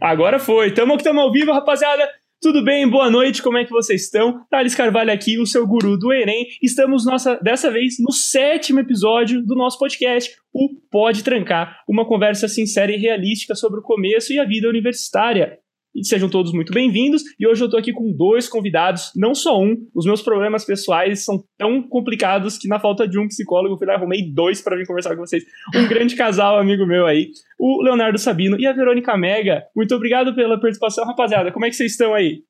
Agora 0.00 0.38
foi. 0.38 0.72
Tamo 0.72 0.96
que 0.96 1.04
tamo 1.04 1.20
ao 1.20 1.32
vivo, 1.32 1.52
rapaziada. 1.52 2.08
Tudo 2.40 2.62
bem? 2.62 2.88
Boa 2.88 3.10
noite, 3.10 3.42
como 3.42 3.56
é 3.56 3.64
que 3.64 3.70
vocês 3.70 4.04
estão? 4.04 4.44
Thales 4.50 4.74
Carvalho 4.74 5.10
aqui, 5.10 5.38
o 5.38 5.46
seu 5.46 5.66
guru 5.66 5.96
do 5.96 6.12
Enem. 6.12 6.46
Estamos 6.62 7.06
nossa, 7.06 7.36
dessa 7.36 7.70
vez 7.70 7.94
no 7.98 8.12
sétimo 8.12 8.78
episódio 8.78 9.42
do 9.42 9.54
nosso 9.54 9.78
podcast, 9.78 10.36
o 10.52 10.68
Pode 10.90 11.24
Trancar, 11.24 11.82
uma 11.88 12.06
conversa 12.06 12.46
sincera 12.46 12.92
e 12.92 12.98
realística 12.98 13.54
sobre 13.54 13.80
o 13.80 13.82
começo 13.82 14.34
e 14.34 14.38
a 14.38 14.44
vida 14.44 14.68
universitária. 14.68 15.58
E 15.96 16.04
sejam 16.04 16.28
todos 16.28 16.52
muito 16.52 16.74
bem-vindos. 16.74 17.22
E 17.40 17.46
hoje 17.46 17.64
eu 17.64 17.70
tô 17.70 17.78
aqui 17.78 17.90
com 17.90 18.12
dois 18.14 18.50
convidados, 18.50 19.10
não 19.16 19.34
só 19.34 19.58
um. 19.58 19.74
Os 19.94 20.04
meus 20.04 20.20
problemas 20.20 20.62
pessoais 20.62 21.24
são 21.24 21.42
tão 21.56 21.82
complicados 21.88 22.58
que 22.58 22.68
na 22.68 22.78
falta 22.78 23.08
de 23.08 23.18
um 23.18 23.26
psicólogo 23.26 23.74
eu 23.74 23.78
fui 23.78 23.86
lá 23.86 23.94
e 23.94 23.96
arrumei 23.96 24.30
dois 24.30 24.60
para 24.60 24.76
vir 24.76 24.86
conversar 24.86 25.16
com 25.16 25.22
vocês. 25.22 25.42
Um 25.74 25.88
grande 25.88 26.14
casal, 26.14 26.58
amigo 26.58 26.84
meu 26.84 27.06
aí, 27.06 27.30
o 27.58 27.82
Leonardo 27.82 28.18
Sabino 28.18 28.60
e 28.60 28.66
a 28.66 28.74
Verônica 28.74 29.16
Mega. 29.16 29.62
Muito 29.74 29.94
obrigado 29.94 30.34
pela 30.34 30.60
participação, 30.60 31.06
rapaziada. 31.06 31.50
Como 31.50 31.64
é 31.64 31.70
que 31.70 31.76
vocês 31.76 31.92
estão 31.92 32.12
aí? 32.12 32.42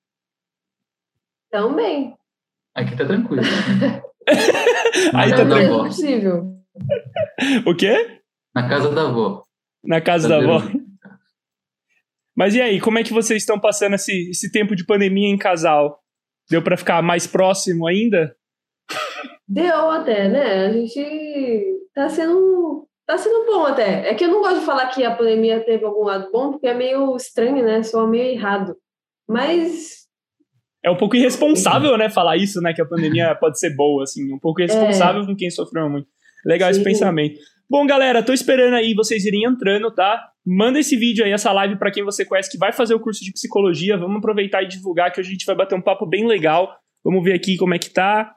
Tão 1.49 1.73
bem. 1.77 2.15
Aqui 2.75 2.97
tá 2.97 3.07
tranquilo. 3.07 3.43
aí 5.15 5.31
tá 5.31 5.45
não 5.45 5.57
é 5.57 5.61
tranquilo. 5.61 5.85
possível. 5.85 6.57
O 7.65 7.77
quê? 7.77 8.21
Na 8.53 8.69
casa 8.69 8.91
da 8.91 9.03
avó. 9.03 9.45
Na 9.85 10.01
casa 10.01 10.29
da 10.29 10.39
avó. 10.39 10.63
Mas 12.37 12.55
e 12.55 12.61
aí, 12.61 12.81
como 12.81 12.99
é 12.99 13.03
que 13.03 13.13
vocês 13.13 13.43
estão 13.43 13.59
passando 13.59 13.95
esse, 13.95 14.31
esse 14.31 14.53
tempo 14.53 14.77
de 14.77 14.85
pandemia 14.85 15.29
em 15.29 15.39
casal? 15.39 16.01
Deu 16.51 16.63
para 16.63 16.77
ficar 16.77 17.03
mais 17.03 17.27
próximo 17.27 17.87
ainda? 17.87 18.37
Deu 19.49 19.91
até, 19.91 20.29
né? 20.29 20.67
A 20.67 20.73
gente 20.73 21.81
tá 21.95 22.09
sendo. 22.09 22.87
Tá 23.07 23.17
sendo 23.17 23.47
bom 23.47 23.65
até. 23.65 24.09
É 24.09 24.15
que 24.15 24.25
eu 24.25 24.29
não 24.29 24.41
gosto 24.41 24.59
de 24.59 24.67
falar 24.67 24.89
que 24.89 25.05
a 25.05 25.15
pandemia 25.15 25.61
teve 25.61 25.85
algum 25.85 26.03
lado 26.03 26.31
bom, 26.33 26.51
porque 26.51 26.67
é 26.67 26.75
meio 26.75 27.15
estranho, 27.15 27.65
né? 27.65 27.83
Só 27.83 28.05
meio 28.07 28.35
errado. 28.37 28.77
Mas 29.29 30.07
É 30.85 30.91
um 30.91 30.97
pouco 30.97 31.17
irresponsável, 31.17 31.97
né, 31.97 32.09
falar 32.09 32.37
isso, 32.37 32.61
né, 32.61 32.73
que 32.73 32.83
a 32.83 32.87
pandemia 32.87 33.35
pode 33.41 33.59
ser 33.59 33.75
boa, 33.75 34.05
assim, 34.05 34.33
um 34.33 34.39
pouco 34.39 34.61
irresponsável 34.61 35.25
com 35.25 35.35
quem 35.35 35.51
sofreu 35.51 35.89
muito. 35.89 36.09
Legal 36.45 36.71
esse 36.71 36.79
Sim. 36.81 36.85
pensamento. 36.85 37.41
Bom, 37.69 37.87
galera, 37.87 38.23
tô 38.23 38.33
esperando 38.33 38.75
aí 38.75 38.95
vocês 38.95 39.25
irem 39.25 39.45
entrando, 39.45 39.93
tá? 39.93 40.21
Manda 40.47 40.79
esse 40.79 40.97
vídeo 40.97 41.25
aí, 41.25 41.33
essa 41.33 41.53
live 41.53 41.77
pra 41.77 41.91
quem 41.91 42.05
você 42.05 42.25
conhece 42.25 42.51
que 42.51 42.59
vai 42.59 42.73
fazer 42.73 42.95
o 42.95 43.01
curso 43.01 43.25
de 43.25 43.33
psicologia. 43.33 43.97
Vamos 43.97 44.19
aproveitar 44.19 44.63
e 44.63 44.69
divulgar 44.69 45.11
que 45.13 45.19
hoje 45.19 45.31
a 45.31 45.33
gente 45.33 45.47
vai 45.47 45.57
bater 45.57 45.75
um 45.75 45.83
papo 45.83 46.07
bem 46.07 46.25
legal. 46.25 46.73
Vamos 47.05 47.25
ver 47.25 47.35
aqui 47.35 47.57
como 47.57 47.75
é 47.75 47.79
que 47.79 47.91
tá 47.91 48.33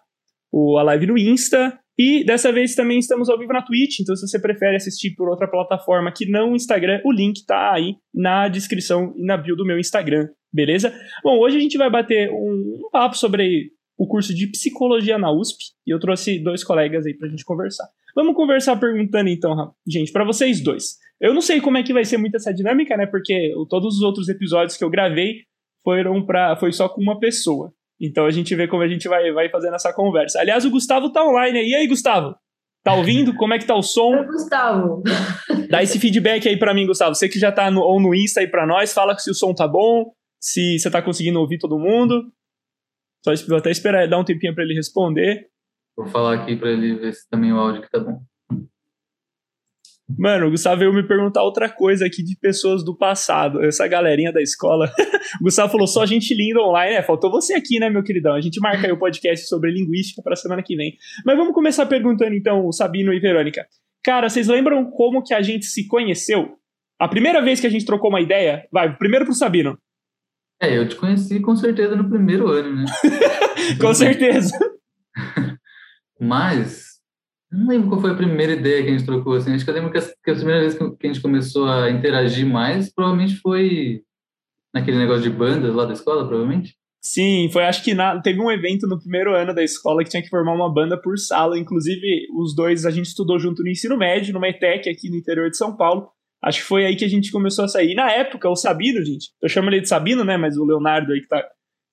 a 0.77 0.83
live 0.83 1.05
no 1.05 1.17
Insta. 1.17 1.77
E 1.99 2.23
dessa 2.23 2.51
vez 2.51 2.75
também 2.75 2.97
estamos 2.97 3.29
ao 3.29 3.37
vivo 3.37 3.51
na 3.51 3.61
Twitch, 3.61 3.99
então 3.99 4.15
se 4.15 4.25
você 4.25 4.39
prefere 4.39 4.77
assistir 4.77 5.13
por 5.15 5.27
outra 5.27 5.49
plataforma 5.49 6.13
que 6.15 6.25
não 6.25 6.53
o 6.53 6.55
Instagram, 6.55 7.01
o 7.03 7.11
link 7.11 7.45
tá 7.45 7.73
aí 7.73 7.95
na 8.13 8.47
descrição 8.47 9.13
e 9.17 9.25
na 9.25 9.35
bio 9.35 9.53
do 9.53 9.65
meu 9.65 9.77
Instagram, 9.77 10.29
beleza? 10.51 10.93
Bom, 11.21 11.37
hoje 11.37 11.57
a 11.57 11.59
gente 11.59 11.77
vai 11.77 11.91
bater 11.91 12.31
um, 12.31 12.85
um 12.85 12.89
papo 12.89 13.17
sobre 13.17 13.71
o 13.97 14.07
curso 14.07 14.33
de 14.33 14.47
psicologia 14.47 15.17
na 15.17 15.29
USP 15.29 15.57
e 15.85 15.93
eu 15.93 15.99
trouxe 15.99 16.39
dois 16.41 16.63
colegas 16.63 17.05
aí 17.05 17.13
pra 17.13 17.27
gente 17.27 17.43
conversar. 17.43 17.85
Vamos 18.15 18.33
conversar 18.33 18.77
perguntando 18.77 19.29
então, 19.29 19.73
gente, 19.85 20.13
pra 20.13 20.23
vocês 20.23 20.61
dois. 20.63 20.97
Eu 21.21 21.33
não 21.33 21.41
sei 21.41 21.59
como 21.59 21.77
é 21.77 21.83
que 21.83 21.93
vai 21.93 22.05
ser 22.05 22.17
muito 22.17 22.35
essa 22.37 22.53
dinâmica, 22.53 22.95
né? 22.95 23.05
Porque 23.05 23.53
o- 23.55 23.65
todos 23.65 23.95
os 23.97 24.01
outros 24.01 24.29
episódios 24.29 24.77
que 24.77 24.83
eu 24.83 24.89
gravei 24.89 25.43
foram 25.83 26.25
para 26.25 26.55
foi 26.55 26.71
só 26.71 26.87
com 26.87 27.01
uma 27.01 27.19
pessoa. 27.19 27.73
Então 28.01 28.25
a 28.25 28.31
gente 28.31 28.55
vê 28.55 28.67
como 28.67 28.81
a 28.83 28.87
gente 28.87 29.07
vai, 29.09 29.31
vai 29.33 29.49
fazendo 29.49 29.75
essa 29.75 29.93
conversa. 29.93 30.39
Aliás, 30.39 30.63
o 30.65 30.69
Gustavo 30.69 31.11
tá 31.11 31.23
online 31.25 31.59
aí. 31.59 31.69
E 31.69 31.75
aí, 31.75 31.87
Gustavo? 31.87 32.35
Tá 32.81 32.93
ouvindo? 32.93 33.35
Como 33.35 33.53
é 33.53 33.59
que 33.59 33.65
tá 33.65 33.75
o 33.75 33.81
som? 33.81 34.15
Oi, 34.15 34.25
Gustavo. 34.25 35.03
Dá 35.69 35.83
esse 35.83 35.99
feedback 35.99 36.47
aí 36.47 36.57
pra 36.57 36.73
mim, 36.73 36.87
Gustavo. 36.87 37.13
Você 37.13 37.27
que 37.27 37.37
já 37.37 37.51
tá 37.51 37.69
no, 37.69 37.81
ou 37.81 37.99
no 37.99 38.15
Insta 38.15 38.39
aí 38.39 38.47
pra 38.47 38.65
nós, 38.65 38.93
fala 38.93 39.17
se 39.17 39.29
o 39.29 39.33
som 39.33 39.53
tá 39.53 39.67
bom, 39.67 40.13
se 40.41 40.79
você 40.79 40.89
tá 40.89 41.01
conseguindo 41.01 41.39
ouvir 41.41 41.57
todo 41.57 41.77
mundo. 41.77 42.31
Só 43.25 43.33
vou 43.49 43.57
até 43.57 43.69
esperar 43.69 44.07
dar 44.07 44.17
um 44.17 44.23
tempinho 44.23 44.55
pra 44.55 44.63
ele 44.63 44.73
responder. 44.73 45.47
Vou 45.97 46.07
falar 46.07 46.35
aqui 46.35 46.55
pra 46.55 46.71
ele 46.71 46.95
ver 46.95 47.13
se 47.13 47.27
também 47.29 47.51
o 47.51 47.57
áudio 47.57 47.81
que 47.81 47.89
tá 47.89 47.99
bom. 47.99 48.21
Mano, 50.17 50.47
o 50.47 50.51
Gustavo 50.51 50.79
veio 50.79 50.93
me 50.93 51.07
perguntar 51.07 51.43
outra 51.43 51.69
coisa 51.69 52.05
aqui 52.05 52.23
de 52.23 52.35
pessoas 52.35 52.83
do 52.83 52.97
passado. 52.97 53.63
Essa 53.63 53.87
galerinha 53.87 54.31
da 54.31 54.41
escola. 54.41 54.91
o 55.39 55.43
Gustavo 55.43 55.71
falou 55.71 55.87
só 55.87 56.05
gente 56.05 56.33
linda 56.33 56.61
online. 56.61 56.95
É, 56.95 57.03
faltou 57.03 57.29
você 57.29 57.53
aqui, 57.53 57.79
né, 57.79 57.89
meu 57.89 58.03
queridão? 58.03 58.33
A 58.33 58.41
gente 58.41 58.59
marca 58.59 58.87
aí 58.87 58.91
o 58.91 58.97
podcast 58.97 59.47
sobre 59.47 59.71
linguística 59.71 60.21
pra 60.23 60.35
semana 60.35 60.63
que 60.63 60.75
vem. 60.75 60.97
Mas 61.25 61.37
vamos 61.37 61.53
começar 61.53 61.85
perguntando 61.85 62.33
então, 62.33 62.65
o 62.65 62.71
Sabino 62.71 63.13
e 63.13 63.19
Verônica. 63.19 63.65
Cara, 64.03 64.29
vocês 64.29 64.47
lembram 64.47 64.89
como 64.89 65.23
que 65.23 65.33
a 65.33 65.41
gente 65.41 65.65
se 65.65 65.87
conheceu? 65.87 66.57
A 66.99 67.07
primeira 67.07 67.41
vez 67.41 67.59
que 67.59 67.67
a 67.67 67.69
gente 67.69 67.85
trocou 67.85 68.09
uma 68.09 68.21
ideia? 68.21 68.67
Vai, 68.71 68.95
primeiro 68.97 69.25
pro 69.25 69.33
Sabino. 69.33 69.77
É, 70.61 70.77
eu 70.77 70.87
te 70.87 70.95
conheci 70.95 71.39
com 71.39 71.55
certeza 71.55 71.95
no 71.95 72.09
primeiro 72.09 72.49
ano, 72.49 72.75
né? 72.75 72.85
Com 73.79 73.93
certeza. 73.93 74.51
Mas, 76.19 76.88
eu 77.51 77.57
não 77.57 77.67
lembro 77.67 77.89
qual 77.89 78.01
foi 78.01 78.11
a 78.11 78.15
primeira 78.15 78.53
ideia 78.53 78.83
que 78.83 78.89
a 78.89 78.91
gente 78.91 79.05
trocou, 79.05 79.33
assim. 79.33 79.53
Acho 79.53 79.63
que 79.63 79.69
eu 79.71 79.75
lembro 79.75 79.91
que, 79.91 79.97
as- 79.97 80.13
que 80.23 80.31
a 80.31 80.35
primeira 80.35 80.61
vez 80.61 80.73
que 80.73 80.89
que 80.97 81.07
a 81.07 81.11
gente 81.13 81.21
começou 81.21 81.67
a 81.67 81.89
interagir 81.89 82.45
mais, 82.45 82.93
provavelmente 82.93 83.35
foi 83.37 84.01
naquele 84.73 84.97
negócio 84.97 85.23
de 85.23 85.29
bandas 85.29 85.73
lá 85.73 85.85
da 85.85 85.93
escola, 85.93 86.27
provavelmente. 86.27 86.75
Sim, 87.01 87.49
foi 87.51 87.63
acho 87.63 87.83
que 87.83 87.93
na- 87.93 88.19
teve 88.21 88.39
um 88.41 88.51
evento 88.51 88.85
no 88.85 88.99
primeiro 88.99 89.33
ano 89.33 89.53
da 89.55 89.63
escola 89.63 90.03
que 90.03 90.09
tinha 90.09 90.21
que 90.21 90.29
formar 90.29 90.53
uma 90.53 90.71
banda 90.71 90.99
por 91.01 91.17
sala. 91.17 91.57
Inclusive, 91.57 92.27
os 92.37 92.53
dois 92.53 92.85
a 92.85 92.91
gente 92.91 93.05
estudou 93.07 93.39
junto 93.39 93.63
no 93.63 93.69
ensino 93.69 93.97
médio, 93.97 94.33
numa 94.33 94.49
ETEC 94.49 94.89
aqui 94.89 95.09
no 95.09 95.15
interior 95.15 95.49
de 95.49 95.57
São 95.57 95.75
Paulo. 95.77 96.09
Acho 96.43 96.59
que 96.59 96.65
foi 96.65 96.85
aí 96.85 96.95
que 96.95 97.05
a 97.05 97.09
gente 97.09 97.31
começou 97.31 97.65
a 97.65 97.67
sair. 97.67 97.91
E 97.91 97.95
na 97.95 98.11
época, 98.11 98.49
o 98.49 98.55
Sabino, 98.55 99.03
gente, 99.03 99.29
eu 99.41 99.49
chamo 99.49 99.69
ele 99.69 99.81
de 99.81 99.87
Sabino, 99.89 100.23
né? 100.23 100.37
Mas 100.37 100.57
o 100.57 100.65
Leonardo 100.65 101.11
aí 101.13 101.21
que 101.21 101.27
tá, 101.27 101.41
que 101.41 101.47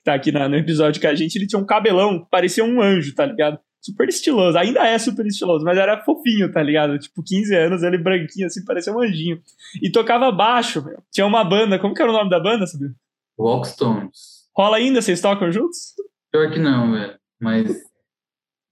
tá 0.05 0.15
aqui 0.15 0.31
na- 0.33 0.49
no 0.49 0.57
episódio 0.57 1.01
com 1.01 1.07
a 1.09 1.15
gente, 1.15 1.37
ele 1.37 1.47
tinha 1.47 1.61
um 1.61 1.67
cabelão, 1.67 2.27
parecia 2.31 2.65
um 2.65 2.81
anjo, 2.83 3.15
tá 3.15 3.25
ligado? 3.27 3.59
Super 3.87 4.09
estiloso, 4.09 4.59
ainda 4.59 4.85
é 4.87 4.99
super 4.99 5.25
estiloso, 5.27 5.65
mas 5.65 5.79
era 5.79 6.03
fofinho, 6.03 6.51
tá 6.53 6.63
ligado? 6.63 6.99
Tipo, 6.99 7.23
15 7.23 7.55
anos, 7.55 7.83
ele 7.83 7.99
branquinho 7.99 8.47
assim, 8.47 8.65
parecia 8.65 8.93
um 8.93 9.01
anjinho. 9.01 9.41
E 9.83 9.91
tocava 9.91 10.31
baixo, 10.33 10.85
meu. 10.85 11.03
Tinha 11.13 11.27
uma 11.27 11.45
banda, 11.45 11.79
como 11.79 11.95
que 11.95 12.03
era 12.03 12.11
o 12.11 12.15
nome 12.15 12.29
da 12.31 12.41
banda, 12.41 12.67
Sabino? 12.67 12.95
Walkstones. 13.39 14.47
Rola 14.57 14.79
ainda? 14.79 15.01
Vocês 15.01 15.21
tocam 15.21 15.53
juntos? 15.53 15.95
Pior 16.33 16.51
que 16.51 16.59
não, 16.59 16.93
velho. 16.93 17.19
Mas 17.41 17.77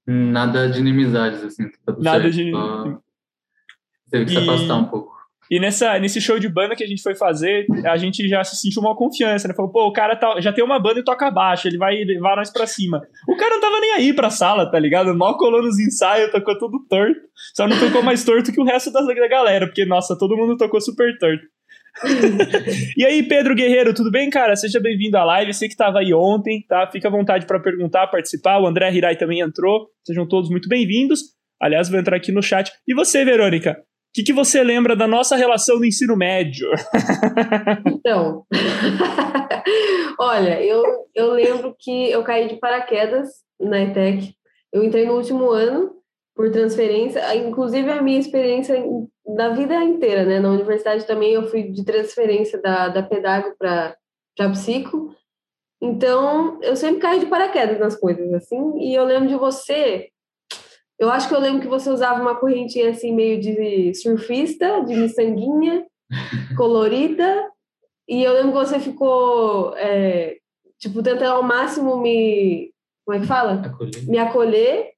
nada 0.07 0.69
de 0.69 0.81
inimizades, 0.81 1.43
assim. 1.45 1.69
Tá 1.85 1.95
Nada 1.99 2.23
certo, 2.23 2.35
de- 2.35 2.51
só 2.51 3.01
Teve 4.11 4.25
que 4.27 4.31
se 4.33 4.39
E- 4.39 4.43
afastar 4.43 4.77
um 4.77 4.85
pouco. 4.87 5.14
E 5.55 5.61
nessa, 5.61 5.97
nesse 6.01 6.21
show 6.21 6.37
de 6.37 6.49
banda 6.49 6.75
que 6.75 6.83
a 6.83 6.87
gente 6.87 7.01
foi 7.01 7.15
fazer, 7.15 7.65
a 7.87 7.97
gente 7.97 8.27
já 8.27 8.43
se 8.43 8.57
sentiu 8.57 8.83
uma 8.83 8.97
confiança, 8.97 9.47
né? 9.47 9.55
Falou, 9.55 9.71
pô, 9.71 9.87
o 9.87 9.93
cara 9.93 10.17
tá- 10.17 10.41
já 10.41 10.53
tem 10.53 10.65
uma 10.65 10.81
banda 10.81 10.99
e 10.99 11.05
toca 11.05 11.31
baixo, 11.31 11.69
ele 11.69 11.79
vai 11.79 11.95
levar 12.03 12.35
nós 12.35 12.51
pra 12.51 12.67
cima. 12.67 13.01
O 13.29 13.37
cara 13.37 13.55
não 13.55 13.61
tava 13.61 13.79
nem 13.79 13.93
aí 13.93 14.13
pra 14.13 14.31
sala, 14.31 14.69
tá 14.69 14.81
ligado? 14.81 15.15
Mal 15.15 15.39
colou 15.39 15.63
nos 15.63 15.79
ensaios, 15.79 16.33
tocou 16.33 16.59
tudo 16.59 16.85
torto. 16.89 17.21
Só 17.55 17.69
não 17.69 17.79
tocou 17.79 18.03
mais 18.03 18.25
torto 18.25 18.51
que 18.51 18.61
o 18.61 18.65
resto 18.65 18.91
da, 18.91 19.01
galera, 19.29 19.69
porque, 19.69 19.85
nossa, 19.85 20.19
todo 20.19 20.37
mundo 20.37 20.57
tocou 20.57 20.81
super 20.81 21.17
torto. 21.19 21.45
e 22.99 23.05
aí, 23.05 23.23
Pedro 23.23 23.55
Guerreiro, 23.55 23.95
tudo 23.95 24.11
bem, 24.11 24.29
cara? 24.31 24.57
Seja 24.57 24.81
bem-vindo 24.81 25.17
à 25.17 25.23
live. 25.23 25.55
Sei 25.55 25.69
que 25.69 25.77
tava 25.77 26.01
aí 26.01 26.13
ontem, 26.13 26.65
tá? 26.69 26.89
Fica 26.91 27.07
à 27.07 27.13
vontade 27.13 27.47
pra 27.47 27.61
perguntar, 27.61 28.09
participar. 28.09 28.59
O 28.59 28.67
André 28.67 28.93
Hirai 28.93 29.15
também 29.15 29.39
entrou. 29.39 29.87
Sejam 30.05 30.27
todos 30.27 30.51
muito 30.51 30.69
bem-vindos. 30.69 31.21
Aliás, 31.63 31.89
vou 31.89 32.01
entrar 32.01 32.17
aqui 32.17 32.33
no 32.33 32.43
chat. 32.43 32.73
E 32.89 32.93
você, 32.93 33.25
Verônica? 33.25 33.81
Que, 34.15 34.23
que 34.23 34.33
você 34.33 34.63
lembra 34.63 34.95
da 34.95 35.09
nossa 35.09 35.35
relação 35.35 35.79
no 35.79 35.85
ensino 35.85 36.17
médio? 36.17 36.69
Então, 37.87 38.45
olha, 40.21 40.63
eu, 40.63 40.83
eu 41.15 41.33
lembro 41.33 41.75
que 41.79 42.11
eu 42.11 42.23
caí 42.23 42.49
de 42.49 42.57
paraquedas 42.57 43.29
na 43.59 43.81
ETEC. 43.81 44.35
Eu 44.71 44.85
entrei 44.85 45.07
no 45.07 45.15
último 45.15 45.51
ano 45.51 45.91
por 46.37 46.51
transferência, 46.51 47.35
inclusive 47.35 47.91
a 47.91 48.03
minha 48.03 48.21
experiência 48.21 48.77
da 49.35 49.51
vida 49.51 49.75
inteira, 49.83 50.25
né? 50.25 50.39
Na 50.39 50.51
universidade 50.51 51.07
também 51.07 51.33
eu 51.33 51.49
fui 51.49 51.71
de 51.71 51.83
transferência 51.85 52.61
da, 52.61 52.89
da 52.89 53.03
pedago 53.03 53.55
para 53.59 53.97
psico. 54.53 55.15
Então, 55.81 56.59
eu 56.63 56.77
sempre 56.77 57.01
caí 57.01 57.21
de 57.21 57.27
paraquedas 57.27 57.79
nas 57.79 57.97
coisas, 57.97 58.33
assim. 58.35 58.79
E 58.81 58.95
eu 58.95 59.05
lembro 59.05 59.29
de 59.29 59.37
você, 59.37 60.09
eu 60.99 61.11
acho 61.11 61.29
que 61.29 61.35
eu 61.35 61.41
lembro 61.41 61.61
que 61.61 61.69
você 61.69 61.91
usava 61.91 62.21
uma 62.23 62.37
correntinha 62.37 62.91
assim, 62.91 63.13
meio 63.13 63.41
de 63.41 63.95
surfista, 63.95 64.83
de 64.85 64.95
miçanguinha, 64.95 65.85
colorida. 66.57 67.51
E 68.09 68.23
eu 68.23 68.33
lembro 68.33 68.53
que 68.53 68.59
você 68.59 68.79
ficou, 68.79 69.77
é, 69.77 70.37
tipo, 70.79 71.03
tentando 71.03 71.33
ao 71.33 71.43
máximo 71.43 71.97
me. 71.97 72.73
Como 73.05 73.19
é 73.19 73.21
que 73.21 73.27
fala? 73.27 73.63
Acolher. 73.65 74.09
Me 74.09 74.19
acolher 74.19 74.91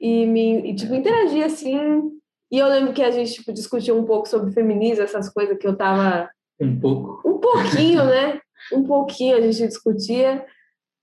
e, 0.00 0.26
me, 0.26 0.70
e, 0.70 0.74
tipo, 0.74 0.94
interagir 0.94 1.44
assim. 1.44 2.10
E 2.50 2.58
eu 2.58 2.68
lembro 2.68 2.92
que 2.92 3.02
a 3.02 3.10
gente, 3.10 3.34
tipo, 3.34 3.52
discutiu 3.52 3.96
um 3.96 4.04
pouco 4.04 4.28
sobre 4.28 4.52
feminismo, 4.52 5.04
essas 5.04 5.28
coisas 5.28 5.56
que 5.58 5.66
eu 5.66 5.76
tava. 5.76 6.30
Um 6.60 6.78
pouco. 6.78 7.28
Um 7.28 7.38
pouquinho, 7.38 8.04
né? 8.04 8.40
Um 8.72 8.84
pouquinho 8.84 9.36
a 9.36 9.40
gente 9.40 9.66
discutia. 9.66 10.44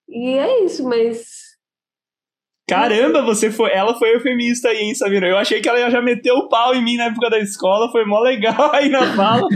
E 0.07 0.37
é 0.37 0.63
isso, 0.63 0.83
mas. 0.87 1.44
Caramba, 2.67 3.21
você 3.21 3.51
foi. 3.51 3.71
Ela 3.71 3.93
foi 3.97 4.15
eufemista 4.15 4.69
aí, 4.69 4.79
hein, 4.79 4.95
Samira? 4.95 5.27
Eu 5.27 5.37
achei 5.37 5.61
que 5.61 5.69
ela 5.69 5.89
já 5.89 6.01
meteu 6.01 6.35
o 6.35 6.49
pau 6.49 6.73
em 6.73 6.83
mim 6.83 6.97
na 6.97 7.05
época 7.05 7.29
da 7.29 7.39
escola, 7.39 7.91
foi 7.91 8.05
mó 8.05 8.19
legal 8.19 8.73
aí 8.73 8.89
na 8.89 9.15
fala. 9.15 9.47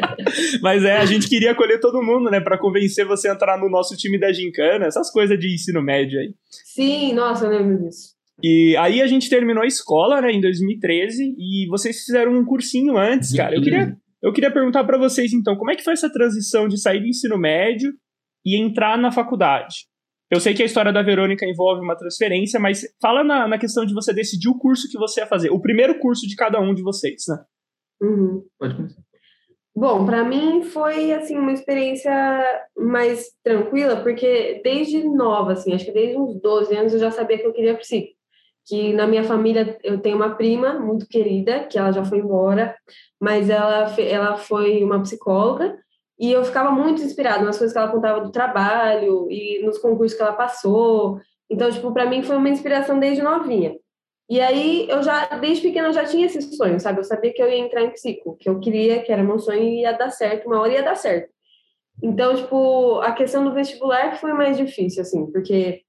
Mas 0.62 0.82
é, 0.82 0.96
a 0.96 1.04
gente 1.04 1.28
queria 1.28 1.52
acolher 1.52 1.78
todo 1.80 2.02
mundo, 2.02 2.30
né? 2.30 2.40
Pra 2.40 2.56
convencer 2.56 3.06
você 3.06 3.28
a 3.28 3.34
entrar 3.34 3.58
no 3.58 3.68
nosso 3.68 3.94
time 3.94 4.18
da 4.18 4.32
Gincana, 4.32 4.86
essas 4.86 5.10
coisas 5.10 5.38
de 5.38 5.52
ensino 5.52 5.82
médio 5.82 6.18
aí. 6.18 6.34
Sim, 6.48 7.12
nossa, 7.12 7.44
eu 7.44 7.50
lembro 7.50 7.84
disso. 7.84 8.16
E 8.42 8.74
aí 8.78 9.02
a 9.02 9.06
gente 9.06 9.28
terminou 9.28 9.62
a 9.62 9.66
escola, 9.66 10.20
né, 10.20 10.30
em 10.30 10.40
2013, 10.40 11.34
e 11.38 11.66
vocês 11.68 12.04
fizeram 12.04 12.32
um 12.32 12.44
cursinho 12.44 12.98
antes, 12.98 13.34
cara. 13.34 13.54
Eu 13.54 13.62
queria, 13.62 13.96
eu 14.22 14.32
queria 14.32 14.50
perguntar 14.50 14.84
para 14.84 14.98
vocês, 14.98 15.32
então, 15.32 15.56
como 15.56 15.70
é 15.70 15.76
que 15.76 15.84
foi 15.84 15.94
essa 15.94 16.12
transição 16.12 16.68
de 16.68 16.78
sair 16.78 17.00
do 17.00 17.06
ensino 17.06 17.38
médio 17.38 17.92
e 18.44 18.60
entrar 18.60 18.98
na 18.98 19.10
faculdade? 19.10 19.86
Eu 20.30 20.40
sei 20.40 20.54
que 20.54 20.62
a 20.62 20.66
história 20.66 20.92
da 20.92 21.02
Verônica 21.02 21.46
envolve 21.46 21.80
uma 21.80 21.96
transferência, 21.96 22.58
mas 22.58 22.82
fala 23.00 23.22
na, 23.22 23.46
na 23.46 23.58
questão 23.58 23.84
de 23.86 23.94
você 23.94 24.12
decidir 24.12 24.48
o 24.48 24.58
curso 24.58 24.88
que 24.90 24.98
você 24.98 25.20
ia 25.20 25.26
fazer, 25.26 25.50
o 25.50 25.60
primeiro 25.60 25.98
curso 26.00 26.26
de 26.26 26.34
cada 26.34 26.60
um 26.60 26.74
de 26.74 26.82
vocês, 26.82 27.24
né? 27.28 27.44
Uhum. 28.02 28.44
Pode 28.58 28.74
começar. 28.74 29.00
Bom, 29.74 30.06
para 30.06 30.24
mim 30.24 30.62
foi 30.62 31.12
assim 31.12 31.36
uma 31.36 31.52
experiência 31.52 32.10
mais 32.76 33.26
tranquila, 33.44 34.02
porque 34.02 34.60
desde 34.64 35.04
nova, 35.04 35.52
assim, 35.52 35.74
acho 35.74 35.84
que 35.84 35.92
desde 35.92 36.16
uns 36.16 36.40
12 36.40 36.74
anos 36.74 36.94
eu 36.94 36.98
já 36.98 37.10
sabia 37.10 37.38
que 37.38 37.46
eu 37.46 37.52
queria 37.52 37.76
psico. 37.76 38.16
Que 38.66 38.94
na 38.94 39.06
minha 39.06 39.22
família 39.22 39.78
eu 39.84 40.00
tenho 40.00 40.16
uma 40.16 40.34
prima 40.34 40.80
muito 40.80 41.06
querida, 41.06 41.64
que 41.66 41.78
ela 41.78 41.92
já 41.92 42.04
foi 42.04 42.18
embora, 42.18 42.74
mas 43.20 43.50
ela, 43.50 43.94
ela 44.00 44.36
foi 44.36 44.82
uma 44.82 45.00
psicóloga 45.02 45.76
e 46.18 46.32
eu 46.32 46.44
ficava 46.44 46.70
muito 46.70 47.02
inspirada 47.02 47.44
nas 47.44 47.58
coisas 47.58 47.72
que 47.72 47.78
ela 47.78 47.92
contava 47.92 48.20
do 48.20 48.32
trabalho 48.32 49.30
e 49.30 49.62
nos 49.64 49.78
concursos 49.78 50.16
que 50.16 50.22
ela 50.22 50.32
passou. 50.32 51.20
Então, 51.50 51.70
tipo, 51.70 51.92
para 51.92 52.06
mim 52.06 52.22
foi 52.22 52.36
uma 52.36 52.48
inspiração 52.48 52.98
desde 52.98 53.22
novinha. 53.22 53.76
E 54.28 54.40
aí, 54.40 54.88
eu 54.88 55.02
já, 55.02 55.26
desde 55.36 55.62
pequena, 55.62 55.88
eu 55.88 55.92
já 55.92 56.04
tinha 56.04 56.26
esse 56.26 56.40
sonho, 56.56 56.80
sabe? 56.80 56.98
Eu 56.98 57.04
sabia 57.04 57.32
que 57.32 57.40
eu 57.40 57.48
ia 57.48 57.58
entrar 57.58 57.82
em 57.82 57.90
psico, 57.90 58.36
que 58.36 58.48
eu 58.48 58.58
queria, 58.58 59.02
que 59.02 59.12
era 59.12 59.22
meu 59.22 59.38
sonho 59.38 59.62
e 59.62 59.82
ia 59.82 59.92
dar 59.92 60.10
certo, 60.10 60.46
uma 60.46 60.60
hora 60.60 60.72
ia 60.72 60.82
dar 60.82 60.96
certo. 60.96 61.30
Então, 62.02 62.34
tipo, 62.34 63.00
a 63.00 63.12
questão 63.12 63.44
do 63.44 63.54
vestibular 63.54 64.18
foi 64.18 64.32
mais 64.32 64.56
difícil, 64.56 65.02
assim, 65.02 65.30
porque 65.30 65.82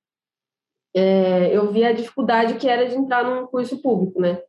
é, 0.96 1.56
eu 1.56 1.72
vi 1.72 1.84
a 1.84 1.94
dificuldade 1.94 2.56
que 2.56 2.70
era 2.70 2.88
de 2.88 2.96
entrar 2.96 3.24
num 3.24 3.48
curso 3.48 3.82
público, 3.82 4.22
né? 4.22 4.42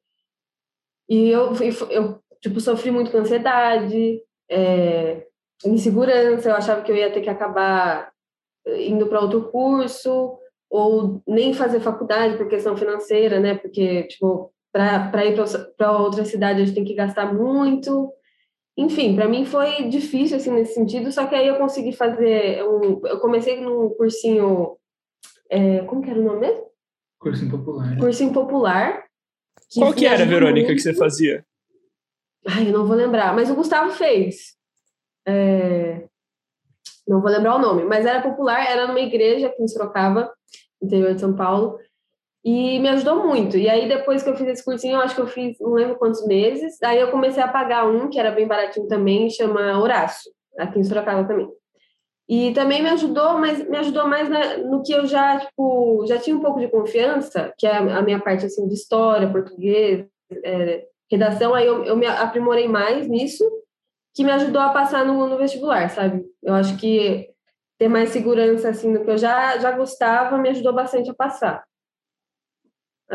E 1.09 1.31
eu, 1.31 1.53
eu 1.91 2.21
tipo, 2.41 2.61
sofri 2.61 2.91
muito 2.91 3.11
com 3.11 3.19
ansiedade, 3.19 4.21
é, 4.51 5.27
insegurança, 5.65 6.49
eu 6.49 6.55
achava 6.55 6.83
que 6.83 6.91
eu 6.93 6.97
ia 6.97 7.11
ter 7.13 7.21
que 7.21 7.31
acabar 7.31 8.13
indo 8.67 9.07
para 9.07 9.21
outro 9.21 9.51
curso, 9.51 10.39
ou 10.71 11.23
nem 11.27 11.55
fazer 11.55 11.81
faculdade 11.81 12.37
por 12.37 12.49
questão 12.49 12.77
financeira, 12.77 13.41
né? 13.41 13.55
Porque, 13.55 14.05
tipo, 14.05 14.53
para 14.73 15.25
ir 15.25 15.35
para 15.77 15.99
outra 15.99 16.25
cidade 16.25 16.61
a 16.61 16.65
gente 16.65 16.75
tem 16.75 16.85
que 16.85 16.95
gastar 16.95 17.33
muito. 17.33 18.13
Enfim, 18.77 19.17
para 19.17 19.27
mim 19.27 19.45
foi 19.45 19.89
difícil, 19.89 20.37
assim, 20.37 20.53
nesse 20.53 20.75
sentido, 20.75 21.11
só 21.11 21.27
que 21.27 21.35
aí 21.35 21.49
eu 21.49 21.57
consegui 21.57 21.93
fazer 21.93 22.63
um... 22.65 23.01
Eu 23.07 23.19
comecei 23.19 23.61
num 23.61 23.89
cursinho... 23.91 24.77
É, 25.51 25.81
como 25.81 26.03
que 26.03 26.11
era 26.11 26.21
o 26.21 26.25
nome 26.25 26.41
mesmo? 26.41 26.65
Cursinho 27.19 27.51
popular. 27.51 27.97
Cursinho 27.99 28.33
popular. 28.33 29.05
Que 29.71 29.81
Qual 29.81 29.93
que 29.93 30.07
era, 30.07 30.25
Verônica, 30.25 30.69
muito. 30.69 30.77
que 30.77 30.83
você 30.83 30.95
fazia? 30.95 31.45
Ai, 32.47 32.69
eu 32.69 32.73
não 32.73 32.87
vou 32.87 32.95
lembrar, 32.95 33.35
mas 33.35 33.51
o 33.51 33.55
Gustavo 33.55 33.91
fez. 33.91 34.58
É... 35.29 36.05
Não 37.07 37.21
vou 37.21 37.31
lembrar 37.31 37.57
o 37.57 37.59
nome, 37.59 37.85
mas 37.85 38.07
era 38.07 38.23
popular, 38.23 38.65
era 38.67 38.87
numa 38.87 39.01
igreja 39.01 39.47
aqui 39.47 39.63
em 39.63 39.69
Sorocaba, 39.69 40.33
interior 40.83 41.15
de 41.15 41.21
São 41.21 41.35
Paulo, 41.35 41.79
e 42.45 42.79
me 42.79 42.89
ajudou 42.89 43.27
muito. 43.27 43.57
E 43.57 43.69
aí, 43.69 43.89
depois 43.89 44.23
que 44.23 44.31
eu 44.31 44.37
fiz 44.37 44.47
esse 44.47 44.65
cursinho, 44.65 44.97
eu 44.97 45.01
acho 45.01 45.15
que 45.15 45.21
eu 45.21 45.27
fiz, 45.27 45.59
não 45.61 45.73
lembro 45.73 45.99
quantos 45.99 46.27
meses, 46.27 46.83
aí 46.83 46.99
eu 46.99 47.11
comecei 47.11 47.43
a 47.43 47.49
pagar 47.49 47.87
um, 47.87 48.09
que 48.09 48.19
era 48.19 48.31
bem 48.31 48.47
baratinho 48.47 48.87
também, 48.89 49.31
chama 49.31 49.79
Horácio, 49.79 50.31
aqui 50.59 50.79
em 50.79 50.85
Sorocaba 50.85 51.27
também. 51.27 51.49
E 52.29 52.53
também 52.53 52.83
me 52.83 52.91
ajudou, 52.91 53.39
mas 53.39 53.67
me 53.67 53.79
ajudou 53.79 54.07
mais 54.07 54.29
na, 54.29 54.59
no 54.59 54.83
que 54.83 54.93
eu 54.93 55.07
já, 55.07 55.41
tipo, 55.41 56.05
já 56.07 56.19
tinha 56.19 56.37
um 56.37 56.41
pouco 56.41 56.61
de 56.61 56.69
confiança, 56.69 57.53
que 57.57 57.67
é 57.67 57.75
a 57.75 58.03
minha 58.03 58.21
parte, 58.21 58.45
assim, 58.45 58.69
de 58.69 58.75
história, 58.75 59.31
português, 59.31 60.07
é, 60.45 60.85
redação, 61.11 61.55
aí 61.55 61.67
eu, 61.67 61.85
eu 61.85 61.97
me 61.97 62.07
aprimorei 62.07 62.69
mais 62.69 63.09
nisso, 63.09 63.45
que 64.19 64.25
me 64.25 64.33
ajudou 64.33 64.61
a 64.61 64.71
passar 64.71 65.07
no, 65.07 65.29
no 65.29 65.39
vestibular, 65.39 65.89
sabe? 65.89 66.25
Eu 66.43 66.53
acho 66.55 66.77
que 66.77 67.29
ter 67.79 67.87
mais 67.87 68.11
segurança 68.11 68.69
assim 68.69 68.93
no 68.93 69.05
que 69.05 69.11
eu 69.13 69.17
já, 69.17 69.57
já 69.59 69.71
gostava 69.71 70.37
me 70.39 70.49
ajudou 70.49 70.75
bastante 70.75 71.09
a 71.09 71.15
passar. 71.15 71.63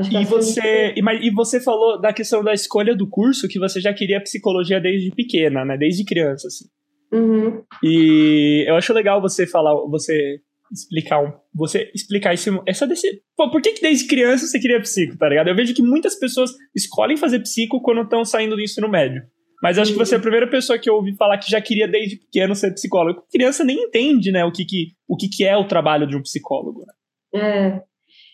e 0.09 0.23
você, 0.23 0.93
e, 0.95 1.27
e 1.27 1.29
você 1.31 1.59
falou 1.59 1.99
da 1.99 2.13
questão 2.13 2.41
da 2.41 2.53
escolha 2.53 2.95
do 2.95 3.09
curso 3.09 3.49
que 3.49 3.59
você 3.59 3.81
já 3.81 3.93
queria 3.93 4.23
psicologia 4.23 4.79
desde 4.79 5.11
pequena, 5.13 5.65
né? 5.65 5.75
Desde 5.77 6.05
criança, 6.05 6.47
assim. 6.47 6.69
Uhum. 7.11 7.61
E 7.83 8.63
eu 8.65 8.77
acho 8.77 8.93
legal 8.93 9.21
você 9.21 9.45
falar, 9.45 9.75
você 9.89 10.39
explicar 10.71 11.21
um, 11.21 11.33
você 11.53 11.91
explicar 11.93 12.33
esse, 12.33 12.49
essa 12.65 12.87
desse, 12.87 13.21
pô, 13.35 13.51
por 13.51 13.61
que, 13.61 13.73
que 13.73 13.81
desde 13.81 14.07
criança 14.07 14.47
você 14.47 14.57
queria 14.57 14.79
psico, 14.79 15.17
tá 15.17 15.27
ligado? 15.27 15.49
Eu 15.49 15.55
vejo 15.55 15.73
que 15.73 15.83
muitas 15.83 16.17
pessoas 16.17 16.51
escolhem 16.73 17.17
fazer 17.17 17.39
psico 17.39 17.81
quando 17.81 18.03
estão 18.03 18.23
saindo 18.23 18.55
do 18.55 18.61
ensino 18.61 18.87
médio. 18.87 19.21
Mas 19.63 19.79
acho 19.79 19.93
que 19.93 19.97
você 19.97 20.15
é 20.15 20.17
a 20.17 20.21
primeira 20.21 20.49
pessoa 20.49 20.77
que 20.77 20.89
eu 20.89 20.95
ouvi 20.95 21.15
falar 21.15 21.37
que 21.37 21.49
já 21.49 21.61
queria 21.61 21.87
desde 21.87 22.17
pequeno 22.17 22.53
ser 22.53 22.73
psicólogo. 22.73 23.23
Criança 23.31 23.63
nem 23.63 23.83
entende, 23.83 24.29
né, 24.29 24.43
o 24.43 24.51
que, 24.51 24.65
que, 24.65 24.87
o 25.07 25.15
que, 25.15 25.29
que 25.29 25.45
é 25.45 25.55
o 25.55 25.65
trabalho 25.65 26.05
de 26.05 26.17
um 26.17 26.21
psicólogo. 26.21 26.83
Né? 26.85 27.41
É. 27.41 27.81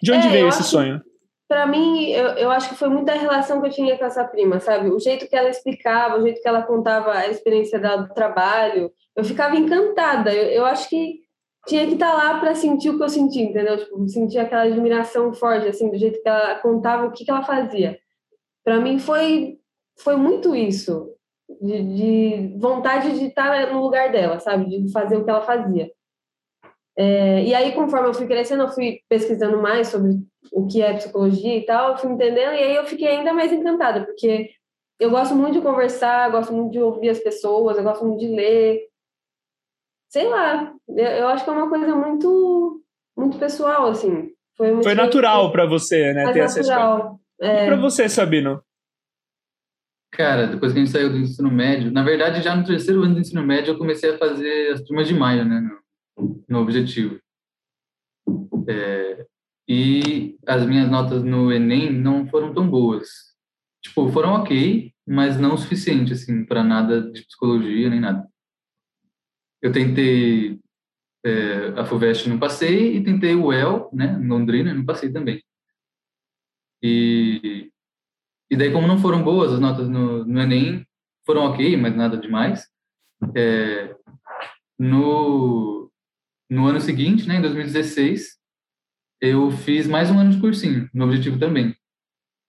De 0.02 0.12
onde 0.12 0.26
é, 0.26 0.32
veio 0.32 0.48
esse 0.48 0.64
sonho? 0.64 1.00
Para 1.48 1.68
mim, 1.68 2.10
eu, 2.10 2.30
eu 2.30 2.50
acho 2.50 2.70
que 2.70 2.76
foi 2.76 2.90
muita 2.90 3.14
relação 3.14 3.62
que 3.62 3.68
eu 3.68 3.72
tinha 3.72 3.96
com 3.96 4.06
essa 4.06 4.24
prima, 4.24 4.60
sabe? 4.60 4.90
O 4.90 5.00
jeito 5.00 5.30
que 5.30 5.36
ela 5.36 5.50
explicava, 5.50 6.18
o 6.18 6.24
jeito 6.24 6.42
que 6.42 6.48
ela 6.48 6.64
contava 6.64 7.14
a 7.14 7.28
experiência 7.28 7.78
dela 7.78 8.02
do 8.02 8.14
trabalho, 8.16 8.92
eu 9.16 9.24
ficava 9.24 9.56
encantada. 9.56 10.34
Eu, 10.34 10.46
eu 10.46 10.66
acho 10.66 10.90
que 10.90 11.20
tinha 11.68 11.86
que 11.86 11.94
estar 11.94 12.10
tá 12.10 12.18
lá 12.18 12.40
para 12.40 12.56
sentir 12.56 12.90
o 12.90 12.98
que 12.98 13.04
eu 13.04 13.10
senti, 13.10 13.42
entendeu? 13.42 13.78
Tipo, 13.78 14.08
sentir 14.08 14.40
aquela 14.40 14.64
admiração 14.64 15.32
forte, 15.32 15.68
assim, 15.68 15.92
do 15.92 15.98
jeito 15.98 16.20
que 16.24 16.28
ela 16.28 16.56
contava 16.56 17.06
o 17.06 17.12
que, 17.12 17.24
que 17.24 17.30
ela 17.30 17.44
fazia. 17.44 18.00
Para 18.64 18.80
mim 18.80 18.98
foi 18.98 19.60
foi 19.96 20.16
muito 20.16 20.56
isso 20.56 21.19
de, 21.62 21.84
de, 21.96 22.58
vontade 22.58 23.18
de 23.18 23.26
estar 23.26 23.72
no 23.72 23.82
lugar 23.82 24.12
dela, 24.12 24.40
sabe? 24.40 24.66
De 24.70 24.92
fazer 24.92 25.18
o 25.18 25.24
que 25.24 25.30
ela 25.30 25.42
fazia. 25.42 25.92
É, 26.98 27.44
e 27.44 27.54
aí, 27.54 27.72
conforme 27.74 28.10
eu 28.10 28.14
fui 28.14 28.28
crescendo, 28.28 28.64
eu 28.64 28.70
fui 28.70 29.00
pesquisando 29.08 29.62
mais 29.62 29.88
sobre 29.88 30.20
o 30.52 30.68
que 30.68 30.82
é 30.82 30.94
psicologia 30.94 31.56
e 31.56 31.66
tal, 31.66 31.92
eu 31.92 31.98
fui 31.98 32.12
entendendo, 32.12 32.54
e 32.54 32.64
aí 32.64 32.76
eu 32.76 32.86
fiquei 32.86 33.08
ainda 33.08 33.34
mais 33.34 33.52
encantada, 33.54 34.06
porque 34.06 34.50
eu 35.00 35.10
gosto 35.10 35.34
muito 35.34 35.54
de 35.54 35.62
conversar, 35.62 36.30
gosto 36.30 36.52
muito 36.54 36.72
de 36.72 36.82
ouvir 36.82 37.10
as 37.10 37.20
pessoas, 37.20 37.78
eu 37.78 37.84
gosto 37.84 38.06
muito 38.06 38.20
de 38.20 38.28
ler. 38.28 38.82
Sei 40.10 40.28
lá, 40.28 40.74
eu, 40.90 41.06
eu 41.06 41.28
acho 41.30 41.44
que 41.44 41.50
é 41.50 41.54
uma 41.54 41.70
coisa 41.70 41.96
muito, 41.96 42.82
muito 43.18 43.38
pessoal, 43.38 43.88
assim. 43.88 44.30
Foi, 44.58 44.84
Foi 44.84 44.94
natural 44.94 45.52
para 45.54 45.66
você, 45.66 46.14
né? 46.14 46.34
ter 46.34 46.42
natural. 46.42 47.20
essa 47.40 47.50
é... 47.50 47.64
E 47.64 47.68
para 47.68 47.78
você, 47.78 48.10
Sabino? 48.10 48.62
Cara, 50.20 50.48
depois 50.48 50.74
que 50.74 50.80
a 50.80 50.84
gente 50.84 50.92
saiu 50.92 51.10
do 51.10 51.18
ensino 51.18 51.50
médio, 51.50 51.94
na 51.94 52.04
verdade, 52.04 52.42
já 52.42 52.54
no 52.54 52.66
terceiro 52.66 53.04
ano 53.04 53.14
do 53.14 53.22
ensino 53.22 53.42
médio, 53.42 53.72
eu 53.72 53.78
comecei 53.78 54.14
a 54.14 54.18
fazer 54.18 54.74
as 54.74 54.82
turmas 54.82 55.08
de 55.08 55.14
maio, 55.14 55.46
né, 55.46 55.62
no, 56.18 56.44
no 56.46 56.60
objetivo. 56.60 57.18
É, 58.68 59.26
e 59.66 60.38
as 60.46 60.66
minhas 60.66 60.92
notas 60.92 61.24
no 61.24 61.54
Enem 61.54 61.94
não 61.94 62.28
foram 62.28 62.54
tão 62.54 62.70
boas. 62.70 63.34
Tipo, 63.82 64.10
foram 64.12 64.34
ok, 64.34 64.94
mas 65.08 65.40
não 65.40 65.54
o 65.54 65.58
suficiente, 65.58 66.12
assim, 66.12 66.44
para 66.44 66.66
nada 66.66 67.10
de 67.14 67.26
psicologia 67.26 67.90
nem 67.90 68.02
nada. 68.02 68.28
Eu 69.62 69.72
tentei 69.72 70.60
é, 71.24 71.68
a 71.80 71.86
FUVEST 71.86 72.28
não 72.28 72.38
passei 72.38 72.98
e 72.98 73.04
tentei 73.06 73.36
o 73.36 73.46
UEL, 73.46 73.90
né, 73.94 74.20
em 74.22 74.28
Londrina, 74.28 74.74
não 74.74 74.84
passei 74.84 75.14
também. 75.14 75.42
E 76.84 77.72
e 78.50 78.58
daí, 78.58 78.72
como 78.72 78.88
não 78.88 78.98
foram 78.98 79.24
boas 79.24 79.54
as 79.54 79.60
notas 79.60 79.88
no, 79.88 80.26
no 80.26 80.42
Enem, 80.42 80.86
foram 81.26 81.44
ok, 81.44 81.78
mas 81.78 81.96
nada 81.96 82.18
demais. 82.18 82.68
É, 83.36 83.96
no, 84.78 85.92
no 86.50 86.66
ano 86.66 86.82
seguinte, 86.82 87.28
né, 87.28 87.36
em 87.36 87.42
2016, 87.42 88.40
eu 89.22 89.52
fiz 89.52 89.86
mais 89.86 90.10
um 90.10 90.18
ano 90.18 90.32
de 90.32 90.40
cursinho, 90.40 90.90
no 90.94 91.06
Objetivo 91.06 91.38
também. 91.38 91.76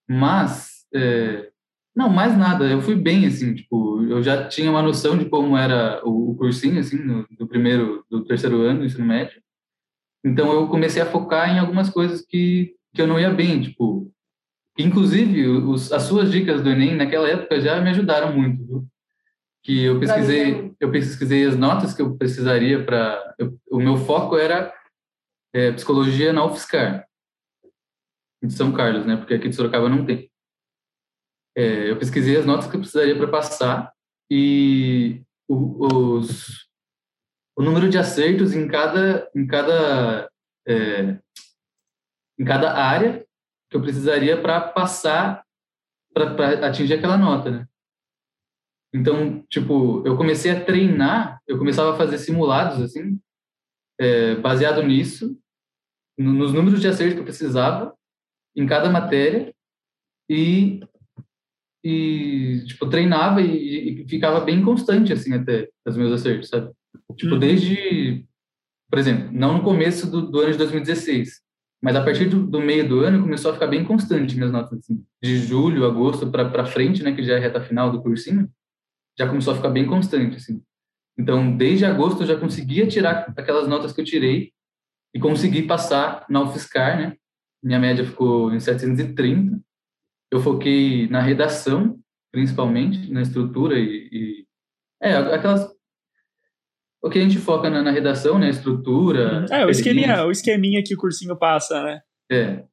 Mas, 0.09 0.85
é, 0.93 1.51
não, 1.95 2.09
mais 2.09 2.35
nada, 2.35 2.65
eu 2.65 2.81
fui 2.81 2.95
bem, 2.95 3.27
assim, 3.27 3.53
tipo, 3.53 4.01
eu 4.03 4.23
já 4.23 4.47
tinha 4.47 4.71
uma 4.71 4.81
noção 4.81 5.17
de 5.17 5.25
como 5.25 5.55
era 5.55 6.01
o, 6.03 6.31
o 6.31 6.35
cursinho, 6.35 6.79
assim, 6.79 6.97
no, 6.97 7.27
do 7.37 7.47
primeiro, 7.47 8.03
do 8.09 8.23
terceiro 8.25 8.61
ano 8.61 8.79
do 8.79 8.85
ensino 8.85 9.05
médio. 9.05 9.41
Então, 10.25 10.51
eu 10.51 10.67
comecei 10.67 11.01
a 11.01 11.05
focar 11.05 11.49
em 11.49 11.59
algumas 11.59 11.89
coisas 11.89 12.25
que, 12.25 12.75
que 12.93 13.01
eu 13.01 13.07
não 13.07 13.19
ia 13.19 13.31
bem, 13.31 13.61
tipo, 13.61 14.11
Inclusive, 14.77 15.47
os, 15.47 15.91
as 15.91 16.03
suas 16.03 16.31
dicas 16.31 16.61
do 16.61 16.69
Enem 16.69 16.95
naquela 16.95 17.29
época 17.29 17.59
já 17.59 17.79
me 17.81 17.89
ajudaram 17.89 18.33
muito, 18.33 18.65
viu? 18.65 18.87
Que 19.63 19.83
eu 19.83 19.99
pesquisei, 19.99 20.73
eu 20.79 20.91
pesquisei 20.91 21.45
as 21.45 21.55
notas 21.55 21.93
que 21.93 22.01
eu 22.01 22.17
precisaria 22.17 22.83
para. 22.83 23.35
O 23.69 23.79
meu 23.79 23.97
foco 23.97 24.37
era 24.37 24.73
é, 25.53 25.71
psicologia 25.71 26.33
na 26.33 26.45
UFSCar. 26.45 27.07
de 28.41 28.53
São 28.53 28.71
Carlos, 28.71 29.05
né? 29.05 29.17
Porque 29.17 29.35
aqui 29.35 29.49
de 29.49 29.55
Sorocaba 29.55 29.87
não 29.87 30.05
tem. 30.05 30.31
É, 31.55 31.91
eu 31.91 31.97
pesquisei 31.99 32.37
as 32.37 32.45
notas 32.45 32.67
que 32.67 32.75
eu 32.75 32.79
precisaria 32.79 33.15
para 33.15 33.27
passar 33.27 33.93
e 34.31 35.21
os, 35.47 36.65
o 37.57 37.61
número 37.61 37.89
de 37.89 37.97
acertos 37.97 38.53
em 38.55 38.67
cada, 38.67 39.29
em 39.35 39.45
cada, 39.45 40.31
é, 40.65 41.19
em 42.39 42.45
cada 42.45 42.73
área 42.73 43.27
que 43.71 43.77
eu 43.77 43.81
precisaria 43.81 44.39
para 44.39 44.59
passar, 44.59 45.43
para 46.13 46.67
atingir 46.67 46.93
aquela 46.93 47.17
nota, 47.17 47.49
né? 47.49 47.67
Então, 48.93 49.41
tipo, 49.43 50.05
eu 50.05 50.17
comecei 50.17 50.51
a 50.51 50.63
treinar, 50.63 51.41
eu 51.47 51.57
começava 51.57 51.93
a 51.93 51.97
fazer 51.97 52.17
simulados, 52.17 52.81
assim, 52.81 53.17
é, 53.97 54.35
baseado 54.35 54.83
nisso, 54.83 55.39
no, 56.19 56.33
nos 56.33 56.51
números 56.51 56.81
de 56.81 56.89
acerto 56.89 57.15
que 57.15 57.21
eu 57.21 57.25
precisava 57.25 57.95
em 58.53 58.67
cada 58.67 58.89
matéria 58.89 59.55
e, 60.29 60.81
e 61.81 62.65
tipo, 62.67 62.89
treinava 62.89 63.41
e, 63.41 64.01
e 64.01 64.09
ficava 64.09 64.41
bem 64.41 64.61
constante, 64.61 65.13
assim, 65.13 65.33
até, 65.33 65.69
os 65.87 65.95
meus 65.95 66.11
acertos, 66.11 66.49
sabe? 66.49 66.73
Tipo, 67.15 67.35
uhum. 67.35 67.39
desde, 67.39 68.25
por 68.89 68.99
exemplo, 68.99 69.31
não 69.31 69.59
no 69.59 69.63
começo 69.63 70.11
do, 70.11 70.29
do 70.29 70.41
ano 70.41 70.51
de 70.51 70.57
2016, 70.57 71.41
mas 71.81 71.95
a 71.95 72.03
partir 72.03 72.25
do, 72.25 72.45
do, 72.45 72.59
meio 72.59 72.87
do 72.87 72.99
ano 72.99 73.23
começou 73.23 73.51
a 73.51 73.53
ficar 73.55 73.67
bem 73.67 73.83
constante 73.83 74.35
minhas 74.35 74.51
notas, 74.51 74.79
assim, 74.79 75.03
de 75.21 75.37
julho, 75.39 75.85
agosto 75.85 76.29
para 76.29 76.65
frente, 76.65 77.01
né, 77.01 77.13
que 77.13 77.23
já 77.23 77.33
é 77.33 77.37
a 77.37 77.39
reta 77.39 77.61
final 77.61 77.91
do 77.91 78.01
cursinho, 78.01 78.49
já 79.17 79.27
começou 79.27 79.53
a 79.53 79.55
ficar 79.55 79.69
bem 79.69 79.85
constante, 79.85 80.37
assim. 80.37 80.61
Então, 81.17 81.55
desde 81.55 81.85
agosto 81.85 82.21
eu 82.21 82.27
já 82.27 82.37
conseguia 82.37 82.87
tirar 82.87 83.33
aquelas 83.35 83.67
notas 83.67 83.91
que 83.91 84.01
eu 84.01 84.05
tirei 84.05 84.53
e 85.13 85.19
consegui 85.19 85.63
passar 85.63 86.25
na 86.29 86.41
UFSCar, 86.41 86.97
né? 86.97 87.17
Minha 87.63 87.79
média 87.79 88.05
ficou 88.05 88.53
em 88.53 88.59
730. 88.59 89.59
Eu 90.31 90.39
foquei 90.39 91.07
na 91.09 91.21
redação, 91.21 91.99
principalmente, 92.31 93.11
na 93.11 93.21
estrutura 93.21 93.77
e, 93.77 94.09
e 94.11 94.47
é, 95.01 95.15
aquelas 95.15 95.69
o 97.01 97.09
que 97.09 97.17
a 97.17 97.21
gente 97.21 97.39
foca 97.39 97.69
na, 97.69 97.81
na 97.81 97.91
redação, 97.91 98.37
né? 98.37 98.49
Estrutura. 98.49 99.45
É, 99.49 99.65
o 99.65 99.69
esqueminha, 99.69 100.25
o 100.25 100.31
esqueminha 100.31 100.83
que 100.83 100.93
o 100.93 100.97
cursinho 100.97 101.35
passa, 101.35 101.81
né? 101.81 102.01
É. 102.31 102.63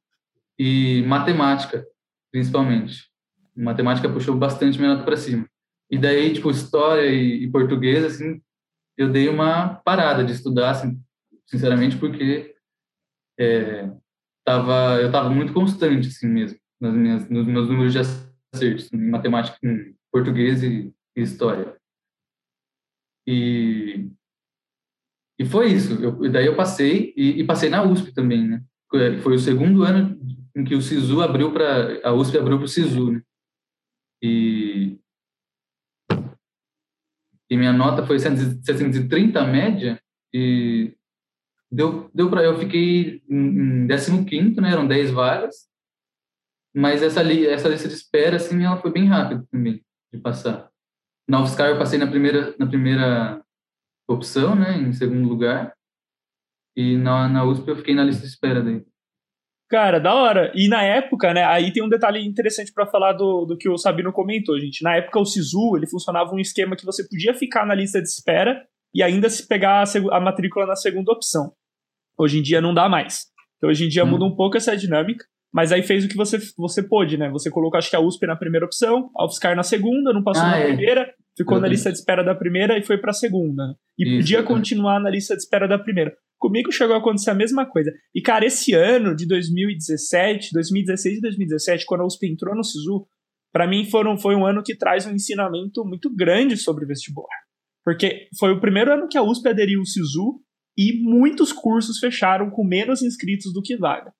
E 0.58 1.02
matemática, 1.06 1.84
principalmente. 2.30 3.08
Matemática 3.56 4.08
puxou 4.08 4.36
bastante 4.36 4.78
minha 4.78 4.92
nota 4.92 5.04
para 5.04 5.16
cima. 5.16 5.48
E 5.90 5.96
daí, 5.96 6.34
tipo, 6.34 6.50
história 6.50 7.06
e, 7.06 7.44
e, 7.44 7.50
português, 7.50 8.04
assim, 8.04 8.40
eu 8.96 9.10
dei 9.10 9.28
uma 9.28 9.76
parada 9.76 10.22
de 10.22 10.32
estudar, 10.32 10.70
assim, 10.70 11.00
sinceramente, 11.46 11.96
porque 11.96 12.54
é, 13.40 13.90
tava, 14.44 15.00
eu 15.00 15.10
tava 15.10 15.30
muito 15.30 15.54
constante, 15.54 16.08
assim 16.08 16.28
mesmo, 16.28 16.58
nas 16.78 16.94
minhas, 16.94 17.30
nos 17.30 17.46
meus 17.46 17.68
números 17.68 17.92
de 17.92 18.00
acertos, 18.00 18.92
em 18.92 19.10
matemática, 19.10 19.56
em 19.64 19.96
português 20.12 20.62
e, 20.62 20.92
e 21.16 21.22
história. 21.22 21.74
E, 23.26 24.10
e 25.38 25.44
foi 25.44 25.72
isso. 25.72 25.94
Eu, 26.02 26.30
daí 26.30 26.46
eu 26.46 26.56
passei, 26.56 27.14
e, 27.16 27.40
e, 27.40 27.44
passei 27.44 27.70
na 27.70 27.82
USP 27.82 28.12
também, 28.12 28.46
né? 28.46 28.62
Foi 29.22 29.36
o 29.36 29.38
segundo 29.38 29.84
ano 29.84 30.18
em 30.56 30.64
que 30.64 30.74
o 30.74 30.82
SISU 30.82 31.20
abriu 31.20 31.52
para... 31.52 32.00
A 32.02 32.12
USP 32.12 32.38
abriu 32.38 32.56
para 32.56 32.64
o 32.64 32.68
SISU, 32.68 33.12
né? 33.12 33.22
E, 34.20 34.98
e 37.48 37.56
minha 37.56 37.72
nota 37.72 38.04
foi 38.04 38.18
730 38.18 39.40
a 39.40 39.46
média, 39.46 40.02
e 40.34 40.92
deu, 41.70 42.10
deu 42.12 42.28
para 42.28 42.42
eu 42.42 42.58
fiquei 42.58 43.22
em 43.28 43.86
15 43.86 44.60
né? 44.60 44.72
Eram 44.72 44.88
10 44.88 45.12
vagas. 45.12 45.68
Mas 46.74 47.02
essa, 47.02 47.22
li, 47.22 47.46
essa 47.46 47.68
lista 47.68 47.88
de 47.88 47.94
espera, 47.94 48.36
assim, 48.36 48.62
ela 48.64 48.76
foi 48.76 48.92
bem 48.92 49.06
rápida 49.06 49.46
também 49.50 49.82
de 50.12 50.20
passar. 50.20 50.70
Na 51.28 51.42
UFSCar 51.42 51.68
eu 51.68 51.78
passei 51.78 51.98
na 51.98 52.06
primeira, 52.06 52.54
na 52.58 52.66
primeira 52.66 53.44
opção, 54.08 54.54
né? 54.54 54.76
Em 54.78 54.92
segundo 54.92 55.28
lugar. 55.28 55.72
E 56.76 56.96
na, 56.96 57.28
na 57.28 57.44
USP 57.44 57.68
eu 57.68 57.76
fiquei 57.76 57.94
na 57.94 58.04
lista 58.04 58.22
de 58.22 58.28
espera 58.28 58.62
daí. 58.62 58.84
Cara, 59.68 59.98
da 60.00 60.14
hora. 60.14 60.50
E 60.54 60.66
na 60.68 60.82
época, 60.82 61.34
né, 61.34 61.44
aí 61.44 61.72
tem 61.72 61.82
um 61.82 61.88
detalhe 61.88 62.24
interessante 62.24 62.72
para 62.72 62.86
falar 62.86 63.12
do, 63.12 63.44
do 63.44 63.56
que 63.56 63.68
o 63.68 63.76
Sabino 63.76 64.12
comentou, 64.12 64.58
gente. 64.58 64.82
Na 64.82 64.96
época, 64.96 65.20
o 65.20 65.26
SISU, 65.26 65.76
ele 65.76 65.86
funcionava 65.86 66.32
um 66.32 66.38
esquema 66.38 66.74
que 66.74 66.86
você 66.86 67.06
podia 67.06 67.34
ficar 67.34 67.66
na 67.66 67.74
lista 67.74 68.00
de 68.00 68.08
espera 68.08 68.64
e 68.94 69.02
ainda 69.02 69.28
se 69.28 69.46
pegar 69.46 69.82
a, 69.82 70.16
a 70.16 70.20
matrícula 70.20 70.66
na 70.66 70.74
segunda 70.74 71.12
opção. 71.12 71.52
Hoje 72.18 72.38
em 72.38 72.42
dia 72.42 72.60
não 72.60 72.72
dá 72.72 72.88
mais. 72.88 73.26
Então, 73.56 73.68
hoje 73.68 73.84
em 73.84 73.88
dia 73.88 74.04
hum. 74.04 74.08
muda 74.08 74.24
um 74.24 74.34
pouco 74.34 74.56
essa 74.56 74.74
dinâmica, 74.74 75.24
mas 75.52 75.70
aí 75.70 75.82
fez 75.82 76.04
o 76.04 76.08
que 76.08 76.16
você, 76.16 76.38
você 76.56 76.82
pôde, 76.82 77.18
né? 77.18 77.28
Você 77.30 77.50
colocou, 77.50 77.76
acho 77.76 77.90
que 77.90 77.96
a 77.96 78.00
USP 78.00 78.26
na 78.26 78.36
primeira 78.36 78.64
opção, 78.64 79.10
a 79.16 79.26
UFSCar 79.26 79.54
na 79.54 79.62
segunda, 79.62 80.12
não 80.12 80.22
passou 80.22 80.44
ah, 80.44 80.50
na 80.50 80.58
é. 80.58 80.66
primeira, 80.68 81.14
ficou 81.38 81.56
uhum. 81.56 81.62
na 81.62 81.68
lista 81.68 81.90
de 81.90 81.98
espera 81.98 82.24
da 82.24 82.34
primeira 82.34 82.76
e 82.76 82.82
foi 82.82 82.98
para 82.98 83.10
a 83.10 83.14
segunda. 83.14 83.76
E 83.96 84.02
Isso, 84.02 84.18
podia 84.18 84.42
continuar 84.42 85.00
na 85.00 85.08
lista 85.08 85.34
de 85.34 85.42
espera 85.42 85.68
da 85.68 85.78
primeira. 85.78 86.12
Comigo 86.36 86.70
chegou 86.72 86.94
a 86.94 86.98
acontecer 86.98 87.30
a 87.30 87.34
mesma 87.34 87.64
coisa. 87.64 87.92
E, 88.14 88.20
cara, 88.20 88.44
esse 88.44 88.74
ano 88.74 89.14
de 89.14 89.26
2017, 89.26 90.50
2016 90.52 91.18
e 91.18 91.20
2017, 91.20 91.86
quando 91.86 92.02
a 92.02 92.06
USP 92.06 92.26
entrou 92.26 92.54
no 92.54 92.64
SISU, 92.64 93.06
para 93.52 93.66
mim 93.66 93.84
foram, 93.84 94.18
foi 94.18 94.34
um 94.34 94.44
ano 94.44 94.62
que 94.62 94.76
traz 94.76 95.06
um 95.06 95.12
ensinamento 95.12 95.84
muito 95.84 96.14
grande 96.14 96.56
sobre 96.56 96.84
vestibular. 96.84 97.28
Porque 97.84 98.28
foi 98.38 98.52
o 98.52 98.60
primeiro 98.60 98.92
ano 98.92 99.08
que 99.08 99.16
a 99.16 99.22
USP 99.22 99.48
aderiu 99.48 99.80
ao 99.80 99.86
SISU 99.86 100.40
e 100.76 101.00
muitos 101.02 101.52
cursos 101.52 101.98
fecharam 101.98 102.50
com 102.50 102.64
menos 102.64 103.02
inscritos 103.02 103.52
do 103.52 103.62
que 103.62 103.76
vaga. 103.76 104.12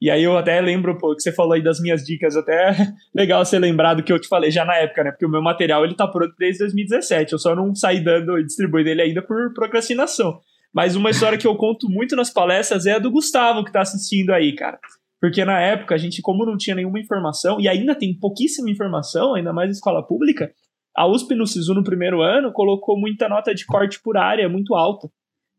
E 0.00 0.10
aí 0.10 0.22
eu 0.22 0.36
até 0.38 0.60
lembro, 0.60 0.96
pô, 0.96 1.14
que 1.14 1.22
você 1.22 1.32
falou 1.32 1.54
aí 1.54 1.62
das 1.62 1.80
minhas 1.80 2.04
dicas, 2.04 2.36
até 2.36 2.72
legal 3.14 3.44
ser 3.44 3.58
lembrado 3.58 4.02
que 4.02 4.12
eu 4.12 4.20
te 4.20 4.28
falei 4.28 4.50
já 4.50 4.64
na 4.64 4.76
época, 4.76 5.02
né? 5.02 5.10
Porque 5.10 5.26
o 5.26 5.28
meu 5.28 5.42
material 5.42 5.84
ele 5.84 5.94
tá 5.94 6.06
pronto 6.06 6.34
desde 6.38 6.60
2017, 6.60 7.32
eu 7.32 7.38
só 7.38 7.54
não 7.54 7.74
saí 7.74 8.02
dando 8.02 8.38
e 8.38 8.44
distribuindo 8.44 8.88
ele 8.88 9.02
ainda 9.02 9.22
por 9.22 9.52
procrastinação. 9.54 10.40
Mas 10.72 10.94
uma 10.94 11.10
história 11.10 11.38
que 11.38 11.46
eu 11.46 11.56
conto 11.56 11.88
muito 11.88 12.14
nas 12.14 12.30
palestras 12.30 12.86
é 12.86 12.92
a 12.92 12.98
do 12.98 13.10
Gustavo, 13.10 13.64
que 13.64 13.70
está 13.70 13.80
assistindo 13.80 14.30
aí, 14.30 14.54
cara. 14.54 14.78
Porque 15.20 15.44
na 15.44 15.60
época 15.60 15.94
a 15.94 15.98
gente, 15.98 16.22
como 16.22 16.46
não 16.46 16.56
tinha 16.56 16.76
nenhuma 16.76 17.00
informação, 17.00 17.58
e 17.58 17.66
ainda 17.66 17.94
tem 17.94 18.16
pouquíssima 18.16 18.70
informação, 18.70 19.34
ainda 19.34 19.52
mais 19.52 19.70
escola 19.70 20.06
pública, 20.06 20.52
a 20.96 21.06
USP 21.06 21.34
no 21.34 21.46
SISU 21.46 21.74
no 21.74 21.82
primeiro 21.82 22.22
ano 22.22 22.52
colocou 22.52 22.98
muita 22.98 23.28
nota 23.28 23.54
de 23.54 23.64
corte 23.66 24.00
por 24.02 24.16
área 24.16 24.48
muito 24.48 24.74
alta. 24.74 25.08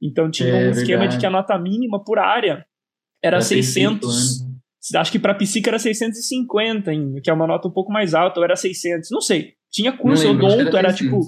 Então 0.02 0.30
tinha 0.30 0.50
é, 0.50 0.68
um 0.68 0.72
esquema 0.72 1.00
verdade. 1.00 1.16
de 1.16 1.20
que 1.20 1.26
a 1.26 1.30
nota 1.30 1.58
mínima 1.58 2.02
por 2.04 2.20
área 2.20 2.66
era, 3.24 3.38
era 3.38 3.42
600. 3.42 4.48
Acho 4.96 5.12
que 5.12 5.20
para 5.20 5.36
psique 5.36 5.68
era 5.68 5.78
650 5.78 6.90
ainda, 6.90 7.22
que 7.22 7.30
é 7.30 7.34
uma 7.34 7.46
nota 7.46 7.68
um 7.68 7.72
pouco 7.72 7.92
mais 7.92 8.14
alta, 8.14 8.40
ou 8.40 8.44
era 8.44 8.56
600, 8.56 9.10
não 9.12 9.22
sei. 9.22 9.54
Tinha 9.72 9.92
curso 9.92 10.28
odonto, 10.28 10.76
era, 10.76 10.88
era 10.88 10.94
tipo, 10.94 11.20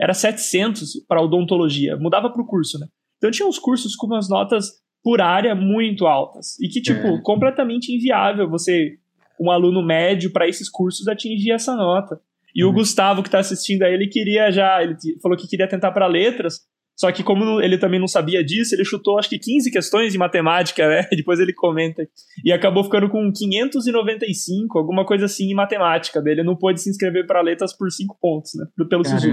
era 0.00 0.14
700 0.14 1.04
para 1.08 1.20
odontologia, 1.20 1.96
mudava 1.96 2.30
pro 2.30 2.46
curso, 2.46 2.78
né? 2.78 2.86
Então 3.16 3.30
tinha 3.30 3.48
uns 3.48 3.58
cursos 3.58 3.96
com 3.96 4.06
umas 4.06 4.28
notas 4.28 4.70
por 5.02 5.20
área 5.20 5.54
muito 5.54 6.06
altas. 6.06 6.58
E 6.60 6.68
que, 6.68 6.80
tipo, 6.80 7.06
é. 7.06 7.20
completamente 7.22 7.92
inviável 7.92 8.48
você, 8.48 8.98
um 9.40 9.50
aluno 9.50 9.84
médio, 9.84 10.32
para 10.32 10.48
esses 10.48 10.68
cursos, 10.68 11.08
atingir 11.08 11.52
essa 11.52 11.74
nota. 11.74 12.20
E 12.54 12.64
o 12.64 12.68
uhum. 12.68 12.74
Gustavo, 12.74 13.22
que 13.22 13.28
está 13.28 13.38
assistindo 13.38 13.82
aí, 13.82 13.94
ele 13.94 14.08
queria 14.08 14.50
já. 14.50 14.82
Ele 14.82 14.96
falou 15.22 15.36
que 15.36 15.48
queria 15.48 15.68
tentar 15.68 15.90
para 15.92 16.06
letras. 16.06 16.60
Só 16.98 17.12
que, 17.12 17.22
como 17.22 17.60
ele 17.60 17.78
também 17.78 18.00
não 18.00 18.08
sabia 18.08 18.42
disso, 18.42 18.74
ele 18.74 18.84
chutou 18.84 19.18
acho 19.18 19.28
que 19.28 19.38
15 19.38 19.70
questões 19.70 20.12
de 20.12 20.18
matemática, 20.18 20.88
né? 20.88 21.06
Depois 21.14 21.38
ele 21.38 21.52
comenta. 21.52 22.02
E 22.44 22.50
acabou 22.50 22.82
ficando 22.82 23.08
com 23.08 23.32
595, 23.32 24.76
alguma 24.76 25.06
coisa 25.06 25.26
assim, 25.26 25.50
em 25.50 25.54
matemática. 25.54 26.20
Daí 26.20 26.32
ele 26.32 26.42
não 26.42 26.56
pôde 26.56 26.80
se 26.80 26.90
inscrever 26.90 27.24
para 27.24 27.40
letras 27.40 27.72
por 27.72 27.88
5 27.88 28.18
pontos, 28.20 28.50
né? 28.56 28.66
Pelo 28.90 29.04
SISU. 29.04 29.28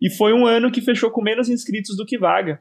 E 0.00 0.08
foi 0.08 0.32
um 0.32 0.46
ano 0.46 0.70
que 0.70 0.80
fechou 0.80 1.10
com 1.10 1.22
menos 1.22 1.50
inscritos 1.50 1.94
do 1.98 2.06
que 2.06 2.16
vaga. 2.16 2.60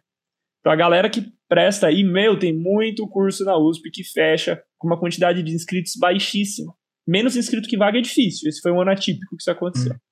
Então 0.59 0.73
a 0.73 0.75
galera 0.75 1.09
que 1.09 1.25
presta 1.47 1.87
aí, 1.87 2.03
meu, 2.03 2.37
tem 2.37 2.53
muito 2.53 3.07
curso 3.07 3.45
na 3.45 3.57
USP 3.57 3.89
que 3.89 4.03
fecha 4.03 4.61
com 4.77 4.87
uma 4.87 4.99
quantidade 4.99 5.41
de 5.41 5.53
inscritos 5.53 5.93
baixíssima. 5.97 6.73
Menos 7.07 7.37
inscrito 7.37 7.69
que 7.69 7.77
vaga 7.77 7.99
é 7.99 8.01
difícil. 8.01 8.49
Esse 8.49 8.59
foi 8.61 8.71
um 8.71 8.81
ano 8.81 8.91
atípico 8.91 9.35
que 9.35 9.41
isso 9.41 9.51
aconteceu. 9.51 9.93
Hum. 9.93 10.10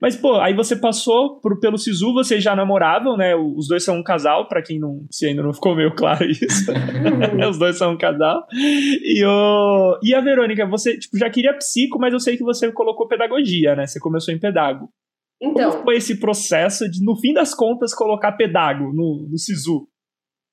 Mas, 0.00 0.16
pô, 0.16 0.36
aí 0.40 0.54
você 0.54 0.76
passou 0.76 1.40
por, 1.40 1.58
pelo 1.60 1.78
Sisu, 1.78 2.12
vocês 2.12 2.42
já 2.42 2.56
namoravam, 2.56 3.16
né? 3.16 3.34
Os 3.34 3.68
dois 3.68 3.84
são 3.84 3.96
um 3.96 4.02
casal, 4.02 4.48
para 4.48 4.62
quem 4.62 4.78
não, 4.78 5.06
se 5.10 5.26
ainda 5.26 5.42
não 5.42 5.52
ficou 5.52 5.76
meio 5.76 5.94
claro 5.94 6.24
isso. 6.24 6.72
Os 7.48 7.58
dois 7.58 7.76
são 7.76 7.92
um 7.92 7.98
casal. 7.98 8.44
E, 8.52 9.24
o, 9.24 9.98
e 10.02 10.14
a 10.14 10.20
Verônica, 10.20 10.66
você 10.66 10.98
tipo, 10.98 11.16
já 11.16 11.30
queria 11.30 11.56
psico, 11.56 11.98
mas 11.98 12.12
eu 12.12 12.20
sei 12.20 12.36
que 12.36 12.44
você 12.44 12.70
colocou 12.72 13.08
pedagogia, 13.08 13.76
né? 13.76 13.86
Você 13.86 14.00
começou 14.00 14.34
em 14.34 14.40
pedago. 14.40 14.88
Então, 15.40 15.70
Como 15.72 15.84
foi 15.84 15.96
esse 15.96 16.20
processo 16.20 16.88
de, 16.88 17.04
no 17.04 17.16
fim 17.16 17.32
das 17.32 17.52
contas, 17.52 17.92
colocar 17.92 18.32
pedago 18.32 18.92
no, 18.92 19.28
no 19.28 19.38
SISU? 19.38 19.88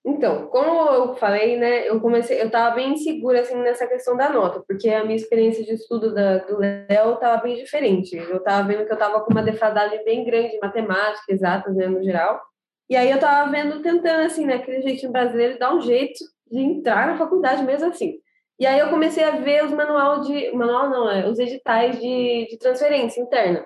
Então, 0.05 0.47
como 0.47 0.89
eu 0.91 1.15
falei, 1.15 1.57
né, 1.57 1.87
eu 1.87 1.99
comecei, 1.99 2.41
eu 2.41 2.47
estava 2.47 2.73
bem 2.73 2.93
insegura 2.93 3.41
assim 3.41 3.55
nessa 3.55 3.85
questão 3.85 4.15
da 4.15 4.29
nota, 4.29 4.63
porque 4.65 4.89
a 4.89 5.03
minha 5.03 5.17
experiência 5.17 5.63
de 5.63 5.73
estudo 5.73 6.13
da, 6.13 6.37
do 6.37 6.57
Léo 6.57 7.13
estava 7.13 7.41
bem 7.41 7.55
diferente. 7.55 8.15
Eu 8.15 8.37
estava 8.37 8.65
vendo 8.67 8.85
que 8.85 8.91
eu 8.91 8.95
estava 8.95 9.19
com 9.21 9.31
uma 9.31 9.43
defasagem 9.43 10.03
bem 10.05 10.23
grande 10.23 10.55
em 10.55 10.59
matemática, 10.59 11.25
exatas, 11.27 11.75
né, 11.75 11.87
no 11.87 12.01
geral. 12.01 12.41
E 12.89 12.95
aí 12.95 13.09
eu 13.09 13.15
estava 13.15 13.51
vendo, 13.51 13.81
tentando 13.81 14.25
assim, 14.25 14.45
né, 14.45 14.55
aquele 14.55 14.81
jeitinho 14.81 15.11
brasileiro, 15.11 15.59
dar 15.59 15.75
um 15.75 15.81
jeito 15.81 16.19
de 16.49 16.59
entrar 16.59 17.07
na 17.07 17.17
faculdade 17.17 17.63
mesmo 17.63 17.89
assim. 17.89 18.19
E 18.57 18.65
aí 18.65 18.79
eu 18.79 18.89
comecei 18.89 19.23
a 19.23 19.31
ver 19.31 19.63
os 19.63 19.71
manual 19.71 20.21
de. 20.21 20.51
Manual 20.51 20.89
não, 20.89 21.09
é 21.09 21.27
os 21.29 21.39
editais 21.39 21.99
de, 21.99 22.47
de 22.49 22.57
transferência 22.57 23.21
interna. 23.21 23.65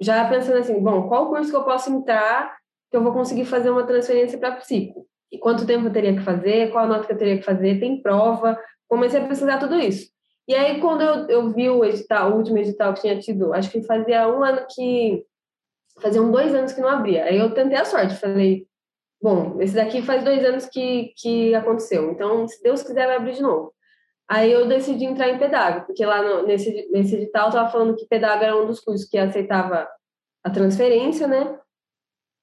Já 0.00 0.28
pensando 0.28 0.58
assim, 0.58 0.78
bom, 0.82 1.08
qual 1.08 1.28
curso 1.28 1.50
que 1.50 1.56
eu 1.56 1.64
posso 1.64 1.90
entrar 1.90 2.56
que 2.90 2.96
eu 2.96 3.02
vou 3.02 3.12
conseguir 3.12 3.44
fazer 3.44 3.70
uma 3.70 3.86
transferência 3.86 4.38
para 4.38 4.56
psico? 4.56 5.06
E 5.34 5.38
quanto 5.38 5.66
tempo 5.66 5.88
eu 5.88 5.92
teria 5.92 6.14
que 6.14 6.22
fazer? 6.22 6.70
Qual 6.70 6.84
a 6.84 6.86
nota 6.86 7.06
que 7.06 7.12
eu 7.12 7.18
teria 7.18 7.38
que 7.38 7.42
fazer? 7.42 7.80
Tem 7.80 8.00
prova? 8.00 8.56
Comecei 8.88 9.20
a 9.20 9.26
pesquisar 9.26 9.58
tudo 9.58 9.74
isso. 9.76 10.08
E 10.46 10.54
aí, 10.54 10.80
quando 10.80 11.00
eu, 11.00 11.28
eu 11.28 11.50
vi 11.50 11.68
o 11.68 11.84
edital, 11.84 12.30
o 12.30 12.36
último 12.36 12.58
edital 12.58 12.94
que 12.94 13.00
tinha 13.00 13.18
tido, 13.18 13.52
acho 13.52 13.68
que 13.70 13.82
fazia 13.82 14.28
um 14.28 14.44
ano 14.44 14.64
que. 14.72 15.24
Faziam 16.00 16.30
dois 16.30 16.54
anos 16.54 16.72
que 16.72 16.80
não 16.80 16.88
abria. 16.88 17.24
Aí 17.24 17.38
eu 17.38 17.52
tentei 17.52 17.78
a 17.78 17.84
sorte, 17.84 18.14
falei, 18.14 18.66
bom, 19.22 19.60
esse 19.60 19.74
daqui 19.74 20.02
faz 20.02 20.22
dois 20.24 20.44
anos 20.44 20.66
que, 20.66 21.12
que 21.16 21.54
aconteceu, 21.54 22.10
então, 22.10 22.46
se 22.48 22.60
Deus 22.62 22.82
quiser, 22.82 23.06
vai 23.06 23.16
abrir 23.16 23.34
de 23.34 23.42
novo. 23.42 23.72
Aí 24.28 24.50
eu 24.50 24.66
decidi 24.66 25.04
entrar 25.04 25.28
em 25.28 25.38
pedago, 25.38 25.86
porque 25.86 26.04
lá 26.04 26.20
no, 26.22 26.46
nesse, 26.46 26.88
nesse 26.90 27.14
edital 27.14 27.48
estava 27.48 27.70
falando 27.70 27.96
que 27.96 28.06
pedago 28.06 28.42
era 28.42 28.56
um 28.56 28.66
dos 28.66 28.80
cursos 28.80 29.08
que 29.08 29.16
aceitava 29.16 29.88
a 30.42 30.50
transferência, 30.50 31.26
né? 31.26 31.58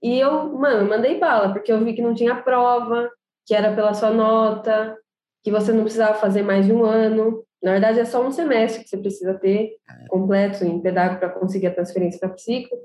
E 0.01 0.19
eu, 0.19 0.49
mano, 0.57 0.89
mandei 0.89 1.19
bala, 1.19 1.53
porque 1.53 1.71
eu 1.71 1.83
vi 1.83 1.93
que 1.93 2.01
não 2.01 2.13
tinha 2.13 2.41
prova, 2.41 3.09
que 3.45 3.53
era 3.53 3.73
pela 3.75 3.93
sua 3.93 4.11
nota, 4.11 4.97
que 5.43 5.51
você 5.51 5.71
não 5.71 5.83
precisava 5.83 6.15
fazer 6.15 6.41
mais 6.41 6.65
de 6.65 6.73
um 6.73 6.83
ano. 6.83 7.45
Na 7.61 7.73
verdade, 7.73 7.99
é 7.99 8.05
só 8.05 8.25
um 8.25 8.31
semestre 8.31 8.83
que 8.83 8.89
você 8.89 8.97
precisa 8.97 9.33
ter 9.35 9.75
completo 10.09 10.63
em 10.63 10.81
pedago 10.81 11.19
para 11.19 11.29
conseguir 11.29 11.67
a 11.67 11.73
transferência 11.73 12.19
para 12.19 12.29
psico. 12.29 12.75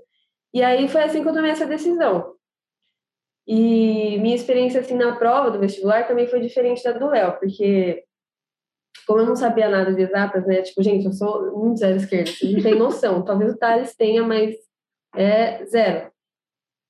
E 0.52 0.62
aí 0.62 0.88
foi 0.88 1.02
assim 1.02 1.23
que 1.23 1.28
eu 1.28 1.35
tomei 1.35 1.50
essa 1.50 1.66
decisão. 1.66 2.35
E 3.46 4.18
minha 4.18 4.35
experiência 4.35 4.80
assim 4.80 4.96
na 4.96 5.16
prova 5.16 5.50
do 5.50 5.58
vestibular 5.58 6.06
também 6.06 6.26
foi 6.26 6.40
diferente 6.40 6.82
da 6.82 6.92
do 6.92 7.08
Léo, 7.08 7.38
porque 7.38 8.04
como 9.06 9.20
eu 9.20 9.26
não 9.26 9.37
sabia 9.37 9.68
nada 9.68 9.94
de 9.94 10.02
exatas, 10.02 10.44
né? 10.46 10.62
Tipo, 10.62 10.82
gente, 10.82 11.04
eu 11.04 11.12
sou 11.12 11.56
muito 11.56 11.78
zero 11.78 11.96
esquerda, 11.96 12.30
não 12.42 12.62
têm 12.62 12.75
noção. 12.75 13.25
Talvez 13.25 13.52
o 13.52 13.56
Thales 13.56 13.94
tenha, 13.94 14.23
mas 14.25 14.56
é 15.14 15.64
zero. 15.66 16.11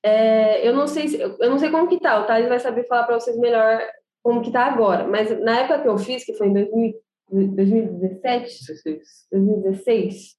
É, 0.07 0.65
eu 0.67 0.73
não 0.73 0.87
sei 0.87 1.09
se, 1.09 1.19
eu 1.19 1.49
não 1.49 1.59
sei 1.59 1.69
como 1.69 1.89
que 1.89 1.99
tá. 1.99 2.21
O 2.21 2.25
Thales 2.25 2.47
vai 2.47 2.59
saber 2.59 2.87
falar 2.87 3.03
para 3.03 3.19
vocês 3.19 3.37
melhor 3.37 3.81
como 4.23 4.41
que 4.41 4.51
tá 4.51 4.65
agora. 4.65 5.05
Mas 5.05 5.37
na 5.41 5.59
época 5.59 5.81
que 5.81 5.87
eu 5.87 5.97
fiz, 5.97 6.23
que 6.23 6.33
foi 6.33 6.47
em 6.47 6.53
2000, 6.53 6.93
2017, 7.29 8.65
16. 8.67 9.27
2016, 9.31 10.37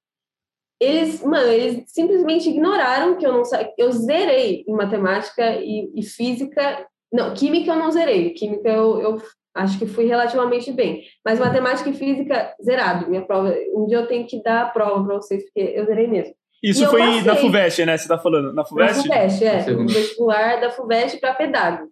eles, 0.81 1.23
mano, 1.23 1.51
eles 1.51 1.83
simplesmente 1.91 2.49
ignoraram 2.49 3.17
que 3.17 3.25
eu 3.25 3.33
não 3.33 3.43
eu 3.77 3.91
zerei 3.91 4.63
em 4.67 4.73
matemática 4.73 5.55
e, 5.57 5.91
e, 5.93 6.03
física. 6.03 6.87
Não, 7.11 7.33
química 7.33 7.71
eu 7.71 7.75
não 7.75 7.91
zerei. 7.91 8.31
Química 8.31 8.69
eu, 8.69 8.99
eu 9.01 9.17
acho 9.53 9.77
que 9.77 9.85
fui 9.85 10.05
relativamente 10.05 10.71
bem. 10.71 11.03
Mas 11.23 11.39
matemática 11.39 11.89
e 11.89 11.93
física, 11.93 12.55
zerado. 12.63 13.07
Minha 13.07 13.25
prova. 13.25 13.53
Um 13.75 13.85
dia 13.85 13.97
eu 13.97 14.07
tenho 14.07 14.25
que 14.25 14.41
dar 14.41 14.63
a 14.63 14.69
prova 14.69 15.05
para 15.05 15.15
vocês, 15.17 15.43
porque 15.43 15.59
eu 15.59 15.85
zerei 15.85 16.07
mesmo. 16.07 16.33
Isso 16.61 16.85
foi 16.87 17.21
na 17.21 17.35
FUVEST, 17.35 17.85
né? 17.85 17.97
Você 17.97 18.07
tá 18.07 18.17
falando? 18.17 18.53
Na 18.53 18.65
FUVEST? 18.65 19.07
Na 19.07 19.15
FUVEST, 19.15 19.45
é. 19.45 19.71
No 19.71 19.87
vestibular 19.87 20.59
da 20.59 20.69
FUVEST 20.69 21.19
para 21.19 21.33
pedago. 21.33 21.89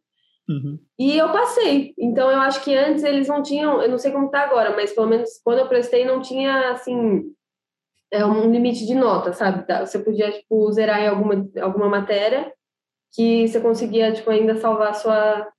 Uhum. 0.50 0.80
E 0.98 1.18
eu 1.18 1.32
passei. 1.32 1.94
Então, 1.98 2.32
eu 2.32 2.40
acho 2.40 2.64
que 2.64 2.76
antes 2.76 3.04
eles 3.04 3.28
não 3.28 3.44
tinham, 3.44 3.82
eu 3.82 3.90
não 3.90 3.98
sei 3.98 4.12
como 4.12 4.30
tá 4.30 4.42
agora, 4.42 4.76
mas 4.76 4.94
pelo 4.94 5.08
menos 5.08 5.30
quando 5.44 5.60
eu 5.60 5.68
prestei 5.68 6.06
não 6.06 6.22
tinha, 6.22 6.72
assim, 6.72 7.24
é 8.12 8.26
um 8.26 8.50
limite 8.52 8.86
de 8.86 8.96
nota, 8.96 9.34
sabe? 9.34 9.66
Tá, 9.68 9.86
você 9.86 10.00
podia, 10.00 10.32
tipo, 10.32 10.72
zerar 10.72 11.02
em 11.02 11.08
alguma, 11.08 11.50
alguma 11.62 11.90
matéria 11.90 12.52
que 13.14 13.48
você 13.48 13.60
conseguia, 13.60 14.12
tipo, 14.12 14.30
ainda 14.30 14.56
salvar 14.56 14.90
a 14.90 14.94
sua, 14.94 15.52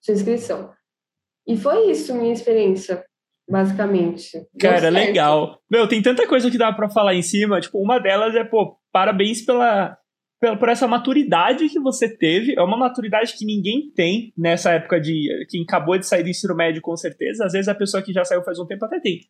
sua 0.00 0.14
inscrição. 0.14 0.72
E 1.46 1.56
foi 1.56 1.90
isso 1.90 2.14
minha 2.14 2.32
experiência, 2.32 3.04
basicamente. 3.48 4.30
Cara, 4.60 4.88
legal. 4.88 5.58
Meu, 5.70 5.88
tem 5.88 6.02
tanta 6.02 6.26
coisa 6.26 6.50
que 6.50 6.58
dá 6.58 6.72
para 6.72 6.90
falar 6.90 7.14
em 7.14 7.22
cima. 7.22 7.60
Tipo, 7.60 7.82
uma 7.82 7.98
delas 7.98 8.34
é, 8.34 8.44
pô, 8.44 8.76
parabéns 8.92 9.42
pela, 9.42 9.96
pela, 10.40 10.56
por 10.56 10.68
essa 10.68 10.86
maturidade 10.86 11.68
que 11.68 11.80
você 11.80 12.08
teve. 12.08 12.54
É 12.56 12.62
uma 12.62 12.76
maturidade 12.76 13.34
que 13.36 13.44
ninguém 13.44 13.90
tem 13.94 14.32
nessa 14.36 14.72
época 14.72 15.00
de. 15.00 15.28
Quem 15.48 15.62
acabou 15.62 15.98
de 15.98 16.06
sair 16.06 16.22
do 16.22 16.28
ensino 16.28 16.54
médio, 16.54 16.82
com 16.82 16.96
certeza. 16.96 17.46
Às 17.46 17.52
vezes 17.52 17.68
a 17.68 17.74
pessoa 17.74 18.02
que 18.02 18.12
já 18.12 18.24
saiu 18.24 18.42
faz 18.42 18.58
um 18.58 18.66
tempo 18.66 18.84
até 18.84 19.00
tem. 19.00 19.20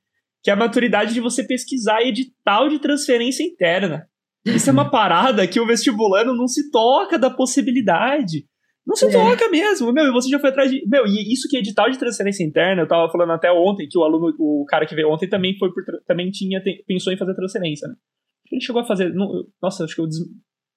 Que 0.43 0.51
é 0.51 0.53
a 0.53 0.57
maturidade 0.57 1.15
de 1.15 1.21
você 1.21 1.45
pesquisar 1.45 2.03
edital 2.03 2.69
de 2.69 2.79
transferência 2.79 3.43
interna. 3.43 4.09
Isso 4.45 4.71
é 4.71 4.73
uma 4.73 4.89
parada 4.91 5.47
que 5.47 5.61
o 5.61 5.67
vestibulano 5.67 6.35
não 6.35 6.49
se 6.49 6.71
toca 6.71 7.19
da 7.19 7.31
possibilidade. 7.31 8.45
Não 8.89 8.97
se 8.97 9.05
é. 9.05 9.11
toca 9.11 9.51
mesmo, 9.51 9.93
meu, 9.93 10.11
você 10.15 10.31
já 10.31 10.39
foi 10.39 10.49
atrás 10.49 10.71
de. 10.71 10.83
Meu, 10.89 11.07
e 11.07 11.31
isso 11.31 11.47
que 11.47 11.59
é 11.59 11.61
edital 11.61 11.91
de 11.91 11.99
transferência 11.99 12.43
interna, 12.43 12.81
eu 12.81 12.89
tava 12.89 13.13
falando 13.13 13.33
até 13.33 13.53
ontem 13.53 13.87
que 13.87 13.99
o 13.99 14.03
aluno, 14.03 14.35
o 14.39 14.65
cara 14.67 14.87
que 14.87 14.95
veio 14.95 15.11
ontem 15.11 15.29
também 15.29 15.55
foi 15.59 15.71
por, 15.71 15.85
também 16.07 16.31
tinha, 16.31 16.63
pensou 16.87 17.13
em 17.13 17.19
fazer 17.19 17.35
transferência, 17.35 17.87
né? 17.87 17.95
Ele 18.51 18.63
chegou 18.63 18.81
a 18.81 18.87
fazer. 18.87 19.13
Não, 19.13 19.45
nossa, 19.63 19.85
acho 19.85 19.95
que 19.95 20.01
eu 20.01 20.07
des, 20.07 20.17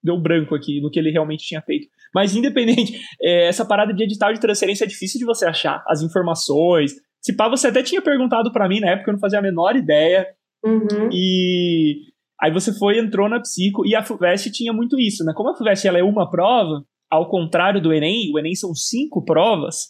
deu 0.04 0.19
branco 0.19 0.54
aqui 0.54 0.82
no 0.82 0.91
que 0.91 1.00
ele 1.00 1.10
realmente 1.10 1.45
tinha 1.45 1.62
feito. 1.62 1.88
Mas 2.13 2.36
independente, 2.36 3.00
é, 3.24 3.47
essa 3.47 3.65
parada 3.65 3.93
de 3.93 4.04
edital 4.04 4.34
de 4.34 4.41
transferência 4.41 4.84
é 4.84 4.88
difícil 4.88 5.17
de 5.17 5.26
você 5.26 5.45
achar 5.45 5.82
as 5.88 6.02
informações. 6.02 6.91
Se 7.21 7.34
pá, 7.34 7.47
você 7.47 7.67
até 7.67 7.82
tinha 7.82 8.02
perguntado 8.02 8.52
para 8.52 8.67
mim 8.67 8.82
na 8.82 8.89
época, 8.89 9.10
eu 9.10 9.13
não 9.13 9.21
fazia 9.21 9.39
a 9.39 9.41
menor 9.41 9.78
ideia. 9.78 10.28
Uhum. 10.65 11.10
E 11.13 12.02
aí 12.41 12.52
você 12.52 12.74
foi, 12.74 13.00
entrou 13.00 13.30
na 13.30 13.39
psico, 13.39 13.86
e 13.86 13.95
a 13.95 14.04
FUVEST 14.04 14.52
tinha 14.52 14.74
muito 14.74 15.00
isso, 15.00 15.24
né? 15.24 15.32
Como 15.34 15.50
a 15.50 15.56
FUVEST 15.56 15.88
ela 15.88 16.00
é 16.00 16.04
uma 16.04 16.30
prova, 16.30 16.84
ao 17.12 17.30
contrário 17.30 17.82
do 17.82 17.93
Enem, 17.93 18.32
o 18.34 18.39
Enem 18.39 18.56
são 18.56 18.74
cinco 18.74 19.24
provas, 19.24 19.89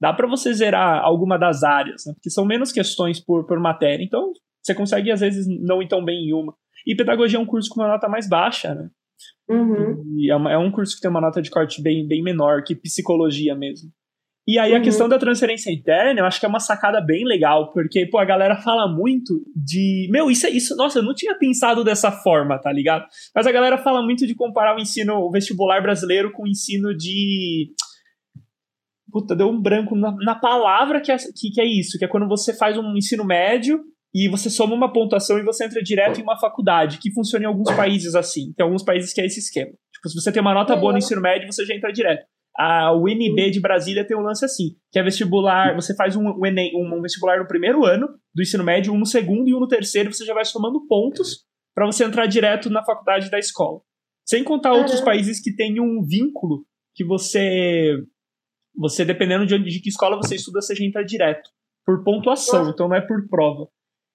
dá 0.00 0.12
para 0.12 0.28
você 0.28 0.54
zerar 0.54 1.02
alguma 1.02 1.36
das 1.36 1.64
áreas, 1.64 2.04
né? 2.06 2.14
porque 2.14 2.30
são 2.30 2.46
menos 2.46 2.70
questões 2.70 3.18
por, 3.18 3.44
por 3.46 3.58
matéria, 3.58 4.04
então 4.04 4.32
você 4.62 4.74
consegue 4.74 5.10
às 5.10 5.20
vezes 5.20 5.46
não 5.48 5.82
ir 5.82 5.88
tão 5.88 6.04
bem 6.04 6.28
em 6.28 6.32
uma. 6.32 6.54
E 6.86 6.94
pedagogia 6.94 7.38
é 7.38 7.42
um 7.42 7.46
curso 7.46 7.68
com 7.68 7.80
uma 7.80 7.88
nota 7.88 8.08
mais 8.08 8.28
baixa, 8.28 8.74
né? 8.74 8.88
Uhum. 9.48 10.02
É, 10.22 10.52
é, 10.52 10.58
um 10.58 10.70
curso 10.70 10.94
que 10.94 11.00
tem 11.00 11.10
uma 11.10 11.20
nota 11.20 11.42
de 11.42 11.50
corte 11.50 11.82
bem, 11.82 12.06
bem 12.06 12.22
menor 12.22 12.62
que 12.62 12.74
psicologia 12.74 13.54
mesmo. 13.54 13.90
E 14.50 14.58
aí 14.58 14.72
uhum. 14.72 14.78
a 14.78 14.80
questão 14.80 15.08
da 15.08 15.16
transferência 15.16 15.70
interna, 15.70 16.18
eu 16.18 16.24
acho 16.24 16.40
que 16.40 16.44
é 16.44 16.48
uma 16.48 16.58
sacada 16.58 17.00
bem 17.00 17.24
legal, 17.24 17.70
porque, 17.70 18.04
pô, 18.06 18.18
a 18.18 18.24
galera 18.24 18.56
fala 18.56 18.92
muito 18.92 19.40
de. 19.54 20.08
Meu, 20.10 20.28
isso 20.28 20.44
é 20.44 20.50
isso. 20.50 20.74
Nossa, 20.74 20.98
eu 20.98 21.04
não 21.04 21.14
tinha 21.14 21.38
pensado 21.38 21.84
dessa 21.84 22.10
forma, 22.10 22.58
tá 22.58 22.72
ligado? 22.72 23.06
Mas 23.32 23.46
a 23.46 23.52
galera 23.52 23.78
fala 23.78 24.02
muito 24.02 24.26
de 24.26 24.34
comparar 24.34 24.76
o 24.76 24.80
ensino 24.80 25.14
o 25.20 25.30
vestibular 25.30 25.80
brasileiro 25.80 26.32
com 26.32 26.42
o 26.42 26.48
ensino 26.48 26.92
de. 26.96 27.68
Puta, 29.12 29.36
deu 29.36 29.48
um 29.48 29.62
branco 29.62 29.94
na, 29.94 30.16
na 30.16 30.34
palavra 30.34 31.00
que 31.00 31.12
é, 31.12 31.16
que, 31.16 31.50
que 31.54 31.60
é 31.60 31.64
isso, 31.64 31.96
que 31.96 32.04
é 32.04 32.08
quando 32.08 32.26
você 32.26 32.52
faz 32.52 32.76
um 32.76 32.96
ensino 32.96 33.24
médio 33.24 33.80
e 34.12 34.28
você 34.28 34.50
soma 34.50 34.74
uma 34.74 34.92
pontuação 34.92 35.38
e 35.38 35.44
você 35.44 35.64
entra 35.64 35.80
direto 35.80 36.18
em 36.18 36.24
uma 36.24 36.40
faculdade, 36.40 36.98
que 36.98 37.12
funciona 37.12 37.44
em 37.44 37.48
alguns 37.48 37.70
países 37.70 38.16
assim. 38.16 38.52
Tem 38.56 38.64
alguns 38.64 38.82
países 38.82 39.12
que 39.12 39.20
é 39.20 39.26
esse 39.26 39.38
esquema. 39.38 39.70
Tipo, 39.94 40.08
se 40.08 40.20
você 40.20 40.32
tem 40.32 40.42
uma 40.42 40.54
nota 40.54 40.74
boa 40.74 40.90
no 40.90 40.98
ensino 40.98 41.20
médio, 41.20 41.46
você 41.46 41.64
já 41.64 41.72
entra 41.72 41.92
direto. 41.92 42.26
A 42.56 42.92
UNB 42.94 43.50
de 43.50 43.60
Brasília 43.60 44.06
tem 44.06 44.16
um 44.16 44.22
lance 44.22 44.44
assim, 44.44 44.76
que 44.90 44.98
é 44.98 45.02
vestibular, 45.02 45.74
você 45.74 45.94
faz 45.94 46.16
um, 46.16 46.28
um, 46.28 46.98
um 46.98 47.00
vestibular 47.00 47.38
no 47.38 47.46
primeiro 47.46 47.84
ano 47.84 48.08
do 48.34 48.42
ensino 48.42 48.64
médio, 48.64 48.92
um 48.92 48.98
no 48.98 49.06
segundo 49.06 49.48
e 49.48 49.54
um 49.54 49.60
no 49.60 49.68
terceiro, 49.68 50.12
você 50.12 50.24
já 50.24 50.34
vai 50.34 50.44
somando 50.44 50.86
pontos 50.86 51.46
para 51.74 51.86
você 51.86 52.04
entrar 52.04 52.26
direto 52.26 52.68
na 52.68 52.84
faculdade 52.84 53.30
da 53.30 53.38
escola. 53.38 53.80
Sem 54.26 54.44
contar 54.44 54.72
outros 54.72 55.00
países 55.00 55.40
que 55.42 55.54
têm 55.54 55.80
um 55.80 56.04
vínculo 56.04 56.64
que 56.94 57.04
você 57.04 57.96
você 58.76 59.04
dependendo 59.04 59.46
de, 59.46 59.54
onde, 59.54 59.68
de 59.68 59.80
que 59.80 59.88
escola 59.88 60.16
você 60.16 60.36
estuda, 60.36 60.60
você 60.60 60.74
já 60.74 60.84
entra 60.84 61.04
direto 61.04 61.50
por 61.84 62.04
pontuação, 62.04 62.70
então 62.70 62.88
não 62.88 62.96
é 62.96 63.00
por 63.00 63.28
prova. 63.28 63.68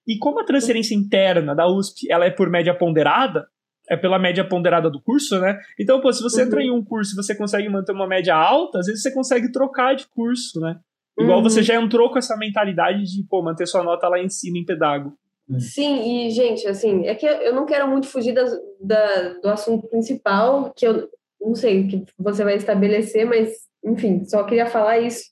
E 0.08 0.18
como 0.18 0.40
a 0.40 0.46
transferência 0.46 0.96
interna 0.96 1.56
da 1.56 1.68
USP 1.68 2.10
ela 2.12 2.26
é 2.26 2.32
por 2.32 2.50
média 2.50 2.78
ponderada, 2.78 3.48
é 3.90 3.96
pela 3.96 4.20
média 4.20 4.48
ponderada 4.48 4.90
do 4.90 5.02
curso, 5.02 5.40
né? 5.40 5.58
Então, 5.80 6.02
pô, 6.02 6.12
se 6.12 6.22
você 6.22 6.42
uhum. 6.42 6.48
entra 6.48 6.64
em 6.64 6.72
um 6.72 6.84
curso 6.84 7.14
e 7.14 7.16
você 7.16 7.36
consegue 7.36 7.70
manter 7.70 7.92
uma 7.92 8.08
média 8.08 8.36
alta, 8.36 8.80
às 8.80 8.88
vezes 8.88 9.02
você 9.02 9.14
consegue 9.14 9.52
trocar 9.52 9.96
de 9.96 10.08
curso, 10.08 10.60
né? 10.60 10.78
Igual 11.18 11.38
uhum. 11.38 11.44
você 11.44 11.64
já 11.64 11.76
entrou 11.76 12.12
com 12.12 12.18
essa 12.18 12.36
mentalidade 12.36 13.04
de, 13.04 13.24
pô, 13.30 13.42
manter 13.42 13.66
sua 13.66 13.84
nota 13.84 14.08
lá 14.08 14.20
em 14.20 14.30
cima 14.30 14.58
em 14.58 14.66
pedago. 14.66 15.14
Sim, 15.60 16.28
e, 16.28 16.32
gente, 16.32 16.68
assim, 16.68 17.06
é 17.06 17.14
que 17.14 17.26
eu 17.26 17.54
não 17.54 17.66
quero 17.66 17.88
muito 17.88 18.08
fugir 18.08 18.34
das, 18.34 18.52
da, 18.82 19.34
do 19.42 19.50
assunto 19.50 19.88
principal, 19.88 20.74
que 20.76 20.86
eu 20.88 21.08
não 21.40 21.54
sei 21.54 21.82
o 21.82 21.88
que 21.88 22.06
você 22.18 22.44
vai 22.44 22.56
estabelecer, 22.56 23.26
mas, 23.26 23.52
enfim, 23.84 24.26
só 24.26 24.44
queria 24.44 24.66
falar 24.66 24.98
isso, 25.00 25.24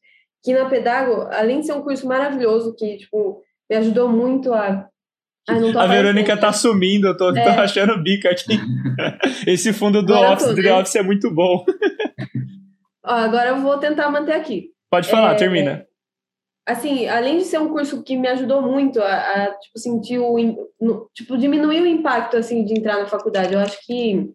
que 0.44 0.54
na 0.54 0.70
Pedago, 0.70 1.28
além 1.32 1.62
de 1.62 1.66
ser 1.66 1.74
um 1.74 1.82
curso 1.82 2.08
maravilhoso, 2.08 2.76
que, 2.76 2.98
tipo, 2.98 3.42
me 3.70 3.76
ajudou 3.78 4.08
muito 4.08 4.54
a 4.54 4.88
a 5.48 5.88
Verônica 5.88 6.38
tá 6.38 6.54
sumindo, 6.54 7.08
eu 7.08 7.18
tô, 7.18 7.36
é. 7.36 7.44
tô 7.44 7.50
rachando 7.50 7.94
o 7.94 8.02
bico 8.02 8.28
aqui. 8.28 8.58
Esse 9.46 9.74
fundo 9.74 10.02
do 10.02 10.14
agora 10.14 10.34
Office, 10.36 10.66
Office 10.66 10.96
é 10.96 11.04
muito 11.04 11.34
bom. 11.34 11.66
Ó, 13.06 13.12
agora 13.12 13.50
eu 13.50 13.62
vou 13.62 13.78
tentar 13.78 14.10
manter 14.10 14.34
aqui. 14.34 14.70
Pode 14.90 15.10
falar, 15.10 15.34
é, 15.34 15.36
termina. 15.36 15.86
Assim, 16.66 17.08
além 17.08 17.40
de 17.40 17.44
ser 17.44 17.60
um 17.60 17.70
curso 17.70 18.02
que 18.04 18.16
me 18.16 18.28
ajudou 18.30 18.62
muito 18.62 19.02
a, 19.02 19.16
a 19.16 19.54
tipo, 19.60 19.78
sentir 19.78 20.20
o... 20.20 20.38
No, 20.80 21.10
tipo, 21.14 21.38
diminuir 21.38 21.82
o 21.82 21.88
impacto, 21.88 22.38
assim, 22.38 22.64
de 22.64 22.74
entrar 22.74 23.00
na 23.00 23.08
faculdade. 23.08 23.54
Eu 23.54 23.60
acho 23.60 23.78
que 23.86 24.32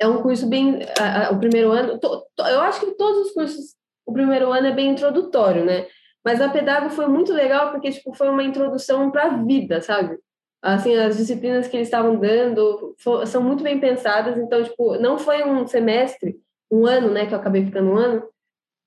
é 0.00 0.08
um 0.08 0.22
curso 0.22 0.48
bem... 0.48 0.78
A, 0.98 1.26
a, 1.26 1.30
o 1.32 1.38
primeiro 1.38 1.70
ano... 1.70 1.98
To, 1.98 2.22
to, 2.34 2.44
eu 2.44 2.62
acho 2.62 2.80
que 2.80 2.92
todos 2.92 3.26
os 3.26 3.32
cursos, 3.32 3.74
o 4.06 4.12
primeiro 4.14 4.50
ano 4.50 4.68
é 4.68 4.72
bem 4.72 4.88
introdutório, 4.88 5.66
né? 5.66 5.86
Mas 6.24 6.40
a 6.40 6.48
pedago 6.48 6.90
foi 6.90 7.06
muito 7.06 7.32
legal 7.32 7.70
porque 7.70 7.90
tipo 7.90 8.14
foi 8.14 8.28
uma 8.28 8.42
introdução 8.42 9.10
para 9.10 9.24
a 9.24 9.42
vida, 9.42 9.80
sabe? 9.82 10.16
Assim, 10.62 10.96
as 10.96 11.18
disciplinas 11.18 11.68
que 11.68 11.76
eles 11.76 11.88
estavam 11.88 12.16
dando 12.16 12.96
são 13.26 13.42
muito 13.42 13.62
bem 13.62 13.78
pensadas, 13.78 14.38
então 14.38 14.64
tipo, 14.64 14.96
não 14.98 15.18
foi 15.18 15.44
um 15.44 15.66
semestre, 15.66 16.36
um 16.70 16.86
ano, 16.86 17.10
né, 17.10 17.26
que 17.26 17.34
eu 17.34 17.38
acabei 17.38 17.64
ficando 17.66 17.90
um 17.90 17.96
ano, 17.98 18.22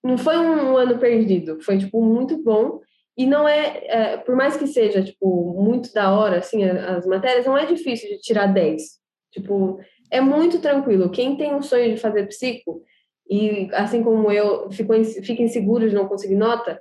não 0.03 0.17
foi 0.17 0.37
um, 0.37 0.71
um 0.71 0.77
ano 0.77 0.97
perdido, 0.97 1.61
foi 1.61 1.77
tipo 1.77 2.01
muito 2.01 2.41
bom. 2.41 2.79
E 3.17 3.25
não 3.25 3.47
é, 3.47 3.83
é, 3.87 4.17
por 4.17 4.35
mais 4.35 4.55
que 4.55 4.67
seja, 4.67 5.03
tipo, 5.03 5.53
muito 5.59 5.91
da 5.91 6.15
hora, 6.15 6.37
assim, 6.37 6.63
as 6.63 7.03
matérias, 7.07 7.47
não 7.47 7.57
é 7.57 7.65
difícil 7.65 8.07
de 8.09 8.19
tirar 8.19 8.45
10. 8.45 8.83
Tipo, 9.31 9.79
é 10.11 10.21
muito 10.21 10.59
tranquilo. 10.59 11.09
Quem 11.09 11.35
tem 11.35 11.55
o 11.55 11.63
sonho 11.63 11.95
de 11.95 11.99
fazer 11.99 12.27
psico, 12.27 12.83
e 13.27 13.69
assim 13.73 14.03
como 14.03 14.31
eu, 14.31 14.69
ficou, 14.69 15.03
fica 15.03 15.41
inseguro 15.41 15.89
de 15.89 15.95
não 15.95 16.07
conseguir 16.07 16.35
nota, 16.35 16.79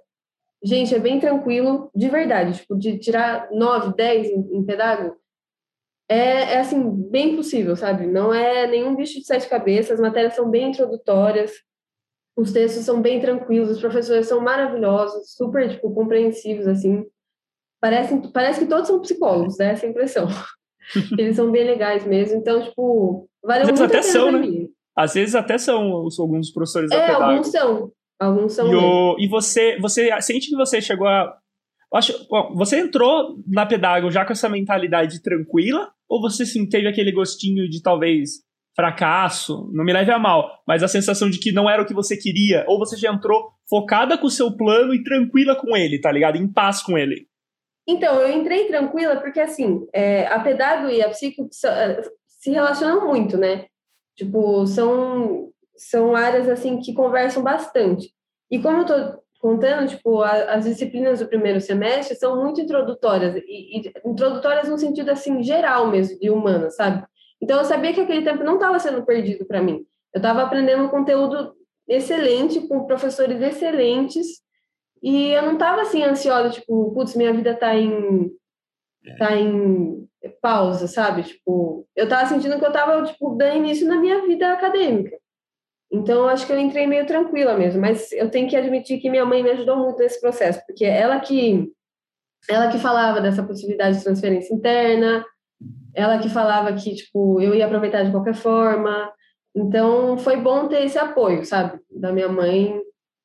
gente, 0.62 0.94
é 0.94 0.98
bem 0.98 1.20
tranquilo, 1.20 1.90
de 1.94 2.08
verdade. 2.08 2.58
Tipo, 2.58 2.76
de 2.76 2.98
tirar 2.98 3.48
9, 3.50 3.94
10 3.94 4.26
em, 4.28 4.58
em 4.58 4.64
pedago, 4.64 5.16
é, 6.08 6.54
é, 6.54 6.58
assim, 6.60 6.88
bem 7.10 7.34
possível, 7.34 7.74
sabe? 7.74 8.06
Não 8.06 8.32
é 8.32 8.66
nenhum 8.66 8.94
bicho 8.94 9.18
de 9.18 9.26
sete 9.26 9.48
cabeças, 9.48 9.92
as 9.92 10.00
matérias 10.00 10.34
são 10.34 10.48
bem 10.48 10.70
introdutórias, 10.70 11.52
os 12.36 12.52
textos 12.52 12.84
são 12.84 13.00
bem 13.00 13.20
tranquilos, 13.20 13.70
os 13.70 13.80
professores 13.80 14.26
são 14.26 14.40
maravilhosos, 14.40 15.32
super, 15.34 15.68
tipo, 15.68 15.92
compreensivos, 15.92 16.66
assim. 16.66 17.04
Parece, 17.80 18.16
parece 18.32 18.60
que 18.60 18.66
todos 18.66 18.86
são 18.86 19.00
psicólogos, 19.00 19.58
né? 19.58 19.72
Essa 19.72 19.86
impressão. 19.86 20.28
Eles 21.18 21.36
são 21.36 21.50
bem 21.50 21.64
legais 21.64 22.06
mesmo, 22.06 22.38
então, 22.38 22.62
tipo, 22.62 23.28
valeu 23.42 23.66
muito 23.66 23.82
até 23.82 23.98
a 23.98 24.00
pena 24.00 24.12
são, 24.12 24.32
né? 24.32 24.68
Às 24.94 25.14
vezes 25.14 25.34
até 25.34 25.58
são 25.58 26.08
alguns 26.18 26.50
professores 26.50 26.90
é, 26.90 27.10
alguns 27.10 27.48
são. 27.48 27.92
Alguns 28.18 28.52
são. 28.54 28.70
E, 28.70 28.74
o, 28.74 29.16
e 29.18 29.28
você, 29.28 29.78
você 29.78 30.20
sente 30.22 30.48
que 30.48 30.56
você 30.56 30.80
chegou 30.80 31.06
a. 31.06 31.36
Acho, 31.94 32.26
bom, 32.28 32.54
você 32.54 32.80
entrou 32.80 33.36
na 33.46 33.64
Pedago 33.64 34.10
já 34.10 34.24
com 34.24 34.32
essa 34.32 34.48
mentalidade 34.48 35.22
tranquila? 35.22 35.90
Ou 36.08 36.20
você 36.20 36.44
sim, 36.44 36.68
teve 36.68 36.88
aquele 36.88 37.12
gostinho 37.12 37.68
de 37.68 37.80
talvez 37.82 38.46
fracasso, 38.76 39.70
não 39.72 39.82
me 39.82 39.92
leve 39.92 40.12
a 40.12 40.18
mal, 40.18 40.62
mas 40.68 40.82
a 40.82 40.88
sensação 40.88 41.30
de 41.30 41.38
que 41.38 41.50
não 41.50 41.68
era 41.68 41.82
o 41.82 41.86
que 41.86 41.94
você 41.94 42.14
queria, 42.14 42.62
ou 42.68 42.78
você 42.78 42.94
já 42.94 43.10
entrou 43.10 43.50
focada 43.68 44.18
com 44.18 44.26
o 44.26 44.30
seu 44.30 44.54
plano 44.54 44.94
e 44.94 45.02
tranquila 45.02 45.56
com 45.56 45.74
ele, 45.74 45.98
tá 45.98 46.12
ligado? 46.12 46.36
Em 46.36 46.46
paz 46.46 46.82
com 46.82 46.98
ele. 46.98 47.26
Então, 47.88 48.20
eu 48.20 48.38
entrei 48.38 48.66
tranquila 48.66 49.16
porque, 49.16 49.40
assim, 49.40 49.86
é, 49.94 50.26
a 50.26 50.40
pedago 50.40 50.88
e 50.88 51.02
a 51.02 51.08
psico 51.08 51.48
é, 51.64 52.02
se 52.26 52.50
relacionam 52.50 53.06
muito, 53.06 53.38
né? 53.38 53.66
Tipo, 54.14 54.66
são, 54.66 55.50
são 55.76 56.14
áreas, 56.14 56.48
assim, 56.48 56.78
que 56.78 56.92
conversam 56.92 57.42
bastante. 57.42 58.10
E 58.50 58.58
como 58.60 58.78
eu 58.78 58.86
tô 58.86 59.22
contando, 59.38 59.88
tipo, 59.88 60.22
a, 60.22 60.54
as 60.54 60.64
disciplinas 60.64 61.20
do 61.20 61.28
primeiro 61.28 61.60
semestre 61.60 62.16
são 62.16 62.42
muito 62.42 62.60
introdutórias, 62.60 63.36
e, 63.36 63.78
e 63.78 63.92
introdutórias 64.04 64.68
no 64.68 64.78
sentido, 64.78 65.10
assim, 65.10 65.42
geral 65.42 65.88
mesmo, 65.88 66.18
de 66.18 66.30
humana, 66.30 66.70
sabe? 66.70 67.04
Então, 67.40 67.58
eu 67.58 67.64
sabia 67.64 67.92
que 67.92 68.00
aquele 68.00 68.22
tempo 68.22 68.42
não 68.42 68.54
estava 68.54 68.78
sendo 68.78 69.04
perdido 69.04 69.44
para 69.46 69.62
mim. 69.62 69.84
Eu 70.12 70.18
estava 70.18 70.42
aprendendo 70.42 70.84
um 70.84 70.88
conteúdo 70.88 71.54
excelente, 71.88 72.66
com 72.66 72.86
professores 72.86 73.40
excelentes, 73.40 74.26
e 75.02 75.32
eu 75.32 75.42
não 75.42 75.52
estava 75.52 75.82
assim 75.82 76.02
ansiosa, 76.02 76.50
tipo, 76.50 76.92
putz, 76.92 77.14
minha 77.14 77.32
vida 77.32 77.50
está 77.52 77.74
em 77.74 78.32
tá 79.18 79.36
em 79.36 80.08
pausa, 80.40 80.88
sabe? 80.88 81.22
Tipo, 81.22 81.86
eu 81.94 82.04
estava 82.04 82.26
sentindo 82.26 82.58
que 82.58 82.64
eu 82.64 82.70
estava 82.70 83.04
tipo 83.04 83.34
dando 83.36 83.58
início 83.58 83.86
na 83.86 83.96
minha 83.96 84.26
vida 84.26 84.52
acadêmica. 84.52 85.16
Então, 85.92 86.22
eu 86.22 86.28
acho 86.28 86.46
que 86.46 86.52
eu 86.52 86.58
entrei 86.58 86.86
meio 86.86 87.06
tranquila 87.06 87.56
mesmo, 87.56 87.80
mas 87.80 88.10
eu 88.12 88.30
tenho 88.30 88.48
que 88.48 88.56
admitir 88.56 88.98
que 88.98 89.08
minha 89.08 89.24
mãe 89.24 89.42
me 89.42 89.50
ajudou 89.50 89.76
muito 89.76 89.98
nesse 89.98 90.20
processo, 90.20 90.60
porque 90.66 90.84
ela 90.84 91.20
que 91.20 91.70
ela 92.48 92.70
que 92.70 92.78
falava 92.78 93.20
dessa 93.20 93.42
possibilidade 93.42 93.98
de 93.98 94.04
transferência 94.04 94.54
interna, 94.54 95.24
ela 95.94 96.18
que 96.18 96.28
falava 96.28 96.72
que, 96.74 96.94
tipo, 96.94 97.40
eu 97.40 97.54
ia 97.54 97.66
aproveitar 97.66 98.04
de 98.04 98.10
qualquer 98.10 98.34
forma. 98.34 99.10
Então, 99.54 100.18
foi 100.18 100.36
bom 100.36 100.68
ter 100.68 100.84
esse 100.84 100.98
apoio, 100.98 101.44
sabe? 101.44 101.80
Da 101.90 102.12
minha 102.12 102.28
mãe, 102.28 102.78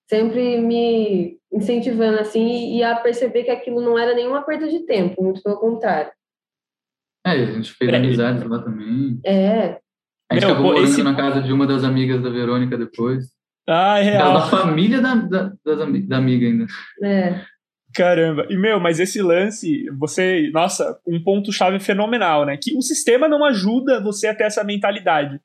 sempre 0.10 0.60
me 0.60 1.38
incentivando, 1.52 2.19
assim, 2.19 2.78
e 2.78 2.84
a 2.84 2.95
perceber 2.95 3.43
que 3.43 3.52
aquilo 3.52 3.82
não 3.82 4.00
era 4.00 4.15
nenhuma 4.15 4.41
perda 4.43 4.69
de 4.69 4.86
tempo, 4.86 5.21
muito 5.21 5.43
pelo 5.43 5.60
contrário. 5.60 6.12
É, 7.26 7.32
a 7.32 7.45
gente 7.45 7.74
fez 7.74 7.93
amizades 7.93 8.43
lá 8.43 8.63
também. 8.63 9.19
É. 9.26 9.81
A 10.32 10.36
gente 10.36 10.46
Meu, 10.46 10.54
acabou 10.54 10.72
morando 10.72 10.88
esse... 10.88 11.04
na 11.04 11.13
casa 11.13 11.41
de 11.41 11.52
uma 11.52 11.67
das 11.67 11.84
amigas 11.84 12.24
da 12.24 12.30
Verônica 12.30 12.78
depois. 12.78 13.26
Ah, 13.67 14.00
é 14.00 14.04
real. 14.04 14.34
Da 14.34 14.48
família 14.48 15.02
da, 15.02 15.15
da, 15.15 15.52
da 15.65 16.17
amiga 16.17 16.48
ainda. 16.48 16.65
É. 17.04 17.41
Caramba, 17.94 18.48
e 18.50 18.56
meu, 18.56 18.80
mas 18.80 19.02
esse 19.02 19.22
lance, 19.22 19.84
você, 20.00 20.50
nossa, 20.54 20.98
um 21.06 21.22
ponto-chave 21.22 21.82
fenomenal, 21.82 22.46
né? 22.46 22.56
Que 22.56 22.74
o 22.78 22.82
sistema 22.82 23.28
não 23.28 23.44
ajuda 23.44 24.02
você 24.02 24.28
a 24.28 24.34
ter 24.34 24.46
essa 24.46 24.63
mentalidade, 24.63 25.38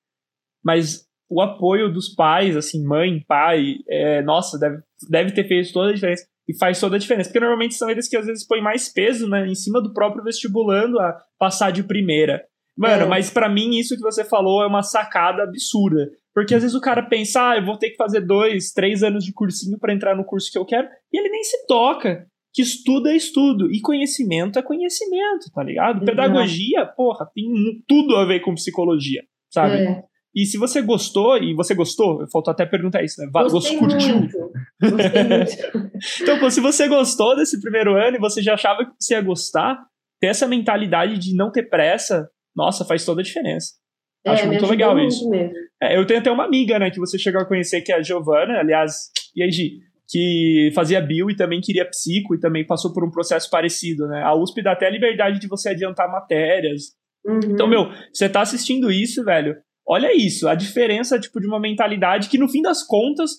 mas 0.64 1.05
o 1.29 1.42
apoio 1.42 1.92
dos 1.92 2.14
pais, 2.14 2.57
assim, 2.57 2.87
mãe, 2.87 3.25
pai, 3.27 3.79
é, 3.88 4.22
nossa, 4.22 4.57
deve, 4.57 4.79
deve 5.11 5.33
ter 5.33 5.49
feito 5.49 5.72
toda 5.72 5.90
a 5.90 5.94
diferença. 5.94 6.25
E 6.49 6.57
faz 6.57 6.79
toda 6.79 6.94
a 6.94 6.99
diferença, 7.01 7.29
porque 7.29 7.40
normalmente 7.40 7.75
são 7.75 7.90
eles 7.90 8.09
que 8.09 8.16
às 8.16 8.27
vezes 8.27 8.46
põem 8.46 8.62
mais 8.62 8.88
peso, 8.88 9.29
né, 9.29 9.44
em 9.49 9.55
cima 9.57 9.83
do 9.83 9.92
próprio 9.92 10.22
vestibulando 10.22 11.01
a 11.01 11.20
passar 11.37 11.72
de 11.72 11.83
primeira. 11.83 12.44
Mano, 12.76 13.04
é. 13.04 13.06
mas 13.06 13.30
para 13.30 13.48
mim 13.48 13.78
isso 13.78 13.96
que 13.96 14.02
você 14.02 14.24
falou 14.24 14.62
é 14.62 14.66
uma 14.66 14.82
sacada 14.82 15.42
absurda. 15.42 16.10
Porque 16.34 16.54
às 16.54 16.62
vezes 16.62 16.76
o 16.76 16.80
cara 16.80 17.02
pensa, 17.02 17.50
ah, 17.50 17.56
eu 17.56 17.64
vou 17.64 17.78
ter 17.78 17.90
que 17.90 17.96
fazer 17.96 18.20
dois, 18.20 18.70
três 18.72 19.02
anos 19.02 19.24
de 19.24 19.32
cursinho 19.32 19.78
para 19.78 19.94
entrar 19.94 20.14
no 20.14 20.24
curso 20.24 20.52
que 20.52 20.58
eu 20.58 20.66
quero, 20.66 20.86
e 21.12 21.18
ele 21.18 21.30
nem 21.30 21.42
se 21.42 21.66
toca 21.66 22.26
que 22.52 22.62
estudo 22.62 23.08
é 23.08 23.16
estudo 23.16 23.70
e 23.70 23.80
conhecimento 23.80 24.58
é 24.58 24.62
conhecimento, 24.62 25.50
tá 25.54 25.62
ligado? 25.62 26.04
Pedagogia, 26.04 26.86
porra, 26.86 27.26
tem 27.34 27.44
tudo 27.86 28.16
a 28.16 28.24
ver 28.24 28.40
com 28.40 28.54
psicologia, 28.54 29.22
sabe? 29.50 29.76
É. 29.76 30.02
E 30.34 30.44
se 30.44 30.58
você 30.58 30.82
gostou, 30.82 31.38
e 31.38 31.54
você 31.54 31.74
gostou, 31.74 32.26
faltou 32.30 32.52
até 32.52 32.66
perguntar 32.66 33.02
isso, 33.02 33.20
né? 33.22 33.30
Gostei 33.32 33.78
curtiu? 33.78 34.16
Muito. 34.16 34.38
Gostei 34.82 35.24
muito. 35.24 35.90
então, 36.20 36.50
se 36.50 36.60
você 36.60 36.86
gostou 36.88 37.34
desse 37.34 37.58
primeiro 37.58 37.94
ano 37.94 38.18
e 38.18 38.20
você 38.20 38.42
já 38.42 38.52
achava 38.52 38.84
que 38.84 38.92
você 39.00 39.14
ia 39.14 39.22
gostar, 39.22 39.78
ter 40.20 40.26
essa 40.26 40.46
mentalidade 40.46 41.18
de 41.18 41.34
não 41.34 41.50
ter 41.50 41.62
pressa, 41.70 42.28
nossa, 42.56 42.84
faz 42.84 43.04
toda 43.04 43.20
a 43.20 43.24
diferença. 43.24 43.74
É, 44.24 44.30
Acho 44.30 44.46
muito 44.46 44.66
legal 44.66 44.98
isso. 44.98 45.30
É, 45.80 45.96
eu 45.96 46.06
tenho 46.06 46.20
até 46.20 46.30
uma 46.30 46.44
amiga, 46.44 46.78
né, 46.78 46.90
que 46.90 46.98
você 46.98 47.18
chegou 47.18 47.40
a 47.40 47.44
conhecer, 47.44 47.82
que 47.82 47.92
é 47.92 47.96
a 47.96 48.02
Giovana, 48.02 48.58
aliás, 48.58 49.10
e 49.34 49.42
aí, 49.42 49.50
Gi, 49.52 49.78
que 50.08 50.70
fazia 50.74 51.00
bio 51.00 51.30
e 51.30 51.36
também 51.36 51.60
queria 51.60 51.88
psico 51.88 52.34
e 52.34 52.40
também 52.40 52.66
passou 52.66 52.92
por 52.92 53.04
um 53.04 53.10
processo 53.10 53.50
parecido, 53.50 54.06
né? 54.06 54.22
A 54.22 54.34
USP 54.34 54.62
dá 54.62 54.72
até 54.72 54.86
a 54.86 54.90
liberdade 54.90 55.38
de 55.40 55.48
você 55.48 55.70
adiantar 55.70 56.10
matérias. 56.10 56.94
Uhum. 57.24 57.40
Então, 57.44 57.68
meu, 57.68 57.90
você 58.12 58.28
tá 58.28 58.40
assistindo 58.40 58.90
isso, 58.90 59.24
velho, 59.24 59.56
olha 59.86 60.16
isso, 60.16 60.48
a 60.48 60.54
diferença, 60.54 61.18
tipo, 61.18 61.40
de 61.40 61.46
uma 61.46 61.60
mentalidade 61.60 62.28
que 62.28 62.38
no 62.38 62.48
fim 62.48 62.62
das 62.62 62.84
contas, 62.84 63.30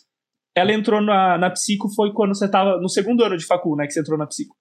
ela 0.56 0.74
entrou 0.74 1.02
na, 1.02 1.38
na 1.38 1.50
psico 1.50 1.88
foi 1.94 2.14
quando 2.14 2.36
você 2.36 2.50
tava 2.50 2.80
no 2.82 2.90
segundo 2.90 3.24
ano 3.24 3.38
de 3.38 3.46
facu, 3.46 3.76
né, 3.76 3.86
que 3.86 3.94
você 3.94 4.02
entrou 4.02 4.18
na 4.18 4.28
psico. 4.28 4.56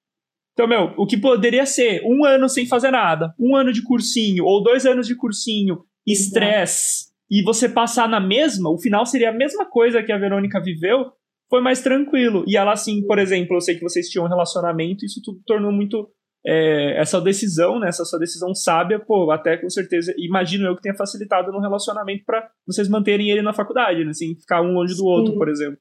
Então, 0.56 0.66
meu, 0.66 0.94
o 0.96 1.06
que 1.06 1.18
poderia 1.18 1.66
ser 1.66 2.00
um 2.02 2.24
ano 2.24 2.48
sem 2.48 2.66
fazer 2.66 2.90
nada, 2.90 3.34
um 3.38 3.54
ano 3.54 3.70
de 3.70 3.82
cursinho, 3.82 4.42
ou 4.42 4.62
dois 4.62 4.86
anos 4.86 5.06
de 5.06 5.14
cursinho, 5.14 5.80
estresse, 6.06 7.08
e 7.30 7.42
você 7.42 7.68
passar 7.68 8.08
na 8.08 8.18
mesma, 8.18 8.70
o 8.70 8.78
final 8.78 9.04
seria 9.04 9.28
a 9.28 9.34
mesma 9.34 9.68
coisa 9.68 10.02
que 10.02 10.10
a 10.10 10.16
Verônica 10.16 10.58
viveu, 10.62 11.12
foi 11.50 11.60
mais 11.60 11.82
tranquilo. 11.82 12.42
E 12.46 12.56
ela, 12.56 12.72
assim, 12.72 13.04
por 13.06 13.18
exemplo, 13.18 13.54
eu 13.54 13.60
sei 13.60 13.74
que 13.74 13.82
vocês 13.82 14.08
tinham 14.08 14.24
um 14.24 14.28
relacionamento, 14.30 15.04
isso 15.04 15.20
tudo 15.22 15.38
tornou 15.44 15.70
muito. 15.70 16.08
É, 16.48 17.00
essa 17.00 17.20
decisão, 17.20 17.78
né, 17.78 17.88
essa 17.88 18.04
sua 18.04 18.20
decisão 18.20 18.54
sábia, 18.54 19.00
pô, 19.00 19.30
até 19.32 19.56
com 19.56 19.68
certeza, 19.68 20.14
imagino 20.16 20.64
eu 20.64 20.76
que 20.76 20.82
tenha 20.82 20.94
facilitado 20.94 21.50
no 21.50 21.60
relacionamento 21.60 22.24
para 22.24 22.48
vocês 22.64 22.88
manterem 22.88 23.30
ele 23.30 23.42
na 23.42 23.52
faculdade, 23.52 24.04
né, 24.04 24.10
assim, 24.10 24.36
ficar 24.36 24.62
um 24.62 24.72
longe 24.72 24.94
do 24.94 25.04
outro, 25.04 25.32
Sim. 25.32 25.38
por 25.38 25.48
exemplo. 25.48 25.78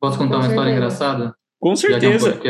Posso 0.00 0.16
contar 0.16 0.38
uma 0.38 0.48
história 0.48 0.72
engraçada? 0.72 1.34
Com 1.60 1.76
certeza. 1.76 2.40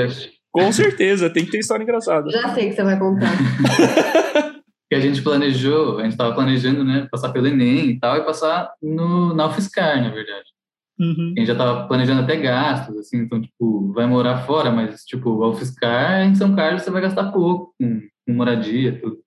Com 0.53 0.73
certeza, 0.73 1.31
tem 1.31 1.45
que 1.45 1.51
ter 1.51 1.59
história 1.59 1.83
engraçada. 1.83 2.31
Já 2.31 2.55
sei 2.55 2.69
que 2.71 2.77
você 2.77 2.83
vai 2.83 2.99
contar. 2.99 3.31
que 4.89 4.95
a 4.95 5.01
gente 5.01 5.23
planejou, 5.23 5.99
a 5.99 6.03
gente 6.03 6.13
estava 6.13 6.35
planejando, 6.35 6.83
né, 6.83 7.07
passar 7.11 7.31
pelo 7.31 7.47
Enem 7.47 7.91
e 7.91 8.01
tal, 8.01 8.17
e 8.17 8.25
passar 8.25 8.73
no, 8.83 9.35
na 9.35 9.47
UFSCar, 9.47 10.03
na 10.03 10.11
verdade. 10.11 10.49
Uhum. 10.99 11.35
A 11.37 11.39
gente 11.39 11.47
já 11.47 11.53
estava 11.53 11.87
planejando 11.87 12.23
até 12.23 12.37
gastos, 12.37 12.97
assim, 12.97 13.19
então, 13.19 13.41
tipo, 13.41 13.93
vai 13.93 14.07
morar 14.07 14.39
fora, 14.39 14.71
mas, 14.71 15.05
tipo, 15.05 15.43
ao 15.43 15.55
fiscar 15.55 16.27
em 16.27 16.35
São 16.35 16.57
Carlos 16.57 16.83
você 16.83 16.91
vai 16.91 17.03
gastar 17.03 17.31
pouco 17.31 17.75
com, 17.79 18.01
com 18.27 18.33
moradia, 18.33 18.99
tudo. 18.99 19.19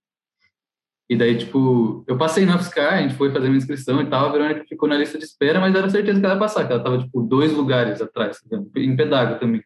E 1.10 1.16
daí, 1.16 1.38
tipo, 1.38 2.04
eu 2.08 2.18
passei 2.18 2.46
no 2.46 2.56
UFSCar, 2.56 2.94
a 2.94 3.02
gente 3.02 3.16
foi 3.16 3.32
fazer 3.32 3.48
uma 3.48 3.58
inscrição 3.58 4.02
e 4.02 4.10
tal, 4.10 4.28
a 4.28 4.32
Verônica 4.32 4.66
ficou 4.68 4.90
na 4.90 4.98
lista 4.98 5.18
de 5.18 5.26
espera, 5.26 5.60
mas 5.60 5.76
era 5.76 5.90
certeza 5.90 6.20
que 6.20 6.26
ela 6.26 6.36
ia 6.36 6.40
passar, 6.40 6.66
que 6.66 6.72
ela 6.72 6.82
estava, 6.82 6.98
tipo, 6.98 7.22
dois 7.22 7.54
lugares 7.54 8.02
atrás, 8.02 8.40
em 8.76 8.96
pedago 8.96 9.40
também. 9.40 9.62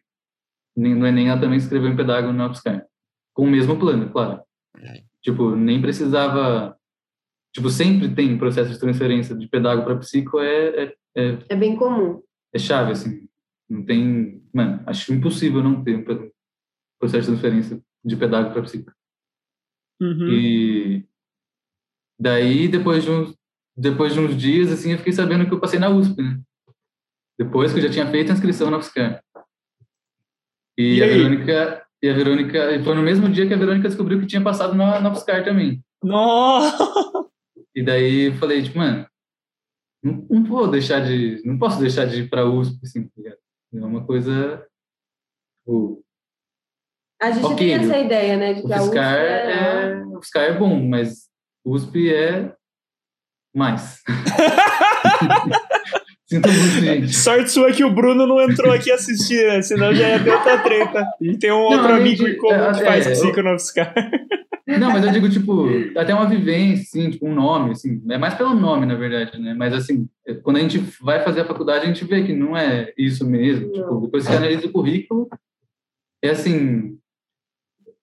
No 0.76 1.06
Enem 1.06 1.28
ela 1.28 1.40
também 1.40 1.58
escreveu 1.58 1.88
em 1.88 1.96
pedago 1.96 2.32
no 2.32 2.50
UFSCar. 2.50 2.86
Com 3.32 3.44
o 3.44 3.50
mesmo 3.50 3.78
plano, 3.78 4.10
claro. 4.10 4.42
Tipo, 5.22 5.56
nem 5.56 5.80
precisava... 5.80 6.76
Tipo, 7.54 7.70
sempre 7.70 8.14
tem 8.14 8.36
processo 8.36 8.70
de 8.70 8.78
transferência 8.78 9.34
de 9.34 9.48
pedago 9.48 9.82
para 9.82 9.96
psico, 9.96 10.38
é, 10.38 10.84
é 10.84 10.96
é, 11.16 11.38
é 11.48 11.56
bem 11.56 11.74
comum. 11.76 12.22
É 12.52 12.58
chave, 12.58 12.92
assim. 12.92 13.26
Não 13.68 13.84
tem, 13.84 14.46
mano, 14.52 14.82
acho 14.86 15.12
impossível 15.12 15.62
não 15.62 15.82
ter 15.82 15.96
um 15.96 16.04
processo 17.00 17.30
de 17.30 17.38
transferência 17.38 17.82
de 18.04 18.16
pedagogo 18.16 18.52
para 18.52 18.62
psico. 18.62 18.92
Uhum. 20.00 20.28
E 20.28 21.08
daí, 22.20 22.68
depois 22.68 23.02
de, 23.02 23.10
uns, 23.10 23.34
depois 23.74 24.12
de 24.12 24.20
uns 24.20 24.36
dias, 24.36 24.70
assim, 24.70 24.92
eu 24.92 24.98
fiquei 24.98 25.12
sabendo 25.12 25.46
que 25.46 25.54
eu 25.54 25.58
passei 25.58 25.78
na 25.78 25.88
USP, 25.88 26.22
né? 26.22 26.40
Depois 27.38 27.72
que 27.72 27.78
eu 27.78 27.82
já 27.82 27.90
tinha 27.90 28.10
feito 28.10 28.30
a 28.30 28.34
inscrição 28.34 28.70
na 28.70 28.76
UFSCar. 28.76 29.24
E, 30.78 30.96
E 30.96 31.02
a? 31.02 31.06
Verônica, 31.06 31.86
e 32.02 32.08
a 32.08 32.14
Verônica, 32.14 32.84
foi 32.84 32.94
no 32.94 33.02
mesmo 33.02 33.28
dia 33.28 33.46
que 33.46 33.54
a 33.54 33.56
Verônica 33.56 33.88
descobriu 33.88 34.20
que 34.20 34.26
tinha 34.26 34.42
passado 34.42 34.74
na, 34.74 35.00
na 35.00 35.10
UFSCar 35.10 35.44
também. 35.44 35.82
Nossa! 36.02 36.84
E 37.74 37.82
daí 37.82 38.28
eu 38.28 38.34
falei, 38.34 38.62
tipo, 38.62 38.78
mano, 38.78 39.06
não, 40.02 40.26
não 40.30 40.44
vou 40.44 40.68
deixar 40.68 41.00
de, 41.00 41.42
não 41.44 41.58
posso 41.58 41.80
deixar 41.80 42.06
de 42.06 42.22
ir 42.22 42.30
pra 42.30 42.44
USP, 42.44 42.78
assim, 42.82 43.08
tá? 43.08 43.36
É 43.74 43.84
uma 43.84 44.06
coisa, 44.06 44.64
tipo, 45.58 46.02
A 47.20 47.30
gente 47.30 47.44
Ok, 47.44 47.56
tem 47.56 47.74
essa 47.74 47.98
ideia, 47.98 48.36
né? 48.36 48.54
De 48.54 48.62
que 48.62 48.72
a 48.72 48.76
USP 48.76 48.88
FSCar 48.88 49.14
é... 49.18 49.52
é, 49.52 50.04
o 50.06 50.22
FSCar 50.22 50.44
é 50.44 50.58
bom, 50.58 50.82
mas 50.86 51.28
USP 51.64 52.14
é 52.14 52.54
mais. 53.54 54.02
Sinto 56.28 56.48
muito, 56.48 56.80
gente. 56.80 57.14
Sorte 57.14 57.50
sua 57.50 57.72
que 57.72 57.84
o 57.84 57.90
Bruno 57.94 58.26
não 58.26 58.40
entrou 58.42 58.72
aqui 58.72 58.90
assistir, 58.90 59.46
né? 59.46 59.62
Senão 59.62 59.94
já 59.94 60.08
ia 60.08 60.24
ter 60.24 60.30
outra 60.32 60.58
treta. 60.58 61.06
E 61.20 61.38
tem 61.38 61.52
um 61.52 61.60
outro 61.60 61.86
além 61.86 61.98
amigo 61.98 62.26
em 62.26 62.36
comum 62.36 62.72
que 62.72 62.82
é, 62.82 62.84
faz 62.84 63.06
é, 63.06 63.10
psico 63.12 63.42
no 63.42 63.54
UFSCar. 63.54 63.94
Não, 64.66 64.90
mas 64.90 65.04
eu 65.04 65.12
digo, 65.12 65.30
tipo, 65.30 65.68
até 65.96 66.12
uma 66.12 66.28
vivência, 66.28 66.82
assim, 66.82 67.10
tipo, 67.10 67.24
um 67.28 67.32
nome, 67.32 67.70
assim, 67.70 68.02
é 68.10 68.18
mais 68.18 68.34
pelo 68.34 68.52
nome, 68.52 68.84
na 68.84 68.96
verdade, 68.96 69.38
né? 69.40 69.54
Mas, 69.54 69.72
assim, 69.72 70.08
quando 70.42 70.56
a 70.56 70.60
gente 70.60 70.78
vai 71.00 71.22
fazer 71.22 71.42
a 71.42 71.44
faculdade, 71.44 71.84
a 71.84 71.86
gente 71.86 72.04
vê 72.04 72.24
que 72.24 72.32
não 72.32 72.56
é 72.56 72.92
isso 72.98 73.24
mesmo. 73.24 73.68
Não. 73.68 73.72
Tipo, 73.72 74.00
depois 74.00 74.24
que 74.24 74.32
você 74.32 74.36
analisa 74.36 74.66
o 74.66 74.72
currículo, 74.72 75.28
é 76.20 76.30
assim, 76.30 76.98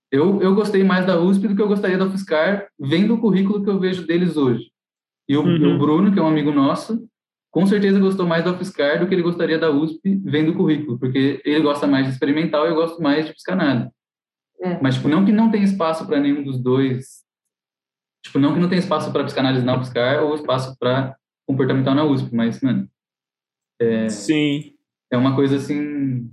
eu, 0.10 0.42
eu 0.42 0.56
gostei 0.56 0.86
mais 0.86 1.06
da 1.06 1.20
USP 1.20 1.50
do 1.50 1.56
que 1.56 1.62
eu 1.62 1.68
gostaria 1.68 1.98
da 1.98 2.06
UFSCar, 2.06 2.68
vendo 2.80 3.16
o 3.16 3.20
currículo 3.20 3.62
que 3.62 3.70
eu 3.70 3.78
vejo 3.78 4.08
deles 4.08 4.38
hoje. 4.38 4.72
E 5.28 5.36
o, 5.36 5.44
Uhum. 5.44 5.76
o 5.76 5.78
Bruno, 5.78 6.14
que 6.14 6.20
é 6.20 6.22
um 6.22 6.28
amigo 6.28 6.52
nosso, 6.52 7.06
com 7.54 7.68
certeza 7.68 8.00
gostou 8.00 8.26
mais 8.26 8.44
da 8.44 8.52
UFSCar 8.52 9.00
do 9.00 9.08
que 9.08 9.14
ele 9.14 9.22
gostaria 9.22 9.60
da 9.60 9.70
USP, 9.70 10.20
vendo 10.26 10.52
o 10.52 10.56
currículo, 10.56 10.98
porque 10.98 11.40
ele 11.46 11.62
gosta 11.62 11.86
mais 11.86 12.08
de 12.08 12.14
experimental 12.14 12.66
e 12.66 12.70
eu 12.70 12.76
gosto 12.76 13.00
mais 13.00 13.28
de 13.28 13.34
psicanálise. 13.34 13.92
É. 14.60 14.80
Mas, 14.82 14.96
tipo, 14.96 15.08
não 15.08 15.24
que 15.24 15.32
não 15.32 15.52
tem 15.52 15.62
espaço 15.62 16.08
para 16.08 16.20
nenhum 16.20 16.44
dos 16.44 16.60
dois. 16.60 17.22
Tipo, 18.26 18.40
não 18.40 18.56
que 18.56 18.60
não 18.60 18.68
tem 18.68 18.80
espaço 18.80 19.12
para 19.12 19.24
psicanálise 19.24 19.64
na 19.64 19.78
UFSCar 19.78 20.24
ou 20.24 20.34
espaço 20.34 20.76
para 20.80 21.16
comportamental 21.48 21.94
na 21.94 22.04
USP, 22.04 22.34
mas, 22.34 22.60
mano, 22.60 22.90
Sim. 24.10 24.74
é 25.12 25.18
uma 25.18 25.36
coisa 25.36 25.58
assim. 25.58 26.32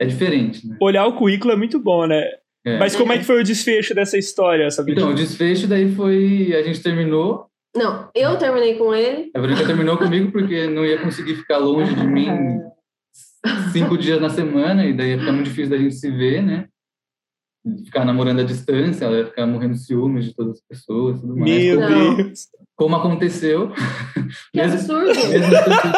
É 0.00 0.06
diferente, 0.06 0.64
né? 0.64 0.76
Olhar 0.80 1.06
o 1.06 1.16
currículo 1.16 1.52
é 1.52 1.56
muito 1.56 1.80
bom, 1.80 2.06
né? 2.06 2.22
É. 2.64 2.78
Mas 2.78 2.94
como 2.94 3.12
é 3.12 3.18
que 3.18 3.24
foi 3.24 3.40
o 3.40 3.44
desfecho 3.44 3.96
dessa 3.96 4.16
história, 4.16 4.70
sabe? 4.70 4.92
Então, 4.92 5.10
o 5.10 5.14
desfecho 5.14 5.66
daí 5.66 5.92
foi. 5.92 6.54
A 6.54 6.62
gente 6.62 6.80
terminou. 6.80 7.47
Não, 7.76 8.08
eu 8.14 8.36
terminei 8.38 8.76
com 8.76 8.94
ele. 8.94 9.30
A 9.34 9.40
Verônica 9.40 9.66
terminou 9.66 9.96
comigo 9.96 10.32
porque 10.32 10.66
não 10.66 10.84
ia 10.84 11.00
conseguir 11.00 11.34
ficar 11.36 11.58
longe 11.58 11.94
de 11.94 12.06
mim 12.06 12.28
cinco 13.72 13.96
dias 13.96 14.20
na 14.20 14.30
semana, 14.30 14.84
e 14.84 14.92
daí 14.92 15.10
ia 15.10 15.18
ficar 15.18 15.32
muito 15.32 15.46
difícil 15.46 15.70
da 15.70 15.78
gente 15.78 15.94
se 15.94 16.10
ver, 16.10 16.42
né? 16.42 16.66
Ficar 17.84 18.04
namorando 18.04 18.40
à 18.40 18.44
distância, 18.44 19.04
ela 19.04 19.18
ia 19.18 19.26
ficar 19.26 19.46
morrendo 19.46 19.74
de 19.74 19.84
ciúmes 19.84 20.24
de 20.24 20.34
todas 20.34 20.54
as 20.54 20.62
pessoas 20.66 21.20
tudo 21.20 21.36
mais. 21.36 21.50
Meu 21.50 21.80
Não. 21.80 22.16
Deus. 22.16 22.48
Como 22.74 22.96
aconteceu. 22.96 23.72
Que 24.52 24.60
mesmo, 24.60 24.74
absurdo! 24.74 25.06
mesmo 25.06 25.54
estando, 25.54 25.94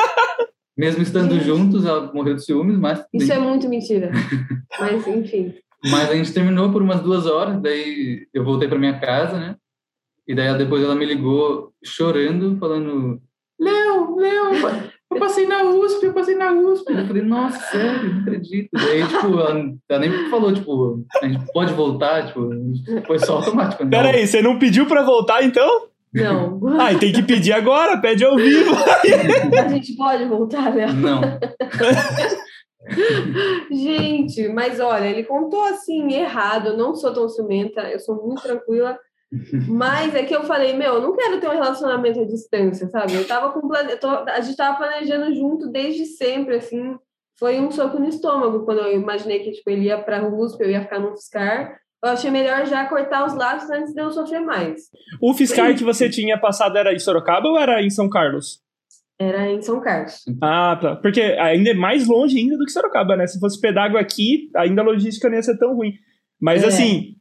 mesmo 0.77 1.03
estando 1.03 1.41
juntos, 1.41 1.85
ela 1.85 2.13
morreu 2.13 2.35
de 2.35 2.45
ciúmes, 2.45 2.77
mas, 2.79 3.05
Isso 3.13 3.33
é 3.33 3.39
muito 3.39 3.69
mentira. 3.69 4.11
Mas, 4.79 5.07
enfim. 5.07 5.55
mas 5.91 6.09
a 6.11 6.15
gente 6.15 6.33
terminou 6.33 6.71
por 6.71 6.81
umas 6.81 7.03
duas 7.03 7.27
horas, 7.27 7.61
daí 7.61 8.27
eu 8.33 8.45
voltei 8.45 8.69
para 8.69 8.79
minha 8.79 8.99
casa, 8.99 9.39
né? 9.39 9.57
E 10.29 10.35
daí 10.35 10.57
depois 10.57 10.83
ela 10.83 10.95
me 10.95 11.05
ligou 11.05 11.73
chorando, 11.85 12.57
falando: 12.59 13.21
Léo, 13.59 14.17
Léo, 14.17 14.53
eu 15.13 15.19
passei 15.19 15.47
na 15.47 15.63
USP, 15.65 16.05
eu 16.07 16.15
passei 16.15 16.37
na 16.37 16.53
USP. 16.53 16.93
Eu 16.93 17.07
falei: 17.07 17.23
Nossa, 17.23 17.59
sério, 17.71 18.15
não 18.15 18.21
acredito. 18.23 18.69
Daí, 18.73 19.07
tipo, 19.07 19.27
ela, 19.27 19.73
ela 19.89 19.99
nem 20.01 20.31
falou, 20.31 20.53
tipo, 20.53 21.05
a 21.21 21.27
gente 21.27 21.53
pode 21.53 21.73
voltar, 21.75 22.29
tipo, 22.29 22.49
foi 23.07 23.19
só 23.19 23.37
automático. 23.37 23.85
né? 23.85 23.91
Pera 23.91 24.17
aí, 24.17 24.27
você 24.27 24.41
não 24.41 24.59
pediu 24.59 24.87
pra 24.87 25.03
voltar, 25.03 25.45
então? 25.45 25.89
Não. 26.15 26.59
Ah, 26.81 26.93
e 26.93 26.99
tem 26.99 27.13
que 27.13 27.23
pedir 27.23 27.53
agora, 27.53 28.01
pede 28.01 28.25
ao 28.25 28.37
vivo. 28.37 28.75
A 29.65 29.69
gente 29.69 29.95
pode 29.97 30.25
voltar, 30.25 30.75
né? 30.75 30.87
Não. 30.93 31.21
Gente, 33.71 34.49
mas 34.49 34.81
olha, 34.81 35.07
ele 35.07 35.25
contou 35.25 35.63
assim, 35.65 36.13
errado. 36.13 36.69
Eu 36.69 36.77
não 36.77 36.95
sou 36.95 37.13
tão 37.13 37.29
ciumenta, 37.29 37.83
eu 37.83 38.01
sou 38.01 38.17
muito 38.27 38.43
tranquila. 38.43 38.99
Mas 39.69 40.15
é 40.15 40.25
que 40.25 40.35
eu 40.35 40.43
falei, 40.45 40.73
meu, 40.77 40.95
eu 40.95 41.01
não 41.03 41.15
quero 41.17 41.41
ter 41.41 41.49
um 41.49 41.53
relacionamento 41.53 42.21
à 42.21 42.25
distância, 42.25 42.89
sabe? 42.89 43.15
Eu 43.15 43.27
tava 43.27 43.53
com 43.53 43.67
plane... 43.69 43.93
eu 43.93 44.01
tô- 44.01 44.09
A 44.09 44.41
gente 44.41 44.57
tava 44.57 44.77
planejando 44.79 45.35
junto 45.35 45.71
desde 45.71 46.05
sempre, 46.07 46.57
assim. 46.57 46.97
Foi 47.39 47.59
um 47.61 47.71
soco 47.71 47.99
no 47.99 48.09
estômago 48.09 48.65
quando 48.65 48.81
eu 48.81 48.93
imaginei 49.01 49.41
que 49.41 49.53
tipo, 49.53 49.71
ele 49.71 49.87
ia 49.87 49.99
pra 49.99 50.27
USP, 50.29 50.61
eu 50.63 50.71
ia 50.71 50.83
ficar 50.83 50.99
no 50.99 51.13
FSCar. 51.17 51.79
Eu 52.03 52.11
achei 52.11 52.31
melhor 52.31 52.67
já 52.67 52.87
cortar 52.87 53.27
os 53.27 53.35
laços 53.35 53.71
antes 53.71 53.93
de 53.95 54.01
eu 54.01 54.11
sofrer 54.11 54.41
mais. 54.41 54.83
O 55.23 55.33
fiscal 55.35 55.73
que 55.75 55.85
você 55.85 56.09
tinha 56.09 56.39
passado 56.39 56.77
era 56.77 56.93
em 56.95 56.99
Sorocaba 56.99 57.49
ou 57.49 57.59
era 57.59 57.83
em 57.83 57.91
São 57.91 58.09
Carlos? 58.09 58.61
Era 59.19 59.51
em 59.51 59.61
São 59.61 59.81
Carlos. 59.81 60.23
Ah, 60.43 60.79
tá. 60.81 60.97
Porque 60.97 61.21
ainda 61.21 61.71
é 61.71 61.75
mais 61.75 62.07
longe 62.09 62.39
ainda 62.39 62.57
do 62.57 62.65
que 62.65 62.71
Sorocaba, 62.73 63.17
né? 63.17 63.27
Se 63.27 63.39
fosse 63.39 63.61
pedago 63.61 63.99
aqui, 63.99 64.51
ainda 64.57 64.81
a 64.81 64.85
logística 64.85 65.29
não 65.29 65.37
ia 65.37 65.43
ser 65.43 65.59
tão 65.59 65.75
ruim. 65.77 65.93
Mas 66.41 66.63
É. 66.63 66.69
assim, 66.69 67.17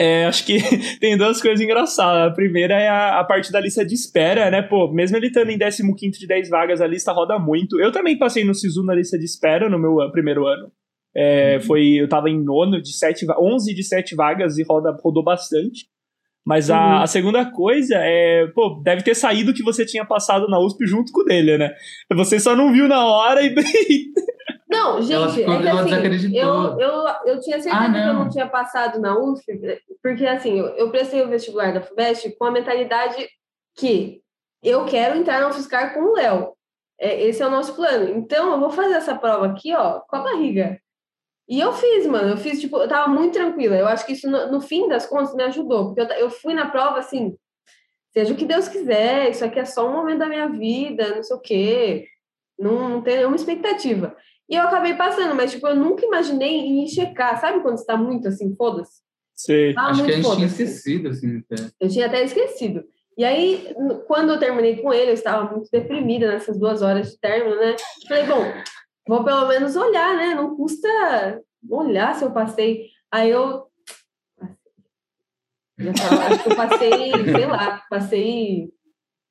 é, 0.00 0.24
acho 0.24 0.46
que 0.46 0.56
tem 0.98 1.16
duas 1.18 1.42
coisas 1.42 1.60
engraçadas. 1.60 2.32
A 2.32 2.34
primeira 2.34 2.72
é 2.74 2.88
a, 2.88 3.20
a 3.20 3.24
parte 3.24 3.52
da 3.52 3.60
lista 3.60 3.84
de 3.84 3.94
espera, 3.94 4.50
né? 4.50 4.62
Pô, 4.62 4.90
mesmo 4.90 5.16
ele 5.18 5.26
estando 5.26 5.50
em 5.50 5.58
15 5.58 6.18
de 6.18 6.26
10 6.26 6.48
vagas, 6.48 6.80
a 6.80 6.86
lista 6.86 7.12
roda 7.12 7.38
muito. 7.38 7.78
Eu 7.78 7.92
também 7.92 8.16
passei 8.18 8.42
no 8.42 8.54
SISU 8.54 8.82
na 8.82 8.94
lista 8.94 9.18
de 9.18 9.26
espera 9.26 9.68
no 9.68 9.78
meu 9.78 10.00
ah, 10.00 10.10
primeiro 10.10 10.46
ano. 10.46 10.72
É, 11.14 11.60
foi, 11.60 11.94
eu 12.00 12.08
tava 12.08 12.30
em 12.30 12.42
nono 12.42 12.80
de 12.80 12.92
sete, 12.96 13.26
va- 13.26 13.36
11 13.38 13.74
de 13.74 13.82
7 13.82 14.14
vagas 14.14 14.56
e 14.58 14.62
roda, 14.62 14.96
rodou 15.02 15.22
bastante. 15.22 15.86
Mas 16.46 16.70
a, 16.70 16.78
Uhum. 16.78 17.02
a 17.02 17.06
segunda 17.06 17.50
coisa 17.50 17.96
é, 17.96 18.46
pô, 18.54 18.80
deve 18.82 19.02
ter 19.02 19.14
saído 19.14 19.52
que 19.52 19.62
você 19.62 19.84
tinha 19.84 20.04
passado 20.06 20.48
na 20.48 20.58
USP 20.58 20.86
junto 20.86 21.12
com 21.12 21.20
o 21.20 21.24
dele, 21.24 21.58
né? 21.58 21.70
Você 22.14 22.40
só 22.40 22.56
não 22.56 22.72
viu 22.72 22.88
na 22.88 23.04
hora 23.04 23.42
e. 23.42 23.54
Não, 24.70 25.02
gente, 25.02 25.12
Ela 25.14 25.28
ficou- 25.28 25.54
é 25.54 25.66
ela 25.66 25.80
assim, 25.80 25.90
desacreditou. 25.90 26.40
eu, 26.40 26.80
eu, 26.80 27.04
eu 27.26 27.40
tinha 27.40 27.60
certeza 27.60 27.84
Ah, 27.84 27.92
que 27.92 27.98
eu 27.98 28.14
não. 28.14 28.28
tinha 28.28 28.46
passado 28.48 29.00
na 29.00 29.18
USP, 29.18 29.58
porque 30.02 30.24
assim, 30.26 30.58
eu, 30.58 30.66
eu 30.76 30.90
prestei 30.90 31.22
o 31.22 31.28
vestibular 31.28 31.72
da 31.74 31.80
FUVEST 31.82 32.36
com 32.38 32.44
a 32.44 32.50
mentalidade 32.52 33.28
que 33.76 34.22
eu 34.62 34.84
quero 34.84 35.16
entrar 35.18 35.40
na 35.40 35.48
UFSCar 35.48 35.92
com 35.94 36.00
o 36.00 36.12
Léo. 36.14 36.52
É, 37.00 37.20
esse 37.26 37.42
é 37.42 37.46
o 37.46 37.50
nosso 37.50 37.74
plano. 37.74 38.10
Então, 38.16 38.52
eu 38.52 38.60
vou 38.60 38.70
fazer 38.70 38.94
essa 38.94 39.14
prova 39.16 39.46
aqui, 39.46 39.74
ó, 39.74 40.00
com 40.00 40.16
a 40.16 40.20
barriga. 40.22 40.78
E 41.48 41.58
eu 41.58 41.72
fiz, 41.72 42.06
mano. 42.06 42.28
Eu 42.28 42.36
fiz, 42.36 42.60
tipo, 42.60 42.76
eu 42.76 42.86
tava 42.86 43.08
muito 43.08 43.32
tranquila. 43.32 43.74
Eu 43.74 43.88
acho 43.88 44.04
que 44.06 44.12
isso, 44.12 44.30
no, 44.30 44.52
no 44.52 44.60
fim 44.60 44.86
das 44.86 45.06
contas, 45.06 45.34
me 45.34 45.42
ajudou. 45.44 45.86
Porque 45.94 46.00
eu, 46.12 46.16
eu 46.18 46.30
fui 46.30 46.52
na 46.54 46.68
prova, 46.70 46.98
assim, 46.98 47.34
seja 48.12 48.34
o 48.34 48.36
que 48.36 48.44
Deus 48.44 48.68
quiser, 48.68 49.30
isso 49.30 49.44
aqui 49.44 49.58
é 49.58 49.64
só 49.64 49.88
um 49.88 49.92
momento 49.94 50.18
da 50.18 50.26
minha 50.28 50.46
vida, 50.48 51.16
não 51.16 51.22
sei 51.22 51.36
o 51.36 51.40
quê. 51.40 52.06
Não, 52.58 52.88
não 52.90 53.02
tem 53.02 53.16
nenhuma 53.16 53.34
expectativa. 53.36 54.14
E 54.50 54.56
eu 54.56 54.62
acabei 54.62 54.94
passando, 54.94 55.32
mas, 55.36 55.52
tipo, 55.52 55.68
eu 55.68 55.76
nunca 55.76 56.04
imaginei 56.04 56.58
em 56.58 56.88
checar. 56.88 57.40
Sabe 57.40 57.60
quando 57.60 57.78
você 57.78 57.86
tá 57.86 57.96
muito, 57.96 58.26
assim, 58.26 58.52
foda-se? 58.56 59.00
Sei. 59.32 59.72
Tava 59.72 59.90
Acho 59.90 60.04
que 60.04 60.10
a 60.10 60.16
gente 60.16 60.34
tinha 60.34 60.46
esquecido, 60.46 61.08
assim, 61.08 61.38
até. 61.38 61.70
Eu 61.78 61.88
tinha 61.88 62.06
até 62.06 62.24
esquecido. 62.24 62.84
E 63.16 63.24
aí, 63.24 63.72
quando 64.08 64.32
eu 64.32 64.40
terminei 64.40 64.76
com 64.82 64.92
ele, 64.92 65.10
eu 65.10 65.14
estava 65.14 65.48
muito 65.50 65.68
deprimida 65.70 66.26
nessas 66.26 66.58
duas 66.58 66.82
horas 66.82 67.12
de 67.12 67.20
término, 67.20 67.54
né? 67.56 67.76
Falei, 68.08 68.26
bom, 68.26 68.42
vou 69.06 69.22
pelo 69.22 69.46
menos 69.46 69.76
olhar, 69.76 70.16
né? 70.16 70.34
Não 70.34 70.56
custa 70.56 70.88
olhar 71.70 72.14
se 72.16 72.24
eu 72.24 72.32
passei. 72.32 72.88
Aí 73.10 73.30
eu. 73.30 73.68
Acho 75.78 76.42
que 76.42 76.50
eu 76.50 76.56
passei, 76.56 76.90
sei 77.12 77.46
lá, 77.46 77.84
passei. 77.88 78.72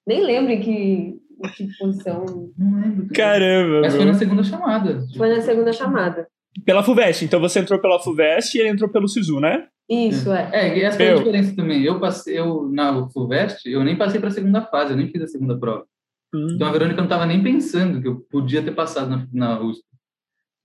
Nem 0.08 0.22
lembro 0.24 0.54
em 0.54 0.62
que, 0.62 1.19
que 1.56 1.68
posição. 1.78 2.26
Não 2.58 2.82
lembro. 2.82 3.08
Caramba. 3.14 3.82
Mas 3.82 3.96
foi 3.96 4.06
na 4.06 4.14
segunda 4.14 4.44
chamada. 4.44 5.06
Foi 5.18 5.36
na 5.36 5.42
segunda 5.42 5.74
chamada. 5.74 6.28
Pela 6.66 6.84
FUVEST. 6.84 7.26
Então 7.26 7.40
você 7.40 7.60
entrou 7.60 7.80
pela 7.80 8.00
FUVEST 8.00 8.56
e 8.56 8.60
ele 8.62 8.70
entrou 8.70 8.90
pelo 8.90 9.08
SISU, 9.08 9.40
né? 9.40 9.68
Isso, 9.90 10.32
é. 10.32 10.50
É, 10.52 10.78
e 10.78 10.84
essa 10.84 10.98
foi 10.98 11.10
a 11.10 11.16
diferença 11.16 11.56
também. 11.56 11.84
Eu 11.84 12.00
passei, 12.00 12.38
eu, 12.38 12.70
na 12.72 13.08
FUVEST, 13.10 13.66
eu 13.66 13.84
nem 13.84 13.96
passei 13.96 14.20
para 14.20 14.30
a 14.30 14.32
segunda 14.32 14.62
fase, 14.62 14.92
eu 14.92 14.98
nem 14.98 15.08
fiz 15.10 15.22
a 15.22 15.28
segunda 15.28 15.58
prova. 15.58 15.86
Hum. 16.34 16.48
Então 16.52 16.68
a 16.68 16.72
Verônica 16.72 16.98
não 16.98 17.06
estava 17.06 17.26
nem 17.26 17.42
pensando 17.42 18.02
que 18.02 18.08
eu 18.08 18.20
podia 18.30 18.62
ter 18.62 18.72
passado 18.72 19.10
na, 19.10 19.28
na 19.34 19.62
USP. 19.62 19.84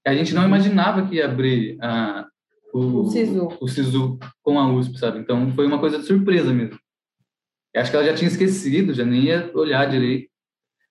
A 0.07 0.15
gente 0.15 0.35
não 0.35 0.45
imaginava 0.45 1.07
que 1.07 1.15
ia 1.17 1.25
abrir 1.25 1.79
a, 1.81 2.27
o, 2.75 3.01
O 3.01 3.07
SISU. 3.07 3.49
o 3.61 3.69
SISU 3.69 4.19
com 4.43 4.59
a 4.59 4.71
USP, 4.71 4.99
sabe? 4.99 5.21
Então 5.21 5.51
foi 5.53 5.67
uma 5.67 5.79
coisa 5.79 5.99
de 5.99 6.05
surpresa 6.05 6.53
mesmo. 6.53 6.79
Eu 7.73 7.81
acho 7.81 7.91
que 7.91 7.97
ela 7.97 8.07
já 8.07 8.15
tinha 8.15 8.29
esquecido, 8.29 8.93
já 8.93 9.05
nem 9.05 9.25
ia 9.25 9.51
olhar 9.55 9.89
direito. 9.89 10.29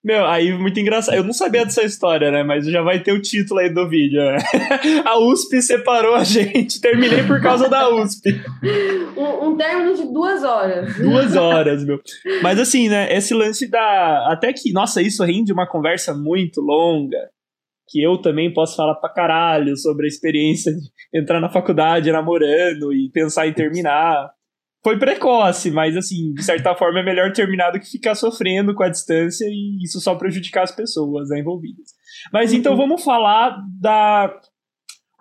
Meu, 0.04 0.26
aí 0.26 0.52
muito 0.52 0.78
engraçado. 0.78 1.16
Eu 1.16 1.24
não 1.24 1.32
sabia 1.32 1.63
dessa 1.63 1.82
história, 1.82 2.30
né? 2.30 2.44
Mas 2.44 2.66
já 2.66 2.82
vai 2.82 3.02
ter 3.02 3.13
o 3.13 3.22
título 3.22 3.62
aí 3.62 3.70
do 3.70 3.88
vídeo. 3.88 4.22
Né? 4.22 4.38
A 5.06 5.18
USP 5.18 5.62
separou 5.62 6.16
a 6.16 6.26
gente. 6.26 6.82
Terminei 6.82 7.24
por 7.24 7.42
causa 7.42 7.70
da 7.70 7.89
USP. 7.89 8.30
Um, 9.16 9.48
um 9.48 9.58
término 9.58 9.96
de 9.96 10.04
duas 10.12 10.44
horas. 10.44 10.98
Duas 10.98 11.36
horas, 11.38 11.86
meu. 11.86 12.02
Mas 12.42 12.60
assim, 12.60 12.89
né? 12.89 13.16
Esse 13.16 13.34
lance 13.34 13.66
da. 13.70 14.28
Até 14.30 14.52
que, 14.52 14.74
nossa, 14.74 15.02
isso 15.02 15.24
rende 15.24 15.54
uma 15.54 15.68
conversa 15.68 16.13
muito 16.13 16.60
longa. 16.60 17.30
Que 17.88 18.04
eu 18.04 18.18
também 18.18 18.52
posso 18.52 18.76
falar 18.76 18.96
pra 18.96 19.10
caralho 19.10 19.78
sobre 19.78 20.06
a 20.06 20.10
experiência 20.10 20.74
de 20.74 20.89
entrar 21.18 21.39
na 21.39 21.50
faculdade 21.50 22.12
namorando 22.12 22.92
e 22.92 23.10
pensar 23.10 23.48
em 23.48 23.54
terminar 23.54 24.33
foi 24.84 25.00
precoce, 25.00 25.72
mas 25.72 25.96
assim, 25.96 26.34
de 26.34 26.43
certa 26.43 26.76
forma 26.78 27.00
é 27.00 27.04
melhor 27.04 27.32
terminar 27.32 27.72
do 27.72 27.80
que 27.80 27.89
ficar 27.89 28.15
sofrendo 28.15 28.76
com 28.76 28.84
a 28.84 28.89
distância 28.89 29.46
e 29.46 29.82
isso 29.82 30.00
só 30.02 30.15
prejudicar 30.15 30.63
as 30.63 30.72
pessoas 30.72 31.30
né, 31.30 31.39
envolvidas. 31.39 31.93
Mas 32.32 32.52
uhum. 32.52 32.58
então 32.58 32.76
vamos 32.76 33.04
falar 33.04 33.58
da 33.80 34.39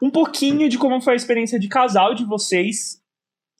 um 0.02 0.10
pouquinho 0.10 0.68
de 0.68 0.76
como 0.76 1.00
foi 1.00 1.12
a 1.12 1.16
experiência 1.16 1.60
de 1.60 1.68
casal 1.68 2.12
de 2.12 2.24
vocês 2.24 3.00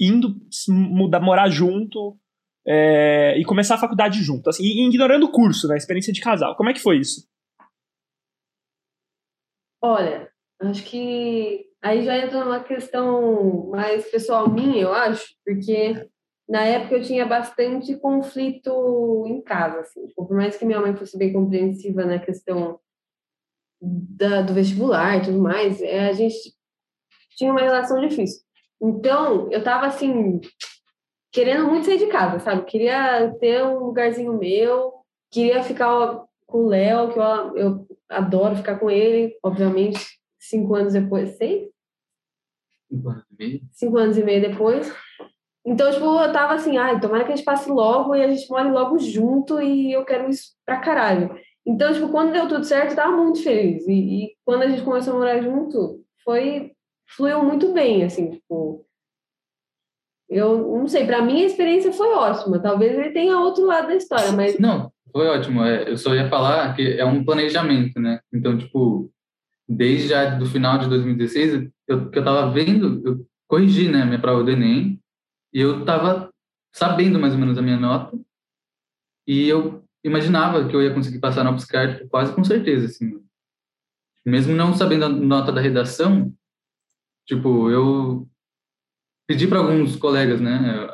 indo 0.00 0.34
mudar, 0.68 1.20
morar 1.20 1.48
junto 1.48 2.18
é, 2.66 3.38
e 3.38 3.44
começar 3.44 3.76
a 3.76 3.78
faculdade 3.78 4.20
junto, 4.22 4.50
assim, 4.50 4.64
ignorando 4.64 5.26
o 5.26 5.30
curso, 5.30 5.68
né, 5.68 5.74
a 5.74 5.76
experiência 5.76 6.12
de 6.12 6.20
casal. 6.20 6.56
Como 6.56 6.68
é 6.68 6.72
que 6.72 6.80
foi 6.80 6.98
isso? 6.98 7.28
Olha, 9.80 10.28
acho 10.60 10.82
que 10.84 11.71
Aí 11.82 12.04
já 12.04 12.16
entra 12.16 12.44
numa 12.44 12.62
questão 12.62 13.66
mais 13.70 14.08
pessoal 14.08 14.48
minha, 14.48 14.82
eu 14.82 14.92
acho, 14.92 15.34
porque 15.44 16.08
na 16.48 16.62
época 16.64 16.94
eu 16.94 17.02
tinha 17.02 17.26
bastante 17.26 17.96
conflito 17.96 19.24
em 19.26 19.42
casa, 19.42 19.80
assim. 19.80 20.06
Tipo, 20.06 20.26
por 20.26 20.36
mais 20.36 20.56
que 20.56 20.64
minha 20.64 20.80
mãe 20.80 20.94
fosse 20.94 21.18
bem 21.18 21.32
compreensiva 21.32 22.04
na 22.04 22.20
questão 22.20 22.78
da, 23.80 24.42
do 24.42 24.54
vestibular 24.54 25.16
e 25.16 25.22
tudo 25.22 25.40
mais, 25.40 25.82
é, 25.82 26.08
a 26.08 26.12
gente 26.12 26.54
tinha 27.36 27.50
uma 27.50 27.62
relação 27.62 28.00
difícil. 28.00 28.42
Então, 28.80 29.50
eu 29.50 29.62
tava 29.64 29.86
assim, 29.86 30.40
querendo 31.32 31.66
muito 31.66 31.86
sair 31.86 31.98
de 31.98 32.06
casa, 32.06 32.38
sabe? 32.38 32.64
Queria 32.64 33.34
ter 33.40 33.64
um 33.64 33.86
lugarzinho 33.86 34.38
meu, 34.38 34.92
queria 35.32 35.64
ficar 35.64 36.24
com 36.46 36.58
o 36.64 36.68
Léo, 36.68 37.12
que 37.12 37.18
eu, 37.18 37.56
eu 37.56 37.86
adoro 38.08 38.54
ficar 38.54 38.78
com 38.78 38.88
ele, 38.90 39.36
obviamente, 39.42 39.98
cinco 40.38 40.74
anos 40.74 40.92
depois, 40.92 41.30
seis? 41.36 41.71
Cinco 42.92 43.08
anos 43.08 43.24
e 43.30 43.36
meio. 43.38 43.60
Cinco 43.72 43.96
anos 43.98 44.18
e 44.18 44.24
meio 44.24 44.40
depois. 44.42 44.94
Então, 45.64 45.90
tipo, 45.90 46.04
eu 46.04 46.32
tava 46.32 46.54
assim, 46.54 46.76
ai, 46.76 47.00
tomara 47.00 47.24
que 47.24 47.32
a 47.32 47.36
gente 47.36 47.44
passe 47.44 47.70
logo 47.70 48.14
e 48.14 48.22
a 48.22 48.28
gente 48.28 48.50
more 48.50 48.68
logo 48.70 48.98
junto 48.98 49.60
e 49.62 49.92
eu 49.92 50.04
quero 50.04 50.28
isso 50.28 50.52
pra 50.66 50.80
caralho. 50.80 51.34
Então, 51.64 51.92
tipo, 51.92 52.08
quando 52.08 52.32
deu 52.32 52.48
tudo 52.48 52.64
certo, 52.64 52.90
eu 52.90 52.96
tava 52.96 53.16
muito 53.16 53.42
feliz. 53.42 53.86
E, 53.86 53.92
e 54.24 54.36
quando 54.44 54.62
a 54.62 54.68
gente 54.68 54.82
começou 54.82 55.14
a 55.14 55.18
morar 55.18 55.40
junto, 55.40 56.02
foi... 56.24 56.72
Fluiu 57.16 57.44
muito 57.44 57.72
bem, 57.72 58.04
assim, 58.04 58.30
tipo... 58.30 58.84
Eu 60.28 60.78
não 60.78 60.88
sei, 60.88 61.06
para 61.06 61.20
mim 61.20 61.42
a 61.42 61.46
experiência 61.46 61.92
foi 61.92 62.08
ótima. 62.08 62.58
Talvez 62.58 62.98
ele 62.98 63.10
tenha 63.10 63.38
outro 63.38 63.66
lado 63.66 63.88
da 63.88 63.94
história, 63.94 64.32
mas... 64.32 64.58
Não, 64.58 64.90
foi 65.12 65.28
ótimo. 65.28 65.62
É, 65.62 65.90
eu 65.90 65.96
só 65.96 66.14
ia 66.14 66.28
falar 66.28 66.74
que 66.74 66.98
é 66.98 67.04
um 67.04 67.24
planejamento, 67.24 68.00
né? 68.00 68.18
Então, 68.32 68.56
tipo, 68.56 69.10
desde 69.68 70.08
já 70.08 70.36
do 70.36 70.46
final 70.46 70.78
de 70.78 70.88
2016, 70.88 71.70
eu, 71.86 72.10
que 72.10 72.18
eu 72.18 72.22
estava 72.22 72.50
vendo, 72.50 73.02
eu 73.06 73.26
corrigi, 73.48 73.90
né, 73.90 74.04
minha 74.04 74.20
prova 74.20 74.42
do 74.42 74.50
Enem, 74.50 75.00
e 75.52 75.60
eu 75.60 75.80
estava 75.80 76.30
sabendo 76.74 77.18
mais 77.18 77.34
ou 77.34 77.40
menos 77.40 77.58
a 77.58 77.62
minha 77.62 77.78
nota, 77.78 78.18
e 79.26 79.48
eu 79.48 79.84
imaginava 80.04 80.68
que 80.68 80.74
eu 80.74 80.82
ia 80.82 80.94
conseguir 80.94 81.20
passar 81.20 81.44
na 81.44 81.52
UFSCar 81.52 81.96
tipo, 81.96 82.08
quase 82.08 82.34
com 82.34 82.42
certeza, 82.42 82.86
assim. 82.86 83.22
Mesmo 84.24 84.54
não 84.54 84.74
sabendo 84.74 85.04
a 85.04 85.08
nota 85.08 85.52
da 85.52 85.60
redação, 85.60 86.32
tipo, 87.26 87.70
eu 87.70 88.28
pedi 89.28 89.46
para 89.46 89.58
alguns 89.58 89.96
colegas, 89.96 90.40
né, 90.40 90.88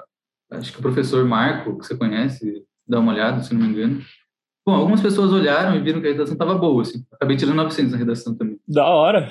acho 0.51 0.73
que 0.73 0.79
o 0.79 0.83
professor 0.83 1.25
Marco, 1.25 1.79
que 1.79 1.87
você 1.87 1.97
conhece, 1.97 2.65
dá 2.87 2.99
uma 2.99 3.13
olhada, 3.13 3.43
se 3.43 3.55
não 3.55 3.61
me 3.61 3.69
engano, 3.69 4.03
Bom, 4.69 4.75
algumas 4.75 5.01
pessoas 5.01 5.33
olharam 5.33 5.75
e 5.75 5.81
viram 5.81 5.99
que 5.99 6.09
a 6.09 6.11
redação 6.11 6.35
estava 6.35 6.55
boa, 6.55 6.83
assim. 6.83 7.03
Acabei 7.11 7.39
tirando 7.39 7.57
900 7.57 7.93
na 7.93 7.97
redação 7.97 8.37
também. 8.37 8.61
Da 8.69 8.87
hora. 8.87 9.31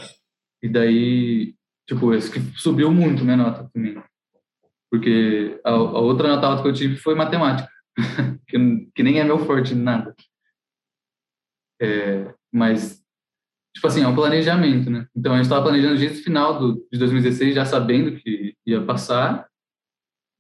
E 0.64 0.68
daí, 0.68 1.54
tipo, 1.88 2.12
esse 2.12 2.32
que 2.32 2.40
subiu 2.60 2.92
muito 2.92 3.24
minha 3.24 3.38
nota 3.38 3.70
também. 3.72 4.02
Porque 4.90 5.62
a, 5.64 5.70
a 5.70 6.00
outra 6.00 6.28
nota 6.28 6.48
alta 6.48 6.64
que 6.64 6.70
eu 6.70 6.74
tive 6.74 6.98
foi 6.98 7.14
matemática, 7.14 7.70
que, 8.50 8.90
que, 8.96 9.04
nem 9.04 9.20
é 9.20 9.24
meu 9.24 9.38
forte 9.38 9.76
nada. 9.76 10.16
É, 11.80 12.34
mas, 12.52 13.00
tipo 13.76 13.86
assim, 13.86 14.02
é 14.02 14.08
um 14.08 14.16
planejamento, 14.16 14.90
né? 14.90 15.06
Então, 15.16 15.34
a 15.34 15.36
gente 15.36 15.46
estava 15.46 15.66
planejando 15.66 16.00
desde 16.00 16.20
o 16.20 16.24
final 16.24 16.58
do, 16.58 16.88
de 16.92 16.98
2016, 16.98 17.54
já 17.54 17.64
sabendo 17.64 18.18
que 18.18 18.56
ia 18.66 18.84
passar. 18.84 19.48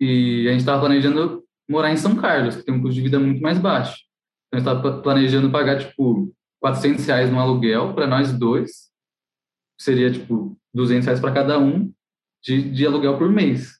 E 0.01 0.47
a 0.47 0.53
gente 0.53 0.61
estava 0.61 0.79
planejando 0.79 1.45
morar 1.69 1.91
em 1.91 1.97
São 1.97 2.15
Carlos, 2.15 2.55
que 2.55 2.63
tem 2.63 2.73
um 2.73 2.81
custo 2.81 2.95
de 2.95 3.01
vida 3.01 3.19
muito 3.19 3.43
mais 3.43 3.59
baixo. 3.59 4.06
Então, 4.53 4.71
a 4.71 4.75
gente 4.75 4.81
estava 4.83 5.01
planejando 5.01 5.51
pagar, 5.51 5.79
tipo, 5.79 6.33
400 6.61 7.05
reais 7.05 7.31
no 7.31 7.39
aluguel 7.39 7.93
para 7.93 8.07
nós 8.07 8.31
dois. 8.31 8.87
Seria, 9.79 10.11
tipo, 10.11 10.57
200 10.73 11.05
reais 11.05 11.19
para 11.19 11.33
cada 11.33 11.59
um 11.59 11.91
de, 12.43 12.71
de 12.71 12.85
aluguel 12.85 13.17
por 13.17 13.29
mês. 13.29 13.77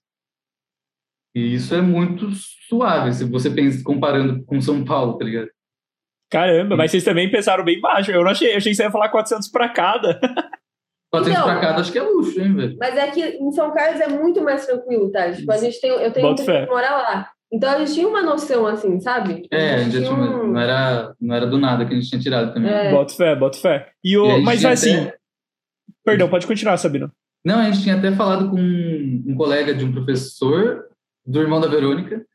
E 1.35 1.53
isso 1.53 1.75
é 1.75 1.81
muito 1.81 2.31
suave, 2.67 3.13
se 3.13 3.23
você 3.25 3.49
pensa 3.49 3.83
comparando 3.83 4.43
com 4.45 4.59
São 4.59 4.83
Paulo, 4.83 5.17
tá 5.17 5.25
ligado? 5.25 5.49
Caramba, 6.29 6.75
mas 6.75 6.91
vocês 6.91 7.03
também 7.03 7.31
pensaram 7.31 7.63
bem 7.63 7.79
baixo. 7.79 8.11
Eu 8.11 8.23
não 8.23 8.31
achei, 8.31 8.51
eu 8.51 8.57
achei 8.57 8.71
que 8.71 8.75
você 8.75 8.83
ia 8.83 8.91
falar 8.91 9.09
400 9.09 9.47
para 9.49 9.69
cada. 9.69 10.19
400 11.09 11.27
então, 11.27 11.43
para 11.43 11.61
cada 11.61 11.81
acho 11.81 11.91
que 11.91 11.99
é 11.99 12.01
luxo, 12.01 12.41
hein, 12.41 12.53
velho? 12.53 12.77
Mas 12.77 12.97
é 12.97 13.11
que 13.11 13.21
em 13.21 13.51
São 13.51 13.71
Carlos 13.71 14.01
é 14.01 14.07
muito 14.07 14.41
mais 14.41 14.65
tranquilo, 14.65 15.09
tá? 15.09 15.31
Tipo, 15.31 15.51
a 15.51 15.57
gente 15.57 15.79
tem, 15.79 15.89
eu 15.89 16.11
tenho 16.11 16.35
que 16.35 16.65
morar 16.65 16.97
lá. 16.97 17.31
Então 17.51 17.69
a 17.69 17.79
gente 17.79 17.93
tinha 17.93 18.07
uma 18.07 18.21
noção 18.21 18.65
assim, 18.67 18.99
sabe? 18.99 19.47
É, 19.51 19.75
a 19.75 19.79
gente 19.79 19.97
tinha 19.99 20.11
um... 20.11 20.47
não, 20.47 20.59
era, 20.59 21.15
não 21.19 21.35
era 21.35 21.47
do 21.47 21.57
nada 21.57 21.85
que 21.85 21.93
a 21.93 21.95
gente 21.95 22.09
tinha 22.09 22.21
tirado 22.21 22.53
também. 22.53 22.71
É. 22.71 22.91
Bota 22.91 23.13
fé, 23.13 23.35
bota 23.35 23.57
fé. 23.57 23.89
E 24.03 24.17
o, 24.17 24.39
e 24.39 24.41
mas 24.41 24.65
assim. 24.65 24.95
Até... 24.95 25.17
Perdão, 26.03 26.29
pode 26.29 26.45
continuar, 26.45 26.77
Sabino. 26.77 27.11
Não, 27.45 27.59
a 27.59 27.71
gente 27.71 27.83
tinha 27.83 27.95
até 27.95 28.11
falado 28.11 28.49
com 28.49 28.57
um 28.57 29.35
colega 29.35 29.73
de 29.73 29.85
um 29.85 29.91
professor, 29.91 30.85
do 31.25 31.41
irmão 31.41 31.61
da 31.61 31.67
Verônica, 31.67 32.25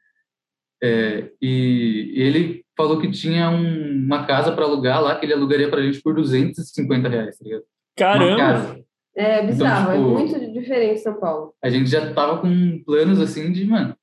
é, 0.82 1.30
e 1.40 2.12
ele 2.16 2.64
falou 2.76 2.98
que 2.98 3.10
tinha 3.10 3.50
um, 3.50 4.04
uma 4.04 4.26
casa 4.26 4.52
para 4.52 4.64
alugar 4.64 5.02
lá, 5.02 5.14
que 5.14 5.26
ele 5.26 5.34
alugaria 5.34 5.68
para 5.68 5.80
a 5.80 5.82
gente 5.82 6.02
por 6.02 6.14
250 6.14 7.08
reais, 7.08 7.38
tá 7.38 7.44
ligado? 7.44 7.62
Caramba! 7.96 8.82
É 9.14 9.46
bizarro, 9.46 9.92
então, 9.92 10.16
tipo, 10.16 10.34
é 10.34 10.38
muito 10.38 10.52
diferente 10.52 11.00
São 11.00 11.20
Paulo. 11.20 11.54
A 11.62 11.68
gente 11.68 11.88
já 11.88 12.12
tava 12.14 12.38
com 12.38 12.82
planos 12.84 13.20
assim 13.20 13.52
de, 13.52 13.66
mano, 13.66 13.94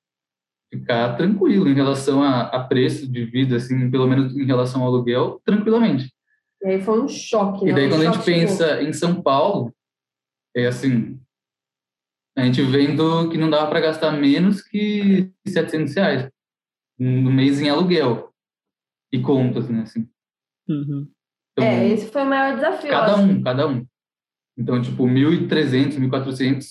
ficar 0.71 1.15
tranquilo 1.17 1.67
em 1.67 1.73
relação 1.73 2.21
a, 2.21 2.41
a, 2.43 2.63
preço 2.63 3.11
de 3.11 3.25
vida, 3.25 3.55
assim, 3.55 3.89
pelo 3.89 4.07
menos 4.07 4.35
em 4.35 4.45
relação 4.45 4.81
ao 4.81 4.87
aluguel, 4.87 5.41
tranquilamente. 5.43 6.13
E 6.61 6.67
aí 6.67 6.81
foi 6.81 7.01
um 7.01 7.07
choque. 7.07 7.67
E 7.67 7.73
daí 7.73 7.87
um 7.87 7.89
quando 7.89 8.07
a 8.07 8.11
gente 8.11 8.23
pensa 8.23 8.81
em 8.81 8.93
São 8.93 9.21
Paulo, 9.21 9.73
é 10.55 10.67
assim, 10.67 11.19
a 12.37 12.45
gente 12.45 12.61
vendo 12.61 13.29
que 13.29 13.37
não 13.37 13.49
dava 13.49 13.69
para 13.69 13.81
gastar 13.81 14.11
menos 14.11 14.61
que 14.61 15.31
700 15.47 15.95
reais 15.95 16.29
no 16.97 17.31
mês 17.31 17.61
em 17.61 17.69
aluguel 17.69 18.31
e 19.11 19.19
contas, 19.19 19.69
né, 19.69 19.81
assim. 19.81 20.07
Uhum. 20.67 21.09
Então, 21.53 21.65
é, 21.65 21.87
esse 21.87 22.11
foi 22.11 22.21
o 22.21 22.25
maior 22.25 22.55
desafio. 22.55 22.89
Cada 22.89 23.17
um, 23.17 23.41
cada 23.41 23.67
um. 23.67 23.85
Então, 24.57 24.81
tipo, 24.81 25.03
1.300, 25.03 25.97
1.400 25.97 26.65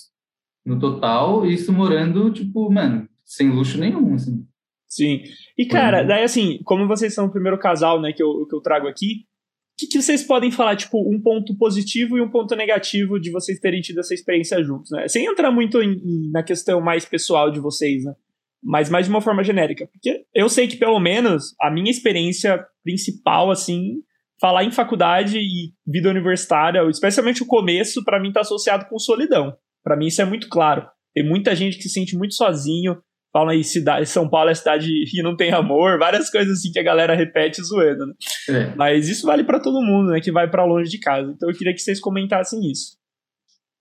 no 0.65 0.79
total, 0.79 1.47
isso 1.47 1.73
morando, 1.73 2.31
tipo, 2.31 2.71
mano, 2.71 3.09
sem 3.29 3.51
luxo 3.51 3.79
nenhum, 3.79 4.15
assim. 4.15 4.47
Sim. 4.89 5.23
E, 5.57 5.67
cara, 5.67 6.03
daí, 6.03 6.25
assim, 6.25 6.61
como 6.65 6.89
vocês 6.89 7.13
são 7.13 7.27
o 7.27 7.31
primeiro 7.31 7.59
casal, 7.59 8.01
né, 8.01 8.11
que 8.11 8.23
eu, 8.23 8.47
que 8.47 8.57
eu 8.57 8.61
trago 8.61 8.89
aqui, 8.89 9.27
o 9.75 9.81
que, 9.81 9.87
que, 9.87 10.03
vocês 10.03 10.25
podem 10.25 10.51
falar, 10.51 10.75
tipo, 10.75 10.99
um 10.99 11.21
ponto 11.21 11.57
positivo 11.57 12.17
e 12.17 12.23
um 12.23 12.31
ponto 12.31 12.57
negativo 12.57 13.21
de 13.21 13.31
vocês 13.31 13.61
terem 13.61 13.81
tido 13.81 14.01
essa 14.01 14.15
experiência 14.15 14.61
juntos, 14.65 14.91
né? 14.91 15.07
Sem 15.07 15.27
entrar 15.27 15.53
muito 15.53 15.81
em, 15.81 15.93
em, 15.93 16.31
na 16.33 16.43
questão 16.43 16.81
mais 16.81 17.05
pessoal 17.05 17.49
de 17.49 17.61
vocês, 17.61 18.03
né? 18.03 18.13
Mas 18.61 18.91
mais 18.91 19.07
de 19.07 19.11
uma 19.11 19.21
forma 19.21 19.45
genérica. 19.45 19.87
Porque 19.87 20.25
eu 20.35 20.49
sei 20.49 20.67
que, 20.67 20.77
pelo 20.77 20.99
menos, 20.99 21.55
a 21.61 21.71
minha 21.71 21.93
experiência 21.93 22.67
principal, 22.83 23.53
assim, 23.53 24.03
falar 24.41 24.65
em 24.65 24.73
faculdade 24.73 25.39
e 25.39 25.73
vida 25.87 26.11
universitária, 26.11 26.83
especialmente 26.89 27.43
o 27.43 27.47
começo, 27.47 28.03
para 28.05 28.21
mim 28.21 28.33
tá 28.33 28.41
associado 28.41 28.87
com 28.87 28.99
solidão. 28.99 29.57
Para 29.85 29.97
mim 29.97 30.07
isso 30.07 30.21
é 30.21 30.25
muito 30.25 30.49
claro. 30.49 30.89
Tem 31.15 31.25
muita 31.25 31.55
gente 31.55 31.77
que 31.77 31.85
se 31.85 31.91
sente 31.91 32.17
muito 32.17 32.35
sozinho, 32.35 32.97
falam 33.33 33.51
aí 33.51 33.63
cidade, 33.63 34.07
São 34.07 34.29
Paulo 34.29 34.51
é 34.51 34.55
cidade 34.55 34.89
que 35.11 35.23
não 35.23 35.37
tem 35.37 35.53
amor, 35.53 35.99
várias 35.99 36.31
coisas 36.31 36.59
assim 36.59 36.73
que 36.73 36.79
a 36.79 36.83
galera 36.83 37.15
repete 37.15 37.63
zoando, 37.63 38.07
né? 38.07 38.15
É. 38.49 38.75
Mas 38.75 39.09
isso 39.09 39.27
vale 39.27 39.45
para 39.45 39.61
todo 39.61 39.85
mundo, 39.85 40.11
né, 40.11 40.21
que 40.21 40.33
vai 40.33 40.49
para 40.49 40.65
longe 40.65 40.91
de 40.91 40.99
casa. 40.99 41.33
Então 41.35 41.49
eu 41.49 41.57
queria 41.57 41.75
que 41.75 41.81
vocês 41.81 42.01
comentassem 42.01 42.61
isso. 42.71 42.97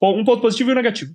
Um 0.01 0.23
ponto 0.23 0.41
positivo 0.41 0.69
e 0.69 0.73
um 0.73 0.75
negativo. 0.75 1.11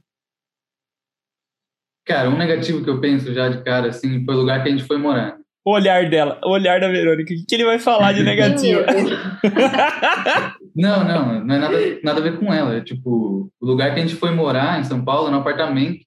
Cara, 2.04 2.28
um 2.28 2.36
negativo 2.36 2.82
que 2.82 2.90
eu 2.90 3.00
penso 3.00 3.32
já 3.32 3.48
de 3.48 3.62
cara, 3.62 3.88
assim, 3.88 4.24
foi 4.24 4.34
o 4.34 4.38
lugar 4.38 4.62
que 4.62 4.68
a 4.68 4.72
gente 4.72 4.84
foi 4.84 4.98
morar. 4.98 5.36
o 5.64 5.72
olhar 5.72 6.10
dela, 6.10 6.40
o 6.44 6.50
olhar 6.50 6.80
da 6.80 6.88
Verônica. 6.88 7.32
O 7.32 7.36
que, 7.36 7.44
que 7.46 7.54
ele 7.54 7.64
vai 7.64 7.78
falar 7.78 8.12
de 8.12 8.24
negativo? 8.24 8.80
não, 10.74 11.04
não, 11.04 11.44
não 11.44 11.54
é 11.54 11.58
nada, 11.58 11.78
nada 12.02 12.18
a 12.18 12.22
ver 12.22 12.40
com 12.40 12.52
ela. 12.52 12.74
É 12.74 12.80
tipo, 12.80 13.52
o 13.60 13.66
lugar 13.66 13.94
que 13.94 14.00
a 14.00 14.02
gente 14.02 14.16
foi 14.16 14.32
morar 14.32 14.80
em 14.80 14.84
São 14.84 15.04
Paulo, 15.04 15.30
no 15.30 15.38
apartamento. 15.38 16.04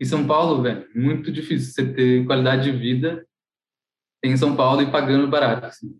Em 0.00 0.04
São 0.04 0.26
Paulo, 0.26 0.62
velho, 0.62 0.88
muito 0.94 1.30
difícil 1.30 1.72
você 1.72 1.92
ter 1.92 2.26
qualidade 2.26 2.70
de 2.70 2.76
vida 2.76 3.26
em 4.24 4.36
São 4.36 4.56
Paulo 4.56 4.82
e 4.82 4.90
pagando 4.90 5.28
barato. 5.28 5.66
Assim. 5.66 5.98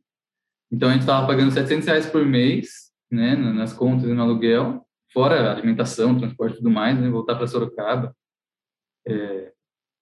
Então 0.70 0.88
a 0.88 0.92
gente 0.92 1.02
estava 1.02 1.26
pagando 1.26 1.52
700 1.52 1.86
reais 1.86 2.06
por 2.06 2.24
mês, 2.24 2.92
né, 3.10 3.36
nas 3.36 3.72
contas 3.72 4.08
e 4.08 4.12
no 4.12 4.22
aluguel, 4.22 4.84
fora 5.12 5.52
alimentação, 5.52 6.18
transporte 6.18 6.54
e 6.54 6.56
tudo 6.58 6.70
mais, 6.70 6.98
né, 6.98 7.08
voltar 7.08 7.36
para 7.36 7.46
Sorocaba, 7.46 8.14
é, 9.06 9.52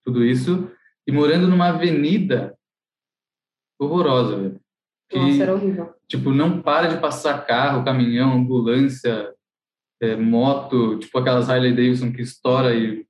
tudo 0.05 0.25
isso, 0.25 0.71
e 1.07 1.13
morando 1.13 1.47
numa 1.47 1.69
avenida 1.69 2.57
horrorosa, 3.79 4.37
velho. 4.37 4.61
Que, 5.11 5.19
Nossa, 5.19 5.43
era 5.43 5.55
horrível. 5.55 5.95
Tipo, 6.09 6.31
não 6.31 6.63
para 6.63 6.89
de 6.89 7.01
passar 7.01 7.45
carro, 7.45 7.85
caminhão, 7.85 8.33
ambulância, 8.33 9.35
é, 10.01 10.17
moto, 10.17 10.99
tipo 10.99 11.19
aquelas 11.19 11.51
Harley 11.51 11.75
Davidson 11.75 12.13
que 12.13 12.23
estoura 12.23 12.75
e 12.75 13.07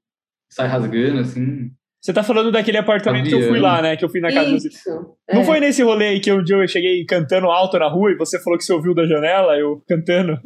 sai 0.54 0.68
rasgando, 0.68 1.20
assim. 1.20 1.70
Você 2.00 2.12
tá 2.12 2.22
falando 2.22 2.50
daquele 2.50 2.78
apartamento 2.78 3.26
Aviano. 3.26 3.42
que 3.42 3.48
eu 3.48 3.52
fui 3.52 3.60
lá, 3.60 3.80
né? 3.80 3.96
Que 3.96 4.04
eu 4.04 4.08
fui 4.08 4.20
na 4.20 4.32
casa 4.32 4.56
Isso, 4.56 5.16
é. 5.28 5.36
Não 5.36 5.44
foi 5.44 5.60
nesse 5.60 5.82
rolê 5.82 6.08
aí 6.08 6.20
que 6.20 6.32
um 6.32 6.42
dia 6.42 6.56
eu 6.56 6.66
cheguei 6.66 7.04
cantando 7.04 7.46
alto 7.46 7.78
na 7.78 7.88
rua 7.88 8.10
e 8.10 8.16
você 8.16 8.42
falou 8.42 8.58
que 8.58 8.64
você 8.64 8.72
ouviu 8.72 8.92
da 8.92 9.06
janela, 9.06 9.56
eu 9.56 9.80
cantando? 9.88 10.36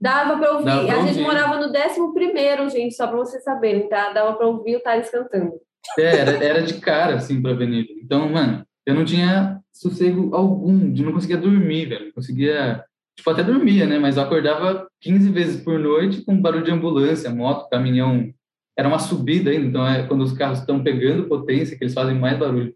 Dava 0.00 0.36
pra 0.36 0.52
ouvir. 0.52 0.64
Dava 0.64 0.84
pra 0.84 0.94
a 0.94 0.98
ouvir. 0.98 1.14
gente 1.14 1.22
morava 1.22 1.56
no 1.56 1.72
11 1.72 2.76
gente, 2.76 2.94
só 2.94 3.06
pra 3.06 3.16
vocês 3.16 3.44
saberem, 3.44 3.88
tá? 3.88 4.12
Dava 4.12 4.34
pra 4.34 4.46
ouvir 4.46 4.76
o 4.76 4.80
Thales 4.80 5.08
cantando. 5.08 5.52
É, 5.98 6.16
era, 6.16 6.44
era 6.44 6.62
de 6.62 6.74
cara, 6.74 7.14
assim, 7.14 7.40
pra 7.40 7.52
avenida. 7.52 7.88
Então, 8.02 8.28
mano, 8.28 8.66
eu 8.84 8.94
não 8.94 9.04
tinha 9.04 9.60
sossego 9.72 10.34
algum, 10.34 10.92
de 10.92 11.02
não 11.02 11.12
conseguia 11.12 11.36
dormir, 11.36 11.86
velho. 11.86 12.06
Não 12.06 12.12
conseguia. 12.12 12.82
Tipo, 13.16 13.30
até 13.30 13.44
dormia, 13.44 13.86
né? 13.86 13.98
Mas 13.98 14.16
eu 14.16 14.24
acordava 14.24 14.88
15 15.00 15.30
vezes 15.30 15.62
por 15.62 15.78
noite 15.78 16.24
com 16.24 16.40
barulho 16.40 16.64
de 16.64 16.72
ambulância, 16.72 17.30
moto, 17.30 17.68
caminhão. 17.68 18.30
Era 18.76 18.88
uma 18.88 18.98
subida 18.98 19.50
ainda, 19.50 19.66
então 19.66 19.86
é 19.86 20.06
quando 20.06 20.22
os 20.22 20.32
carros 20.32 20.58
estão 20.58 20.82
pegando 20.82 21.28
potência 21.28 21.76
que 21.76 21.84
eles 21.84 21.94
fazem 21.94 22.18
mais 22.18 22.38
barulho. 22.38 22.74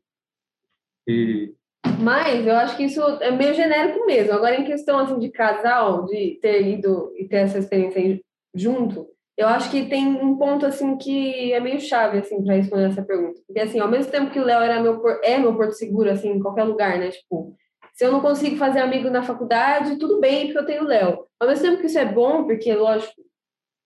E... 1.09 1.53
Mas 2.01 2.47
eu 2.47 2.57
acho 2.57 2.77
que 2.77 2.85
isso 2.85 3.01
é 3.21 3.31
meio 3.31 3.55
genérico 3.55 4.07
mesmo. 4.07 4.33
Agora, 4.33 4.55
em 4.55 4.65
questão 4.65 4.99
assim, 4.99 5.19
de 5.19 5.31
casal, 5.31 6.05
de 6.07 6.39
ter 6.41 6.67
ido 6.67 7.13
e 7.17 7.27
ter 7.27 7.39
essa 7.39 7.59
experiência 7.59 8.21
junto, 8.55 9.09
eu 9.39 9.47
acho 9.47 9.71
que 9.71 9.87
tem 9.87 10.05
um 10.05 10.37
ponto 10.37 10.67
assim 10.67 10.97
que 10.99 11.53
é 11.53 11.61
meio 11.61 11.81
chave 11.81 12.19
assim 12.19 12.43
para 12.43 12.57
responder 12.57 12.89
essa 12.89 13.05
pergunta. 13.05 13.41
Porque 13.47 13.61
assim, 13.61 13.79
ao 13.79 13.89
mesmo 13.89 14.11
tempo 14.11 14.33
que 14.33 14.41
o 14.41 14.45
Léo 14.45 14.61
era 14.61 14.83
meu 14.83 15.01
é 15.23 15.39
meu 15.39 15.57
porto 15.57 15.75
seguro 15.75 16.11
assim 16.11 16.31
em 16.31 16.41
qualquer 16.41 16.65
lugar, 16.65 16.99
né? 16.99 17.11
Tipo, 17.11 17.55
se 17.95 18.05
eu 18.05 18.11
não 18.11 18.21
consigo 18.21 18.57
fazer 18.57 18.81
amigo 18.81 19.09
na 19.11 19.23
faculdade, 19.23 19.97
tudo 19.97 20.19
bem, 20.19 20.47
porque 20.47 20.59
eu 20.59 20.67
tenho 20.67 20.83
o 20.83 20.87
Léo. 20.89 21.25
Ao 21.39 21.47
mesmo 21.47 21.65
tempo 21.65 21.81
que 21.81 21.87
isso 21.87 21.99
é 22.01 22.05
bom, 22.05 22.45
porque 22.45 22.75
lógico, 22.75 23.15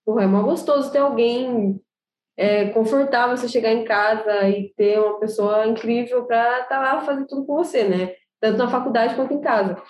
porra, 0.07 0.25
é 0.25 0.27
mais 0.27 0.45
gostoso 0.45 0.91
ter 0.91 0.99
alguém 0.99 1.79
é, 2.37 2.67
confortável 2.71 3.37
você 3.37 3.49
chegar 3.49 3.73
em 3.73 3.85
casa 3.85 4.49
e 4.49 4.73
ter 4.77 4.99
uma 4.99 5.21
pessoa 5.21 5.67
incrível 5.67 6.25
para 6.25 6.61
estar 6.61 6.69
tá 6.69 6.81
lá 6.81 7.01
fazer 7.01 7.27
tudo 7.27 7.45
com 7.45 7.57
você, 7.57 7.85
né? 7.85 8.15
Tanto 8.41 8.59
na 8.59 8.69
faculdade 8.69 9.15
quanto 9.15 9.35
em 9.35 9.41
casa. 9.41 9.81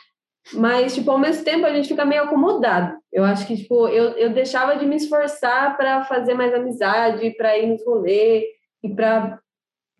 Mas, 0.53 0.95
tipo, 0.95 1.11
ao 1.11 1.19
mesmo 1.19 1.45
tempo 1.45 1.65
a 1.65 1.73
gente 1.73 1.89
fica 1.89 2.05
meio 2.05 2.25
acomodado. 2.25 2.97
Eu 3.13 3.25
acho 3.25 3.47
que, 3.47 3.57
tipo, 3.57 3.87
eu, 3.89 4.11
eu 4.13 4.31
deixava 4.31 4.77
de 4.77 4.85
me 4.85 4.97
esforçar 4.97 5.77
para 5.77 6.05
fazer 6.05 6.35
mais 6.35 6.53
amizade, 6.53 7.31
para 7.37 7.57
ir 7.57 7.69
nos 7.69 7.85
rolês 7.85 8.45
e 8.83 8.89
para, 8.89 9.39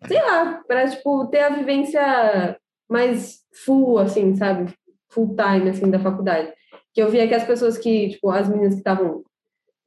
sei 0.05 0.21
lá, 0.21 0.61
para, 0.67 0.87
tipo, 0.89 1.27
ter 1.27 1.39
a 1.39 1.49
vivência 1.49 2.59
mais 2.89 3.39
full, 3.65 3.99
assim, 3.99 4.35
sabe? 4.35 4.73
Full 5.11 5.35
time, 5.35 5.69
assim, 5.69 5.89
da 5.89 5.99
faculdade. 5.99 6.51
Que 6.93 7.01
eu 7.01 7.09
via 7.09 7.27
que 7.27 7.33
as 7.33 7.45
pessoas 7.45 7.77
que, 7.77 8.09
tipo, 8.09 8.29
as 8.29 8.49
meninas 8.49 8.73
que 8.73 8.79
estavam, 8.81 9.23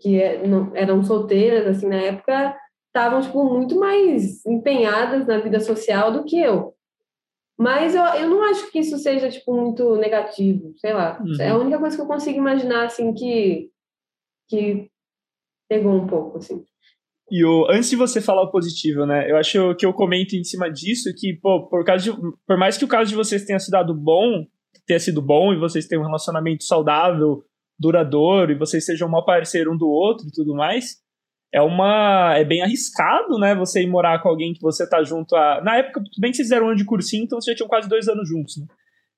que 0.00 0.20
é, 0.20 0.42
eram 0.74 1.02
solteiras, 1.02 1.66
assim, 1.66 1.88
na 1.88 1.96
época, 1.96 2.56
estavam, 2.88 3.20
tipo, 3.20 3.44
muito 3.44 3.78
mais 3.78 4.44
empenhadas 4.46 5.26
na 5.26 5.38
vida 5.38 5.60
social 5.60 6.12
do 6.12 6.24
que 6.24 6.38
eu. 6.38 6.74
Mas 7.58 7.94
eu, 7.94 8.02
eu 8.02 8.28
não 8.28 8.42
acho 8.42 8.70
que 8.70 8.80
isso 8.80 8.98
seja, 8.98 9.30
tipo, 9.30 9.54
muito 9.54 9.96
negativo, 9.96 10.74
sei 10.76 10.92
lá. 10.92 11.18
Uhum. 11.20 11.40
É 11.40 11.48
a 11.48 11.56
única 11.56 11.78
coisa 11.78 11.96
que 11.96 12.02
eu 12.02 12.06
consigo 12.06 12.38
imaginar, 12.38 12.84
assim, 12.84 13.14
que, 13.14 13.70
que 14.48 14.90
pegou 15.68 15.92
um 15.92 16.06
pouco, 16.06 16.38
assim. 16.38 16.62
E 17.30 17.44
o, 17.44 17.66
antes 17.70 17.90
de 17.90 17.96
você 17.96 18.20
falar 18.20 18.42
o 18.42 18.50
positivo, 18.50 19.04
né? 19.04 19.28
Eu 19.30 19.36
acho 19.36 19.74
que 19.76 19.84
eu 19.84 19.92
comento 19.92 20.36
em 20.36 20.44
cima 20.44 20.70
disso 20.70 21.12
que, 21.16 21.34
pô, 21.34 21.66
por, 21.66 21.84
causa 21.84 22.04
de, 22.04 22.16
por 22.46 22.56
mais 22.56 22.78
que 22.78 22.84
o 22.84 22.88
caso 22.88 23.10
de 23.10 23.16
vocês 23.16 23.44
tenha 23.44 23.58
sido 23.58 23.94
bom, 23.94 24.44
tenha 24.86 25.00
sido 25.00 25.20
bom 25.20 25.52
e 25.52 25.58
vocês 25.58 25.88
tenham 25.88 26.02
um 26.02 26.06
relacionamento 26.06 26.62
saudável, 26.62 27.42
duradouro, 27.78 28.52
e 28.52 28.58
vocês 28.58 28.84
sejam 28.84 29.08
um 29.08 29.10
mau 29.10 29.24
parceiro 29.24 29.72
um 29.72 29.76
do 29.76 29.88
outro 29.88 30.26
e 30.26 30.32
tudo 30.32 30.54
mais, 30.54 30.96
é 31.52 31.60
uma. 31.60 32.34
É 32.36 32.44
bem 32.44 32.62
arriscado, 32.62 33.38
né? 33.38 33.54
Você 33.54 33.82
ir 33.82 33.86
morar 33.86 34.20
com 34.22 34.28
alguém 34.28 34.52
que 34.52 34.60
você 34.60 34.88
tá 34.88 35.02
junto 35.02 35.34
a. 35.36 35.62
Na 35.62 35.76
época, 35.76 36.02
bem 36.18 36.30
que 36.30 36.36
vocês 36.36 36.48
fizeram 36.48 36.66
um 36.66 36.68
ano 36.70 36.78
de 36.78 36.84
cursinho, 36.84 37.24
então 37.24 37.40
vocês 37.40 37.54
já 37.54 37.56
tinham 37.56 37.68
quase 37.68 37.88
dois 37.88 38.08
anos 38.08 38.28
juntos, 38.28 38.56
né? 38.58 38.66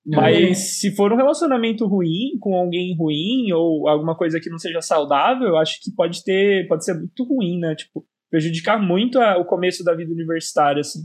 Mas 0.07 0.49
uhum. 0.49 0.55
se 0.55 0.97
for 0.97 1.13
um 1.13 1.17
relacionamento 1.17 1.87
ruim, 1.87 2.39
com 2.41 2.55
alguém 2.55 2.97
ruim, 2.97 3.53
ou 3.53 3.89
alguma 3.89 4.17
coisa 4.17 4.41
que 4.41 4.49
não 4.49 4.59
seja 4.59 4.81
saudável, 4.81 5.49
eu 5.49 5.57
acho 5.57 5.81
que 5.83 5.91
pode 5.91 6.23
ter. 6.25 6.67
Pode 6.69 6.85
ser 6.85 6.95
muito 6.95 7.25
ruim, 7.25 7.59
né? 7.59 7.75
Tipo, 7.75 8.05
prejudicar 8.31 8.81
muito 8.81 9.19
a, 9.19 9.37
o 9.39 9.45
começo 9.45 9.83
da 9.83 9.95
vida 9.95 10.13
universitária, 10.13 10.81
assim. 10.81 11.01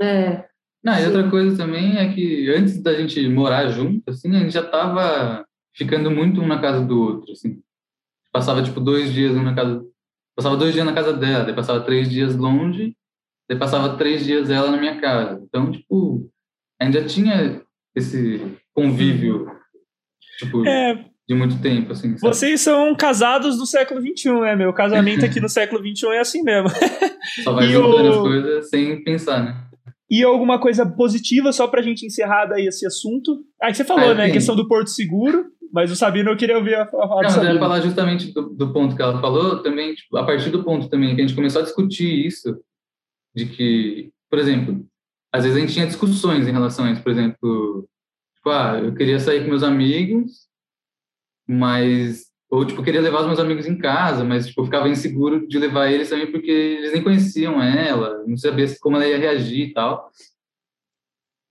É. 0.00 0.44
Não, 0.84 1.00
e 1.00 1.06
outra 1.06 1.28
coisa 1.28 1.56
também 1.56 1.96
é 1.96 2.12
que 2.12 2.52
antes 2.54 2.80
da 2.80 2.94
gente 2.94 3.26
morar 3.28 3.68
junto, 3.68 4.08
assim, 4.08 4.34
a 4.36 4.40
gente 4.40 4.52
já 4.52 4.62
tava 4.62 5.45
ficando 5.76 6.10
muito 6.10 6.40
um 6.40 6.46
na 6.46 6.60
casa 6.60 6.84
do 6.84 7.00
outro, 7.00 7.32
assim. 7.32 7.60
Passava, 8.32 8.62
tipo, 8.62 8.80
dois 8.80 9.12
dias 9.12 9.36
um 9.36 9.42
na 9.42 9.54
casa 9.54 9.84
Passava 10.36 10.56
dois 10.58 10.74
dias 10.74 10.84
na 10.84 10.92
casa 10.92 11.14
dela, 11.14 11.44
daí 11.44 11.54
passava 11.54 11.80
três 11.80 12.10
dias 12.10 12.36
longe, 12.36 12.94
daí 13.48 13.58
passava 13.58 13.96
três 13.96 14.22
dias 14.22 14.50
ela 14.50 14.70
na 14.70 14.76
minha 14.76 15.00
casa. 15.00 15.42
Então, 15.42 15.70
tipo, 15.70 16.30
ainda 16.78 17.02
tinha 17.06 17.62
esse 17.94 18.42
convívio, 18.74 19.50
tipo, 20.38 20.66
é, 20.66 21.06
de 21.26 21.34
muito 21.34 21.58
tempo, 21.62 21.92
assim. 21.92 22.18
Sabe? 22.18 22.34
Vocês 22.34 22.60
são 22.60 22.94
casados 22.94 23.56
do 23.56 23.64
século 23.64 23.98
XXI, 23.98 24.32
né? 24.40 24.54
Meu 24.54 24.74
casamento 24.74 25.24
aqui 25.24 25.40
no 25.40 25.48
século 25.48 25.80
XXI 25.80 26.08
é 26.08 26.20
assim 26.20 26.42
mesmo. 26.42 26.68
Só 27.42 27.52
vai 27.52 27.68
juntando 27.68 28.04
o... 28.04 28.10
as 28.10 28.18
coisas 28.18 28.68
sem 28.68 29.02
pensar, 29.02 29.42
né? 29.42 29.62
E 30.08 30.22
alguma 30.22 30.60
coisa 30.60 30.86
positiva, 30.86 31.50
só 31.50 31.66
pra 31.66 31.82
gente 31.82 32.04
encerrar 32.04 32.44
daí 32.44 32.66
esse 32.66 32.86
assunto. 32.86 33.42
Aí 33.60 33.70
ah, 33.70 33.74
você 33.74 33.84
falou, 33.84 34.10
ah, 34.10 34.14
né? 34.14 34.26
A 34.26 34.30
questão 34.30 34.54
do 34.54 34.68
Porto 34.68 34.90
Seguro. 34.90 35.46
Mas 35.72 35.90
o 35.90 35.96
Sabino 35.96 36.30
eu 36.30 36.36
queria 36.36 36.56
ouvir 36.56 36.74
a, 36.74 36.82
a 36.82 36.86
fala 36.86 37.22
Não, 37.22 37.44
eu 37.44 37.54
ia 37.54 37.58
falar 37.58 37.80
justamente 37.80 38.32
do, 38.32 38.50
do, 38.50 38.72
ponto 38.72 38.94
que 38.94 39.02
ela 39.02 39.20
falou, 39.20 39.62
também, 39.62 39.94
tipo, 39.94 40.16
a 40.16 40.24
partir 40.24 40.50
do 40.50 40.64
ponto 40.64 40.88
também 40.88 41.14
que 41.14 41.20
a 41.20 41.26
gente 41.26 41.36
começou 41.36 41.60
a 41.60 41.64
discutir 41.64 42.26
isso, 42.26 42.58
de 43.34 43.46
que, 43.46 44.10
por 44.30 44.38
exemplo, 44.38 44.86
às 45.32 45.44
vezes 45.44 45.56
a 45.56 45.60
gente 45.60 45.72
tinha 45.72 45.86
discussões 45.86 46.46
em 46.46 46.52
relação 46.52 46.84
a 46.84 46.92
isso, 46.92 47.02
por 47.02 47.12
exemplo, 47.12 47.88
tipo, 48.34 48.50
ah, 48.50 48.80
eu 48.82 48.94
queria 48.94 49.18
sair 49.18 49.42
com 49.42 49.50
meus 49.50 49.62
amigos, 49.62 50.48
mas 51.46 52.26
ou 52.48 52.64
tipo 52.64 52.82
queria 52.82 53.00
levar 53.00 53.20
os 53.20 53.26
meus 53.26 53.40
amigos 53.40 53.66
em 53.66 53.76
casa, 53.76 54.24
mas 54.24 54.46
tipo 54.46 54.60
eu 54.60 54.64
ficava 54.66 54.88
inseguro 54.88 55.46
de 55.48 55.58
levar 55.58 55.90
eles 55.90 56.08
também 56.08 56.30
porque 56.30 56.50
eles 56.50 56.92
nem 56.92 57.02
conheciam 57.02 57.60
ela, 57.60 58.24
não 58.26 58.36
sabia 58.36 58.66
como 58.80 58.96
ela 58.96 59.06
ia 59.06 59.18
reagir 59.18 59.68
e 59.68 59.72
tal. 59.72 60.10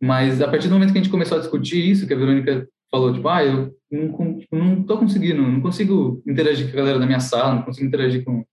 Mas 0.01 0.41
a 0.41 0.47
partir 0.47 0.67
do 0.67 0.73
momento 0.73 0.91
que 0.91 0.99
a 0.99 1.01
gente 1.01 1.11
começou 1.11 1.37
a 1.37 1.41
discutir 1.41 1.89
isso, 1.89 2.07
que 2.07 2.13
a 2.13 2.17
Verônica 2.17 2.67
falou, 2.95 3.13
tipo, 3.13 3.27
ah, 3.27 3.43
eu 3.43 3.75
não, 3.91 4.39
tipo, 4.39 4.55
não 4.55 4.83
tô 4.83 4.97
conseguindo, 4.97 5.41
não 5.41 5.59
consigo 5.59 6.23
interagir 6.25 6.67
com 6.67 6.73
a 6.73 6.77
galera 6.77 6.99
da 6.99 7.05
minha 7.05 7.19
sala, 7.19 7.55
não 7.55 7.63
consigo 7.63 7.85
interagir 7.85 8.23
com, 8.23 8.45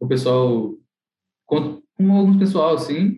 o 0.00 0.06
pessoal, 0.06 0.74
com, 1.44 1.82
com 1.96 2.12
alguns 2.12 2.36
pessoal, 2.36 2.74
assim. 2.74 3.16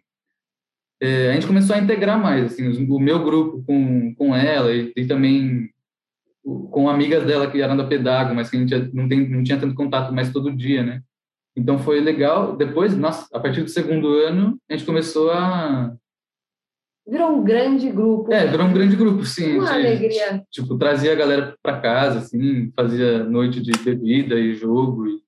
É, 1.00 1.30
a 1.30 1.34
gente 1.34 1.46
começou 1.46 1.76
a 1.76 1.78
integrar 1.78 2.18
mais, 2.18 2.52
assim, 2.52 2.86
o 2.88 2.98
meu 2.98 3.22
grupo 3.22 3.62
com, 3.66 4.14
com 4.14 4.34
ela 4.34 4.72
e, 4.72 4.92
e 4.96 5.06
também 5.06 5.70
com 6.70 6.88
amigas 6.88 7.26
dela 7.26 7.50
que 7.50 7.60
eram 7.60 7.76
da 7.76 7.86
Pedago, 7.86 8.34
mas 8.34 8.48
que 8.48 8.56
a 8.56 8.60
gente 8.60 8.94
não, 8.94 9.08
tem, 9.08 9.28
não 9.28 9.42
tinha 9.42 9.58
tanto 9.58 9.74
contato 9.74 10.14
mais 10.14 10.32
todo 10.32 10.56
dia, 10.56 10.82
né? 10.82 11.02
Então 11.54 11.78
foi 11.78 12.00
legal. 12.00 12.56
Depois, 12.56 12.96
nossa, 12.96 13.26
a 13.36 13.40
partir 13.40 13.62
do 13.62 13.68
segundo 13.68 14.08
ano, 14.08 14.58
a 14.70 14.74
gente 14.74 14.86
começou 14.86 15.32
a, 15.32 15.94
Virou 17.08 17.36
um 17.36 17.44
grande 17.44 17.88
grupo. 17.88 18.32
É, 18.32 18.48
virou 18.48 18.66
um 18.66 18.72
grande 18.72 18.96
grupo, 18.96 19.24
sim. 19.24 19.58
Uma 19.58 19.74
gente, 19.74 19.86
alegria. 19.86 20.42
Tipo, 20.50 20.76
trazia 20.76 21.12
a 21.12 21.14
galera 21.14 21.54
para 21.62 21.80
casa, 21.80 22.18
assim, 22.18 22.72
fazia 22.74 23.22
noite 23.22 23.62
de 23.62 23.70
bebida 23.78 24.34
e 24.34 24.54
jogo. 24.54 25.06
E, 25.06 25.20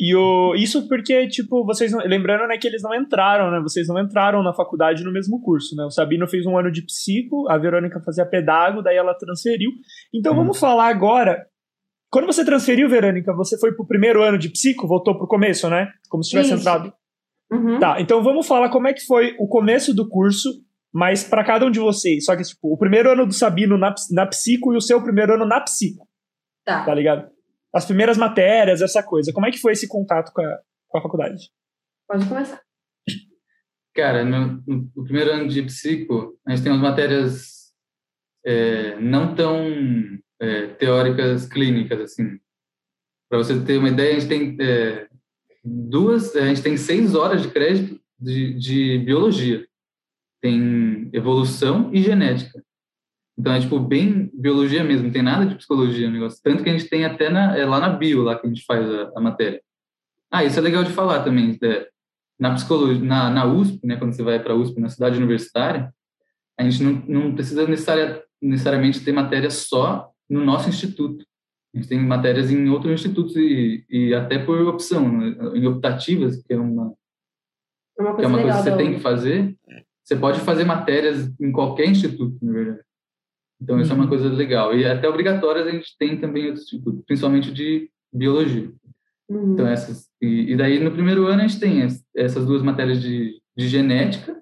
e 0.00 0.16
o, 0.16 0.56
isso 0.56 0.88
porque, 0.88 1.28
tipo, 1.28 1.64
vocês 1.64 1.92
não, 1.92 2.00
lembrando, 2.00 2.48
né, 2.48 2.58
que 2.58 2.66
eles 2.66 2.82
não 2.82 2.92
entraram, 2.92 3.48
né? 3.48 3.60
Vocês 3.60 3.86
não 3.86 4.00
entraram 4.00 4.42
na 4.42 4.52
faculdade 4.52 5.04
no 5.04 5.12
mesmo 5.12 5.40
curso, 5.40 5.76
né? 5.76 5.84
O 5.84 5.90
Sabino 5.90 6.26
fez 6.26 6.44
um 6.44 6.58
ano 6.58 6.72
de 6.72 6.82
psico, 6.82 7.48
a 7.48 7.56
Verônica 7.56 8.02
fazia 8.04 8.26
pedago, 8.26 8.82
daí 8.82 8.96
ela 8.96 9.14
transferiu. 9.14 9.70
Então 10.12 10.32
hum. 10.32 10.36
vamos 10.36 10.58
falar 10.58 10.88
agora. 10.88 11.46
Quando 12.10 12.26
você 12.26 12.44
transferiu, 12.44 12.88
Verônica, 12.88 13.32
você 13.34 13.56
foi 13.56 13.72
pro 13.72 13.86
primeiro 13.86 14.20
ano 14.22 14.38
de 14.38 14.48
psico, 14.48 14.88
voltou 14.88 15.16
pro 15.16 15.28
começo, 15.28 15.70
né? 15.70 15.92
Como 16.08 16.24
se 16.24 16.30
tivesse 16.30 16.54
isso. 16.54 16.60
entrado. 16.60 16.92
Uhum. 17.52 17.78
Tá, 17.78 18.00
então 18.00 18.22
vamos 18.22 18.46
falar 18.46 18.68
como 18.68 18.88
é 18.88 18.92
que 18.92 19.06
foi 19.06 19.34
o 19.38 19.46
começo 19.46 19.94
do 19.94 20.08
curso 20.08 20.50
mas 20.92 21.24
para 21.24 21.44
cada 21.44 21.66
um 21.66 21.70
de 21.70 21.78
vocês. 21.78 22.24
Só 22.24 22.36
que, 22.36 22.42
tipo, 22.42 22.72
o 22.72 22.78
primeiro 22.78 23.10
ano 23.10 23.26
do 23.26 23.32
Sabino 23.32 23.76
na, 23.76 23.94
na 24.10 24.26
psico 24.26 24.72
e 24.72 24.76
o 24.76 24.80
seu 24.80 25.02
primeiro 25.02 25.34
ano 25.34 25.46
na 25.46 25.60
psico. 25.60 26.08
Tá. 26.64 26.84
Tá 26.84 26.94
ligado? 26.94 27.30
As 27.74 27.84
primeiras 27.84 28.16
matérias, 28.16 28.80
essa 28.80 29.02
coisa. 29.02 29.32
Como 29.32 29.46
é 29.46 29.50
que 29.50 29.58
foi 29.58 29.72
esse 29.72 29.86
contato 29.86 30.32
com 30.32 30.40
a, 30.40 30.58
com 30.88 30.98
a 30.98 31.02
faculdade? 31.02 31.50
Pode 32.08 32.26
começar. 32.26 32.60
Cara, 33.94 34.24
no, 34.24 34.62
no, 34.66 35.04
primeiro 35.04 35.32
ano 35.32 35.48
de 35.48 35.62
psico, 35.62 36.38
a 36.46 36.50
gente 36.50 36.62
tem 36.62 36.72
umas 36.72 36.80
matérias 36.80 37.72
é, 38.46 38.96
não 39.00 39.34
tão 39.34 39.66
é, 40.40 40.68
teóricas 40.68 41.46
clínicas, 41.46 42.00
assim. 42.00 42.38
Para 43.28 43.38
você 43.38 43.60
ter 43.60 43.76
uma 43.76 43.88
ideia, 43.88 44.16
a 44.16 44.20
gente 44.20 44.28
tem 44.28 44.56
é, 44.60 45.08
duas, 45.64 46.34
a 46.34 46.46
gente 46.46 46.62
tem 46.62 46.76
seis 46.76 47.14
horas 47.14 47.42
de 47.42 47.50
crédito 47.50 48.00
de, 48.18 48.54
de 48.54 48.98
biologia. 48.98 49.67
Tem 50.40 51.10
evolução 51.12 51.90
e 51.92 52.02
genética. 52.02 52.62
Então 53.38 53.52
é 53.52 53.60
tipo 53.60 53.78
bem 53.78 54.30
biologia 54.34 54.82
mesmo, 54.82 55.04
não 55.04 55.12
tem 55.12 55.22
nada 55.22 55.46
de 55.46 55.54
psicologia 55.54 56.08
no 56.08 56.14
negócio. 56.14 56.40
Tanto 56.42 56.64
que 56.64 56.68
a 56.68 56.72
gente 56.72 56.88
tem 56.88 57.04
até 57.04 57.30
na, 57.30 57.56
é 57.56 57.64
lá 57.64 57.78
na 57.78 57.90
bio, 57.90 58.22
lá 58.22 58.36
que 58.36 58.46
a 58.46 58.48
gente 58.48 58.64
faz 58.64 58.88
a, 58.90 59.12
a 59.16 59.20
matéria. 59.20 59.62
Ah, 60.30 60.44
isso 60.44 60.58
é 60.58 60.62
legal 60.62 60.82
de 60.82 60.90
falar 60.90 61.22
também. 61.22 61.56
É, 61.62 61.88
na 62.38 62.54
psicologia, 62.54 63.02
na, 63.02 63.30
na 63.30 63.46
USP, 63.46 63.86
né, 63.86 63.96
quando 63.96 64.12
você 64.12 64.22
vai 64.22 64.42
para 64.42 64.52
a 64.52 64.56
USP, 64.56 64.80
na 64.80 64.88
cidade 64.88 65.18
universitária, 65.18 65.92
a 66.58 66.64
gente 66.68 66.82
não, 66.82 66.92
não 67.06 67.34
precisa 67.34 67.66
necessaria, 67.66 68.22
necessariamente 68.42 69.04
ter 69.04 69.12
matéria 69.12 69.50
só 69.50 70.10
no 70.28 70.44
nosso 70.44 70.68
instituto. 70.68 71.24
A 71.72 71.78
gente 71.78 71.88
tem 71.88 72.00
matérias 72.00 72.50
em 72.50 72.68
outros 72.68 72.92
institutos 72.92 73.36
e, 73.36 73.84
e 73.88 74.14
até 74.14 74.38
por 74.38 74.60
opção, 74.66 75.16
né, 75.16 75.36
em 75.54 75.66
optativas, 75.66 76.42
que 76.42 76.52
é 76.52 76.58
uma, 76.58 76.92
É 77.98 78.02
uma 78.02 78.16
que 78.16 78.22
é 78.22 78.24
coisa 78.24 78.28
uma 78.28 78.42
coisa 78.42 78.58
que 78.58 78.64
você 78.64 78.76
tem 78.76 78.94
que 78.94 79.00
fazer. 79.00 79.56
Você 80.08 80.16
pode 80.16 80.40
fazer 80.40 80.64
matérias 80.64 81.30
em 81.38 81.52
qualquer 81.52 81.86
instituto, 81.86 82.34
na 82.40 82.50
verdade. 82.50 82.80
Então, 83.60 83.78
isso 83.78 83.92
é 83.92 83.94
uma 83.94 84.04
Uhum. 84.04 84.08
coisa 84.08 84.28
legal. 84.30 84.74
E 84.74 84.86
até 84.86 85.06
obrigatórias 85.06 85.66
a 85.66 85.70
gente 85.70 85.94
tem 85.98 86.18
também 86.18 86.46
outros 86.46 86.64
institutos, 86.64 87.04
principalmente 87.04 87.52
de 87.52 87.90
biologia. 88.10 88.72
Uhum. 89.28 89.52
Então, 89.52 89.66
essas, 89.66 90.08
e, 90.22 90.52
e 90.52 90.56
daí 90.56 90.78
no 90.82 90.92
primeiro 90.92 91.26
ano 91.26 91.42
a 91.42 91.46
gente 91.46 91.60
tem 91.60 91.82
es- 91.84 92.02
essas 92.16 92.46
duas 92.46 92.62
matérias 92.62 93.02
de, 93.02 93.38
de 93.54 93.68
genética 93.68 94.40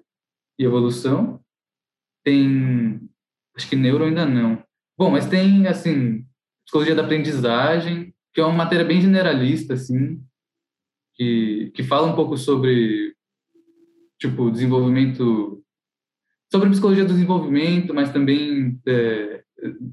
e 0.57 0.63
evolução. 0.63 1.41
Tem, 2.23 3.01
acho 3.53 3.67
que 3.69 3.75
neuro 3.75 4.05
ainda 4.05 4.25
não. 4.25 4.63
Bom, 4.97 5.11
mas 5.11 5.27
tem, 5.27 5.67
assim, 5.67 6.25
psicologia 6.65 6.95
da 6.95 7.03
aprendizagem, 7.03 8.13
que 8.33 8.39
é 8.39 8.45
uma 8.45 8.53
matéria 8.55 8.85
bem 8.85 9.01
generalista, 9.01 9.73
assim, 9.73 10.21
que, 11.15 11.71
que 11.75 11.83
fala 11.83 12.07
um 12.07 12.15
pouco 12.15 12.37
sobre, 12.37 13.13
tipo, 14.17 14.49
desenvolvimento, 14.51 15.56
sobre 16.51 16.69
psicologia 16.69 17.03
do 17.05 17.13
desenvolvimento, 17.13 17.93
mas 17.93 18.11
também 18.11 18.79
é, 18.87 19.41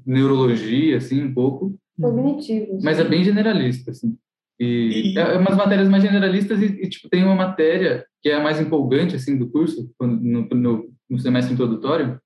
neurologia, 0.05 0.97
assim, 0.97 1.23
um 1.23 1.33
pouco 1.33 1.77
Cognitivos. 1.99 2.83
mas 2.83 2.99
é 2.99 3.03
bem 3.03 3.23
generalista, 3.23 3.91
assim. 3.91 4.17
E, 4.59 5.13
E- 5.13 5.19
é 5.19 5.37
umas 5.37 5.55
matérias 5.57 5.89
mais 5.89 6.01
generalistas 6.03 6.61
e, 6.61 6.65
e, 6.65 6.89
tipo, 6.89 7.09
tem 7.09 7.23
uma 7.23 7.35
matéria 7.35 8.05
que 8.21 8.29
é 8.29 8.35
a 8.35 8.39
mais 8.43 8.59
empolgante, 8.59 9.15
assim, 9.15 9.37
do 9.37 9.49
curso, 9.49 9.91
quando- 9.97 10.21
no, 10.21 10.47
no, 10.49 10.89
no 11.09 11.19
semestre 11.19 11.53
introdutório, 11.53 12.19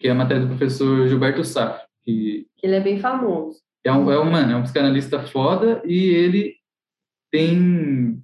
que 0.00 0.08
é 0.08 0.10
a 0.10 0.14
matéria 0.14 0.42
do 0.42 0.48
professor 0.48 1.06
Gilberto 1.06 1.44
Saf, 1.44 1.84
que 2.04 2.46
Que 2.56 2.66
ele 2.66 2.76
é 2.76 2.80
bem 2.80 2.98
famoso. 2.98 3.58
é 3.84 3.92
um, 3.92 4.10
é 4.10 4.18
um, 4.18 4.30
mano, 4.30 4.52
é 4.52 4.56
um 4.56 4.62
psicanalista 4.62 5.22
foda 5.26 5.82
e 5.84 6.06
ele 6.08 6.54
tem 7.30 8.22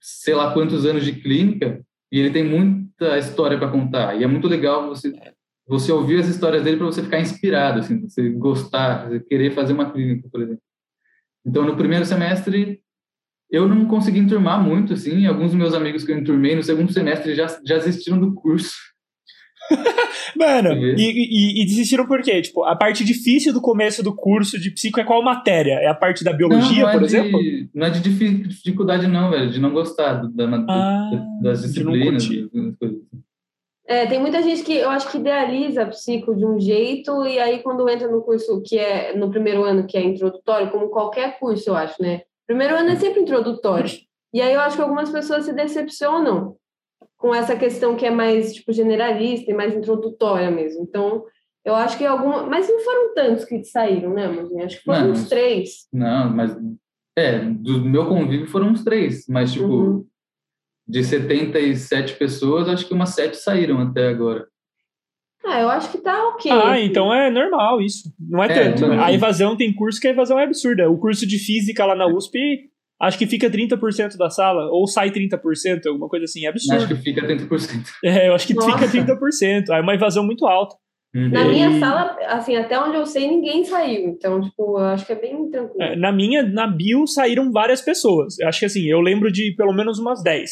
sei 0.00 0.34
lá 0.34 0.52
quantos 0.52 0.86
anos 0.86 1.04
de 1.04 1.12
clínica 1.12 1.84
e 2.10 2.18
ele 2.18 2.30
tem 2.30 2.44
muita 2.98 3.18
história 3.18 3.56
para 3.56 3.70
contar. 3.70 4.20
E 4.20 4.24
é 4.24 4.26
muito 4.26 4.48
legal 4.48 4.88
você 4.88 5.12
você 5.66 5.92
ouvir 5.92 6.18
as 6.18 6.26
histórias 6.26 6.64
dele 6.64 6.78
para 6.78 6.86
você 6.86 7.02
ficar 7.02 7.20
inspirado, 7.20 7.80
assim, 7.80 8.00
você 8.00 8.30
gostar, 8.30 9.06
você 9.06 9.20
querer 9.20 9.50
fazer 9.50 9.74
uma 9.74 9.92
clínica, 9.92 10.26
por 10.30 10.40
exemplo. 10.40 10.62
Então, 11.44 11.62
no 11.62 11.76
primeiro 11.76 12.06
semestre, 12.06 12.80
eu 13.50 13.68
não 13.68 13.84
consegui 13.84 14.18
enturmar 14.18 14.62
muito, 14.62 14.94
assim. 14.94 15.26
Alguns 15.26 15.48
dos 15.48 15.56
meus 15.56 15.74
amigos 15.74 16.04
que 16.04 16.10
eu 16.10 16.18
enturmei 16.18 16.56
no 16.56 16.62
segundo 16.62 16.90
semestre 16.90 17.34
já, 17.34 17.46
já 17.62 17.76
desistiram 17.76 18.18
do 18.18 18.34
curso. 18.34 18.78
Mano, 20.36 20.70
Uhum. 20.70 20.94
e, 20.96 21.02
e, 21.58 21.62
e 21.62 21.66
desistiram 21.66 22.06
por 22.06 22.22
quê? 22.22 22.40
Tipo, 22.42 22.64
a 22.64 22.74
parte 22.76 23.04
difícil 23.04 23.52
do 23.52 23.60
começo 23.60 24.02
do 24.02 24.14
curso 24.14 24.58
de 24.58 24.70
psico 24.70 25.00
é 25.00 25.04
qual 25.04 25.22
matéria? 25.22 25.74
É 25.74 25.86
a 25.88 25.94
parte 25.94 26.22
da 26.24 26.32
biologia, 26.32 26.76
não, 26.76 26.82
não 26.82 26.88
é 26.88 26.92
por 26.92 27.00
de- 27.00 27.06
exemplo? 27.06 27.40
Não 27.74 27.86
é 27.86 27.90
de 27.90 28.00
difi- 28.00 28.46
dificuldade, 28.48 29.06
não, 29.06 29.30
velho, 29.30 29.50
de 29.50 29.60
não 29.60 29.72
gostar 29.72 30.14
da, 30.14 30.46
da- 30.46 30.64
Ah, 30.68 31.10
das 31.42 31.62
disciplinas, 31.62 32.26
coisas. 32.26 32.98
É, 33.86 34.04
tem 34.06 34.20
muita 34.20 34.42
gente 34.42 34.62
que 34.62 34.74
eu 34.74 34.90
acho 34.90 35.10
que 35.10 35.16
idealiza 35.18 35.82
a 35.82 35.86
psico 35.86 36.34
de 36.36 36.44
um 36.44 36.60
jeito 36.60 37.24
e 37.24 37.38
aí 37.38 37.60
quando 37.62 37.88
entra 37.88 38.06
no 38.06 38.20
curso 38.20 38.62
que 38.62 38.78
é 38.78 39.16
no 39.16 39.30
primeiro 39.30 39.64
ano 39.64 39.86
que 39.86 39.96
é 39.96 40.02
introdutório, 40.04 40.70
como 40.70 40.88
qualquer 40.90 41.38
curso 41.38 41.70
eu 41.70 41.74
acho, 41.76 42.00
né? 42.02 42.20
Primeiro 42.46 42.74
ano 42.76 42.90
é 42.90 42.96
sempre 42.96 43.20
introdutório. 43.22 43.90
E 44.32 44.42
aí 44.42 44.52
eu 44.52 44.60
acho 44.60 44.76
que 44.76 44.82
algumas 44.82 45.08
pessoas 45.10 45.46
se 45.46 45.54
decepcionam 45.54 46.54
com 47.18 47.34
essa 47.34 47.54
questão 47.56 47.96
que 47.96 48.06
é 48.06 48.10
mais 48.10 48.54
tipo 48.54 48.72
generalista 48.72 49.50
e 49.50 49.54
mais 49.54 49.74
introdutória 49.74 50.50
mesmo. 50.50 50.82
Então 50.82 51.24
eu 51.64 51.74
acho 51.74 51.98
que 51.98 52.06
alguma, 52.06 52.44
mas 52.44 52.66
não 52.68 52.80
foram 52.80 53.12
tantos 53.14 53.44
que 53.44 53.62
saíram, 53.64 54.14
né, 54.14 54.26
Mozinha? 54.28 54.64
Acho 54.64 54.78
que 54.78 54.84
foram 54.84 55.02
Não, 55.06 55.10
uns 55.10 55.28
três. 55.28 55.86
Não, 55.92 56.30
mas... 56.34 56.56
É, 57.18 57.40
do 57.40 57.84
meu 57.84 58.06
convívio 58.06 58.46
foram 58.46 58.68
uns 58.68 58.84
três, 58.84 59.26
mas, 59.28 59.52
tipo, 59.52 59.66
Uhum. 59.66 60.06
de 60.86 61.02
77 61.02 62.14
pessoas, 62.14 62.68
acho 62.68 62.86
que 62.86 62.94
umas 62.94 63.08
sete 63.10 63.36
saíram 63.36 63.80
até 63.80 64.06
agora. 64.08 64.46
Ah, 65.44 65.60
eu 65.60 65.68
acho 65.68 65.90
que 65.90 65.98
tá 65.98 66.28
ok. 66.28 66.50
Ah, 66.52 66.74
assim. 66.74 66.84
então 66.84 67.12
é 67.12 67.28
normal 67.28 67.80
isso. 67.82 68.12
Não 68.20 68.42
é 68.42 68.46
É, 68.46 68.70
tanto. 68.70 68.86
não. 68.86 69.02
A 69.02 69.12
evasão 69.12 69.56
tem 69.56 69.74
curso 69.74 70.00
que 70.00 70.06
a 70.06 70.10
evasão 70.12 70.38
é 70.38 70.44
absurda. 70.44 70.88
O 70.88 70.96
curso 70.96 71.26
de 71.26 71.38
física 71.38 71.84
lá 71.84 71.94
na 71.96 72.06
USP, 72.06 72.70
acho 73.00 73.18
que 73.18 73.26
fica 73.26 73.48
30% 73.50 74.16
da 74.16 74.28
sala, 74.30 74.68
ou 74.70 74.86
sai 74.86 75.10
30%, 75.10 75.86
alguma 75.86 76.08
coisa 76.08 76.24
assim. 76.24 76.44
É 76.46 76.48
Acho 76.50 76.70
absurdo. 76.72 76.96
que 76.96 77.02
fica 77.02 77.26
30%. 77.26 77.84
É, 78.04 78.28
eu 78.28 78.34
acho 78.34 78.46
que 78.46 78.54
Nossa. 78.54 78.78
fica 78.78 79.04
30%. 79.04 79.70
É 79.70 79.80
uma 79.80 79.94
evasão 79.94 80.24
muito 80.24 80.46
alta. 80.46 80.76
Na 81.14 81.40
Uhum. 81.42 81.48
minha 81.50 81.70
E- 81.70 81.80
sala, 81.80 82.16
assim, 82.26 82.54
até 82.54 82.78
onde 82.78 82.96
eu 82.96 83.06
sei, 83.06 83.26
ninguém 83.26 83.64
saiu. 83.64 84.08
Então, 84.10 84.42
tipo, 84.42 84.78
eu 84.78 84.84
acho 84.84 85.06
que 85.06 85.12
é 85.12 85.16
bem 85.18 85.50
tranquilo. 85.50 85.82
É, 85.82 85.96
Na 85.96 86.12
minha, 86.12 86.42
na 86.42 86.66
bio, 86.66 87.06
saíram 87.06 87.50
várias 87.50 87.80
pessoas. 87.80 88.38
Eu 88.38 88.46
acho 88.48 88.58
que 88.60 88.66
assim, 88.66 88.84
eu 88.84 89.00
lembro 89.00 89.32
de 89.32 89.54
pelo 89.56 89.72
menos 89.72 89.98
umas 89.98 90.22
10. 90.22 90.50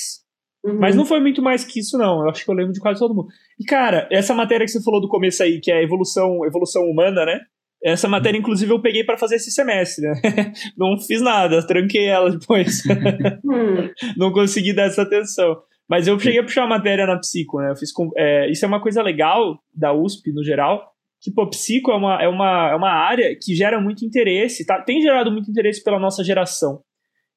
Uhum. 0.64 0.78
Mas 0.80 0.97
não 0.97 1.05
foi 1.05 1.20
muito 1.20 1.42
mais 1.42 1.62
que 1.62 1.78
isso, 1.80 1.99
não. 1.99 2.22
Eu 2.22 2.30
acho 2.30 2.42
que 2.44 2.51
eu 2.51 2.55
lembro 2.55 2.72
de 2.72 2.80
quase 2.80 2.99
todo 2.99 3.14
mundo. 3.14 3.28
E, 3.61 3.64
cara, 3.64 4.09
essa 4.11 4.34
matéria 4.34 4.64
que 4.64 4.72
você 4.72 4.82
falou 4.82 5.01
do 5.01 5.09
começo 5.09 5.42
aí, 5.42 5.61
que 5.61 5.70
é 5.70 5.82
evolução, 5.82 6.44
evolução 6.47 6.82
humana, 6.84 7.24
né? 7.26 7.38
Essa 7.84 8.08
matéria, 8.08 8.38
inclusive, 8.38 8.72
eu 8.72 8.80
peguei 8.80 9.04
pra 9.04 9.18
fazer 9.18 9.36
esse 9.36 9.50
semestre, 9.50 10.06
né? 10.06 10.20
Não 10.76 10.98
fiz 10.98 11.20
nada, 11.20 11.64
tranquei 11.66 12.06
ela 12.06 12.30
depois. 12.30 12.82
Hum, 13.44 13.88
não 14.16 14.32
consegui 14.32 14.72
dar 14.72 14.84
essa 14.84 15.02
atenção. 15.02 15.56
Mas 15.88 16.08
eu 16.08 16.18
cheguei 16.18 16.40
a 16.40 16.42
puxar 16.42 16.64
a 16.64 16.68
matéria 16.68 17.06
na 17.06 17.18
psico, 17.18 17.60
né? 17.60 17.70
Eu 17.70 17.76
fiz 17.76 17.92
com, 17.92 18.10
é, 18.16 18.50
isso 18.50 18.64
é 18.64 18.68
uma 18.68 18.80
coisa 18.80 19.02
legal 19.02 19.58
da 19.72 19.92
USP, 19.92 20.32
no 20.32 20.42
geral, 20.42 20.90
que, 21.20 21.30
pô, 21.30 21.48
psico 21.48 21.92
é 21.92 21.96
uma, 21.96 22.22
é, 22.22 22.28
uma, 22.28 22.70
é 22.70 22.74
uma 22.74 22.90
área 22.90 23.36
que 23.40 23.54
gera 23.54 23.80
muito 23.80 24.04
interesse, 24.04 24.66
tá? 24.66 24.82
Tem 24.82 25.00
gerado 25.00 25.30
muito 25.30 25.50
interesse 25.50 25.82
pela 25.82 25.98
nossa 25.98 26.24
geração. 26.24 26.80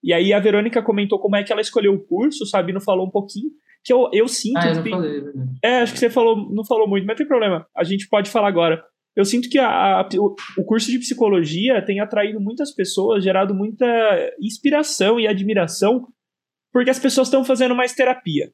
E 0.04 0.14
aí 0.14 0.34
a 0.34 0.40
Verônica 0.40 0.82
comentou 0.82 1.20
como 1.20 1.36
é 1.36 1.44
que 1.44 1.52
ela 1.52 1.62
escolheu 1.62 1.94
o 1.94 2.04
curso, 2.04 2.44
o 2.44 2.48
Sabino 2.48 2.82
falou 2.82 3.06
um 3.06 3.12
pouquinho, 3.12 3.50
que 3.84 3.94
eu, 3.94 4.10
eu 4.12 4.28
sinto... 4.28 4.58
Ah, 4.58 4.70
eu 4.70 4.76
não 4.76 4.84
falei. 4.84 5.24
é 5.64 5.70
é, 5.72 5.82
acho 5.82 5.94
que 5.94 6.00
você 6.00 6.10
falou, 6.10 6.52
não 6.52 6.66
falou 6.66 6.88
muito, 6.88 7.06
mas 7.06 7.14
não 7.14 7.18
tem 7.18 7.28
problema. 7.28 7.68
A 7.76 7.84
gente 7.84 8.08
pode 8.10 8.30
falar 8.30 8.48
agora. 8.48 8.84
Eu 9.16 9.26
sinto 9.26 9.50
que 9.50 9.58
a- 9.60 10.00
a- 10.02 10.10
o, 10.58 10.64
curso 10.66 10.90
de 10.92 11.00
psicologia 11.00 11.84
tem 11.84 12.00
atraído 12.00 12.40
muitas 12.40 12.74
pessoas, 12.74 13.24
gerado 13.24 13.54
muita 13.54 13.86
inspiração 14.42 15.20
e 15.20 15.28
admiração, 15.28 16.08
porque 16.72 16.90
as 16.90 17.00
pessoas 17.00 17.28
estão 17.28 17.44
fazendo 17.44 17.76
mais 17.76 17.94
terapia. 17.94 18.52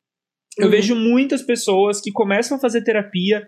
Eu 0.58 0.66
Uhum. 0.66 0.72
vejo 0.72 0.95
muitas 0.95 1.41
pessoas 1.41 1.99
que 2.01 2.12
começam 2.12 2.58
a 2.58 2.60
fazer 2.62 2.82
terapia. 2.84 3.47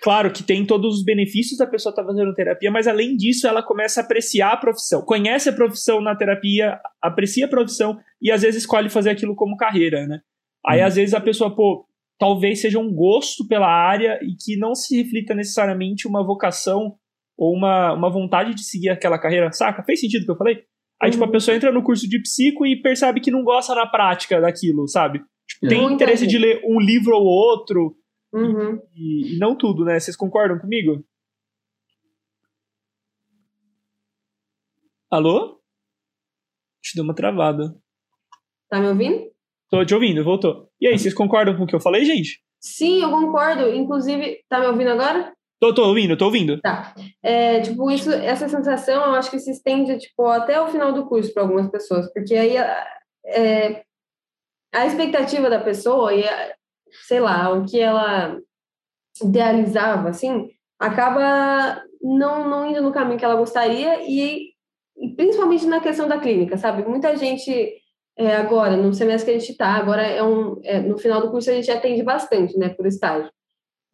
Claro 0.00 0.32
que 0.32 0.42
tem 0.42 0.64
todos 0.64 0.98
os 0.98 1.04
benefícios 1.04 1.58
da 1.58 1.66
pessoa 1.66 1.90
estar 1.90 2.04
fazendo 2.04 2.32
terapia, 2.32 2.70
mas 2.70 2.86
além 2.86 3.16
disso, 3.16 3.46
ela 3.46 3.62
começa 3.62 4.00
a 4.00 4.04
apreciar 4.04 4.52
a 4.52 4.56
profissão. 4.56 5.02
Conhece 5.04 5.48
a 5.48 5.52
profissão 5.52 6.00
na 6.00 6.16
terapia, 6.16 6.80
aprecia 7.02 7.44
a 7.44 7.48
profissão 7.48 7.98
e 8.20 8.30
às 8.30 8.40
vezes 8.42 8.62
escolhe 8.62 8.88
fazer 8.88 9.10
aquilo 9.10 9.34
como 9.34 9.56
carreira, 9.56 10.06
né? 10.06 10.20
Aí 10.64 10.80
Hum. 10.80 10.84
às 10.86 10.94
vezes 10.94 11.12
a 11.12 11.20
pessoa, 11.20 11.54
pô, 11.54 11.84
talvez 12.22 12.60
seja 12.60 12.78
um 12.78 12.94
gosto 12.94 13.44
pela 13.48 13.66
área 13.66 14.16
e 14.22 14.36
que 14.36 14.56
não 14.56 14.76
se 14.76 14.96
reflita 14.96 15.34
necessariamente 15.34 16.06
uma 16.06 16.24
vocação 16.24 16.96
ou 17.36 17.52
uma, 17.52 17.92
uma 17.94 18.08
vontade 18.08 18.54
de 18.54 18.62
seguir 18.62 18.90
aquela 18.90 19.18
carreira, 19.18 19.50
saca? 19.50 19.82
Fez 19.82 19.98
sentido 19.98 20.22
o 20.22 20.26
que 20.26 20.30
eu 20.30 20.36
falei? 20.36 20.62
Aí, 21.02 21.10
tipo, 21.10 21.24
a 21.24 21.26
Uhum. 21.26 21.32
pessoa 21.32 21.56
entra 21.56 21.72
no 21.72 21.82
curso 21.82 22.08
de 22.08 22.22
psico 22.22 22.64
e 22.64 22.80
percebe 22.80 23.20
que 23.20 23.32
não 23.32 23.42
gosta 23.42 23.74
na 23.74 23.88
prática 23.88 24.40
daquilo, 24.40 24.86
sabe? 24.86 25.18
Tipo, 25.48 25.66
É. 25.66 25.68
tem 25.70 25.80
Muita 25.80 25.94
interesse 25.94 26.24
de 26.24 26.38
ler 26.38 26.62
um 26.64 26.78
livro 26.78 27.12
ou 27.16 27.24
outro 27.24 27.96
uhum. 28.32 28.78
e, 28.94 29.34
e 29.34 29.38
não 29.40 29.58
tudo, 29.58 29.84
né? 29.84 29.98
Vocês 29.98 30.16
concordam 30.16 30.60
comigo? 30.60 31.04
Alô? 35.10 35.60
Te 36.80 36.94
deu 36.94 37.02
uma 37.02 37.16
travada. 37.16 37.74
Tá 38.68 38.80
me 38.80 38.86
ouvindo? 38.86 39.31
Tô 39.72 39.82
te 39.86 39.94
ouvindo, 39.94 40.22
voltou. 40.22 40.68
E 40.78 40.86
aí, 40.86 40.98
vocês 40.98 41.14
concordam 41.14 41.56
com 41.56 41.64
o 41.64 41.66
que 41.66 41.74
eu 41.74 41.80
falei, 41.80 42.04
gente? 42.04 42.42
Sim, 42.60 43.00
eu 43.00 43.10
concordo. 43.10 43.74
Inclusive, 43.74 44.44
tá 44.46 44.60
me 44.60 44.66
ouvindo 44.66 44.90
agora? 44.90 45.32
Tô, 45.58 45.72
tô 45.72 45.86
ouvindo, 45.86 46.14
tô 46.14 46.26
ouvindo. 46.26 46.60
Tá. 46.60 46.94
É, 47.22 47.62
tipo, 47.62 47.90
isso, 47.90 48.12
essa 48.12 48.46
sensação, 48.50 49.02
eu 49.02 49.14
acho 49.14 49.30
que 49.30 49.38
se 49.38 49.50
estende, 49.50 49.96
tipo, 49.96 50.26
até 50.26 50.60
o 50.60 50.68
final 50.68 50.92
do 50.92 51.06
curso 51.06 51.32
para 51.32 51.44
algumas 51.44 51.70
pessoas, 51.70 52.12
porque 52.12 52.34
aí 52.34 52.54
é, 53.24 53.82
a 54.74 54.84
expectativa 54.84 55.48
da 55.48 55.58
pessoa 55.58 56.12
e, 56.12 56.22
sei 57.06 57.20
lá, 57.20 57.50
o 57.50 57.64
que 57.64 57.80
ela 57.80 58.38
idealizava, 59.22 60.10
assim, 60.10 60.50
acaba 60.78 61.82
não, 62.02 62.46
não 62.46 62.70
indo 62.70 62.82
no 62.82 62.92
caminho 62.92 63.18
que 63.18 63.24
ela 63.24 63.36
gostaria 63.36 64.02
e, 64.02 64.50
e 64.98 65.14
principalmente 65.16 65.64
na 65.64 65.80
questão 65.80 66.06
da 66.06 66.20
clínica, 66.20 66.58
sabe? 66.58 66.86
Muita 66.86 67.16
gente 67.16 67.80
é, 68.16 68.36
agora, 68.36 68.76
no 68.76 68.92
semestre 68.92 69.30
que 69.30 69.36
a 69.36 69.40
gente 69.40 69.52
está, 69.52 69.74
agora 69.74 70.02
é 70.02 70.22
um, 70.22 70.60
é, 70.64 70.80
no 70.80 70.98
final 70.98 71.20
do 71.20 71.30
curso 71.30 71.50
a 71.50 71.54
gente 71.54 71.70
atende 71.70 72.02
bastante, 72.02 72.58
né, 72.58 72.68
por 72.68 72.86
estágio. 72.86 73.30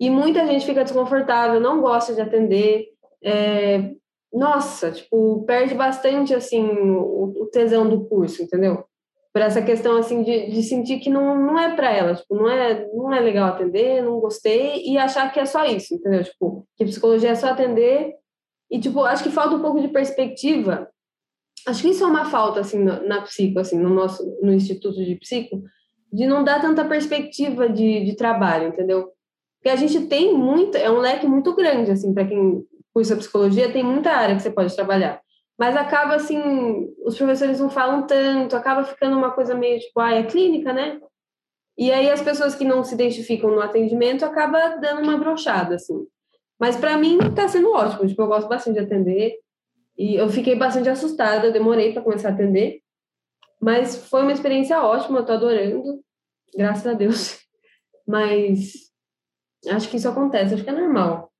E 0.00 0.10
muita 0.10 0.46
gente 0.46 0.66
fica 0.66 0.84
desconfortável, 0.84 1.60
não 1.60 1.80
gosta 1.80 2.14
de 2.14 2.20
atender, 2.20 2.86
é, 3.22 3.92
nossa, 4.32 4.90
tipo, 4.90 5.44
perde 5.44 5.74
bastante, 5.74 6.34
assim, 6.34 6.64
o, 6.64 7.42
o, 7.42 7.46
tesão 7.46 7.88
do 7.88 8.04
curso, 8.06 8.42
entendeu? 8.42 8.84
Por 9.32 9.42
essa 9.42 9.62
questão, 9.62 9.96
assim, 9.96 10.22
de, 10.22 10.50
de 10.50 10.62
sentir 10.62 10.98
que 10.98 11.10
não, 11.10 11.36
não 11.40 11.58
é 11.58 11.74
para 11.74 11.92
ela, 11.92 12.14
tipo, 12.14 12.34
não 12.34 12.48
é, 12.48 12.86
não 12.92 13.12
é 13.12 13.20
legal 13.20 13.48
atender, 13.48 14.02
não 14.02 14.20
gostei, 14.20 14.84
e 14.84 14.98
achar 14.98 15.32
que 15.32 15.40
é 15.40 15.46
só 15.46 15.64
isso, 15.64 15.94
entendeu? 15.94 16.24
Tipo, 16.24 16.66
que 16.76 16.84
psicologia 16.84 17.30
é 17.30 17.34
só 17.34 17.48
atender, 17.48 18.14
e, 18.70 18.80
tipo, 18.80 19.02
acho 19.04 19.22
que 19.22 19.30
falta 19.30 19.54
um 19.54 19.62
pouco 19.62 19.80
de 19.80 19.88
perspectiva 19.88 20.88
acho 21.68 21.82
que 21.82 21.88
isso 21.88 22.04
é 22.04 22.06
uma 22.06 22.24
falta 22.24 22.60
assim 22.60 22.82
na, 22.82 23.22
psico, 23.22 23.58
assim, 23.58 23.78
no 23.78 23.90
nosso 23.90 24.24
no 24.42 24.52
instituto 24.52 25.04
de 25.04 25.16
psico, 25.16 25.62
de 26.12 26.26
não 26.26 26.42
dar 26.42 26.60
tanta 26.60 26.84
perspectiva 26.84 27.68
de, 27.68 28.04
de 28.04 28.16
trabalho, 28.16 28.68
entendeu? 28.68 29.12
Porque 29.58 29.68
a 29.68 29.76
gente 29.76 30.06
tem 30.06 30.34
muito, 30.34 30.76
é 30.76 30.90
um 30.90 30.98
leque 30.98 31.26
muito 31.26 31.54
grande 31.54 31.90
assim 31.90 32.14
para 32.14 32.26
quem 32.26 32.64
cursa 32.94 33.16
psicologia, 33.16 33.72
tem 33.72 33.82
muita 33.82 34.10
área 34.10 34.34
que 34.34 34.42
você 34.42 34.50
pode 34.50 34.74
trabalhar. 34.74 35.20
Mas 35.58 35.76
acaba 35.76 36.14
assim, 36.14 36.40
os 37.04 37.16
professores 37.16 37.58
não 37.60 37.68
falam 37.68 38.06
tanto, 38.06 38.56
acaba 38.56 38.84
ficando 38.84 39.16
uma 39.16 39.32
coisa 39.32 39.54
meio 39.54 39.78
tipo, 39.80 39.98
ah, 40.00 40.14
é 40.14 40.22
clínica, 40.22 40.72
né? 40.72 41.00
E 41.76 41.92
aí 41.92 42.10
as 42.10 42.22
pessoas 42.22 42.54
que 42.54 42.64
não 42.64 42.82
se 42.82 42.94
identificam 42.94 43.50
no 43.50 43.60
atendimento 43.60 44.24
acaba 44.24 44.76
dando 44.76 45.02
uma 45.02 45.16
brochada 45.16 45.74
assim. 45.74 46.06
Mas 46.58 46.76
para 46.76 46.96
mim 46.96 47.18
está 47.18 47.46
sendo 47.46 47.70
ótimo, 47.72 48.06
tipo, 48.06 48.22
eu 48.22 48.26
gosto 48.26 48.48
bastante 48.48 48.74
de 48.74 48.84
atender. 48.84 49.34
E 49.98 50.14
eu 50.14 50.28
fiquei 50.28 50.54
bastante 50.54 50.88
assustada, 50.88 51.48
eu 51.48 51.52
demorei 51.52 51.92
para 51.92 52.02
começar 52.02 52.28
a 52.28 52.32
atender, 52.32 52.80
mas 53.60 54.08
foi 54.08 54.22
uma 54.22 54.32
experiência 54.32 54.80
ótima, 54.80 55.18
eu 55.18 55.26
tô 55.26 55.32
adorando, 55.32 56.00
graças 56.56 56.86
a 56.86 56.94
Deus. 56.94 57.38
Mas 58.06 58.90
acho 59.68 59.90
que 59.90 59.98
isso 59.98 60.08
acontece, 60.08 60.54
acho 60.54 60.64
que 60.64 60.70
é 60.70 60.72
normal. 60.72 61.30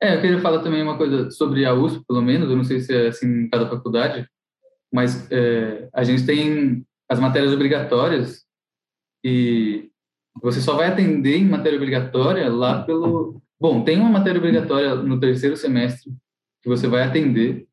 É, 0.00 0.16
eu 0.16 0.20
queria 0.22 0.40
falar 0.40 0.62
também 0.62 0.82
uma 0.82 0.96
coisa 0.96 1.30
sobre 1.30 1.66
a 1.66 1.74
USP, 1.74 2.02
pelo 2.08 2.22
menos, 2.22 2.48
eu 2.48 2.56
não 2.56 2.64
sei 2.64 2.80
se 2.80 2.94
é 2.94 3.08
assim 3.08 3.26
em 3.26 3.50
cada 3.50 3.68
faculdade, 3.68 4.26
mas 4.90 5.30
é, 5.30 5.86
a 5.92 6.02
gente 6.02 6.24
tem 6.24 6.86
as 7.06 7.20
matérias 7.20 7.52
obrigatórias 7.52 8.46
e 9.22 9.90
você 10.40 10.58
só 10.62 10.74
vai 10.74 10.86
atender 10.86 11.36
em 11.36 11.44
matéria 11.44 11.76
obrigatória 11.76 12.48
lá 12.50 12.82
pelo... 12.82 13.42
Bom, 13.60 13.84
tem 13.84 14.00
uma 14.00 14.08
matéria 14.08 14.38
obrigatória 14.38 14.94
no 14.94 15.20
terceiro 15.20 15.54
semestre 15.54 16.10
que 16.64 16.68
você 16.68 16.88
vai 16.88 17.02
atender, 17.02 17.68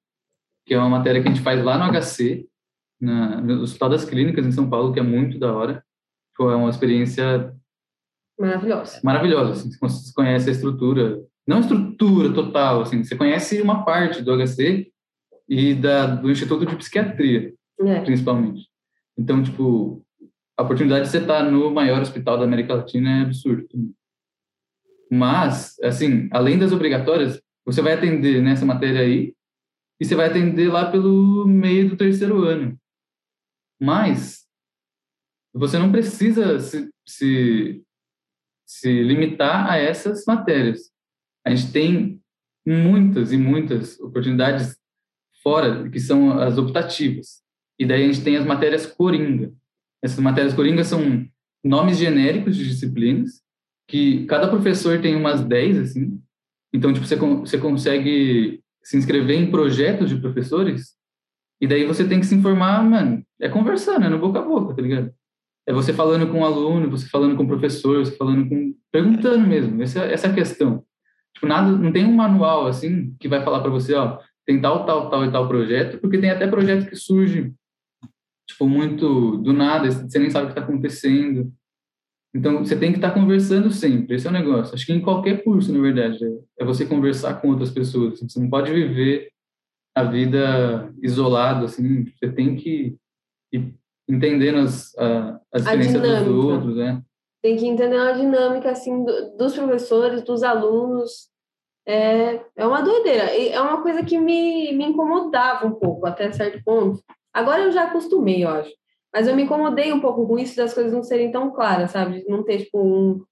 que 0.65 0.73
é 0.73 0.77
uma 0.77 0.89
matéria 0.89 1.21
que 1.21 1.29
a 1.29 1.31
gente 1.31 1.43
faz 1.43 1.63
lá 1.63 1.77
no 1.77 1.97
HC, 1.97 2.45
na, 2.99 3.39
no 3.39 3.61
Hospital 3.61 3.89
das 3.89 4.03
Clínicas 4.03 4.45
em 4.45 4.51
São 4.51 4.69
Paulo, 4.69 4.91
que 4.93 4.99
é 4.99 5.03
muito 5.03 5.39
da 5.39 5.53
hora. 5.53 5.81
Foi 6.35 6.53
uma 6.53 6.69
experiência 6.69 7.55
maravilhosa. 8.37 8.99
Maravilhosa, 9.01 9.51
assim, 9.53 9.69
você 9.79 10.13
conhece 10.13 10.49
a 10.49 10.51
estrutura, 10.51 11.23
não 11.47 11.57
a 11.57 11.59
estrutura 11.61 12.33
total, 12.33 12.81
assim, 12.81 13.01
você 13.01 13.15
conhece 13.15 13.61
uma 13.61 13.85
parte 13.85 14.21
do 14.21 14.35
HC 14.35 14.91
e 15.47 15.73
da, 15.73 16.07
do 16.07 16.29
Instituto 16.29 16.65
de 16.65 16.75
Psiquiatria, 16.75 17.53
é. 17.79 18.01
principalmente. 18.01 18.67
Então, 19.17 19.41
tipo, 19.41 20.05
a 20.57 20.63
oportunidade 20.63 21.05
de 21.05 21.11
você 21.11 21.19
estar 21.19 21.49
no 21.49 21.71
maior 21.71 22.01
hospital 22.01 22.37
da 22.37 22.43
América 22.43 22.75
Latina 22.75 23.19
é 23.19 23.21
absurdo. 23.21 23.67
Mas, 25.09 25.77
assim, 25.81 26.27
além 26.31 26.59
das 26.59 26.73
obrigatórias, 26.73 27.41
você 27.65 27.81
vai 27.81 27.93
atender 27.93 28.41
nessa 28.41 28.65
matéria 28.65 29.01
aí 29.01 29.35
e 29.99 30.05
você 30.05 30.15
vai 30.15 30.27
atender 30.27 30.67
lá 30.67 30.89
pelo 30.89 31.45
meio 31.47 31.89
do 31.89 31.97
terceiro 31.97 32.43
ano. 32.43 32.79
Mas 33.79 34.47
você 35.53 35.77
não 35.77 35.91
precisa 35.91 36.59
se, 36.59 36.89
se, 37.05 37.83
se 38.65 39.03
limitar 39.03 39.69
a 39.69 39.77
essas 39.77 40.23
matérias. 40.25 40.91
A 41.45 41.53
gente 41.53 41.71
tem 41.71 42.21
muitas 42.65 43.31
e 43.31 43.37
muitas 43.37 43.99
oportunidades 43.99 44.77
fora, 45.41 45.89
que 45.89 45.99
são 45.99 46.39
as 46.39 46.57
optativas. 46.57 47.41
E 47.79 47.85
daí 47.85 48.03
a 48.03 48.07
gente 48.11 48.23
tem 48.23 48.37
as 48.37 48.45
matérias 48.45 48.85
coringa. 48.85 49.51
Essas 50.03 50.19
matérias 50.19 50.53
coringa 50.53 50.83
são 50.83 51.27
nomes 51.63 51.97
genéricos 51.97 52.55
de 52.55 52.67
disciplinas, 52.67 53.41
que 53.87 54.25
cada 54.25 54.47
professor 54.47 55.01
tem 55.01 55.15
umas 55.15 55.43
10, 55.43 55.77
assim, 55.79 56.20
então, 56.73 56.93
tipo, 56.93 57.05
você, 57.05 57.15
você 57.15 57.57
consegue 57.57 58.61
se 58.83 58.97
inscrever 58.97 59.37
em 59.37 59.51
projetos 59.51 60.09
de 60.09 60.17
professores 60.17 60.95
e 61.59 61.67
daí 61.67 61.85
você 61.85 62.07
tem 62.07 62.19
que 62.19 62.25
se 62.25 62.33
informar, 62.33 62.83
mano, 62.83 63.23
é 63.39 63.47
conversando, 63.47 64.05
é 64.05 64.09
no 64.09 64.17
boca 64.17 64.39
a 64.39 64.41
boca, 64.41 64.75
tá 64.75 64.81
ligado? 64.81 65.13
É 65.67 65.73
você 65.73 65.93
falando 65.93 66.31
com 66.31 66.41
o 66.41 66.45
aluno, 66.45 66.89
você 66.89 67.07
falando 67.07 67.35
com 67.35 67.43
o 67.43 67.47
professor, 67.47 68.03
você 68.03 68.15
falando 68.15 68.49
com... 68.49 68.73
perguntando 68.91 69.47
mesmo, 69.47 69.81
essa, 69.81 70.01
essa 70.05 70.27
é 70.27 70.31
a 70.31 70.33
questão. 70.33 70.83
Tipo, 71.35 71.47
nada, 71.47 71.71
não 71.71 71.91
tem 71.91 72.05
um 72.05 72.15
manual, 72.15 72.65
assim, 72.65 73.15
que 73.19 73.27
vai 73.27 73.43
falar 73.43 73.61
para 73.61 73.69
você, 73.69 73.93
ó, 73.93 74.17
tem 74.45 74.59
tal, 74.59 74.85
tal, 74.85 75.09
tal 75.09 75.25
e 75.25 75.31
tal 75.31 75.47
projeto, 75.47 75.99
porque 75.99 76.17
tem 76.17 76.31
até 76.31 76.47
projeto 76.47 76.89
que 76.89 76.95
surge, 76.95 77.53
tipo, 78.47 78.67
muito 78.67 79.37
do 79.37 79.53
nada, 79.53 79.91
você 79.91 80.17
nem 80.17 80.29
sabe 80.31 80.45
o 80.45 80.47
que 80.47 80.59
está 80.59 80.67
acontecendo. 80.67 81.53
Então, 82.33 82.59
você 82.59 82.77
tem 82.77 82.91
que 82.91 82.97
estar 82.97 83.11
conversando 83.11 83.69
sempre, 83.71 84.15
esse 84.15 84.25
é 84.25 84.29
o 84.29 84.33
negócio. 84.33 84.73
Acho 84.73 84.85
que 84.85 84.93
em 84.93 85.01
qualquer 85.01 85.43
curso, 85.43 85.73
na 85.73 85.81
verdade, 85.81 86.17
é 86.57 86.63
você 86.63 86.85
conversar 86.85 87.41
com 87.41 87.49
outras 87.49 87.71
pessoas. 87.71 88.19
Você 88.19 88.39
não 88.39 88.49
pode 88.49 88.71
viver 88.71 89.31
a 89.93 90.03
vida 90.03 90.93
isolado, 91.01 91.65
assim, 91.65 92.05
você 92.05 92.31
tem 92.31 92.55
que 92.55 92.95
ir 93.51 93.73
entendendo 94.07 94.59
as, 94.59 94.95
as 95.53 95.63
experiências 95.63 96.23
dos 96.23 96.45
outros, 96.45 96.75
né? 96.77 97.01
Tem 97.41 97.57
que 97.57 97.67
entender 97.67 97.97
a 97.97 98.13
dinâmica, 98.13 98.71
assim, 98.71 99.03
do, 99.03 99.35
dos 99.35 99.53
professores, 99.53 100.21
dos 100.21 100.43
alunos. 100.43 101.29
É, 101.85 102.39
é 102.55 102.65
uma 102.67 102.81
doideira. 102.81 103.23
É 103.35 103.59
uma 103.59 103.81
coisa 103.81 104.05
que 104.05 104.17
me, 104.17 104.71
me 104.73 104.85
incomodava 104.85 105.65
um 105.65 105.73
pouco, 105.73 106.05
até 106.05 106.31
certo 106.31 106.63
ponto. 106.63 107.03
Agora 107.33 107.63
eu 107.63 107.71
já 107.71 107.85
acostumei, 107.85 108.43
eu 108.43 108.49
acho. 108.49 108.71
Mas 109.13 109.27
eu 109.27 109.35
me 109.35 109.43
incomodei 109.43 109.91
um 109.91 109.99
pouco 109.99 110.25
com 110.25 110.39
isso 110.39 110.55
das 110.55 110.73
coisas 110.73 110.93
não 110.93 111.03
serem 111.03 111.31
tão 111.31 111.51
claras, 111.51 111.91
sabe? 111.91 112.23
Não 112.27 112.43
ter, 112.43 112.59
tipo, 112.59 112.81
um, 112.81 113.23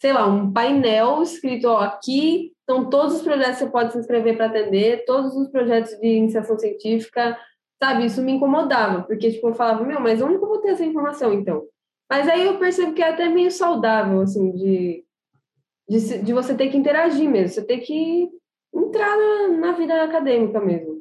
sei 0.00 0.12
lá, 0.12 0.26
um 0.26 0.52
painel 0.52 1.22
escrito, 1.22 1.66
ó, 1.66 1.78
aqui 1.78 2.52
estão 2.60 2.88
todos 2.88 3.16
os 3.16 3.22
projetos 3.22 3.58
que 3.58 3.64
você 3.64 3.70
pode 3.70 3.92
se 3.92 3.98
inscrever 3.98 4.36
para 4.36 4.46
atender, 4.46 5.04
todos 5.04 5.34
os 5.36 5.48
projetos 5.48 5.92
de 5.98 6.06
iniciação 6.06 6.58
científica, 6.58 7.38
sabe? 7.82 8.06
Isso 8.06 8.22
me 8.22 8.32
incomodava, 8.32 9.02
porque, 9.02 9.30
tipo, 9.30 9.48
eu 9.48 9.54
falava, 9.54 9.84
meu, 9.84 10.00
mas 10.00 10.22
onde 10.22 10.38
que 10.38 10.44
eu 10.44 10.48
vou 10.48 10.58
ter 10.58 10.70
essa 10.70 10.84
informação, 10.84 11.32
então? 11.32 11.64
Mas 12.10 12.28
aí 12.28 12.46
eu 12.46 12.58
percebo 12.58 12.92
que 12.92 13.02
é 13.02 13.10
até 13.10 13.28
meio 13.28 13.50
saudável, 13.50 14.20
assim, 14.20 14.52
de, 14.52 15.04
de, 15.88 16.18
de 16.18 16.32
você 16.32 16.54
ter 16.54 16.68
que 16.68 16.76
interagir 16.76 17.28
mesmo, 17.28 17.54
você 17.54 17.64
ter 17.64 17.78
que 17.78 18.28
entrar 18.72 19.16
na, 19.16 19.48
na 19.48 19.72
vida 19.72 20.02
acadêmica 20.02 20.60
mesmo. 20.60 20.93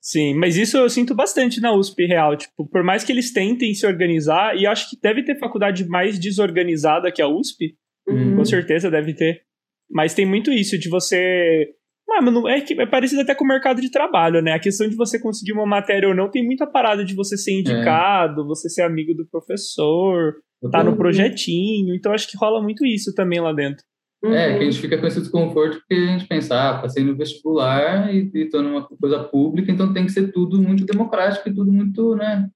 Sim, 0.00 0.34
mas 0.34 0.56
isso 0.56 0.76
eu 0.76 0.88
sinto 0.88 1.14
bastante 1.14 1.60
na 1.60 1.74
USP 1.74 2.06
real. 2.06 2.36
Tipo, 2.36 2.66
por 2.68 2.82
mais 2.82 3.04
que 3.04 3.12
eles 3.12 3.32
tentem 3.32 3.74
se 3.74 3.86
organizar, 3.86 4.56
e 4.56 4.66
acho 4.66 4.88
que 4.88 5.00
deve 5.00 5.24
ter 5.24 5.38
faculdade 5.38 5.86
mais 5.88 6.18
desorganizada 6.18 7.10
que 7.12 7.20
a 7.20 7.28
USP, 7.28 7.74
uhum. 8.08 8.36
com 8.36 8.44
certeza 8.44 8.90
deve 8.90 9.12
ter. 9.14 9.42
Mas 9.90 10.14
tem 10.14 10.26
muito 10.26 10.50
isso 10.50 10.78
de 10.78 10.88
você. 10.88 11.74
Ah, 12.10 12.22
mano, 12.22 12.48
é, 12.48 12.60
que 12.60 12.80
é 12.80 12.86
parecido 12.86 13.20
até 13.20 13.34
com 13.34 13.44
o 13.44 13.48
mercado 13.48 13.80
de 13.80 13.90
trabalho, 13.90 14.40
né? 14.40 14.52
A 14.52 14.58
questão 14.58 14.88
de 14.88 14.96
você 14.96 15.20
conseguir 15.20 15.52
uma 15.52 15.66
matéria 15.66 16.08
ou 16.08 16.14
não 16.14 16.30
tem 16.30 16.44
muita 16.44 16.66
parada 16.66 17.04
de 17.04 17.14
você 17.14 17.36
ser 17.36 17.52
indicado, 17.52 18.42
é. 18.42 18.44
você 18.44 18.68
ser 18.68 18.82
amigo 18.82 19.14
do 19.14 19.26
professor, 19.28 20.34
tá 20.70 20.82
no 20.82 20.96
projetinho. 20.96 21.94
Então 21.94 22.12
acho 22.12 22.28
que 22.28 22.36
rola 22.36 22.62
muito 22.62 22.86
isso 22.86 23.14
também 23.14 23.40
lá 23.40 23.52
dentro. 23.52 23.84
Uhum. 24.22 24.34
É, 24.34 24.56
que 24.56 24.62
a 24.62 24.64
gente 24.64 24.80
fica 24.80 24.98
com 24.98 25.06
esse 25.06 25.20
desconforto 25.20 25.78
porque 25.78 25.94
a 25.94 26.18
gente 26.18 26.26
pensa, 26.26 26.54
ah, 26.54 26.78
passei 26.78 27.04
no 27.04 27.16
vestibular 27.16 28.12
e 28.12 28.30
estou 28.34 28.62
numa 28.62 28.84
coisa 28.84 29.22
pública, 29.22 29.70
então 29.70 29.92
tem 29.92 30.06
que 30.06 30.12
ser 30.12 30.32
tudo 30.32 30.60
muito 30.60 30.84
democrático 30.84 31.48
e 31.48 31.54
tudo 31.54 31.72
muito, 31.72 32.16
né? 32.16 32.48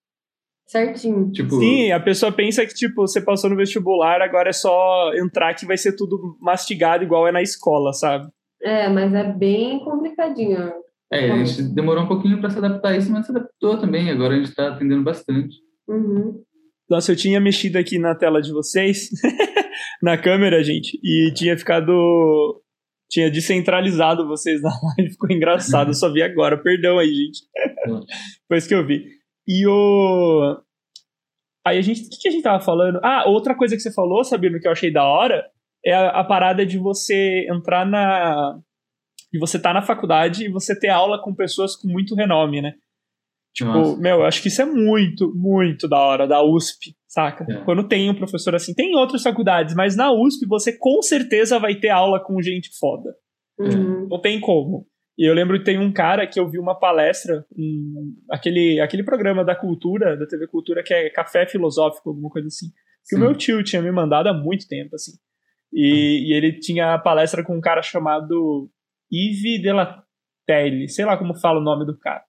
Certinho. 0.66 1.30
Tipo... 1.30 1.60
Sim, 1.60 1.92
a 1.92 2.00
pessoa 2.00 2.32
pensa 2.32 2.66
que, 2.66 2.74
tipo, 2.74 3.06
você 3.06 3.20
passou 3.20 3.50
no 3.50 3.56
vestibular, 3.56 4.20
agora 4.22 4.48
é 4.48 4.52
só 4.52 5.12
entrar 5.14 5.54
que 5.54 5.66
vai 5.66 5.76
ser 5.76 5.94
tudo 5.94 6.36
mastigado 6.40 7.04
igual 7.04 7.28
é 7.28 7.32
na 7.32 7.42
escola, 7.42 7.92
sabe? 7.92 8.26
É, 8.60 8.88
mas 8.88 9.12
é 9.12 9.32
bem 9.32 9.80
complicadinho. 9.84 10.72
É, 11.12 11.30
a 11.30 11.44
gente 11.44 11.62
demorou 11.74 12.04
um 12.04 12.08
pouquinho 12.08 12.40
para 12.40 12.48
se 12.48 12.58
adaptar 12.58 12.88
a 12.90 12.96
isso, 12.96 13.12
mas 13.12 13.26
se 13.26 13.32
adaptou 13.32 13.76
também, 13.78 14.10
agora 14.10 14.34
a 14.34 14.36
gente 14.36 14.48
está 14.48 14.68
atendendo 14.68 15.02
bastante. 15.02 15.56
Uhum. 15.86 16.42
Nossa, 16.92 17.12
eu 17.12 17.16
tinha 17.16 17.40
mexido 17.40 17.78
aqui 17.78 17.98
na 17.98 18.14
tela 18.14 18.42
de 18.42 18.52
vocês 18.52 19.08
na 20.02 20.18
câmera, 20.18 20.62
gente, 20.62 21.00
e 21.02 21.32
tinha 21.32 21.56
ficado. 21.56 22.62
Tinha 23.10 23.30
descentralizado 23.30 24.28
vocês 24.28 24.60
na 24.60 24.68
live, 24.98 25.12
ficou 25.12 25.30
engraçado. 25.34 25.88
Eu 25.88 25.94
só 25.94 26.12
vi 26.12 26.20
agora, 26.20 26.62
perdão 26.62 26.98
aí, 26.98 27.08
gente. 27.08 27.40
Depois 28.42 28.66
que 28.66 28.74
eu 28.74 28.86
vi. 28.86 29.06
E 29.48 29.66
o. 29.66 30.60
Aí 31.66 31.78
a 31.78 31.82
gente. 31.82 32.02
O 32.02 32.10
que, 32.10 32.18
que 32.18 32.28
a 32.28 32.30
gente 32.30 32.42
tava 32.42 32.62
falando? 32.62 33.00
Ah, 33.02 33.24
outra 33.26 33.54
coisa 33.54 33.74
que 33.74 33.80
você 33.80 33.90
falou, 33.90 34.22
Sabino, 34.22 34.60
que 34.60 34.68
eu 34.68 34.72
achei 34.72 34.92
da 34.92 35.02
hora, 35.02 35.46
é 35.82 35.94
a, 35.94 36.20
a 36.20 36.24
parada 36.24 36.66
de 36.66 36.76
você 36.76 37.46
entrar 37.50 37.86
na. 37.86 38.60
E 39.32 39.38
você 39.38 39.58
tá 39.58 39.72
na 39.72 39.80
faculdade 39.80 40.44
e 40.44 40.52
você 40.52 40.78
ter 40.78 40.90
aula 40.90 41.22
com 41.22 41.34
pessoas 41.34 41.74
com 41.74 41.88
muito 41.88 42.14
renome, 42.14 42.60
né? 42.60 42.74
Tipo, 43.54 43.70
Nossa. 43.70 44.00
meu, 44.00 44.16
eu 44.16 44.24
acho 44.24 44.40
que 44.40 44.48
isso 44.48 44.62
é 44.62 44.64
muito, 44.64 45.32
muito 45.34 45.86
da 45.86 45.98
hora, 45.98 46.26
da 46.26 46.42
USP, 46.42 46.94
saca? 47.06 47.44
É. 47.48 47.64
Quando 47.64 47.86
tem 47.86 48.08
um 48.08 48.14
professor 48.14 48.54
assim, 48.54 48.72
tem 48.72 48.96
outras 48.96 49.22
faculdades, 49.22 49.74
mas 49.74 49.94
na 49.94 50.10
USP 50.10 50.46
você 50.46 50.76
com 50.78 51.02
certeza 51.02 51.58
vai 51.58 51.74
ter 51.74 51.90
aula 51.90 52.18
com 52.18 52.40
gente 52.40 52.70
foda. 52.78 53.14
Uhum. 53.58 54.08
Não 54.08 54.20
tem 54.20 54.40
como. 54.40 54.86
E 55.18 55.28
eu 55.28 55.34
lembro 55.34 55.58
que 55.58 55.64
tem 55.64 55.78
um 55.78 55.92
cara 55.92 56.26
que 56.26 56.40
eu 56.40 56.48
vi 56.48 56.58
uma 56.58 56.78
palestra, 56.78 57.44
um, 57.56 58.14
aquele, 58.30 58.80
aquele 58.80 59.04
programa 59.04 59.44
da 59.44 59.54
cultura, 59.54 60.16
da 60.16 60.26
TV 60.26 60.46
Cultura, 60.46 60.82
que 60.82 60.94
é 60.94 61.10
Café 61.10 61.46
Filosófico, 61.46 62.08
alguma 62.08 62.30
coisa 62.30 62.48
assim. 62.48 62.68
Que 63.06 63.16
Sim. 63.16 63.16
o 63.16 63.18
meu 63.20 63.34
tio 63.34 63.62
tinha 63.62 63.82
me 63.82 63.92
mandado 63.92 64.28
há 64.28 64.32
muito 64.32 64.66
tempo, 64.66 64.94
assim. 64.94 65.12
E, 65.70 66.30
e 66.30 66.32
ele 66.34 66.58
tinha 66.58 66.98
palestra 66.98 67.44
com 67.44 67.56
um 67.56 67.60
cara 67.60 67.82
chamado 67.82 68.70
Yves 69.12 69.62
Delatelli, 69.62 70.88
sei 70.88 71.04
lá 71.04 71.18
como 71.18 71.34
fala 71.34 71.60
o 71.60 71.62
nome 71.62 71.84
do 71.84 71.98
cara. 71.98 72.22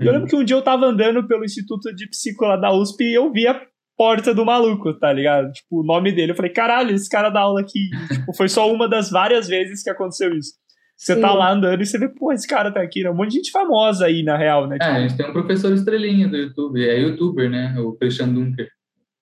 E 0.00 0.06
eu 0.06 0.12
lembro 0.12 0.26
que 0.26 0.36
um 0.36 0.44
dia 0.44 0.56
eu 0.56 0.62
tava 0.62 0.86
andando 0.86 1.26
pelo 1.26 1.44
Instituto 1.44 1.94
de 1.94 2.08
Psicologia 2.08 2.60
da 2.60 2.72
USP 2.72 3.04
e 3.04 3.14
eu 3.14 3.30
vi 3.30 3.46
a 3.46 3.60
porta 3.96 4.34
do 4.34 4.46
maluco, 4.46 4.94
tá 4.94 5.12
ligado? 5.12 5.52
Tipo, 5.52 5.80
o 5.80 5.84
nome 5.84 6.10
dele. 6.10 6.32
Eu 6.32 6.36
falei, 6.36 6.50
caralho, 6.50 6.94
esse 6.94 7.08
cara 7.08 7.28
dá 7.28 7.40
aula 7.40 7.60
aqui. 7.60 7.90
tipo, 8.10 8.34
foi 8.34 8.48
só 8.48 8.72
uma 8.72 8.88
das 8.88 9.10
várias 9.10 9.46
vezes 9.46 9.82
que 9.82 9.90
aconteceu 9.90 10.34
isso. 10.34 10.54
Você 10.96 11.14
Sim. 11.14 11.20
tá 11.20 11.34
lá 11.34 11.52
andando 11.52 11.82
e 11.82 11.86
você 11.86 11.98
vê, 11.98 12.08
pô, 12.08 12.32
esse 12.32 12.46
cara 12.48 12.72
tá 12.72 12.80
aqui, 12.80 13.02
né? 13.02 13.10
Um 13.10 13.14
monte 13.14 13.30
de 13.30 13.36
gente 13.36 13.50
famosa 13.50 14.06
aí, 14.06 14.22
na 14.22 14.36
real, 14.36 14.66
né? 14.66 14.76
É, 14.76 14.78
tipo, 14.78 14.90
é, 14.90 14.96
a 14.96 15.00
gente 15.00 15.16
tem 15.16 15.28
um 15.28 15.32
professor 15.32 15.72
estrelinha 15.72 16.28
do 16.28 16.36
YouTube, 16.36 16.82
é 16.82 16.98
youtuber, 16.98 17.50
né? 17.50 17.74
O 17.78 17.92
Christian 17.92 18.28
Dunker. 18.32 18.68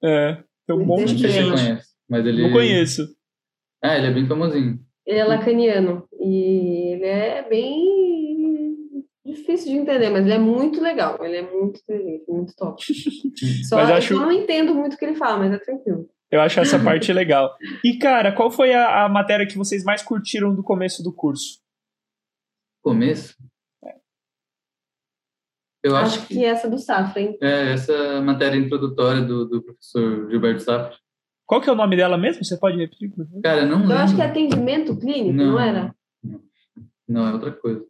É, 0.03 0.39
tem 0.67 0.77
um 0.77 0.85
monte 0.85 1.15
de 1.15 1.29
gente. 1.29 1.51
Conhece, 1.51 1.89
mas 2.09 2.27
ele... 2.27 2.43
Não 2.43 2.53
conheço. 2.53 3.07
Ah, 3.83 3.97
ele 3.97 4.09
é 4.09 4.11
bem 4.13 4.27
famosinho. 4.27 4.79
Ele 5.07 5.19
é 5.19 5.25
lacaniano 5.25 6.05
e 6.21 6.95
ele 6.95 7.05
é 7.05 7.49
bem 7.49 8.28
difícil 9.29 9.73
de 9.73 9.79
entender, 9.79 10.11
mas 10.11 10.25
ele 10.25 10.35
é 10.35 10.39
muito 10.39 10.81
legal. 10.81 11.23
Ele 11.25 11.37
é 11.37 11.43
muito 11.43 11.81
inteligente, 11.81 12.25
muito 12.29 12.55
top. 12.57 12.83
Só 13.69 13.77
mas 13.77 13.91
acho... 13.91 14.15
eu 14.15 14.21
não 14.21 14.33
entendo 14.33 14.75
muito 14.75 14.95
o 14.95 14.99
que 14.99 15.05
ele 15.05 15.17
fala, 15.17 15.39
mas 15.39 15.53
é 15.53 15.59
tranquilo. 15.59 16.09
Eu 16.31 16.41
acho 16.41 16.61
essa 16.61 16.79
parte 16.83 17.13
legal. 17.13 17.55
E, 17.85 17.99
cara, 17.99 18.33
qual 18.33 18.51
foi 18.51 18.75
a, 18.75 19.05
a, 19.05 19.09
matéria 19.09 19.47
que 19.47 19.57
vocês 19.57 19.85
mais 19.85 20.03
curtiram 20.03 20.55
do 20.55 20.63
começo 20.63 21.03
do 21.03 21.13
curso? 21.13 21.61
Começo? 22.83 23.37
É. 23.85 23.95
Eu 25.83 25.97
acho, 25.97 26.19
acho 26.19 26.29
que... 26.29 26.35
que... 26.35 26.45
essa 26.45 26.69
do 26.69 26.79
Safra, 26.79 27.21
hein? 27.21 27.39
É, 27.43 27.73
essa 27.73 28.21
matéria 28.21 28.59
introdutória 28.59 29.23
do, 29.23 29.47
do 29.47 29.63
professor 29.63 30.31
Gilberto 30.31 30.63
Safra. 30.63 30.97
Qual 31.47 31.63
que 31.63 31.71
é 31.71 31.73
o 31.73 31.77
nome 31.77 31.97
dela 31.97 32.19
mesmo? 32.19 32.45
Você 32.45 32.59
pode 32.59 32.77
repetir? 32.77 33.11
Cara, 33.43 33.65
não 33.65 33.81
lembro. 33.81 33.95
Eu 33.95 33.99
acho 33.99 34.15
que 34.15 34.21
é 34.21 34.27
atendimento 34.27 34.95
clínico, 34.99 35.33
não, 35.33 35.53
não 35.53 35.61
era? 35.61 35.95
Não, 37.09 37.27
é 37.27 37.33
outra 37.33 37.53
coisa. 37.53 37.87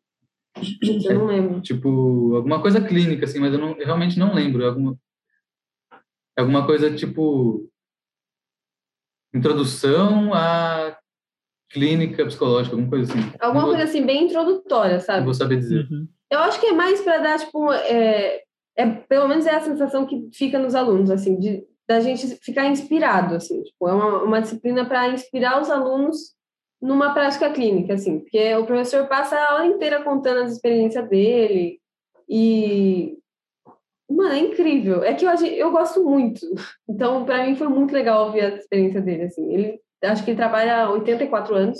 Eu 1.04 1.18
não 1.18 1.26
lembro. 1.26 1.60
Tipo, 1.60 2.34
alguma 2.36 2.60
coisa 2.60 2.80
clínica, 2.80 3.24
assim, 3.24 3.38
mas 3.38 3.52
eu, 3.52 3.58
não, 3.58 3.70
eu 3.78 3.84
realmente 3.84 4.18
não 4.18 4.34
lembro. 4.34 4.62
É 4.62 4.66
alguma, 4.66 4.98
é 6.36 6.40
alguma 6.40 6.66
coisa 6.66 6.94
tipo. 6.94 7.68
Introdução 9.34 10.32
à 10.32 10.96
clínica 11.70 12.24
psicológica, 12.24 12.74
alguma 12.74 12.90
coisa 12.90 13.12
assim. 13.12 13.32
Alguma 13.38 13.64
coisa 13.64 13.84
assim, 13.84 14.04
bem 14.04 14.24
introdutória, 14.24 15.00
sabe? 15.00 15.18
Não 15.18 15.26
vou 15.26 15.34
saber 15.34 15.58
dizer. 15.58 15.86
Uhum. 15.90 16.08
Eu 16.30 16.38
acho 16.40 16.58
que 16.58 16.66
é 16.66 16.72
mais 16.72 17.00
para 17.02 17.18
dar, 17.18 17.38
tipo, 17.38 17.70
é, 17.72 18.42
é, 18.76 18.86
pelo 18.86 19.28
menos 19.28 19.46
é 19.46 19.54
a 19.54 19.60
sensação 19.60 20.06
que 20.06 20.28
fica 20.32 20.58
nos 20.58 20.74
alunos, 20.74 21.10
assim, 21.10 21.38
de 21.38 21.62
da 21.88 22.00
gente 22.00 22.26
ficar 22.42 22.66
inspirado, 22.66 23.34
assim, 23.34 23.62
tipo, 23.62 23.88
é 23.88 23.94
uma, 23.94 24.22
uma 24.22 24.40
disciplina 24.42 24.84
para 24.84 25.08
inspirar 25.08 25.60
os 25.60 25.70
alunos 25.70 26.34
numa 26.80 27.12
prática 27.12 27.50
clínica, 27.50 27.94
assim, 27.94 28.20
porque 28.20 28.54
o 28.54 28.64
professor 28.64 29.06
passa 29.06 29.36
a 29.36 29.52
aula 29.52 29.66
inteira 29.66 30.02
contando 30.02 30.42
as 30.42 30.52
experiências 30.52 31.08
dele 31.08 31.80
e 32.28 33.18
Mano, 34.10 34.32
é 34.32 34.38
incrível. 34.38 35.04
É 35.04 35.12
que 35.12 35.24
eu, 35.24 35.30
eu 35.30 35.70
gosto 35.70 36.02
muito. 36.02 36.40
Então, 36.88 37.24
para 37.26 37.44
mim 37.44 37.54
foi 37.54 37.68
muito 37.68 37.92
legal 37.92 38.26
ouvir 38.26 38.40
a 38.40 38.48
experiência 38.56 39.00
dele, 39.02 39.24
assim. 39.24 39.52
Ele 39.52 39.78
acho 40.02 40.24
que 40.24 40.30
ele 40.30 40.38
trabalha 40.38 40.84
há 40.84 40.90
84 40.90 41.54
anos 41.54 41.78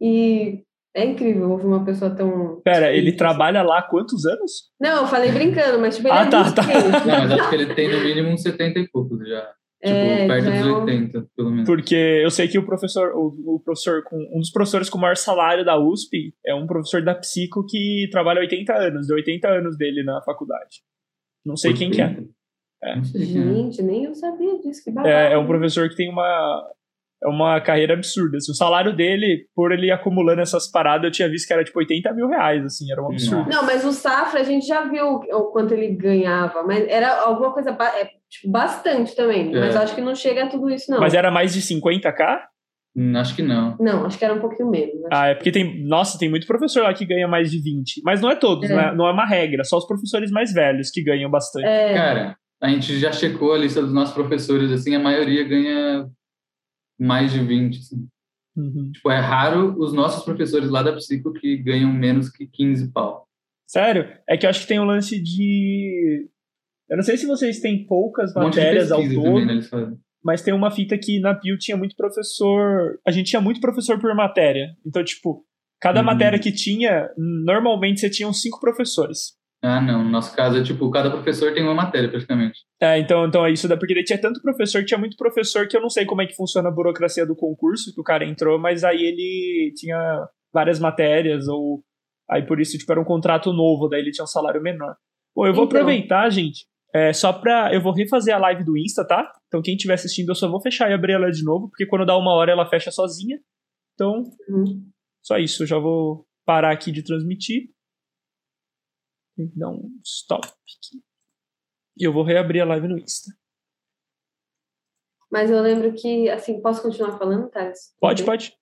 e 0.00 0.62
é 0.94 1.04
incrível 1.04 1.50
ouvir 1.50 1.66
uma 1.66 1.84
pessoa 1.84 2.14
tão. 2.14 2.60
Pera, 2.62 2.92
ele 2.92 3.12
trabalha 3.12 3.62
lá 3.62 3.80
há 3.80 3.82
quantos 3.82 4.24
anos? 4.24 4.70
Não, 4.80 5.02
eu 5.02 5.06
falei 5.08 5.32
brincando, 5.32 5.80
mas 5.80 5.96
tipo, 5.96 6.08
ele 6.08 6.16
ah, 6.16 6.22
é 6.22 6.30
tá, 6.30 6.52
tá. 6.52 6.62
Não, 6.62 7.18
mas 7.18 7.32
acho 7.32 7.50
que 7.50 7.54
ele 7.56 7.74
tem 7.74 7.90
no 7.90 8.00
mínimo 8.00 8.28
uns 8.30 8.42
70 8.42 8.78
e 8.78 8.88
poucos 8.88 9.28
já. 9.28 9.52
Tipo, 9.80 9.94
é, 9.94 10.26
perto 10.26 10.44
dos 10.44 10.54
é 10.54 10.72
80, 10.72 11.28
pelo 11.36 11.50
menos. 11.50 11.66
Porque 11.66 11.94
eu 11.94 12.30
sei 12.30 12.48
que 12.48 12.58
o 12.58 12.66
professor, 12.66 13.12
o, 13.14 13.54
o, 13.54 13.60
professor 13.60 14.02
com 14.02 14.16
um 14.34 14.40
dos 14.40 14.50
professores 14.50 14.90
com 14.90 14.98
o 14.98 15.00
maior 15.00 15.16
salário 15.16 15.64
da 15.64 15.78
USP 15.78 16.34
é 16.44 16.52
um 16.52 16.66
professor 16.66 17.02
da 17.02 17.14
Psico 17.14 17.64
que 17.64 18.08
trabalha 18.10 18.40
80 18.40 18.74
anos, 18.74 19.06
deu 19.06 19.16
80 19.16 19.48
anos 19.48 19.78
dele 19.78 20.02
na 20.02 20.20
faculdade. 20.22 20.82
Não 21.46 21.56
sei 21.56 21.74
quem 21.74 21.92
que 21.92 22.02
é. 22.02 22.18
é. 22.82 23.02
Gente, 23.04 23.80
nem 23.82 24.04
eu 24.04 24.14
sabia 24.14 24.58
disso, 24.58 24.82
que 24.82 24.90
É, 25.06 25.34
é 25.34 25.38
um 25.38 25.46
professor 25.46 25.88
que 25.88 25.94
tem 25.96 26.10
uma 26.10 26.68
é 27.22 27.28
uma 27.28 27.60
carreira 27.60 27.94
absurda. 27.94 28.36
Assim, 28.36 28.52
o 28.52 28.54
salário 28.54 28.94
dele, 28.94 29.46
por 29.54 29.72
ele 29.72 29.90
acumulando 29.90 30.40
essas 30.40 30.70
paradas, 30.70 31.04
eu 31.04 31.10
tinha 31.10 31.28
visto 31.28 31.46
que 31.46 31.52
era 31.52 31.64
tipo 31.64 31.78
80 31.78 32.12
mil 32.14 32.28
reais, 32.28 32.64
assim, 32.64 32.90
era 32.90 33.02
um 33.02 33.06
absurdo. 33.06 33.50
Não, 33.50 33.64
mas 33.64 33.84
o 33.84 33.92
Safra 33.92 34.40
a 34.40 34.44
gente 34.44 34.66
já 34.66 34.84
viu 34.88 35.06
o 35.06 35.50
quanto 35.50 35.74
ele 35.74 35.94
ganhava, 35.96 36.62
mas 36.62 36.86
era 36.88 37.22
alguma 37.22 37.52
coisa 37.52 37.70
é, 37.70 38.04
tipo, 38.28 38.50
bastante 38.50 39.14
também. 39.16 39.54
É. 39.54 39.60
Mas 39.60 39.76
acho 39.76 39.94
que 39.94 40.00
não 40.00 40.14
chega 40.14 40.44
a 40.44 40.48
tudo 40.48 40.70
isso, 40.70 40.90
não. 40.90 41.00
Mas 41.00 41.14
era 41.14 41.30
mais 41.30 41.52
de 41.52 41.60
50k? 41.60 42.40
Hum, 42.96 43.16
acho 43.16 43.36
que 43.36 43.42
não. 43.42 43.76
Não, 43.78 44.06
acho 44.06 44.18
que 44.18 44.24
era 44.24 44.34
um 44.34 44.40
pouquinho 44.40 44.70
menos. 44.70 44.94
Ah, 45.12 45.28
é 45.28 45.34
porque 45.34 45.52
tem. 45.52 45.86
Nossa, 45.86 46.18
tem 46.18 46.28
muito 46.28 46.46
professor 46.46 46.82
lá 46.82 46.94
que 46.94 47.06
ganha 47.06 47.28
mais 47.28 47.50
de 47.50 47.60
20. 47.62 48.00
Mas 48.04 48.20
não 48.20 48.30
é 48.30 48.34
todos, 48.34 48.68
é. 48.68 48.74
Não, 48.74 48.80
é, 48.80 48.94
não 48.94 49.06
é 49.06 49.12
uma 49.12 49.26
regra, 49.26 49.62
só 49.62 49.76
os 49.76 49.86
professores 49.86 50.30
mais 50.30 50.52
velhos 50.52 50.90
que 50.90 51.02
ganham 51.02 51.30
bastante. 51.30 51.66
É. 51.66 51.94
Cara, 51.94 52.36
a 52.60 52.68
gente 52.68 52.98
já 52.98 53.12
checou 53.12 53.52
a 53.52 53.58
lista 53.58 53.80
dos 53.80 53.92
nossos 53.92 54.14
professores, 54.14 54.72
assim, 54.72 54.96
a 54.96 54.98
maioria 54.98 55.46
ganha 55.46 56.08
mais 56.98 57.32
de 57.32 57.40
20. 57.40 57.78
Assim. 57.78 58.08
Uhum. 58.56 58.90
Tipo, 58.92 59.10
é 59.10 59.18
raro 59.18 59.78
os 59.78 59.92
nossos 59.92 60.24
professores 60.24 60.68
lá 60.68 60.82
da 60.82 60.92
Psico 60.92 61.32
que 61.32 61.56
ganham 61.58 61.92
menos 61.92 62.28
que 62.28 62.46
15 62.46 62.92
pau. 62.92 63.26
Sério? 63.66 64.08
É 64.28 64.36
que 64.36 64.46
eu 64.46 64.50
acho 64.50 64.62
que 64.62 64.66
tem 64.66 64.80
um 64.80 64.84
lance 64.84 65.20
de. 65.22 66.28
Eu 66.88 66.96
não 66.96 67.04
sei 67.04 67.16
se 67.16 67.26
vocês 67.26 67.60
têm 67.60 67.86
poucas 67.86 68.34
um 68.34 68.40
matérias 68.40 68.90
ao 68.90 69.02
todo, 69.02 69.22
também, 69.22 69.46
né, 69.46 69.60
mas 70.24 70.42
tem 70.42 70.54
uma 70.54 70.70
fita 70.70 70.98
que 70.98 71.20
na 71.20 71.34
Pio 71.34 71.58
tinha 71.58 71.76
muito 71.76 71.94
professor. 71.94 72.98
A 73.06 73.10
gente 73.10 73.28
tinha 73.28 73.40
muito 73.40 73.60
professor 73.60 74.00
por 74.00 74.14
matéria. 74.14 74.74
Então, 74.84 75.04
tipo, 75.04 75.44
cada 75.80 76.00
uhum. 76.00 76.06
matéria 76.06 76.38
que 76.38 76.50
tinha, 76.50 77.10
normalmente 77.16 78.00
você 78.00 78.10
tinha 78.10 78.28
uns 78.28 78.40
cinco 78.40 78.58
professores. 78.58 79.37
Ah, 79.62 79.80
não. 79.80 80.04
No 80.04 80.10
nosso 80.10 80.34
caso 80.36 80.58
é 80.58 80.62
tipo, 80.62 80.90
cada 80.90 81.10
professor 81.10 81.52
tem 81.52 81.62
uma 81.62 81.74
matéria 81.74 82.08
praticamente. 82.08 82.60
É, 82.80 82.98
então, 82.98 83.26
então 83.26 83.44
é 83.44 83.50
isso, 83.50 83.68
da 83.68 83.76
porque 83.76 83.92
ele 83.92 84.04
tinha 84.04 84.20
tanto 84.20 84.40
professor, 84.40 84.84
tinha 84.84 84.98
muito 84.98 85.16
professor 85.16 85.66
que 85.66 85.76
eu 85.76 85.80
não 85.80 85.90
sei 85.90 86.06
como 86.06 86.22
é 86.22 86.26
que 86.26 86.36
funciona 86.36 86.68
a 86.68 86.72
burocracia 86.72 87.26
do 87.26 87.34
concurso 87.34 87.92
que 87.92 88.00
o 88.00 88.04
cara 88.04 88.24
entrou, 88.24 88.58
mas 88.58 88.84
aí 88.84 89.00
ele 89.02 89.72
tinha 89.74 90.28
várias 90.52 90.78
matérias, 90.78 91.48
ou 91.48 91.82
aí 92.30 92.46
por 92.46 92.60
isso, 92.60 92.78
tipo, 92.78 92.90
era 92.92 93.00
um 93.00 93.04
contrato 93.04 93.52
novo, 93.52 93.88
daí 93.88 94.00
ele 94.00 94.12
tinha 94.12 94.24
um 94.24 94.28
salário 94.28 94.62
menor. 94.62 94.94
Bom, 95.34 95.46
eu 95.46 95.52
vou 95.52 95.64
então... 95.64 95.80
aproveitar, 95.80 96.30
gente, 96.30 96.66
é, 96.94 97.12
só 97.12 97.32
pra. 97.32 97.72
Eu 97.74 97.82
vou 97.82 97.92
refazer 97.92 98.34
a 98.34 98.38
live 98.38 98.64
do 98.64 98.76
Insta, 98.76 99.04
tá? 99.04 99.30
Então 99.48 99.60
quem 99.60 99.74
estiver 99.74 99.94
assistindo, 99.94 100.30
eu 100.30 100.34
só 100.34 100.48
vou 100.48 100.60
fechar 100.60 100.90
e 100.90 100.94
abrir 100.94 101.14
ela 101.14 101.30
de 101.30 101.44
novo, 101.44 101.68
porque 101.68 101.86
quando 101.86 102.06
dá 102.06 102.16
uma 102.16 102.32
hora 102.32 102.52
ela 102.52 102.68
fecha 102.68 102.90
sozinha. 102.90 103.38
Então, 103.94 104.22
uhum. 104.48 104.88
só 105.22 105.36
isso, 105.38 105.64
eu 105.64 105.66
já 105.66 105.78
vou 105.78 106.24
parar 106.46 106.72
aqui 106.72 106.92
de 106.92 107.02
transmitir. 107.02 107.68
Tem 109.38 109.46
que 109.46 109.56
dar 109.56 109.70
um 109.70 109.88
stop 110.04 110.48
aqui. 110.48 111.00
E 111.96 112.02
eu 112.02 112.12
vou 112.12 112.24
reabrir 112.24 112.60
a 112.60 112.64
live 112.64 112.88
no 112.88 112.98
Insta. 112.98 113.30
Mas 115.30 115.48
eu 115.48 115.62
lembro 115.62 115.92
que, 115.92 116.28
assim, 116.28 116.60
posso 116.60 116.82
continuar 116.82 117.16
falando, 117.16 117.48
Thales? 117.48 117.94
Pode, 118.00 118.24
pode. 118.24 118.52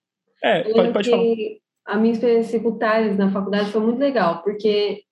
É, 0.44 0.70
pode, 0.70 0.92
pode 0.92 1.08
falar. 1.08 1.24
A 1.86 1.96
minha 1.96 2.12
experiência 2.12 2.60
com 2.60 2.68
o 2.68 2.78
Thales 2.78 3.16
na 3.16 3.32
faculdade 3.32 3.72
foi 3.72 3.80
muito 3.80 3.98
legal, 3.98 4.42
porque 4.42 5.02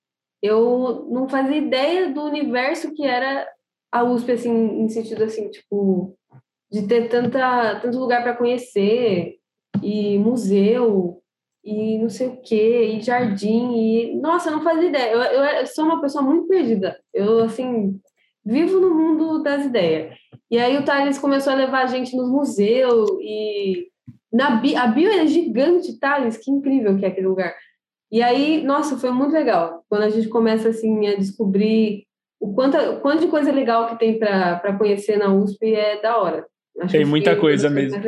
eu 0.43 1.09
não 1.11 1.27
fazia 1.27 1.57
ideia 1.57 2.13
do 2.13 2.25
universo 2.25 2.93
que 2.93 3.07
era 3.07 3.51
a 3.91 4.05
USP, 4.05 4.33
assim, 4.33 4.51
em 4.51 4.89
sentido, 4.91 5.25
assim, 5.25 5.49
tipo, 5.49 6.15
de 6.71 6.87
ter 6.87 7.09
tanta, 7.09 7.81
tanto 7.81 7.99
lugar 7.99 8.23
para 8.23 8.37
conhecer, 8.37 9.39
e 9.83 10.19
museu, 10.19 11.23
e 11.65 11.99
não 11.99 12.11
sei 12.11 12.29
o 12.29 12.41
quê, 12.43 12.93
e 12.95 13.01
jardim, 13.01 13.73
e... 13.75 14.21
Nossa, 14.21 14.51
eu 14.51 14.57
não 14.57 14.63
fazia 14.63 14.89
ideia. 14.89 15.13
Eu, 15.13 15.21
eu, 15.21 15.45
eu, 15.45 15.67
sou 15.67 15.85
uma 15.85 16.01
pessoa 16.01 16.23
muito 16.23 16.47
perdida. 16.47 16.99
Eu, 17.13 17.45
assim, 17.45 17.99
vivo 18.45 18.79
no 18.79 18.95
mundo 18.95 19.43
das 19.43 19.65
ideias. 19.65 20.15
E 20.51 20.59
aí 20.59 20.77
o 20.77 20.85
Thales 20.85 21.19
começou 21.19 21.53
a 21.53 21.57
levar 21.57 21.85
a 21.85 21.87
gente 21.87 22.15
nos 22.15 22.31
museus 22.31 23.11
e 23.21 23.89
na 24.33 24.57
bi, 24.57 24.77
a 24.77 24.87
bio 24.87 25.11
é 25.11 25.27
gigante, 25.27 25.99
Thales, 25.99 26.37
que 26.37 26.51
incrível 26.51 26.99
que 26.99 27.05
é 27.05 27.09
aquele 27.09 27.29
lugar. 27.29 27.55
E 28.13 28.23
aí, 28.23 28.63
nossa, 28.63 28.97
foi 28.97 29.11
muito 29.11 29.33
legal. 29.33 29.85
Quando 29.89 30.03
a 30.03 30.11
gente 30.11 30.29
começa 30.29 30.69
assim 30.69 31.07
a 31.07 31.17
descobrir 31.17 32.05
o 32.39 32.53
quanto, 32.53 32.77
o 32.77 33.01
quanto 33.01 33.23
de 33.23 33.29
coisa 33.29 33.51
legal 33.51 33.89
que 33.89 33.99
tem 33.99 34.19
para 34.19 34.77
conhecer 34.77 35.17
na 35.17 35.33
USP 35.33 35.75
é 35.75 36.01
da 36.01 36.19
hora. 36.19 36.47
Acho 36.81 36.93
tem 36.93 37.05
muita 37.05 37.37
coisa 37.37 37.71
mesmo. 37.71 37.99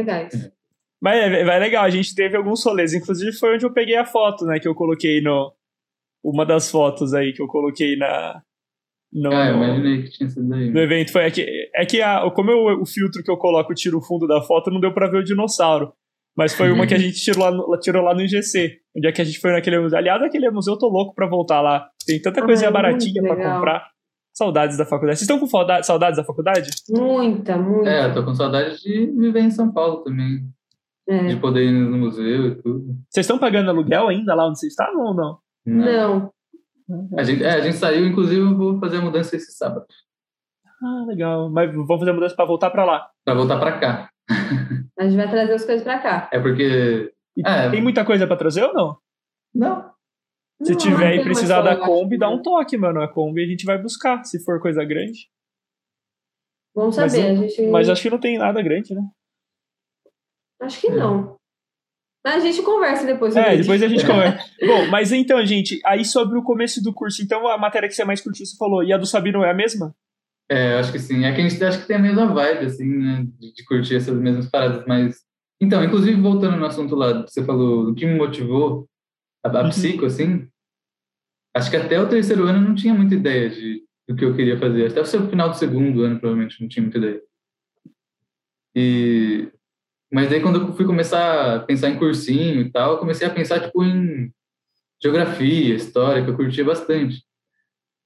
Mas 1.02 1.16
é, 1.16 1.40
é 1.42 1.58
legal, 1.58 1.84
a 1.84 1.90
gente 1.90 2.14
teve 2.14 2.36
alguns 2.36 2.64
rolês, 2.64 2.94
inclusive 2.94 3.32
foi 3.32 3.54
onde 3.54 3.66
eu 3.66 3.72
peguei 3.72 3.96
a 3.96 4.04
foto, 4.04 4.44
né, 4.46 4.58
que 4.58 4.66
eu 4.66 4.74
coloquei 4.74 5.20
no 5.20 5.52
uma 6.24 6.44
das 6.44 6.70
fotos 6.70 7.14
aí 7.14 7.32
que 7.32 7.40
eu 7.40 7.46
coloquei 7.46 7.96
na 7.96 8.42
no, 9.12 9.32
ah, 9.32 9.48
eu 9.48 9.56
imaginei 9.56 10.02
que 10.02 10.10
tinha 10.10 10.28
sido 10.28 10.48
daí. 10.48 10.70
No 10.70 10.80
evento 10.80 11.12
foi 11.12 11.24
aqui, 11.24 11.46
é 11.74 11.86
que 11.86 12.02
a, 12.02 12.28
como 12.30 12.50
eu, 12.50 12.80
o 12.80 12.86
filtro 12.86 13.22
que 13.22 13.30
eu 13.30 13.36
coloco 13.36 13.72
tira 13.74 13.96
o 13.96 14.02
fundo 14.02 14.26
da 14.26 14.42
foto, 14.42 14.70
não 14.70 14.80
deu 14.80 14.92
para 14.92 15.08
ver 15.08 15.18
o 15.18 15.24
dinossauro. 15.24 15.92
Mas 16.36 16.52
foi 16.52 16.70
uma 16.70 16.86
que 16.86 16.92
a 16.92 16.98
gente 17.00 17.18
tirou 17.18 17.44
lá, 17.44 17.50
no, 17.50 17.78
tirou 17.78 18.02
lá 18.02 18.14
no 18.14 18.20
IGC. 18.20 18.78
Onde 18.94 19.06
é 19.06 19.12
que 19.12 19.22
a 19.22 19.24
gente 19.24 19.40
foi 19.40 19.52
naquele 19.52 19.80
museu. 19.80 19.96
Aliás, 19.96 20.22
aquele 20.22 20.50
museu 20.50 20.74
eu 20.74 20.78
tô 20.78 20.88
louco 20.88 21.14
pra 21.14 21.26
voltar 21.26 21.62
lá. 21.62 21.88
Tem 22.06 22.20
tanta 22.20 22.44
coisa 22.44 22.70
baratinha 22.70 23.22
pra 23.22 23.36
comprar. 23.36 23.88
Saudades 24.34 24.76
da 24.76 24.84
faculdade. 24.84 25.18
Vocês 25.18 25.30
estão 25.30 25.40
com 25.40 25.46
saudades 25.82 26.18
da 26.18 26.24
faculdade? 26.24 26.68
Muita, 26.90 27.56
muita. 27.56 27.88
É, 27.88 28.04
eu 28.04 28.12
tô 28.12 28.22
com 28.22 28.34
saudade 28.34 28.82
de 28.82 29.06
viver 29.06 29.40
em 29.40 29.50
São 29.50 29.72
Paulo 29.72 30.02
também. 30.02 30.46
É. 31.08 31.26
De 31.26 31.36
poder 31.36 31.64
ir 31.64 31.72
no 31.72 31.98
museu 31.98 32.48
e 32.48 32.54
tudo. 32.56 32.96
Vocês 33.08 33.24
estão 33.24 33.38
pagando 33.38 33.70
aluguel 33.70 34.08
ainda 34.08 34.34
lá 34.34 34.48
onde 34.48 34.58
vocês 34.58 34.72
estavam 34.72 35.04
ou 35.04 35.14
não? 35.14 35.38
Não. 35.64 36.32
não. 36.88 37.18
A, 37.18 37.22
gente, 37.22 37.44
é, 37.44 37.50
a 37.50 37.60
gente 37.60 37.76
saiu, 37.76 38.06
inclusive, 38.06 38.40
eu 38.40 38.56
vou 38.56 38.78
fazer 38.80 38.96
a 38.96 39.02
mudança 39.02 39.36
esse 39.36 39.52
sábado. 39.52 39.86
Ah, 40.82 41.04
legal. 41.06 41.48
Mas 41.50 41.72
vamos 41.72 41.98
fazer 41.98 42.10
a 42.10 42.14
mudança 42.14 42.34
para 42.34 42.44
voltar 42.44 42.70
para 42.70 42.84
lá? 42.84 43.08
Para 43.24 43.34
voltar 43.34 43.58
para 43.58 43.78
cá. 43.78 44.10
A 44.98 45.04
gente 45.04 45.16
vai 45.16 45.30
trazer 45.30 45.52
as 45.52 45.64
coisas 45.64 45.84
para 45.84 45.98
cá. 45.98 46.28
É 46.32 46.40
porque. 46.40 47.12
É, 47.44 47.70
tem 47.70 47.82
muita 47.82 48.04
coisa 48.04 48.26
para 48.26 48.36
trazer 48.36 48.64
ou 48.64 48.72
não? 48.72 48.96
Não. 49.54 49.90
Se 50.62 50.72
não, 50.72 50.78
tiver 50.78 51.16
não 51.16 51.20
e 51.20 51.24
precisar 51.24 51.60
da 51.60 51.76
Kombi, 51.76 52.16
dá 52.16 52.30
um 52.30 52.40
toque, 52.40 52.76
mano. 52.78 53.02
A 53.02 53.08
Kombi 53.08 53.44
a 53.44 53.46
gente 53.46 53.66
vai 53.66 53.80
buscar, 53.80 54.24
se 54.24 54.42
for 54.42 54.60
coisa 54.60 54.84
grande. 54.84 55.28
Vamos 56.74 56.94
saber. 56.94 57.08
Mas, 57.08 57.16
a 57.16 57.34
gente... 57.34 57.70
mas 57.70 57.88
acho 57.88 58.02
que 58.02 58.10
não 58.10 58.18
tem 58.18 58.38
nada 58.38 58.62
grande, 58.62 58.94
né? 58.94 59.02
Acho 60.60 60.80
que 60.80 60.90
não. 60.90 61.36
Mas 62.24 62.42
a 62.42 62.46
gente 62.46 62.62
conversa 62.62 63.06
depois. 63.06 63.36
É, 63.36 63.56
depois 63.56 63.82
a 63.82 63.88
gente 63.88 64.04
conversa. 64.06 64.44
Bom, 64.60 64.88
mas 64.90 65.12
então, 65.12 65.44
gente, 65.46 65.80
aí 65.84 66.04
sobre 66.04 66.36
o 66.36 66.42
começo 66.42 66.82
do 66.82 66.92
curso, 66.92 67.22
então 67.22 67.46
a 67.46 67.56
matéria 67.56 67.88
que 67.88 67.94
você 67.94 68.04
mais 68.04 68.20
curtiu, 68.20 68.44
você 68.44 68.56
falou, 68.56 68.82
e 68.82 68.92
a 68.92 68.96
do 68.96 69.06
Sabino 69.06 69.44
é 69.44 69.50
a 69.50 69.54
mesma? 69.54 69.94
É, 70.50 70.74
acho 70.78 70.92
que 70.92 70.98
sim. 70.98 71.24
É 71.24 71.32
que 71.32 71.40
a 71.40 71.48
gente 71.48 71.62
acha 71.64 71.80
que 71.80 71.86
tem 71.86 71.96
a 71.96 72.00
mesma 72.00 72.26
vibe, 72.26 72.66
assim, 72.66 72.86
né? 72.86 73.26
De, 73.38 73.52
de, 73.52 73.64
curtir 73.64 73.96
essas 73.96 74.16
mesmas 74.18 74.48
paradas, 74.48 74.84
mas. 74.86 75.24
Então, 75.60 75.82
inclusive, 75.82 76.20
voltando 76.20 76.56
no 76.56 76.66
assunto 76.66 76.94
lá, 76.94 77.22
você 77.22 77.44
falou 77.44 77.90
o 77.90 77.94
que 77.94 78.06
me 78.06 78.14
motivou, 78.14 78.88
a, 79.44 79.48
a 79.48 79.62
uhum. 79.62 79.70
psico, 79.70 80.06
assim. 80.06 80.48
Acho 81.56 81.70
que 81.70 81.76
até 81.76 82.00
o 82.00 82.08
terceiro 82.08 82.44
ano 82.44 82.58
eu 82.58 82.68
não 82.68 82.74
tinha 82.74 82.92
muita 82.92 83.14
ideia 83.14 83.48
de, 83.48 83.82
do 84.08 84.14
que 84.14 84.24
eu 84.24 84.36
queria 84.36 84.58
fazer. 84.58 84.88
Até 84.88 85.00
o 85.00 85.28
final 85.28 85.48
do 85.48 85.56
segundo 85.56 86.02
ano, 86.02 86.20
provavelmente, 86.20 86.60
não 86.60 86.68
tinha 86.68 86.82
muita 86.82 86.98
ideia. 86.98 87.22
E. 88.74 89.48
Mas 90.12 90.30
daí, 90.30 90.40
quando 90.40 90.60
eu 90.60 90.72
fui 90.74 90.84
começar 90.84 91.56
a 91.56 91.60
pensar 91.60 91.90
em 91.90 91.98
cursinho 91.98 92.60
e 92.60 92.70
tal, 92.70 92.92
eu 92.92 92.98
comecei 92.98 93.26
a 93.26 93.30
pensar, 93.30 93.60
tipo, 93.60 93.82
em 93.82 94.32
geografia, 95.02 95.74
história, 95.74 96.24
que 96.24 96.30
eu 96.30 96.36
curtia 96.36 96.64
bastante. 96.64 97.22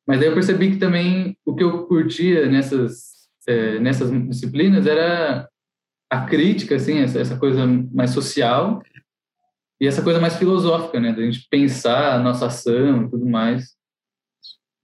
Mas 0.06 0.20
aí 0.20 0.26
eu 0.26 0.34
percebi 0.34 0.72
que 0.72 0.78
também 0.78 1.36
o 1.44 1.54
que 1.54 1.62
eu 1.62 1.86
curtia 1.86 2.46
nessas, 2.46 3.28
é, 3.46 3.78
nessas 3.78 4.10
disciplinas 4.28 4.86
era 4.86 5.48
a 6.10 6.26
crítica, 6.26 6.74
assim, 6.74 6.98
essa, 6.98 7.20
essa 7.20 7.38
coisa 7.38 7.64
mais 7.66 8.10
social 8.10 8.82
e 9.80 9.86
essa 9.86 10.02
coisa 10.02 10.18
mais 10.18 10.36
filosófica, 10.36 10.98
né? 10.98 11.12
Da 11.12 11.22
gente 11.22 11.46
pensar 11.48 12.14
a 12.14 12.18
nossa 12.18 12.46
ação 12.46 13.04
e 13.04 13.10
tudo 13.10 13.24
mais. 13.24 13.76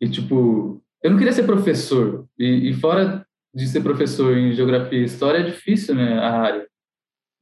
E, 0.00 0.08
tipo, 0.08 0.82
eu 1.02 1.10
não 1.10 1.18
queria 1.18 1.32
ser 1.32 1.44
professor. 1.44 2.28
E, 2.38 2.70
e 2.70 2.74
fora 2.74 3.26
de 3.54 3.66
ser 3.66 3.80
professor 3.80 4.36
em 4.36 4.52
geografia 4.52 5.00
e 5.00 5.04
história, 5.04 5.38
é 5.38 5.42
difícil, 5.42 5.94
né? 5.94 6.18
A 6.18 6.30
área. 6.40 6.68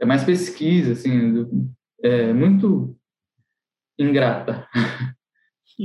É 0.01 0.07
mais 0.07 0.25
pesquisa, 0.25 0.93
assim, 0.93 1.47
é 2.03 2.33
muito 2.33 2.97
ingrata. 3.99 4.69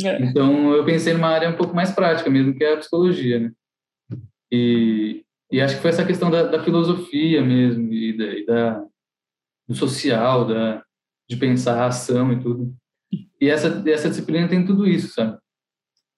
É. 0.04 0.22
Então, 0.22 0.74
eu 0.74 0.86
pensei 0.86 1.14
numa 1.14 1.30
área 1.30 1.50
um 1.50 1.56
pouco 1.56 1.76
mais 1.76 1.92
prática 1.92 2.30
mesmo, 2.30 2.54
que 2.54 2.64
é 2.64 2.74
a 2.74 2.78
psicologia, 2.78 3.40
né? 3.40 3.52
E, 4.52 5.24
e 5.52 5.62
acho 5.62 5.76
que 5.76 5.82
foi 5.82 5.90
essa 5.90 6.06
questão 6.06 6.30
da, 6.30 6.44
da 6.44 6.64
filosofia 6.64 7.44
mesmo, 7.44 7.92
e, 7.94 8.18
da, 8.18 8.26
e 8.26 8.46
da, 8.46 8.86
do 9.68 9.76
social, 9.76 10.46
da, 10.48 10.84
de 11.28 11.38
pensar 11.38 11.82
a 11.82 11.88
ação 11.88 12.34
e 12.34 12.40
tudo. 12.40 12.76
E 13.42 13.50
essa, 13.50 13.84
essa 13.90 14.10
disciplina 14.10 14.48
tem 14.48 14.66
tudo 14.66 14.88
isso, 14.88 15.14
sabe? 15.14 15.38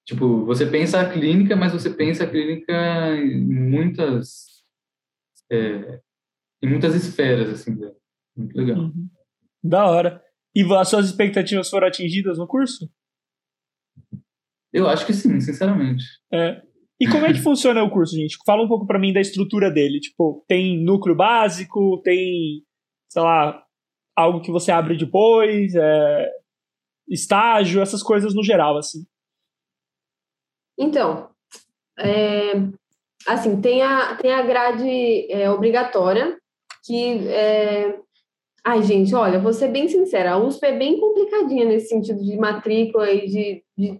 Tipo, 0.06 0.46
você 0.46 0.66
pensa 0.66 1.00
a 1.00 1.10
clínica, 1.10 1.56
mas 1.56 1.74
você 1.74 1.90
pensa 1.90 2.24
a 2.24 2.28
clínica 2.28 2.74
em 3.16 3.40
muitas, 3.42 4.64
é, 5.52 6.02
em 6.62 6.70
muitas 6.70 6.96
esferas, 6.96 7.50
assim, 7.50 7.76
né? 7.76 7.92
muito 8.36 8.56
legal. 8.56 8.78
Uhum. 8.78 9.10
Da 9.64 9.90
hora. 9.90 10.22
E 10.56 10.64
as 10.74 10.90
suas 10.90 11.06
expectativas 11.08 11.70
foram 11.70 11.88
atingidas 11.88 12.38
no 12.38 12.48
curso? 12.48 12.90
Eu 14.74 14.88
acho 14.88 15.06
que 15.06 15.14
sim, 15.14 15.40
sinceramente. 15.40 16.04
É. 16.32 16.62
E 17.00 17.08
como 17.08 17.26
é 17.26 17.34
que 17.34 17.40
funciona 17.44 17.84
o 17.84 17.90
curso, 17.90 18.16
gente? 18.16 18.38
Fala 18.46 18.64
um 18.64 18.68
pouco 18.68 18.86
para 18.86 19.00
mim 19.00 19.14
da 19.14 19.22
estrutura 19.22 19.72
dele. 19.72 20.00
Tipo, 20.00 20.44
tem 20.48 20.84
núcleo 20.84 21.16
básico, 21.16 22.02
tem, 22.04 22.64
sei 23.10 23.22
lá, 23.22 23.64
algo 24.16 24.42
que 24.42 24.52
você 24.52 24.72
abre 24.72 24.98
depois, 24.98 25.74
é, 25.76 26.30
estágio, 27.10 27.82
essas 27.82 28.04
coisas 28.04 28.34
no 28.34 28.44
geral, 28.44 28.78
assim. 28.78 29.06
Então, 30.78 31.30
é, 32.00 32.54
assim, 33.28 33.62
tem 33.62 33.82
a, 33.82 34.16
tem 34.16 34.32
a 34.34 34.42
grade 34.42 35.32
é, 35.32 35.50
obrigatória, 35.50 36.41
que 36.84 37.28
é, 37.30 38.00
Ai, 38.64 38.84
gente, 38.84 39.16
olha, 39.16 39.40
vou 39.40 39.54
ser 39.54 39.70
bem 39.70 39.88
sincera, 39.88 40.34
a 40.34 40.38
USP 40.38 40.66
é 40.68 40.78
bem 40.78 41.00
complicadinha 41.00 41.66
nesse 41.66 41.88
sentido 41.88 42.24
de 42.24 42.38
matrícula 42.38 43.10
e 43.10 43.26
de, 43.28 43.64
de 43.76 44.00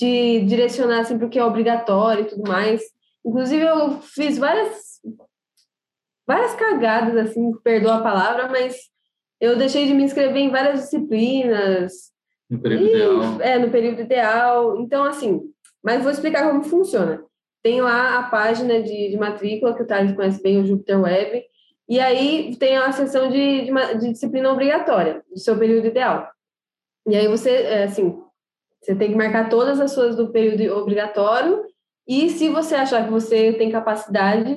de 0.00 0.40
direcionar 0.46 1.00
assim, 1.00 1.18
para 1.18 1.26
o 1.26 1.30
que 1.30 1.38
é 1.38 1.44
obrigatório 1.44 2.22
e 2.22 2.28
tudo 2.28 2.48
mais. 2.48 2.82
Inclusive, 3.24 3.62
eu 3.62 4.00
fiz 4.00 4.38
várias, 4.38 4.98
várias 6.26 6.54
cagadas, 6.54 7.14
assim, 7.16 7.52
perdoa 7.62 7.96
a 7.96 8.02
palavra, 8.02 8.48
mas 8.48 8.76
eu 9.38 9.56
deixei 9.56 9.86
de 9.86 9.92
me 9.92 10.02
inscrever 10.02 10.40
em 10.40 10.50
várias 10.50 10.80
disciplinas. 10.80 11.92
No 12.48 12.58
período 12.58 12.84
e, 12.84 12.88
ideal. 12.88 13.42
É, 13.42 13.58
no 13.58 13.70
período 13.70 14.00
ideal. 14.00 14.80
Então, 14.80 15.04
assim, 15.04 15.42
mas 15.82 16.02
vou 16.02 16.10
explicar 16.10 16.48
como 16.48 16.64
funciona. 16.64 17.22
Tem 17.62 17.82
lá 17.82 18.18
a 18.18 18.22
página 18.22 18.82
de, 18.82 19.10
de 19.10 19.18
matrícula, 19.18 19.76
que 19.76 19.82
o 19.82 19.86
Thales 19.86 20.14
conhece 20.14 20.42
bem, 20.42 20.62
o 20.62 20.66
Jupiter 20.66 20.98
Web, 20.98 21.44
e 21.90 21.98
aí 21.98 22.54
tem 22.54 22.76
a 22.76 22.92
seção 22.92 23.28
de, 23.28 23.64
de, 23.64 23.98
de 23.98 24.12
disciplina 24.12 24.52
obrigatória, 24.52 25.24
do 25.28 25.38
seu 25.40 25.58
período 25.58 25.88
ideal. 25.88 26.30
E 27.04 27.16
aí 27.16 27.26
você, 27.26 27.50
é, 27.50 27.82
assim, 27.82 28.22
você 28.80 28.94
tem 28.94 29.10
que 29.10 29.16
marcar 29.16 29.48
todas 29.48 29.80
as 29.80 29.90
suas 29.90 30.14
do 30.14 30.30
período 30.30 30.78
obrigatório 30.78 31.64
e 32.06 32.30
se 32.30 32.48
você 32.48 32.76
achar 32.76 33.04
que 33.04 33.10
você 33.10 33.52
tem 33.54 33.72
capacidade 33.72 34.56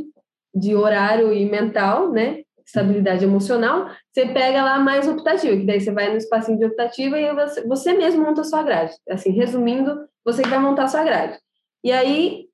de 0.53 0.75
horário 0.75 1.33
e 1.33 1.49
mental, 1.49 2.11
né, 2.11 2.43
estabilidade 2.63 3.25
emocional, 3.25 3.89
você 4.11 4.27
pega 4.27 4.63
lá 4.63 4.77
mais 4.77 5.07
optativa, 5.07 5.57
que 5.57 5.65
daí 5.65 5.81
você 5.81 5.91
vai 5.91 6.11
no 6.11 6.17
espacinho 6.17 6.59
de 6.59 6.65
optativa 6.65 7.19
e 7.19 7.33
você, 7.33 7.67
você 7.67 7.93
mesmo 7.93 8.23
monta 8.23 8.41
a 8.41 8.43
sua 8.43 8.61
grade. 8.61 8.93
Assim, 9.09 9.31
resumindo, 9.31 10.07
você 10.23 10.43
vai 10.43 10.59
montar 10.59 10.83
a 10.83 10.87
sua 10.87 11.03
grade. 11.03 11.39
E 11.83 11.91
aí, 11.91 12.47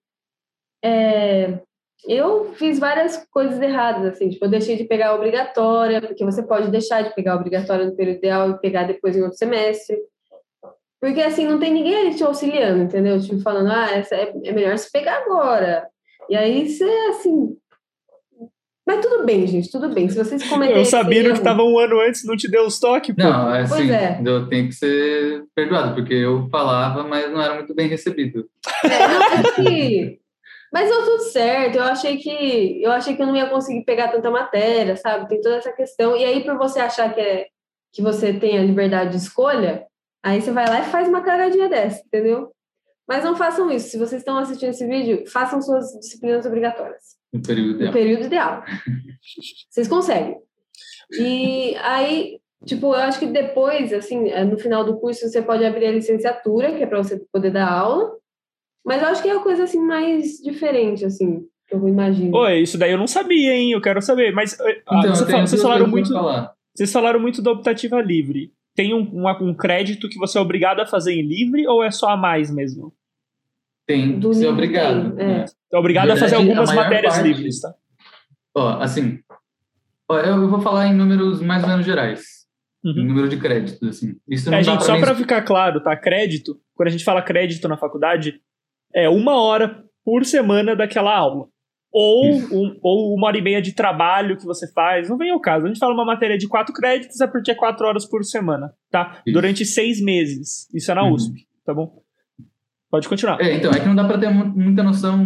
é, 0.81 1.59
eu 2.07 2.53
fiz 2.53 2.79
várias 2.79 3.25
coisas 3.29 3.59
erradas, 3.61 4.13
assim, 4.13 4.29
tipo, 4.29 4.45
eu 4.45 4.49
deixei 4.49 4.77
de 4.77 4.85
pegar 4.85 5.09
a 5.09 5.15
obrigatória, 5.15 6.01
porque 6.01 6.23
você 6.23 6.41
pode 6.41 6.71
deixar 6.71 7.03
de 7.03 7.13
pegar 7.13 7.33
a 7.33 7.35
obrigatória 7.35 7.85
no 7.85 7.95
período 7.95 8.17
ideal 8.17 8.49
e 8.51 8.59
pegar 8.59 8.83
depois 8.83 9.15
em 9.15 9.21
outro 9.21 9.37
semestre. 9.37 9.97
Porque 11.01 11.21
assim, 11.21 11.45
não 11.45 11.59
tem 11.59 11.73
ninguém 11.73 11.95
ali 11.95 12.15
te 12.15 12.23
auxiliando, 12.23 12.83
entendeu? 12.83 13.19
Tipo, 13.19 13.41
falando, 13.41 13.71
ah, 13.71 13.91
essa 13.91 14.15
é, 14.15 14.33
é 14.43 14.51
melhor 14.51 14.77
se 14.77 14.91
pegar 14.91 15.23
agora. 15.23 15.87
E 16.29 16.35
aí 16.35 16.67
você, 16.67 16.83
assim. 17.09 17.55
Mas 18.85 19.05
tudo 19.05 19.23
bem, 19.23 19.45
gente, 19.45 19.71
tudo 19.71 19.89
bem. 19.89 20.09
Se 20.09 20.17
vocês 20.17 20.43
cometerem. 20.49 20.81
Eu 20.81 20.85
sabia 20.85 21.23
que 21.23 21.29
estava 21.29 21.63
um 21.63 21.79
ano 21.79 22.01
antes, 22.01 22.25
não 22.25 22.35
te 22.35 22.49
deu 22.49 22.65
os 22.65 22.79
toques, 22.79 23.15
pô. 23.15 23.21
Não, 23.21 23.49
assim, 23.49 23.75
pois 23.75 23.89
é. 23.89 24.21
eu 24.25 24.47
tenho 24.47 24.67
que 24.67 24.73
ser 24.73 25.45
perdoado, 25.55 25.95
porque 25.95 26.13
eu 26.13 26.49
falava, 26.49 27.03
mas 27.03 27.31
não 27.31 27.41
era 27.41 27.55
muito 27.55 27.73
bem 27.73 27.87
recebido. 27.87 28.49
É, 28.83 29.07
não, 29.07 29.19
mas, 29.19 29.55
que... 29.55 30.19
mas 30.71 30.89
deu 30.89 31.03
tudo 31.03 31.23
certo. 31.23 31.77
Eu 31.77 31.83
achei 31.83 32.17
que 32.17 32.81
eu 32.83 32.91
achei 32.91 33.15
que 33.15 33.21
eu 33.21 33.27
não 33.27 33.35
ia 33.35 33.49
conseguir 33.49 33.83
pegar 33.85 34.09
tanta 34.09 34.29
matéria, 34.29 34.95
sabe? 34.95 35.27
Tem 35.27 35.41
toda 35.41 35.57
essa 35.57 35.71
questão. 35.71 36.15
E 36.15 36.23
aí, 36.23 36.43
por 36.43 36.57
você 36.57 36.79
achar 36.79 37.13
que, 37.13 37.21
é, 37.21 37.47
que 37.91 38.01
você 38.01 38.33
tem 38.33 38.57
a 38.57 38.63
liberdade 38.63 39.11
de 39.11 39.17
escolha, 39.17 39.87
Aí 40.23 40.41
você 40.41 40.51
vai 40.51 40.67
lá 40.67 40.81
e 40.81 40.91
faz 40.91 41.07
uma 41.07 41.23
cagadinha 41.23 41.69
dessa, 41.69 42.03
entendeu? 42.05 42.51
Mas 43.07 43.23
não 43.23 43.35
façam 43.35 43.71
isso. 43.71 43.89
Se 43.89 43.97
vocês 43.97 44.21
estão 44.21 44.37
assistindo 44.37 44.69
esse 44.69 44.85
vídeo, 44.85 45.23
façam 45.27 45.61
suas 45.61 45.87
disciplinas 45.99 46.45
obrigatórias. 46.45 47.17
No 47.33 47.41
período 47.41 47.75
ideal. 47.75 47.87
No 47.87 47.93
período 47.93 48.25
ideal. 48.25 48.63
vocês 49.69 49.87
conseguem. 49.87 50.37
E 51.19 51.75
aí, 51.77 52.39
tipo, 52.65 52.87
eu 52.87 52.99
acho 52.99 53.17
que 53.17 53.27
depois, 53.27 53.91
assim, 53.93 54.29
no 54.45 54.59
final 54.59 54.83
do 54.83 54.99
curso, 54.99 55.27
você 55.27 55.41
pode 55.41 55.65
abrir 55.65 55.87
a 55.87 55.91
licenciatura, 55.91 56.75
que 56.75 56.83
é 56.83 56.87
para 56.87 57.01
você 57.01 57.19
poder 57.31 57.51
dar 57.51 57.71
aula. 57.71 58.11
Mas 58.89 59.03
eu 59.03 59.07
acho 59.07 59.21
que 59.21 59.29
é 59.29 59.35
a 59.35 59.39
coisa, 59.39 59.65
assim, 59.65 59.79
mais 59.79 60.39
diferente, 60.43 61.05
assim, 61.05 61.45
que 61.67 61.75
eu 61.75 61.87
imagino. 61.87 62.31
Pô, 62.31 62.49
isso 62.49 62.75
daí 62.75 62.91
eu 62.91 62.97
não 62.97 63.05
sabia, 63.05 63.53
hein? 63.53 63.71
Eu 63.71 63.81
quero 63.81 64.01
saber. 64.01 64.33
Mas 64.33 64.59
ah, 64.59 64.97
então, 64.97 65.13
você 65.13 65.27
fala, 65.27 65.45
vocês 65.45 65.61
falaram 65.61 65.87
muito. 65.87 66.09
Vocês 66.75 66.91
falaram 66.91 67.19
muito 67.19 67.39
da 67.39 67.51
optativa 67.51 68.01
livre. 68.01 68.51
Tem 68.75 68.91
um, 68.91 69.01
um, 69.13 69.29
um, 69.49 69.53
crédito 69.53 70.09
que 70.09 70.17
você 70.17 70.39
é 70.39 70.41
obrigado 70.41 70.79
a 70.79 70.87
fazer 70.87 71.13
em 71.13 71.21
livre 71.21 71.67
ou 71.67 71.83
é 71.83 71.91
só 71.91 72.09
a 72.09 72.17
mais 72.17 72.49
mesmo? 72.49 72.91
Tem, 73.85 74.19
você 74.19 74.47
é 74.47 74.49
obrigado. 74.49 75.15
Tem, 75.15 75.27
é. 75.27 75.45
é 75.71 75.77
obrigado 75.77 76.09
a 76.09 76.17
fazer 76.17 76.37
algumas 76.37 76.71
a 76.71 76.73
matérias 76.73 77.13
parte, 77.13 77.27
livres, 77.27 77.61
tá? 77.61 77.75
Ó, 78.55 78.69
assim, 78.81 79.19
ó, 80.09 80.17
eu 80.17 80.49
vou 80.49 80.61
falar 80.61 80.87
em 80.87 80.95
números 80.95 81.43
mais 81.43 81.61
ou 81.61 81.69
menos 81.69 81.85
gerais. 81.85 82.39
Uhum. 82.83 83.03
Número 83.03 83.29
de 83.29 83.37
créditos, 83.37 83.87
assim. 83.87 84.15
Isso 84.27 84.51
é, 84.51 84.63
gente, 84.63 84.83
só 84.83 84.97
para 84.99 85.13
ficar 85.13 85.43
claro, 85.43 85.79
tá? 85.83 85.95
Crédito, 85.95 86.59
quando 86.73 86.87
a 86.87 86.91
gente 86.91 87.03
fala 87.03 87.21
crédito 87.21 87.67
na 87.67 87.77
faculdade, 87.77 88.41
é 88.93 89.09
uma 89.09 89.41
hora 89.41 89.83
por 90.03 90.25
semana 90.25 90.75
daquela 90.75 91.15
aula. 91.15 91.47
Ou, 91.91 92.35
um, 92.35 92.79
ou 92.83 93.15
uma 93.15 93.27
hora 93.27 93.37
e 93.37 93.41
meia 93.41 93.61
de 93.61 93.73
trabalho 93.73 94.37
que 94.37 94.45
você 94.45 94.71
faz. 94.71 95.09
Não 95.09 95.17
vem 95.17 95.31
ao 95.31 95.39
caso. 95.39 95.65
A 95.65 95.67
gente 95.67 95.79
fala 95.79 95.93
uma 95.93 96.05
matéria 96.05 96.37
de 96.37 96.47
quatro 96.47 96.73
créditos, 96.73 97.19
é 97.19 97.25
porque 97.25 97.51
é 97.51 97.55
quatro 97.55 97.87
horas 97.87 98.05
por 98.05 98.23
semana, 98.23 98.71
tá? 98.91 99.21
Isso. 99.25 99.33
Durante 99.33 99.65
seis 99.65 99.99
meses. 99.99 100.67
Isso 100.73 100.91
é 100.91 100.95
na 100.95 101.03
uhum. 101.03 101.13
USP, 101.13 101.47
tá 101.65 101.73
bom? 101.73 102.03
Pode 102.91 103.09
continuar. 103.09 103.41
É, 103.41 103.55
então, 103.55 103.71
é 103.71 103.79
que 103.79 103.87
não 103.87 103.95
dá 103.95 104.03
para 104.05 104.19
ter 104.19 104.29
muita 104.29 104.83
noção, 104.83 105.25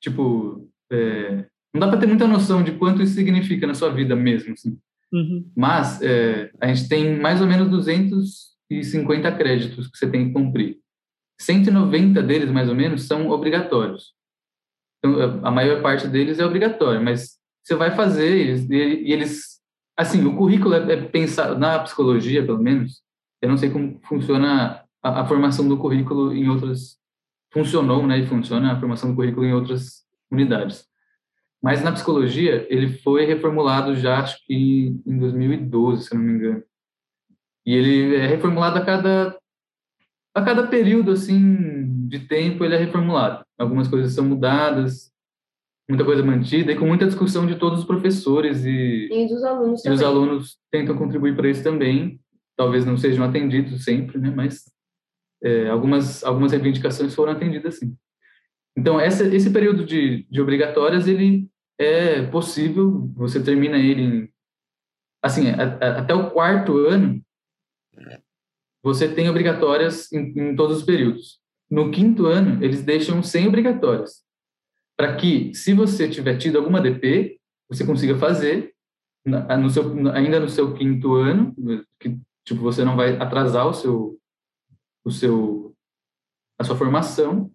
tipo, 0.00 0.68
é, 0.92 1.46
não 1.74 1.80
dá 1.80 1.88
para 1.88 1.98
ter 1.98 2.06
muita 2.06 2.26
noção 2.26 2.62
de 2.62 2.72
quanto 2.72 3.02
isso 3.02 3.14
significa 3.14 3.66
na 3.66 3.74
sua 3.74 3.90
vida 3.90 4.14
mesmo, 4.14 4.52
assim. 4.52 4.76
Uhum. 5.12 5.50
Mas 5.56 6.00
é, 6.02 6.50
a 6.60 6.66
gente 6.68 6.88
tem 6.88 7.18
mais 7.18 7.40
ou 7.40 7.46
menos 7.46 7.68
250 7.68 9.32
créditos 9.32 9.88
que 9.88 9.96
você 9.96 10.08
tem 10.08 10.28
que 10.28 10.32
cumprir. 10.32 10.81
190 11.42 12.22
deles, 12.22 12.50
mais 12.50 12.68
ou 12.68 12.74
menos, 12.74 13.06
são 13.06 13.28
obrigatórios. 13.30 14.14
Então, 14.98 15.44
a 15.44 15.50
maior 15.50 15.82
parte 15.82 16.06
deles 16.06 16.38
é 16.38 16.46
obrigatório, 16.46 17.02
mas 17.02 17.38
você 17.62 17.74
vai 17.74 17.94
fazer 17.94 18.68
e 18.70 19.12
eles, 19.12 19.60
assim, 19.96 20.24
o 20.24 20.36
currículo 20.36 20.74
é, 20.74 20.92
é 20.92 21.02
pensado 21.02 21.58
na 21.58 21.78
psicologia, 21.80 22.44
pelo 22.44 22.62
menos. 22.62 23.02
Eu 23.40 23.48
não 23.48 23.56
sei 23.56 23.70
como 23.70 24.00
funciona 24.04 24.84
a, 25.02 25.20
a, 25.22 25.26
formação 25.26 25.68
do 25.68 25.76
currículo 25.76 26.32
em 26.32 26.48
outras 26.48 26.96
funcionou, 27.52 28.06
né, 28.06 28.18
e 28.18 28.26
funciona 28.26 28.72
a 28.72 28.80
formação 28.80 29.10
do 29.10 29.16
currículo 29.16 29.44
em 29.44 29.52
outras 29.52 30.04
unidades. 30.30 30.86
Mas 31.62 31.82
na 31.82 31.92
psicologia 31.92 32.66
ele 32.70 32.98
foi 32.98 33.26
reformulado 33.26 33.94
já 33.94 34.20
acho 34.20 34.38
que 34.46 34.96
em 35.06 35.18
2012, 35.18 36.04
se 36.04 36.14
não 36.14 36.22
me 36.22 36.32
engano. 36.32 36.62
E 37.66 37.74
ele 37.74 38.16
é 38.16 38.26
reformulado 38.26 38.78
a 38.78 38.84
cada 38.84 39.38
a 40.34 40.42
cada 40.42 40.66
período 40.66 41.10
assim 41.10 42.06
de 42.08 42.20
tempo 42.20 42.64
ele 42.64 42.74
é 42.74 42.78
reformulado. 42.78 43.44
Algumas 43.58 43.88
coisas 43.88 44.12
são 44.12 44.24
mudadas, 44.24 45.12
muita 45.88 46.04
coisa 46.04 46.22
mantida 46.22 46.72
e 46.72 46.76
com 46.76 46.86
muita 46.86 47.06
discussão 47.06 47.46
de 47.46 47.56
todos 47.56 47.80
os 47.80 47.84
professores 47.84 48.64
e, 48.64 49.08
e 49.10 49.28
dos 49.28 49.44
alunos 49.44 49.80
e 49.80 49.84
também. 49.84 49.96
os 49.96 50.02
alunos 50.02 50.58
tentam 50.70 50.96
contribuir 50.96 51.36
para 51.36 51.48
isso 51.48 51.62
também. 51.62 52.20
Talvez 52.56 52.84
não 52.84 52.96
sejam 52.96 53.24
atendidos 53.24 53.84
sempre, 53.84 54.18
né? 54.18 54.32
Mas 54.34 54.64
é, 55.42 55.68
algumas 55.68 56.22
algumas 56.24 56.52
reivindicações 56.52 57.14
foram 57.14 57.32
atendidas 57.32 57.78
sim. 57.78 57.96
Então 58.76 58.98
essa, 58.98 59.26
esse 59.26 59.50
período 59.50 59.84
de, 59.84 60.26
de 60.30 60.40
obrigatórias 60.40 61.06
ele 61.06 61.48
é 61.78 62.22
possível. 62.26 63.10
Você 63.16 63.42
termina 63.42 63.76
ele 63.76 64.02
em, 64.02 64.28
assim 65.22 65.50
a, 65.50 65.62
a, 65.62 65.98
até 65.98 66.14
o 66.14 66.30
quarto 66.30 66.78
ano 66.78 67.22
você 68.82 69.12
tem 69.12 69.28
obrigatórias 69.28 70.10
em, 70.12 70.32
em 70.36 70.56
todos 70.56 70.78
os 70.78 70.82
períodos. 70.82 71.40
No 71.70 71.90
quinto 71.90 72.26
ano, 72.26 72.62
eles 72.62 72.82
deixam 72.82 73.22
sem 73.22 73.46
obrigatórias, 73.46 74.22
para 74.96 75.16
que, 75.16 75.54
se 75.54 75.72
você 75.72 76.08
tiver 76.08 76.36
tido 76.36 76.58
alguma 76.58 76.80
DP, 76.80 77.40
você 77.68 77.86
consiga 77.86 78.18
fazer 78.18 78.74
no 79.24 79.70
seu, 79.70 80.10
ainda 80.12 80.40
no 80.40 80.48
seu 80.48 80.74
quinto 80.74 81.14
ano, 81.14 81.54
que 81.98 82.18
tipo 82.44 82.60
você 82.60 82.84
não 82.84 82.96
vai 82.96 83.16
atrasar 83.16 83.66
o 83.66 83.72
seu, 83.72 84.20
o 85.04 85.10
seu, 85.10 85.74
a 86.58 86.64
sua 86.64 86.76
formação 86.76 87.50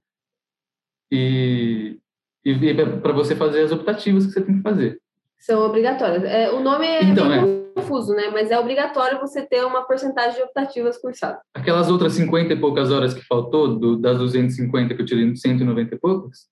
e, 1.11 1.99
e, 2.43 2.51
e 2.51 2.99
para 3.01 3.13
você 3.13 3.35
fazer 3.35 3.61
as 3.61 3.71
optativas 3.71 4.25
que 4.25 4.31
você 4.31 4.41
tem 4.41 4.57
que 4.57 4.61
fazer. 4.61 5.01
São 5.39 5.61
obrigatórias. 5.61 6.23
É, 6.23 6.51
o 6.51 6.59
nome 6.59 6.85
é 6.85 7.03
então, 7.03 7.31
é 7.31 7.67
confuso, 7.75 8.13
né? 8.13 8.29
Mas 8.31 8.49
é 8.51 8.59
obrigatório 8.59 9.19
você 9.19 9.45
ter 9.45 9.63
uma 9.63 9.83
porcentagem 9.83 10.35
de 10.35 10.43
optativas 10.43 10.97
cursadas. 10.97 11.39
Aquelas 11.53 11.89
outras 11.89 12.13
50 12.13 12.53
e 12.53 12.59
poucas 12.59 12.91
horas 12.91 13.13
que 13.13 13.21
faltou, 13.25 13.77
do, 13.77 13.97
das 13.97 14.17
250 14.17 14.95
que 14.95 15.01
eu 15.01 15.05
tirei 15.05 15.35
190 15.35 15.95
e 15.95 15.99
poucas, 15.99 16.47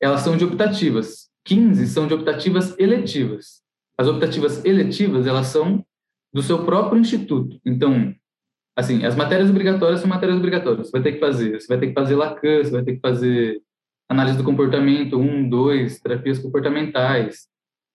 elas 0.00 0.20
são 0.20 0.36
de 0.36 0.44
optativas. 0.44 1.28
15 1.44 1.86
são 1.88 2.06
de 2.06 2.14
optativas 2.14 2.78
eletivas. 2.78 3.62
As 3.98 4.06
optativas 4.06 4.64
eletivas, 4.64 5.26
elas 5.26 5.46
são 5.48 5.84
do 6.32 6.42
seu 6.42 6.64
próprio 6.64 7.00
instituto. 7.00 7.58
Então, 7.64 8.14
assim, 8.76 9.04
as 9.04 9.16
matérias 9.16 9.50
obrigatórias 9.50 10.00
são 10.00 10.08
matérias 10.08 10.38
obrigatórias. 10.38 10.86
Você 10.86 10.92
vai 10.92 11.02
ter 11.02 11.12
que 11.12 11.20
fazer, 11.20 11.60
você 11.60 11.66
vai 11.66 11.78
ter 11.78 11.88
que 11.88 11.94
fazer 11.94 12.14
Lacan, 12.14 12.62
você 12.62 12.70
vai 12.70 12.84
ter 12.84 12.94
que 12.94 13.00
fazer 13.00 13.60
análise 14.08 14.38
do 14.38 14.44
comportamento, 14.44 15.18
um, 15.18 15.48
dois, 15.48 16.00
terapias 16.00 16.38
comportamentais, 16.38 17.48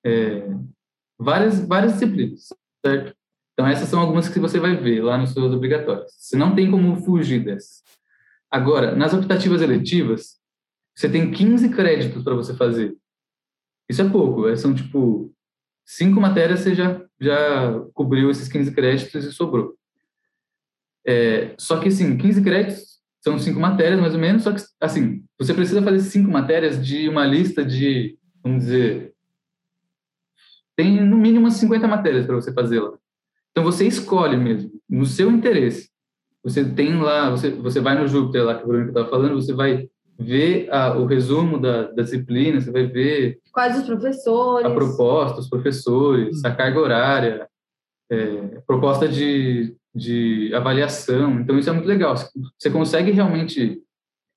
é, 0.05 0.47
várias, 1.19 1.65
várias 1.65 1.93
disciplinas 1.93 2.49
certo? 2.85 3.15
Então, 3.53 3.67
essas 3.67 3.87
são 3.87 3.99
algumas 3.99 4.27
que 4.27 4.39
você 4.39 4.59
vai 4.59 4.75
ver 4.75 5.01
lá 5.01 5.17
nos 5.17 5.31
seus 5.31 5.53
obrigatórios. 5.53 6.11
Você 6.17 6.35
não 6.35 6.55
tem 6.55 6.69
como 6.69 6.95
fugir 6.97 7.43
dessas. 7.43 7.83
Agora, 8.49 8.95
nas 8.95 9.13
optativas 9.13 9.61
eletivas, 9.61 10.39
você 10.95 11.09
tem 11.09 11.31
15 11.31 11.69
créditos 11.69 12.23
para 12.23 12.35
você 12.35 12.55
fazer. 12.55 12.95
Isso 13.89 14.01
é 14.01 14.09
pouco, 14.09 14.47
é, 14.47 14.55
são 14.55 14.73
tipo 14.73 15.33
cinco 15.85 16.19
matérias 16.19 16.61
você 16.61 16.73
já, 16.73 17.01
já 17.19 17.79
cobriu 17.93 18.29
esses 18.31 18.47
15 18.47 18.73
créditos 18.73 19.25
e 19.25 19.31
sobrou. 19.31 19.75
É, 21.05 21.53
só 21.59 21.79
que, 21.79 21.89
assim, 21.89 22.17
15 22.17 22.41
créditos 22.43 22.99
são 23.21 23.37
cinco 23.37 23.59
matérias, 23.59 23.99
mais 23.99 24.13
ou 24.13 24.19
menos, 24.19 24.43
só 24.43 24.51
que, 24.51 24.61
assim, 24.79 25.23
você 25.37 25.53
precisa 25.53 25.81
fazer 25.81 25.99
cinco 25.99 26.31
matérias 26.31 26.83
de 26.83 27.07
uma 27.07 27.25
lista 27.25 27.63
de, 27.63 28.17
vamos 28.41 28.63
dizer, 28.63 29.12
tem 30.75 31.03
no 31.03 31.17
mínimo 31.17 31.45
umas 31.45 31.55
50 31.55 31.87
matérias 31.87 32.25
para 32.25 32.35
você 32.35 32.53
fazer 32.53 32.79
lá. 32.79 32.93
Então 33.51 33.63
você 33.63 33.85
escolhe 33.85 34.35
mesmo, 34.35 34.71
no 34.89 35.05
seu 35.05 35.31
interesse. 35.31 35.89
Você 36.43 36.65
tem 36.65 36.99
lá, 36.99 37.29
você, 37.29 37.51
você 37.51 37.79
vai 37.79 37.97
no 37.97 38.07
Júpiter 38.07 38.43
lá 38.43 38.55
que 38.55 38.63
o 38.63 38.67
Bruno 38.67 38.87
estava 38.87 39.09
falando, 39.09 39.35
você 39.35 39.53
vai 39.53 39.87
ver 40.19 40.67
a, 40.71 40.97
o 40.97 41.05
resumo 41.05 41.59
da, 41.59 41.83
da, 41.83 42.03
disciplina, 42.03 42.59
você 42.59 42.71
vai 42.71 42.85
ver 42.85 43.39
quais 43.51 43.77
os 43.79 43.85
professores, 43.85 44.65
a 44.65 44.73
proposta, 44.73 45.39
os 45.39 45.49
professores, 45.49 46.43
a 46.43 46.53
carga 46.53 46.79
horária, 46.79 47.47
é, 48.11 48.61
proposta 48.67 49.07
de, 49.07 49.75
de 49.95 50.53
avaliação. 50.53 51.39
Então 51.39 51.57
isso 51.57 51.69
é 51.69 51.73
muito 51.73 51.87
legal. 51.87 52.15
Você 52.15 52.69
consegue 52.71 53.11
realmente 53.11 53.81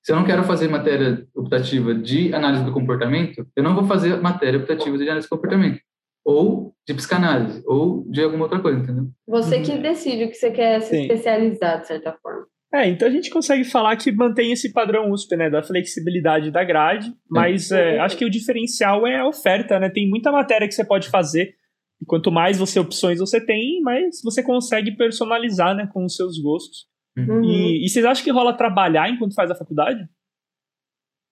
se 0.03 0.13
eu 0.13 0.15
não 0.15 0.23
quero 0.23 0.43
fazer 0.43 0.69
matéria 0.69 1.27
optativa 1.35 1.93
de 1.93 2.33
análise 2.33 2.63
do 2.63 2.71
comportamento, 2.71 3.45
eu 3.53 3.61
não 3.61 3.75
vou 3.75 3.83
fazer 3.83 4.21
matéria 4.21 4.57
optativa 4.57 4.97
de 4.97 5.03
análise 5.03 5.27
do 5.27 5.35
comportamento 5.35 5.81
ou 6.27 6.73
de 6.85 6.93
psicanálise, 6.93 7.63
ou 7.65 8.03
de 8.11 8.21
alguma 8.21 8.43
outra 8.43 8.59
coisa, 8.59 8.77
entendeu? 8.77 9.05
Você 9.25 9.61
que 9.61 9.77
decide 9.77 10.25
o 10.25 10.27
que 10.27 10.35
você 10.35 10.51
quer 10.51 10.81
se 10.81 10.89
Sim. 10.89 11.01
especializar, 11.03 11.79
de 11.79 11.87
certa 11.87 12.11
forma. 12.21 12.45
É, 12.73 12.89
então 12.89 13.07
a 13.07 13.11
gente 13.11 13.29
consegue 13.29 13.63
falar 13.63 13.95
que 13.95 14.11
mantém 14.11 14.51
esse 14.51 14.73
padrão 14.73 15.09
USP, 15.09 15.37
né, 15.37 15.49
da 15.49 15.63
flexibilidade 15.63 16.51
da 16.51 16.65
grade, 16.65 17.13
mas 17.31 17.71
é. 17.71 17.95
É, 17.95 17.99
acho 17.99 18.17
que 18.17 18.25
o 18.25 18.29
diferencial 18.29 19.07
é 19.07 19.19
a 19.19 19.25
oferta, 19.25 19.79
né, 19.79 19.89
tem 19.89 20.09
muita 20.09 20.29
matéria 20.29 20.67
que 20.67 20.73
você 20.73 20.85
pode 20.85 21.07
fazer, 21.07 21.53
e 22.01 22.05
quanto 22.05 22.29
mais 22.29 22.59
você 22.59 22.77
opções 22.77 23.19
você 23.19 23.39
tem, 23.39 23.81
mais 23.81 24.21
você 24.21 24.43
consegue 24.43 24.97
personalizar, 24.97 25.73
né, 25.73 25.89
com 25.93 26.03
os 26.03 26.13
seus 26.13 26.37
gostos. 26.37 26.87
Uhum. 27.17 27.41
E, 27.41 27.85
e 27.85 27.89
vocês 27.89 28.03
acham 28.03 28.21
que 28.21 28.31
rola 28.31 28.51
trabalhar 28.51 29.09
enquanto 29.09 29.33
faz 29.33 29.49
a 29.49 29.55
faculdade? 29.55 30.05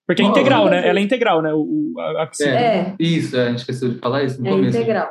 Porque 0.06 0.22
é 0.22 0.24
integral, 0.24 0.68
né? 0.68 0.86
Ela 0.86 1.00
é 1.00 1.02
integral, 1.02 1.42
né? 1.42 1.52
O, 1.52 1.94
a, 1.98 2.22
a 2.22 2.26
piscina. 2.26 2.50
É, 2.50 2.96
isso, 2.98 3.36
a 3.36 3.48
gente 3.48 3.58
esqueceu 3.58 3.92
de 3.92 3.98
falar 3.98 4.22
isso 4.22 4.40
no 4.40 4.46
é 4.46 4.50
começo. 4.50 4.76
É 4.76 4.80
integral. 4.80 5.10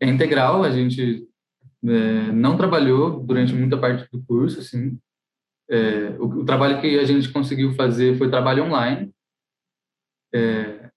É 0.00 0.06
integral, 0.06 0.62
a 0.62 0.70
gente 0.70 1.28
é, 1.84 2.32
não 2.32 2.56
trabalhou 2.56 3.20
durante 3.20 3.52
muita 3.52 3.76
parte 3.76 4.08
do 4.10 4.22
curso, 4.24 4.60
assim. 4.60 4.96
É, 5.68 6.10
o, 6.18 6.26
o, 6.26 6.44
trabalho 6.44 6.80
que 6.80 6.98
a 6.98 7.04
gente 7.04 7.32
conseguiu 7.32 7.72
fazer 7.74 8.16
foi 8.18 8.30
trabalho 8.30 8.64
online. 8.64 9.12
É, 10.32 10.90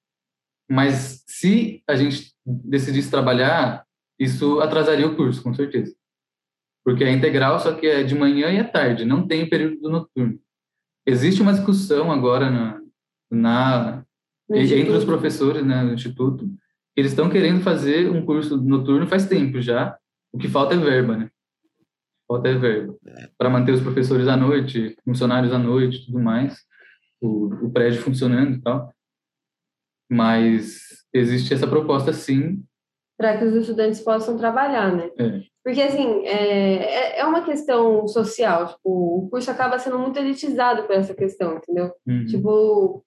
mas 0.69 1.23
se 1.27 1.83
a 1.87 1.95
gente 1.95 2.33
decidisse 2.45 3.09
trabalhar, 3.09 3.83
isso 4.19 4.59
atrasaria 4.59 5.07
o 5.07 5.15
curso, 5.15 5.41
com 5.41 5.53
certeza. 5.53 5.95
Porque 6.85 7.03
é 7.03 7.11
integral, 7.11 7.59
só 7.59 7.73
que 7.73 7.87
é 7.87 8.03
de 8.03 8.13
manhã 8.13 8.51
e 8.51 8.59
à 8.59 8.63
tarde, 8.63 9.05
não 9.05 9.27
tem 9.27 9.49
período 9.49 9.89
noturno. 9.89 10.39
existe 11.05 11.41
uma 11.41 11.53
discussão 11.53 12.11
agora 12.11 12.49
na, 12.49 12.82
na 13.33 14.05
entre 14.49 14.91
os 14.91 15.05
professores 15.05 15.65
né, 15.65 15.81
no 15.81 15.93
instituto, 15.93 16.47
eles 16.95 17.11
estão 17.11 17.29
querendo 17.29 17.61
fazer 17.63 18.09
um 18.09 18.25
curso 18.25 18.57
noturno 18.57 19.07
faz 19.07 19.25
tempo 19.25 19.59
já, 19.61 19.97
o 20.31 20.37
que 20.37 20.47
falta 20.47 20.75
é 20.75 20.77
verba, 20.77 21.17
né? 21.17 21.29
Falta 22.27 22.49
é 22.49 22.53
verba. 22.53 22.95
Para 23.37 23.49
manter 23.49 23.71
os 23.71 23.81
professores 23.81 24.27
à 24.27 24.37
noite, 24.37 24.95
funcionários 25.03 25.53
à 25.53 25.57
noite 25.57 26.05
tudo 26.05 26.19
mais, 26.19 26.59
o, 27.21 27.47
o 27.65 27.71
prédio 27.71 28.01
funcionando 28.01 28.57
e 28.57 28.61
tal. 28.61 28.93
Mas 30.09 31.05
existe 31.13 31.53
essa 31.53 31.67
proposta, 31.67 32.13
sim. 32.13 32.63
Para 33.17 33.37
que 33.37 33.45
os 33.45 33.55
estudantes 33.55 34.01
possam 34.01 34.37
trabalhar, 34.37 34.95
né? 34.95 35.09
É. 35.17 35.41
Porque, 35.63 35.81
assim, 35.81 36.25
é, 36.25 36.75
é, 36.75 37.19
é 37.19 37.25
uma 37.25 37.43
questão 37.43 38.05
social. 38.07 38.67
Tipo, 38.67 38.79
o 38.83 39.29
curso 39.29 39.49
acaba 39.49 39.79
sendo 39.79 39.97
muito 39.97 40.19
elitizado 40.19 40.83
por 40.83 40.95
essa 40.95 41.13
questão, 41.13 41.55
entendeu? 41.55 41.93
Uhum. 42.05 42.25
Tipo, 42.25 43.05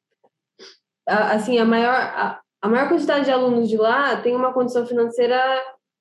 a, 1.07 1.33
assim, 1.33 1.59
a 1.59 1.65
maior, 1.65 1.95
a, 1.95 2.41
a 2.61 2.69
maior 2.69 2.89
quantidade 2.89 3.27
de 3.27 3.31
alunos 3.31 3.69
de 3.69 3.77
lá 3.77 4.17
tem 4.17 4.35
uma 4.35 4.53
condição 4.53 4.87
financeira 4.87 5.41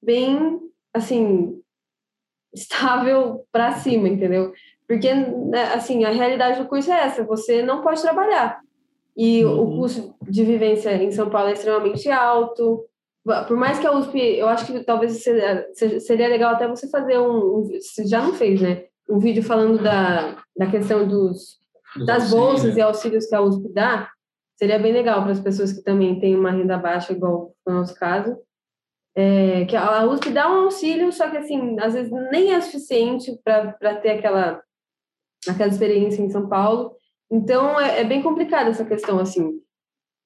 bem, 0.02 0.60
assim, 0.94 1.62
estável 2.54 3.46
para 3.52 3.74
cima, 3.74 4.08
entendeu? 4.08 4.54
Porque, 4.88 5.14
né, 5.14 5.74
assim, 5.74 6.04
a 6.06 6.12
realidade 6.12 6.62
do 6.62 6.68
curso 6.68 6.92
é 6.92 7.06
essa, 7.06 7.24
você 7.24 7.64
não 7.64 7.82
pode 7.82 8.02
trabalhar. 8.02 8.60
E 9.18 9.44
uhum. 9.46 9.78
o 9.78 9.80
custo 9.80 10.16
de 10.24 10.44
vivência 10.44 10.94
em 10.96 11.12
São 11.12 11.30
Paulo 11.30 11.50
é 11.50 11.54
extremamente 11.54 12.10
alto. 12.10 12.86
Por 13.48 13.58
mais 13.58 13.80
que 13.80 13.88
a 13.88 13.92
USP, 13.92 14.20
eu 14.20 14.48
acho 14.48 14.66
que 14.66 14.84
talvez 14.84 15.24
seria, 15.24 15.68
seria 16.00 16.28
legal 16.28 16.54
até 16.54 16.68
você 16.68 16.88
fazer 16.88 17.18
um, 17.18 17.60
um 17.60 17.64
você 17.64 18.06
já 18.06 18.22
não 18.22 18.34
fez, 18.34 18.62
né? 18.62 18.84
Um 19.10 19.18
vídeo 19.18 19.42
falando 19.42 19.82
da, 19.82 20.38
da 20.56 20.68
questão 20.68 21.08
dos, 21.08 21.60
das 22.06 22.30
bolsas 22.30 22.76
e 22.78 22.82
auxílios 22.82 23.26
que 23.26 23.34
a 23.34 23.42
USP 23.42 23.70
dá, 23.74 24.10
seria 24.58 24.80
bem 24.80 24.94
legal 24.94 25.22
para 25.22 25.32
as 25.32 25.40
pessoas 25.40 25.74
que 25.74 25.84
também 25.84 26.20
têm 26.20 26.36
uma 26.36 26.52
renda 26.52 26.78
baixa, 26.78 27.14
igual 27.14 27.56
no 27.66 27.74
nosso 27.74 27.96
caso. 27.96 28.38
É, 29.18 29.64
que 29.66 29.76
a 29.76 30.06
USP 30.06 30.30
dá 30.30 30.52
um 30.52 30.66
auxílio, 30.66 31.12
só 31.12 31.30
que 31.30 31.38
assim, 31.38 31.80
às 31.80 31.94
vezes 31.94 32.12
nem 32.32 32.54
é 32.54 32.60
suficiente 32.60 33.32
para 33.44 33.96
ter 34.02 34.10
aquela, 34.10 34.62
aquela 35.48 35.70
experiência 35.70 36.22
em 36.22 36.30
São 36.30 36.50
Paulo. 36.50 36.92
Então 37.32 37.80
é, 37.80 38.02
é, 38.02 38.04
bem 38.04 38.22
complicada 38.22 38.70
essa 38.70 38.86
questão 38.86 39.20
assim 39.20 39.52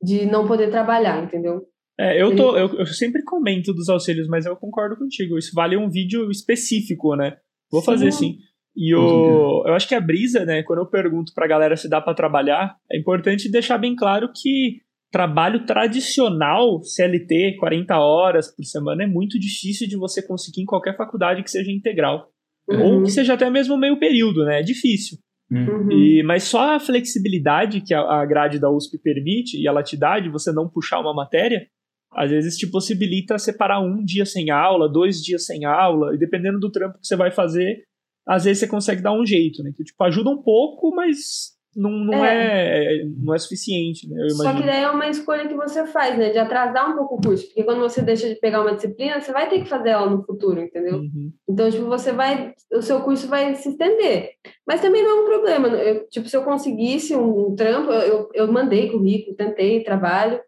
de 0.01 0.25
não 0.25 0.47
poder 0.47 0.71
trabalhar, 0.71 1.23
entendeu? 1.23 1.67
É, 1.99 2.19
eu, 2.19 2.35
tô, 2.35 2.57
eu, 2.57 2.79
eu 2.79 2.85
sempre 2.85 3.21
comento 3.23 3.73
dos 3.73 3.89
auxílios, 3.89 4.27
mas 4.27 4.45
eu 4.45 4.55
concordo 4.55 4.95
contigo. 4.95 5.37
Isso 5.37 5.51
vale 5.53 5.75
um 5.75 5.89
vídeo 5.89 6.31
específico, 6.31 7.15
né? 7.15 7.37
Vou 7.69 7.81
fazer 7.81 8.11
sim. 8.11 8.37
E 8.75 8.93
o, 8.95 9.63
eu 9.65 9.73
acho 9.73 9.87
que 9.87 9.95
a 9.95 10.01
brisa, 10.01 10.45
né, 10.45 10.63
quando 10.63 10.79
eu 10.79 10.85
pergunto 10.85 11.33
pra 11.33 11.47
galera 11.47 11.75
se 11.75 11.89
dá 11.89 11.99
para 11.99 12.13
trabalhar, 12.13 12.75
é 12.91 12.97
importante 12.97 13.51
deixar 13.51 13.77
bem 13.77 13.95
claro 13.95 14.31
que 14.33 14.81
trabalho 15.11 15.65
tradicional, 15.65 16.81
CLT, 16.83 17.57
40 17.59 17.97
horas 17.97 18.55
por 18.55 18.63
semana, 18.63 19.03
é 19.03 19.07
muito 19.07 19.39
difícil 19.39 19.87
de 19.87 19.97
você 19.97 20.25
conseguir 20.25 20.61
em 20.61 20.65
qualquer 20.65 20.95
faculdade 20.95 21.43
que 21.43 21.49
seja 21.49 21.71
integral. 21.71 22.29
Uhum. 22.69 22.97
Ou 22.97 23.03
que 23.03 23.11
seja 23.11 23.33
até 23.33 23.49
mesmo 23.49 23.77
meio 23.77 23.99
período, 23.99 24.45
né? 24.45 24.59
É 24.59 24.63
difícil. 24.63 25.17
Uhum. 25.51 25.91
E, 25.91 26.21
mas 26.23 26.43
só 26.43 26.75
a 26.75 26.79
flexibilidade 26.79 27.81
que 27.81 27.93
a, 27.93 28.01
a 28.01 28.25
grade 28.25 28.59
da 28.59 28.69
USP 28.69 28.99
permite 28.99 29.57
e 29.59 29.67
ela 29.67 29.81
te 29.81 29.97
dá 29.97 30.19
de 30.19 30.29
você 30.29 30.51
não 30.51 30.69
puxar 30.69 30.99
uma 30.99 31.13
matéria, 31.13 31.67
às 32.11 32.29
vezes 32.29 32.55
te 32.55 32.69
possibilita 32.69 33.37
separar 33.39 33.81
um 33.81 34.03
dia 34.03 34.25
sem 34.25 34.51
aula, 34.51 34.87
dois 34.87 35.17
dias 35.17 35.45
sem 35.45 35.65
aula, 35.65 36.13
e 36.13 36.19
dependendo 36.19 36.59
do 36.59 36.71
trampo 36.71 36.99
que 36.99 37.07
você 37.07 37.15
vai 37.15 37.31
fazer, 37.31 37.83
às 38.29 38.43
vezes 38.43 38.59
você 38.59 38.67
consegue 38.67 39.01
dar 39.01 39.11
um 39.11 39.25
jeito, 39.25 39.63
né? 39.63 39.71
Que 39.75 39.83
tipo, 39.83 40.03
ajuda 40.03 40.29
um 40.29 40.37
pouco, 40.37 40.93
mas 40.93 41.57
não, 41.75 41.89
não, 41.89 42.23
é. 42.23 43.01
é 43.01 43.05
não 43.05 43.33
é 43.33 43.39
suficiente, 43.39 44.07
né? 44.07 44.29
Só 44.29 44.53
que 44.53 44.61
daí 44.61 44.83
é 44.83 44.89
uma 44.89 45.07
escolha 45.07 45.47
que 45.47 45.55
você 45.55 45.87
faz, 45.87 46.15
né? 46.15 46.29
De 46.29 46.37
atrasar 46.37 46.91
um 46.91 46.95
pouco 46.95 47.15
o 47.15 47.21
curso. 47.21 47.47
Porque 47.47 47.63
quando 47.63 47.79
você 47.79 48.03
deixa 48.03 48.29
de 48.29 48.35
pegar 48.35 48.61
uma 48.61 48.75
disciplina, 48.75 49.19
você 49.19 49.31
vai 49.31 49.49
ter 49.49 49.63
que 49.63 49.67
fazer 49.67 49.89
ela 49.89 50.07
no 50.07 50.23
futuro, 50.23 50.61
entendeu? 50.61 50.97
Uhum. 50.97 51.31
Então, 51.49 51.71
tipo, 51.71 51.85
você 51.85 52.11
vai. 52.11 52.53
O 52.71 52.83
seu 52.83 53.01
curso 53.01 53.27
vai 53.27 53.55
se 53.55 53.69
estender. 53.69 54.33
Mas 54.67 54.79
também 54.79 55.01
não 55.01 55.09
é 55.09 55.21
um 55.21 55.25
problema. 55.25 55.67
Eu, 55.69 56.07
tipo, 56.07 56.29
se 56.29 56.37
eu 56.37 56.43
conseguisse 56.43 57.15
um, 57.15 57.47
um 57.47 57.55
trampo, 57.55 57.91
eu, 57.91 58.29
eu 58.33 58.51
mandei 58.51 58.91
currículo, 58.91 59.35
tentei, 59.35 59.83
trabalho. 59.83 60.39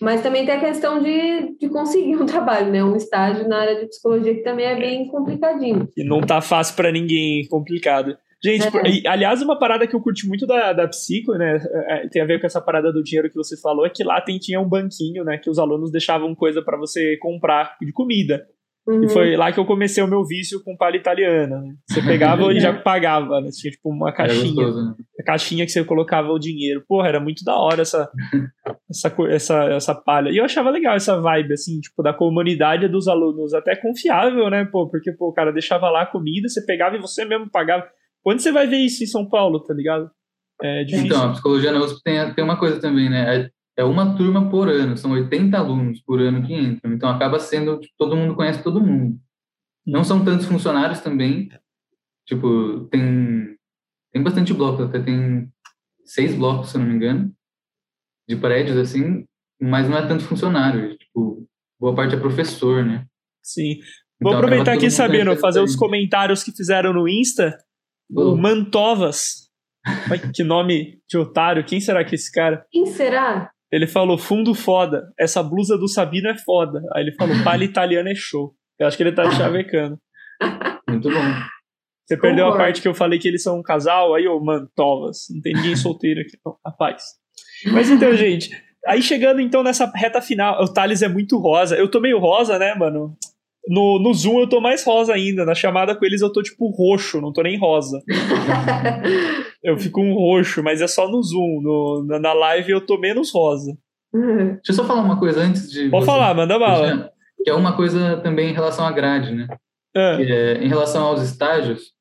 Mas 0.00 0.22
também 0.22 0.44
tem 0.44 0.54
a 0.54 0.60
questão 0.60 1.02
de, 1.02 1.56
de 1.58 1.68
conseguir 1.68 2.16
um 2.16 2.26
trabalho, 2.26 2.70
né? 2.70 2.84
Um 2.84 2.96
estágio 2.96 3.48
na 3.48 3.60
área 3.60 3.80
de 3.80 3.88
psicologia 3.88 4.34
que 4.34 4.42
também 4.42 4.66
é 4.66 4.78
bem 4.78 5.08
complicadinho. 5.08 5.88
E 5.96 6.04
não 6.04 6.20
tá 6.20 6.40
fácil 6.40 6.76
para 6.76 6.92
ninguém, 6.92 7.46
complicado. 7.48 8.16
Gente, 8.42 8.66
é. 8.66 9.08
aliás, 9.08 9.40
uma 9.42 9.58
parada 9.58 9.86
que 9.86 9.96
eu 9.96 10.00
curti 10.00 10.28
muito 10.28 10.46
da, 10.46 10.72
da 10.72 10.86
Psico, 10.86 11.32
né? 11.32 11.56
É, 11.56 12.04
é, 12.04 12.08
tem 12.08 12.20
a 12.20 12.26
ver 12.26 12.38
com 12.38 12.46
essa 12.46 12.60
parada 12.60 12.92
do 12.92 13.02
dinheiro 13.02 13.30
que 13.30 13.34
você 13.34 13.56
falou, 13.60 13.86
é 13.86 13.90
que 13.90 14.04
lá 14.04 14.20
tem, 14.20 14.38
tinha 14.38 14.60
um 14.60 14.68
banquinho, 14.68 15.24
né? 15.24 15.38
Que 15.38 15.48
os 15.48 15.58
alunos 15.58 15.90
deixavam 15.90 16.34
coisa 16.34 16.62
para 16.62 16.76
você 16.76 17.16
comprar 17.16 17.76
de 17.80 17.92
comida. 17.92 18.46
Uhum. 18.86 19.02
E 19.02 19.08
foi 19.08 19.36
lá 19.36 19.50
que 19.50 19.58
eu 19.58 19.66
comecei 19.66 20.02
o 20.02 20.06
meu 20.06 20.24
vício 20.24 20.62
com 20.62 20.76
palha 20.76 20.96
italiana. 20.96 21.60
Né? 21.60 21.74
Você 21.88 22.00
pegava 22.00 22.52
e 22.52 22.60
já 22.60 22.72
pagava, 22.80 23.40
né? 23.40 23.48
Tinha 23.50 23.72
tipo 23.72 23.90
uma 23.90 24.12
caixinha. 24.12 24.54
Gostoso, 24.54 24.80
né? 24.80 24.94
A 25.20 25.24
caixinha 25.24 25.66
que 25.66 25.72
você 25.72 25.84
colocava 25.84 26.28
o 26.28 26.38
dinheiro. 26.38 26.84
Porra, 26.86 27.08
era 27.08 27.20
muito 27.20 27.44
da 27.44 27.56
hora 27.58 27.82
essa, 27.82 28.08
essa, 28.88 29.14
essa, 29.28 29.64
essa 29.64 29.94
palha. 29.94 30.30
E 30.30 30.36
eu 30.36 30.44
achava 30.44 30.70
legal 30.70 30.94
essa 30.94 31.20
vibe, 31.20 31.54
assim, 31.54 31.80
tipo, 31.80 32.00
da 32.00 32.14
comunidade 32.14 32.86
dos 32.86 33.08
alunos. 33.08 33.52
Até 33.54 33.74
confiável, 33.74 34.48
né? 34.48 34.64
Pô, 34.70 34.88
porque, 34.88 35.10
pô, 35.12 35.30
o 35.30 35.34
cara 35.34 35.52
deixava 35.52 35.90
lá 35.90 36.02
a 36.02 36.06
comida, 36.06 36.48
você 36.48 36.64
pegava 36.64 36.96
e 36.96 37.00
você 37.00 37.24
mesmo 37.24 37.50
pagava. 37.50 37.84
Quando 38.22 38.38
você 38.38 38.52
vai 38.52 38.68
ver 38.68 38.78
isso 38.78 39.02
em 39.02 39.06
São 39.08 39.28
Paulo, 39.28 39.60
tá 39.64 39.74
ligado? 39.74 40.08
É 40.62 40.84
difícil. 40.84 41.06
Então, 41.06 41.24
a 41.24 41.32
psicologia 41.32 41.72
na 41.72 41.80
USP 41.80 42.00
tem, 42.04 42.34
tem 42.34 42.44
uma 42.44 42.58
coisa 42.58 42.80
também, 42.80 43.10
né? 43.10 43.50
É 43.78 43.84
uma 43.84 44.16
turma 44.16 44.48
por 44.48 44.68
ano, 44.68 44.96
são 44.96 45.12
80 45.12 45.56
alunos 45.56 46.00
por 46.00 46.20
ano 46.20 46.46
que 46.46 46.54
entram, 46.54 46.94
então 46.94 47.10
acaba 47.10 47.38
sendo, 47.38 47.78
tipo, 47.78 47.94
todo 47.98 48.16
mundo 48.16 48.34
conhece 48.34 48.62
todo 48.62 48.80
mundo. 48.80 49.18
Não 49.86 50.02
são 50.02 50.24
tantos 50.24 50.46
funcionários 50.46 51.00
também, 51.00 51.50
tipo, 52.26 52.86
tem, 52.90 53.56
tem 54.12 54.22
bastante 54.22 54.54
bloco, 54.54 54.82
até 54.82 54.98
tem 54.98 55.48
seis 56.04 56.34
blocos, 56.34 56.70
se 56.70 56.76
eu 56.76 56.80
não 56.80 56.88
me 56.88 56.94
engano, 56.94 57.32
de 58.26 58.36
prédios, 58.36 58.78
assim, 58.78 59.26
mas 59.60 59.88
não 59.88 59.98
é 59.98 60.06
tanto 60.06 60.24
funcionário, 60.24 60.96
tipo, 60.96 61.46
boa 61.78 61.94
parte 61.94 62.14
é 62.14 62.18
professor, 62.18 62.84
né? 62.84 63.06
Sim. 63.42 63.78
Vou 64.20 64.32
então, 64.32 64.38
aproveitar 64.38 64.72
aqui, 64.72 64.90
sabendo, 64.90 65.36
fazer 65.36 65.60
os 65.60 65.76
comentários 65.76 66.42
que 66.42 66.50
fizeram 66.50 66.94
no 66.94 67.06
Insta, 67.06 67.56
oh. 68.10 68.32
o 68.32 68.36
Mantovas, 68.36 69.50
que 70.34 70.42
nome 70.42 70.98
de 71.08 71.18
otário, 71.18 71.64
quem 71.64 71.78
será 71.78 72.02
que 72.04 72.14
é 72.14 72.16
esse 72.16 72.32
cara? 72.32 72.66
Quem 72.70 72.86
será? 72.86 73.50
Ele 73.76 73.86
falou, 73.86 74.16
fundo 74.16 74.54
foda, 74.54 75.12
essa 75.20 75.42
blusa 75.42 75.76
do 75.76 75.86
Sabino 75.86 76.30
é 76.30 76.38
foda. 76.38 76.82
Aí 76.94 77.02
ele 77.02 77.12
falou, 77.12 77.36
palha 77.44 77.62
italiana 77.68 78.10
é 78.10 78.14
show. 78.14 78.54
Eu 78.78 78.86
acho 78.86 78.96
que 78.96 79.02
ele 79.02 79.12
tá 79.12 79.30
chavecando. 79.30 79.98
Muito 80.88 81.10
bom. 81.10 81.20
Você 82.06 82.16
perdeu 82.16 82.46
a 82.46 82.56
parte 82.56 82.80
que 82.80 82.88
eu 82.88 82.94
falei 82.94 83.18
que 83.18 83.28
eles 83.28 83.42
são 83.42 83.58
um 83.58 83.62
casal, 83.62 84.14
aí, 84.14 84.26
ô, 84.26 84.40
mano, 84.40 84.66
tovas. 84.74 85.26
Não 85.28 85.42
tem 85.42 85.52
ninguém 85.52 85.76
solteiro 85.76 86.22
aqui, 86.22 86.38
não, 86.42 86.56
rapaz. 86.64 87.02
Mas 87.66 87.90
então, 87.90 88.16
gente, 88.16 88.48
aí 88.86 89.02
chegando 89.02 89.42
então 89.42 89.62
nessa 89.62 89.92
reta 89.94 90.22
final, 90.22 90.62
o 90.62 90.72
Thales 90.72 91.02
é 91.02 91.08
muito 91.08 91.36
rosa. 91.36 91.76
Eu 91.76 91.90
tô 91.90 92.00
meio 92.00 92.18
rosa, 92.18 92.58
né, 92.58 92.74
mano? 92.74 93.14
No, 93.68 93.98
no 93.98 94.14
Zoom 94.14 94.40
eu 94.40 94.48
tô 94.48 94.60
mais 94.60 94.84
rosa 94.84 95.12
ainda. 95.12 95.44
Na 95.44 95.54
chamada 95.54 95.94
com 95.94 96.04
eles 96.04 96.20
eu 96.20 96.32
tô 96.32 96.42
tipo 96.42 96.68
roxo, 96.70 97.20
não 97.20 97.32
tô 97.32 97.42
nem 97.42 97.58
rosa. 97.58 98.00
eu 99.62 99.76
fico 99.76 100.00
um 100.00 100.14
roxo, 100.14 100.62
mas 100.62 100.80
é 100.80 100.86
só 100.86 101.08
no 101.08 101.22
Zoom. 101.22 101.60
No, 101.62 102.04
na, 102.06 102.18
na 102.18 102.32
live 102.32 102.70
eu 102.70 102.80
tô 102.80 102.98
menos 102.98 103.32
rosa. 103.32 103.76
Deixa 104.12 104.70
eu 104.70 104.74
só 104.74 104.84
falar 104.84 105.02
uma 105.02 105.18
coisa 105.18 105.40
antes 105.40 105.70
de. 105.70 105.90
Pode 105.90 106.06
falar, 106.06 106.34
manda 106.34 106.58
bala. 106.58 107.10
Que 107.42 107.50
é 107.50 107.54
uma 107.54 107.76
coisa 107.76 108.18
também 108.18 108.50
em 108.50 108.54
relação 108.54 108.86
à 108.86 108.92
grade, 108.92 109.34
né? 109.34 109.46
É. 109.94 110.22
É, 110.22 110.64
em 110.64 110.68
relação 110.68 111.04
aos 111.04 111.22
estágios, 111.22 111.92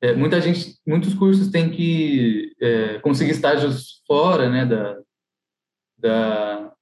é, 0.00 0.14
muita 0.14 0.40
gente, 0.40 0.76
muitos 0.86 1.14
cursos 1.14 1.50
têm 1.50 1.70
que 1.70 2.52
é, 2.60 2.98
conseguir 3.00 3.32
estágios 3.32 4.02
fora, 4.06 4.48
né, 4.48 4.64
da, 4.64 4.96
da, 5.98 6.72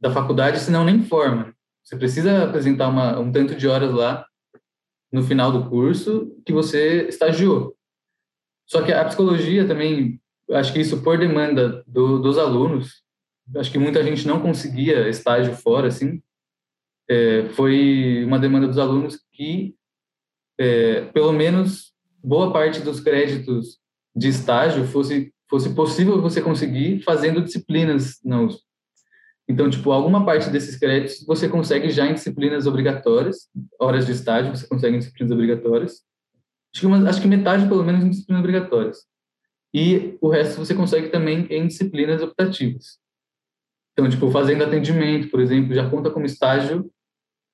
da 0.00 0.10
faculdade, 0.10 0.58
senão 0.58 0.84
nem 0.84 1.02
forma. 1.04 1.54
Você 1.86 1.96
precisa 1.96 2.42
apresentar 2.42 2.88
uma, 2.88 3.16
um 3.20 3.30
tanto 3.30 3.54
de 3.54 3.68
horas 3.68 3.94
lá 3.94 4.26
no 5.12 5.22
final 5.22 5.52
do 5.52 5.70
curso 5.70 6.36
que 6.44 6.52
você 6.52 7.06
estagiou. 7.06 7.76
Só 8.66 8.82
que 8.82 8.92
a 8.92 9.04
psicologia 9.04 9.64
também, 9.68 10.20
acho 10.50 10.72
que 10.72 10.80
isso 10.80 11.00
por 11.00 11.16
demanda 11.16 11.84
do, 11.86 12.18
dos 12.18 12.38
alunos, 12.38 13.04
acho 13.54 13.70
que 13.70 13.78
muita 13.78 14.02
gente 14.02 14.26
não 14.26 14.42
conseguia 14.42 15.08
estágio 15.08 15.54
fora, 15.54 15.86
assim, 15.86 16.20
é, 17.08 17.50
foi 17.50 18.24
uma 18.24 18.40
demanda 18.40 18.66
dos 18.66 18.78
alunos 18.78 19.20
que, 19.30 19.76
é, 20.58 21.02
pelo 21.12 21.32
menos, 21.32 21.94
boa 22.20 22.52
parte 22.52 22.80
dos 22.80 22.98
créditos 22.98 23.78
de 24.12 24.26
estágio 24.26 24.84
fosse, 24.88 25.32
fosse 25.48 25.72
possível 25.72 26.20
você 26.20 26.42
conseguir 26.42 27.00
fazendo 27.04 27.40
disciplinas 27.40 28.18
na 28.24 28.42
USP. 28.42 28.65
Então, 29.48 29.70
tipo, 29.70 29.92
alguma 29.92 30.24
parte 30.24 30.50
desses 30.50 30.76
créditos 30.76 31.24
você 31.24 31.48
consegue 31.48 31.90
já 31.90 32.06
em 32.06 32.14
disciplinas 32.14 32.66
obrigatórias, 32.66 33.48
horas 33.80 34.06
de 34.06 34.12
estágio 34.12 34.54
você 34.54 34.66
consegue 34.66 34.96
em 34.96 34.98
disciplinas 34.98 35.32
obrigatórias. 35.32 35.92
Acho 36.74 36.80
que, 36.80 36.86
uma, 36.86 37.08
acho 37.08 37.22
que 37.22 37.28
metade, 37.28 37.68
pelo 37.68 37.84
menos, 37.84 38.04
em 38.04 38.10
disciplinas 38.10 38.40
obrigatórias. 38.40 38.98
e 39.72 40.16
o 40.20 40.28
resto 40.28 40.58
você 40.58 40.74
consegue 40.74 41.08
também 41.08 41.46
em 41.50 41.66
disciplinas 41.66 42.22
optativas. 42.22 42.98
Então, 43.92 44.08
tipo, 44.10 44.30
fazendo 44.30 44.64
atendimento, 44.64 45.30
por 45.30 45.40
exemplo, 45.40 45.74
já 45.74 45.88
conta 45.88 46.10
como 46.10 46.26
estágio 46.26 46.90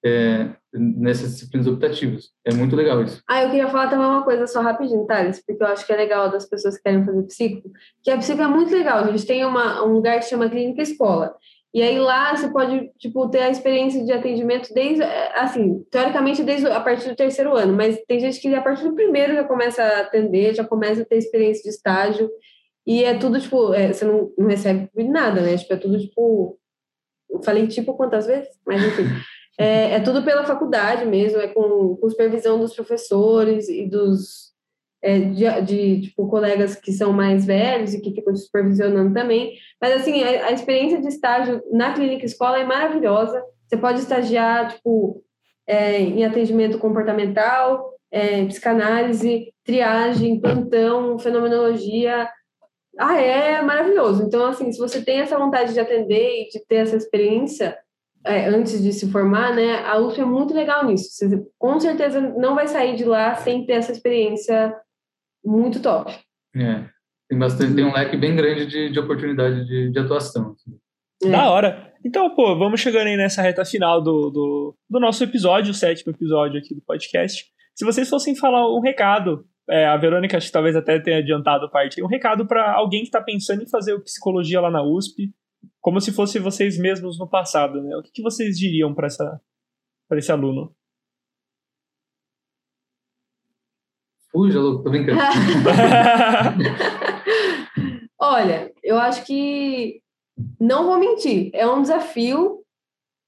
é, 0.05 0.51
nessas 0.73 1.35
disciplinas 1.35 1.69
optativas. 1.69 2.31
É 2.45 2.53
muito 2.53 2.75
legal 2.75 3.03
isso. 3.03 3.23
Ah, 3.29 3.45
eu 3.45 3.51
queria 3.51 3.69
falar 3.69 3.89
também 3.89 4.07
uma 4.07 4.25
coisa 4.25 4.47
só 4.47 4.61
rapidinho, 4.61 5.07
Thales, 5.07 5.43
porque 5.47 5.63
eu 5.63 5.67
acho 5.69 5.87
que 5.87 5.93
é 5.93 5.97
legal 5.97 6.31
das 6.31 6.47
pessoas 6.47 6.77
que 6.77 6.83
querem 6.83 7.05
fazer 7.05 7.23
psico, 7.25 7.71
que 8.03 8.11
a 8.11 8.19
psico 8.19 8.43
é 8.43 8.49
muito 8.49 8.73
legal. 8.73 8.99
A 8.99 9.11
gente 9.13 9.27
tem 9.27 9.45
uma, 9.45 9.85
um 9.85 9.93
lugar 9.93 10.19
que 10.19 10.27
chama 10.27 10.51
Clínica 10.51 10.83
Escola. 10.83 11.37
E 11.75 11.83
aí 11.83 11.99
lá 11.99 12.37
você 12.37 12.49
pode, 12.51 12.91
tipo, 12.99 13.29
ter 13.31 13.41
a 13.41 13.51
experiência 13.51 14.05
de 14.05 14.13
atendimento 14.13 14.73
desde, 14.75 15.03
assim, 15.35 15.83
teoricamente 15.91 16.43
desde 16.43 16.67
a 16.67 16.81
partir 16.81 17.09
do 17.09 17.17
terceiro 17.17 17.57
ano, 17.57 17.73
mas 17.73 17.99
tem 18.07 18.21
gente 18.21 18.41
que 18.41 18.55
a 18.55 18.61
partir 18.61 18.85
do 18.85 18.95
primeiro 18.95 19.35
já 19.35 19.45
começa 19.45 19.83
a 19.83 20.01
atender, 20.01 20.55
já 20.55 20.65
começa 20.65 21.01
a 21.01 21.05
ter 21.05 21.17
experiência 21.17 21.63
de 21.63 21.71
estágio, 21.71 22.31
e 22.87 23.05
é 23.05 23.17
tudo, 23.17 23.41
tipo, 23.41 23.73
é, 23.73 23.93
você 23.93 24.05
não, 24.05 24.31
não 24.37 24.49
recebe 24.49 24.91
nada, 25.05 25.41
né? 25.41 25.57
Tipo, 25.57 25.73
é 25.73 25.77
tudo, 25.77 25.99
tipo, 25.99 26.59
falei 27.43 27.67
tipo 27.67 27.95
quantas 27.95 28.27
vezes? 28.27 28.51
Mas 28.67 28.85
enfim, 28.85 29.05
é, 29.59 29.95
é 29.95 30.01
tudo 30.01 30.23
pela 30.23 30.45
faculdade 30.45 31.07
mesmo, 31.07 31.39
é 31.41 31.49
com, 31.49 31.97
com 31.97 32.11
supervisão 32.11 32.59
dos 32.59 32.75
professores 32.75 33.69
e 33.69 33.89
dos, 33.89 34.52
é, 35.03 35.19
de, 35.19 35.61
de, 35.63 36.01
tipo, 36.03 36.29
colegas 36.29 36.77
que 36.77 36.93
são 36.93 37.13
mais 37.13 37.45
velhos 37.45 37.93
e 37.93 38.01
que 38.01 38.15
ficam 38.15 38.35
supervisionando 38.37 39.13
também. 39.13 39.55
Mas, 39.81 40.01
assim, 40.01 40.23
a, 40.23 40.47
a, 40.47 40.53
experiência 40.53 41.01
de 41.01 41.09
estágio 41.09 41.61
na 41.73 41.93
clínica 41.93 42.25
escola 42.25 42.59
é 42.59 42.65
maravilhosa. 42.65 43.43
Você 43.67 43.77
pode 43.77 43.99
estagiar, 43.99 44.73
tipo, 44.73 45.23
é, 45.67 46.01
em 46.01 46.25
atendimento 46.25 46.79
comportamental, 46.79 47.93
é, 48.11 48.45
psicanálise, 48.45 49.53
triagem, 49.65 50.41
plantão, 50.41 51.19
fenomenologia. 51.19 52.29
Ah, 52.99 53.19
é 53.21 53.61
maravilhoso. 53.63 54.23
Então, 54.23 54.47
assim, 54.47 54.71
se 54.71 54.79
você 54.79 55.03
tem 55.03 55.21
essa 55.21 55.39
vontade 55.39 55.73
de 55.73 55.81
atender 55.81 56.43
e 56.43 56.49
de 56.49 56.65
ter 56.67 56.77
essa 56.77 56.97
experiência, 56.97 57.77
é, 58.25 58.47
antes 58.47 58.81
de 58.81 58.93
se 58.93 59.11
formar, 59.11 59.55
né, 59.55 59.85
a 59.85 59.99
USP 59.99 60.21
é 60.21 60.25
muito 60.25 60.55
legal 60.55 60.85
nisso. 60.85 61.11
Você 61.11 61.45
com 61.59 61.81
certeza 61.81 62.21
não 62.21 62.55
vai 62.55 62.69
sair 62.69 62.95
de 62.95 63.05
lá 63.05 63.35
sem 63.35 63.67
ter 63.67 63.73
essa 63.73 63.91
experiência 63.91 64.73
muito 65.45 65.81
top. 65.81 66.13
É, 66.55 66.85
tem 67.29 67.39
bastante, 67.39 67.75
tem 67.75 67.85
um 67.85 67.93
leque 67.93 68.17
bem 68.17 68.37
grande 68.37 68.67
de, 68.67 68.91
de 68.91 68.99
oportunidade 68.99 69.65
de, 69.67 69.91
de 69.91 69.99
atuação. 69.99 70.53
Assim. 70.53 70.79
É. 71.25 71.31
Da 71.31 71.51
hora. 71.51 71.93
Então, 72.05 72.35
pô, 72.35 72.59
vamos 72.59 72.81
chegando 72.81 73.07
aí 73.07 73.17
nessa 73.17 73.41
reta 73.41 73.65
final 73.65 74.03
do, 74.03 74.31
do, 74.31 74.77
do, 74.91 75.01
nosso 75.01 75.23
episódio, 75.23 75.71
o 75.71 75.75
sétimo 75.75 76.13
episódio 76.13 76.59
aqui 76.59 76.75
do 76.75 76.83
podcast. 76.83 77.45
Se 77.75 77.85
vocês 77.85 78.09
fossem 78.09 78.35
falar 78.35 78.69
um 78.69 78.81
recado, 78.81 79.47
é, 79.71 79.87
a 79.87 79.97
Verônica 79.97 80.37
acho 80.37 80.49
que 80.49 80.53
talvez 80.53 80.75
até 80.75 80.99
tenha 80.99 81.19
adiantado 81.19 81.71
parte, 81.71 82.03
um 82.03 82.09
recado 82.09 82.47
para 82.47 82.73
alguém 82.75 83.01
que 83.01 83.07
está 83.07 83.23
pensando 83.23 83.63
em 83.63 83.71
fazer 83.71 83.99
psicologia 84.01 84.61
lá 84.61 84.71
na 84.71 84.83
USP, 84.83 85.33
como 85.81 86.01
se 86.01 86.13
fosse 86.13 86.39
vocês 86.39 86.77
mesmos 86.79 87.19
no 87.19 87.29
passado, 87.29 87.81
né? 87.83 87.97
O 87.97 88.03
que, 88.03 88.11
que 88.13 88.23
vocês 88.23 88.57
diriam 88.57 88.93
para 88.93 89.07
esse 90.19 90.33
aluno? 90.33 90.75
Fuja, 94.33 94.59
louco, 94.59 94.83
tô 94.83 94.91
brincando. 94.91 95.21
Olha, 98.19 98.73
eu 98.83 98.99
acho 98.99 99.25
que 99.27 100.01
não 100.59 100.87
vou 100.87 100.99
mentir, 100.99 101.51
é 101.53 101.67
um 101.67 101.83
desafio, 101.83 102.63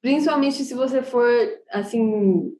principalmente 0.00 0.64
se 0.64 0.74
você 0.74 1.02
for 1.02 1.28
assim, 1.70 2.56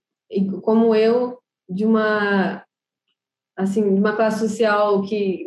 como 0.63 0.95
eu, 0.95 1.39
de 1.69 1.87
uma 1.87 2.63
assim, 3.57 3.95
de 3.95 4.01
uma 4.01 4.15
classe 4.15 4.41
social 4.41 5.03
que 5.03 5.45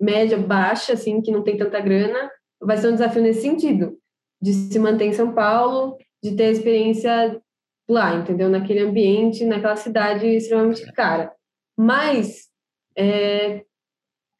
média 0.00 0.38
baixa, 0.38 0.92
assim, 0.92 1.20
que 1.20 1.30
não 1.30 1.42
tem 1.42 1.56
tanta 1.56 1.80
grana, 1.80 2.30
vai 2.60 2.76
ser 2.76 2.88
um 2.88 2.92
desafio 2.92 3.22
nesse 3.22 3.42
sentido, 3.42 3.98
de 4.40 4.52
se 4.52 4.78
manter 4.78 5.06
em 5.06 5.12
São 5.12 5.34
Paulo, 5.34 5.96
de 6.22 6.36
ter 6.36 6.50
experiência 6.50 7.40
lá, 7.88 8.14
entendeu? 8.14 8.48
Naquele 8.48 8.80
ambiente, 8.80 9.44
naquela 9.44 9.76
cidade 9.76 10.26
extremamente 10.26 10.90
cara. 10.92 11.32
Mas 11.82 12.48
é, 12.96 13.64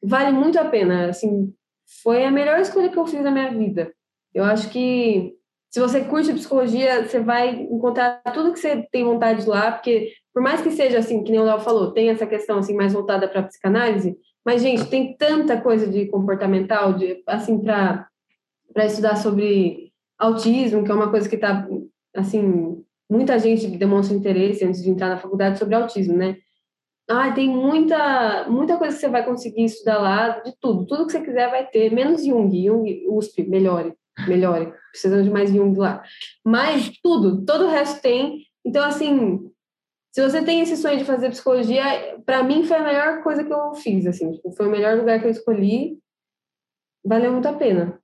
vale 0.01 0.31
muito 0.31 0.57
a 0.57 0.63
pena. 0.63 1.09
Assim, 1.09 1.53
foi 2.01 2.23
a 2.23 2.31
melhor 2.31 2.57
escolha 2.59 2.89
que 2.89 2.97
eu 2.97 3.05
fiz 3.05 3.21
na 3.21 3.31
minha 3.31 3.51
vida. 3.51 3.93
Eu 4.33 4.45
acho 4.45 4.69
que 4.69 5.35
se 5.69 5.79
você 5.79 6.05
curte 6.05 6.31
psicologia, 6.33 7.05
você 7.05 7.19
vai 7.19 7.49
encontrar 7.49 8.21
tudo 8.33 8.53
que 8.53 8.59
você 8.59 8.87
tem 8.91 9.03
vontade 9.03 9.45
lá, 9.45 9.73
porque 9.73 10.13
por 10.33 10.41
mais 10.41 10.61
que 10.61 10.71
seja 10.71 10.99
assim, 10.99 11.21
que 11.21 11.31
nem 11.31 11.41
o 11.41 11.43
Léo 11.43 11.59
falou, 11.59 11.91
tem 11.91 12.09
essa 12.09 12.25
questão 12.25 12.59
assim 12.59 12.75
mais 12.75 12.93
voltada 12.93 13.27
para 13.27 13.43
psicanálise, 13.43 14.15
mas 14.45 14.61
gente, 14.61 14.85
tem 14.85 15.15
tanta 15.17 15.59
coisa 15.59 15.87
de 15.87 16.05
comportamental, 16.07 16.93
de 16.93 17.21
assim 17.27 17.59
para 17.59 18.07
para 18.73 18.85
estudar 18.87 19.17
sobre 19.17 19.91
autismo, 20.17 20.83
que 20.83 20.91
é 20.91 20.95
uma 20.95 21.11
coisa 21.11 21.29
que 21.29 21.35
está 21.35 21.67
assim, 22.15 22.83
muita 23.09 23.37
gente 23.37 23.67
demonstra 23.67 24.15
interesse 24.15 24.63
antes 24.63 24.81
de 24.81 24.89
entrar 24.89 25.09
na 25.09 25.17
faculdade 25.17 25.59
sobre 25.59 25.75
autismo, 25.75 26.15
né? 26.15 26.37
Ah, 27.09 27.31
tem 27.31 27.49
muita, 27.49 28.47
muita 28.49 28.77
coisa 28.77 28.95
que 28.95 29.01
você 29.01 29.09
vai 29.09 29.25
conseguir 29.25 29.65
estudar 29.65 29.99
lá, 29.99 30.39
de 30.39 30.53
tudo. 30.59 30.85
Tudo 30.85 31.05
que 31.05 31.11
você 31.11 31.21
quiser 31.21 31.49
vai 31.49 31.67
ter, 31.67 31.91
menos 31.91 32.23
Jung. 32.23 32.65
Jung, 32.65 33.05
USP, 33.09 33.43
melhore, 33.43 33.93
melhore. 34.25 34.73
Precisamos 34.91 35.25
de 35.25 35.31
mais 35.31 35.49
Jung 35.49 35.77
lá. 35.77 36.01
Mas 36.45 36.91
tudo, 37.03 37.43
todo 37.45 37.65
o 37.65 37.69
resto 37.69 38.01
tem. 38.01 38.45
Então, 38.65 38.85
assim, 38.85 39.51
se 40.13 40.21
você 40.21 40.41
tem 40.43 40.61
esse 40.61 40.77
sonho 40.77 40.97
de 40.97 41.03
fazer 41.03 41.29
psicologia, 41.29 41.83
para 42.25 42.41
mim 42.41 42.63
foi 42.63 42.77
a 42.77 42.83
melhor 42.83 43.21
coisa 43.21 43.43
que 43.43 43.51
eu 43.51 43.73
fiz, 43.75 44.05
assim. 44.05 44.31
Tipo, 44.31 44.51
foi 44.51 44.67
o 44.67 44.71
melhor 44.71 44.97
lugar 44.97 45.19
que 45.19 45.25
eu 45.25 45.31
escolhi. 45.31 45.97
Valeu 47.05 47.33
muito 47.33 47.47
a 47.49 47.53
pena. 47.53 47.99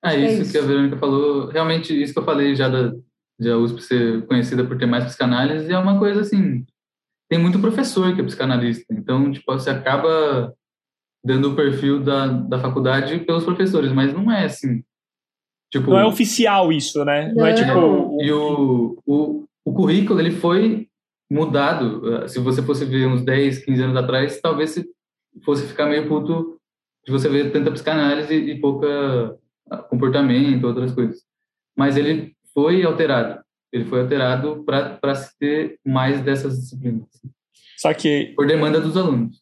Ah, 0.00 0.14
isso, 0.14 0.40
é 0.40 0.42
isso, 0.42 0.52
que 0.52 0.58
a 0.58 0.62
Verônica 0.62 0.96
falou, 0.98 1.48
realmente 1.48 2.00
isso 2.00 2.12
que 2.12 2.18
eu 2.20 2.24
falei 2.24 2.54
já 2.54 2.68
da, 2.68 2.92
da 3.40 3.58
USP 3.58 3.82
ser 3.82 4.26
conhecida 4.26 4.64
por 4.64 4.78
ter 4.78 4.86
mais 4.86 5.04
psicanálise 5.04 5.72
é 5.72 5.76
uma 5.76 5.98
coisa 5.98 6.20
assim 6.20 6.64
tem 7.28 7.38
muito 7.38 7.58
professor 7.58 8.14
que 8.14 8.20
é 8.20 8.24
psicanalista, 8.24 8.94
então, 8.94 9.30
tipo, 9.30 9.52
você 9.52 9.70
acaba 9.70 10.54
dando 11.24 11.50
o 11.50 11.56
perfil 11.56 12.00
da, 12.00 12.26
da 12.26 12.58
faculdade 12.58 13.18
pelos 13.20 13.44
professores, 13.44 13.92
mas 13.92 14.14
não 14.14 14.30
é 14.30 14.44
assim. 14.44 14.82
Tipo, 15.72 15.90
não 15.90 15.98
é 15.98 16.06
oficial 16.06 16.72
isso, 16.72 17.04
né? 17.04 17.28
Não, 17.28 17.36
não 17.36 17.46
é 17.46 17.54
tipo... 17.54 18.18
E 18.22 18.30
o, 18.30 19.02
o, 19.04 19.44
o 19.64 19.72
currículo, 19.72 20.20
ele 20.20 20.30
foi 20.30 20.88
mudado. 21.30 22.28
Se 22.28 22.38
você 22.38 22.62
fosse 22.62 22.84
ver 22.84 23.08
uns 23.08 23.22
10, 23.22 23.64
15 23.64 23.82
anos 23.82 23.96
atrás, 23.96 24.40
talvez 24.40 24.80
fosse 25.44 25.66
ficar 25.66 25.86
meio 25.86 26.08
puto 26.08 26.56
de 27.04 27.10
você 27.10 27.28
ver 27.28 27.50
tanta 27.50 27.72
psicanálise 27.72 28.34
e 28.34 28.60
pouca 28.60 29.36
ah, 29.70 29.78
comportamento, 29.78 30.64
outras 30.64 30.92
coisas. 30.92 31.24
Mas 31.76 31.96
ele 31.96 32.34
foi 32.54 32.84
alterado 32.84 33.40
ele 33.76 33.84
foi 33.84 34.00
alterado 34.00 34.64
para 34.64 35.14
se 35.14 35.36
ter 35.38 35.78
mais 35.84 36.20
dessas 36.22 36.58
disciplinas. 36.58 37.08
Só 37.76 37.92
que... 37.92 38.32
Por 38.34 38.46
demanda 38.46 38.80
dos 38.80 38.96
alunos. 38.96 39.36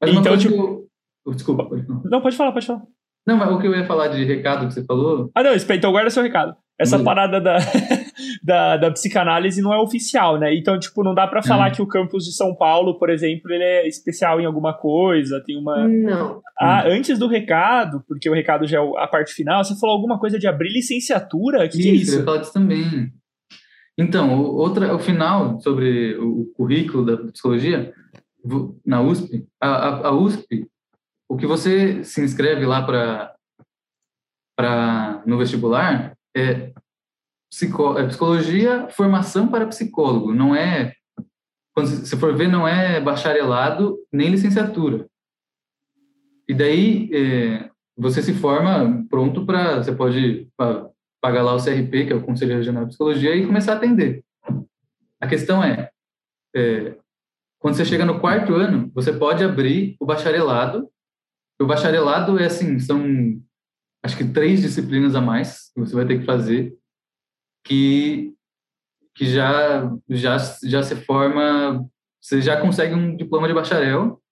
Mas 0.00 0.14
então, 0.14 0.36
tipo... 0.36 0.54
Eu... 0.54 0.88
Oh, 1.26 1.32
desculpa, 1.32 1.64
pode 1.64 1.86
falar. 1.86 2.00
Não, 2.04 2.20
pode 2.20 2.36
falar, 2.36 2.52
pode 2.52 2.66
falar. 2.66 2.82
Não, 3.26 3.36
mas 3.36 3.50
o 3.50 3.58
que 3.58 3.66
eu 3.66 3.74
ia 3.74 3.86
falar 3.86 4.08
de 4.08 4.24
recado 4.24 4.66
que 4.66 4.74
você 4.74 4.84
falou... 4.84 5.30
Ah, 5.34 5.42
não, 5.42 5.52
então 5.54 5.92
guarda 5.92 6.10
seu 6.10 6.22
recado. 6.22 6.56
Essa 6.78 6.96
uhum. 6.96 7.04
parada 7.04 7.40
da, 7.40 7.58
da, 8.42 8.76
da, 8.76 8.90
psicanálise 8.92 9.60
não 9.60 9.74
é 9.74 9.78
oficial, 9.78 10.38
né? 10.38 10.54
Então, 10.54 10.78
tipo, 10.78 11.02
não 11.02 11.12
dá 11.12 11.26
para 11.26 11.42
falar 11.42 11.68
uhum. 11.68 11.74
que 11.74 11.82
o 11.82 11.88
campus 11.88 12.24
de 12.24 12.32
São 12.32 12.54
Paulo, 12.54 12.98
por 12.98 13.10
exemplo, 13.10 13.52
ele 13.52 13.64
é 13.64 13.88
especial 13.88 14.40
em 14.40 14.46
alguma 14.46 14.72
coisa, 14.72 15.42
tem 15.44 15.58
uma... 15.58 15.88
Não. 15.88 16.40
Ah, 16.58 16.86
antes 16.86 17.18
do 17.18 17.26
recado, 17.26 18.02
porque 18.06 18.30
o 18.30 18.32
recado 18.32 18.66
já 18.66 18.80
é 18.80 18.92
a 18.98 19.08
parte 19.08 19.34
final, 19.34 19.62
você 19.62 19.78
falou 19.78 19.96
alguma 19.96 20.18
coisa 20.18 20.38
de 20.38 20.46
abrir 20.46 20.72
licenciatura? 20.72 21.68
Que 21.68 21.78
isso, 21.78 21.82
que 21.82 21.88
é 21.88 21.92
isso? 21.92 22.14
eu 22.14 22.18
ia 22.20 22.24
falar 22.24 22.38
disso 22.38 22.52
também. 22.52 23.12
Então, 23.98 24.40
outra, 24.40 24.94
o 24.94 24.98
final 25.00 25.60
sobre 25.60 26.16
o 26.18 26.46
currículo 26.54 27.04
da 27.04 27.16
psicologia 27.32 27.92
na 28.86 29.02
USP, 29.02 29.44
a, 29.60 30.08
a 30.08 30.12
USP, 30.12 30.70
o 31.28 31.36
que 31.36 31.46
você 31.46 32.04
se 32.04 32.22
inscreve 32.22 32.64
lá 32.64 32.86
para 32.86 33.34
para 34.56 35.22
no 35.24 35.38
vestibular 35.38 36.16
é, 36.36 36.72
psico, 37.48 37.96
é 37.96 38.06
psicologia, 38.06 38.88
formação 38.88 39.46
para 39.46 39.66
psicólogo, 39.66 40.34
não 40.34 40.54
é 40.54 40.94
quando 41.74 41.88
você 41.88 42.16
for 42.16 42.36
ver 42.36 42.48
não 42.48 42.66
é 42.66 43.00
bacharelado 43.00 43.98
nem 44.12 44.30
licenciatura. 44.30 45.06
E 46.48 46.54
daí 46.54 47.08
é, 47.12 47.70
você 47.96 48.20
se 48.20 48.34
forma 48.34 49.06
pronto 49.08 49.46
para 49.46 49.76
você 49.76 49.92
pode 49.92 50.48
pagar 51.20 51.42
lá 51.42 51.54
o 51.54 51.62
CRP, 51.62 52.06
que 52.06 52.12
é 52.12 52.16
o 52.16 52.22
Conselho 52.22 52.56
Regional 52.56 52.84
de 52.84 52.90
Psicologia, 52.90 53.34
e 53.34 53.46
começar 53.46 53.74
a 53.74 53.76
atender. 53.76 54.24
A 55.20 55.26
questão 55.26 55.62
é, 55.62 55.90
é, 56.54 56.96
quando 57.58 57.74
você 57.74 57.84
chega 57.84 58.04
no 58.04 58.20
quarto 58.20 58.54
ano, 58.54 58.90
você 58.94 59.12
pode 59.12 59.42
abrir 59.42 59.96
o 60.00 60.06
bacharelado. 60.06 60.88
O 61.60 61.66
bacharelado 61.66 62.38
é 62.38 62.46
assim, 62.46 62.78
são 62.78 63.02
acho 64.02 64.16
que 64.16 64.24
três 64.24 64.62
disciplinas 64.62 65.14
a 65.16 65.20
mais 65.20 65.72
que 65.74 65.80
você 65.80 65.94
vai 65.94 66.06
ter 66.06 66.20
que 66.20 66.24
fazer, 66.24 66.76
que 67.64 68.32
que 69.14 69.26
já 69.26 69.90
já 70.08 70.38
já 70.62 70.82
se 70.84 70.94
forma, 70.94 71.84
você 72.20 72.40
já 72.40 72.60
consegue 72.60 72.94
um 72.94 73.16
diploma 73.16 73.48
de 73.48 73.54
bacharel. 73.54 74.22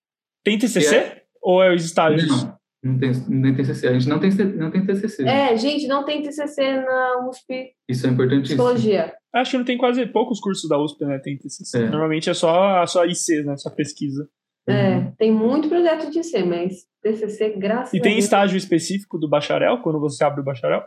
Tem 0.45 0.57
TCC? 0.57 0.95
É, 0.95 1.25
Ou 1.43 1.61
é 1.61 1.75
os 1.75 1.85
estágios? 1.85 2.29
Não, 2.29 2.56
não 2.87 2.99
tem, 2.99 3.13
não 3.29 3.43
tem 3.43 3.55
TCC. 3.55 3.89
A 3.89 3.93
gente 3.93 4.09
não 4.09 4.19
tem, 4.19 4.31
não 4.31 4.71
tem 4.71 4.85
TCC. 4.87 5.25
É, 5.27 5.57
gente, 5.57 5.87
não 5.87 6.05
tem 6.05 6.23
TCC 6.23 6.81
na 6.81 7.29
USP 7.29 7.73
Isso 7.89 8.07
é 8.07 8.11
importantíssimo. 8.11 8.57
Psicologia. 8.57 9.15
Acho 9.35 9.51
que 9.53 9.59
não 9.59 9.65
tem 9.65 9.77
quase 9.79 10.07
poucos 10.07 10.41
cursos 10.41 10.69
da 10.69 10.79
USP, 10.79 11.05
né? 11.05 11.19
Tem 11.19 11.37
TCC. 11.37 11.79
É. 11.85 11.89
Normalmente 11.91 12.31
é 12.31 12.35
só, 12.35 12.87
só 12.87 13.05
IC, 13.05 13.43
né? 13.45 13.57
Só 13.57 13.71
pesquisa. 13.71 14.29
É, 14.69 15.13
tem 15.17 15.31
muito 15.31 15.69
projeto 15.69 16.11
de 16.11 16.25
C, 16.25 16.43
mas 16.43 16.87
TCC, 17.03 17.51
graças 17.57 17.95
E 17.95 17.99
a 17.99 18.03
tem 18.03 18.19
estágio 18.19 18.57
específico 18.57 19.17
do 19.17 19.29
bacharel, 19.29 19.79
quando 19.79 20.01
você 20.01 20.25
abre 20.25 20.41
o 20.41 20.45
bacharel? 20.45 20.83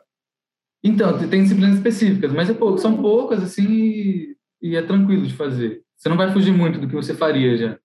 Então, 0.83 1.17
tem- 1.17 1.29
tem 1.29 1.43
disciplinas 1.43 1.75
específicas, 1.77 2.33
mas 2.33 2.49
é 2.49 2.53
pouco, 2.53 2.77
são 2.77 2.97
poucas, 3.01 3.41
assim, 3.43 3.65
e, 3.69 4.35
e 4.61 4.75
é 4.75 4.81
tranquilo 4.81 5.25
de 5.25 5.33
fazer. 5.33 5.81
Você 5.97 6.09
não 6.09 6.17
vai 6.17 6.31
fugir 6.31 6.51
muito 6.53 6.79
do 6.79 6.87
que 6.87 6.95
você 6.95 7.13
faria 7.13 7.55
já. 7.57 7.79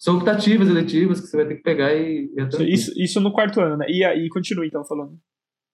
São 0.00 0.16
optativas, 0.16 0.68
eletivas, 0.68 1.20
que 1.20 1.26
você 1.26 1.36
vai 1.36 1.46
ter 1.46 1.56
que 1.56 1.62
pegar 1.62 1.92
e, 1.94 2.32
e 2.34 2.40
é. 2.40 2.62
Isso, 2.72 2.92
isso 2.96 3.20
no 3.20 3.32
quarto 3.32 3.60
ano, 3.60 3.76
né? 3.76 3.86
E 3.88 4.02
aí, 4.02 4.28
continua 4.30 4.66
então 4.66 4.82
falando. 4.82 5.18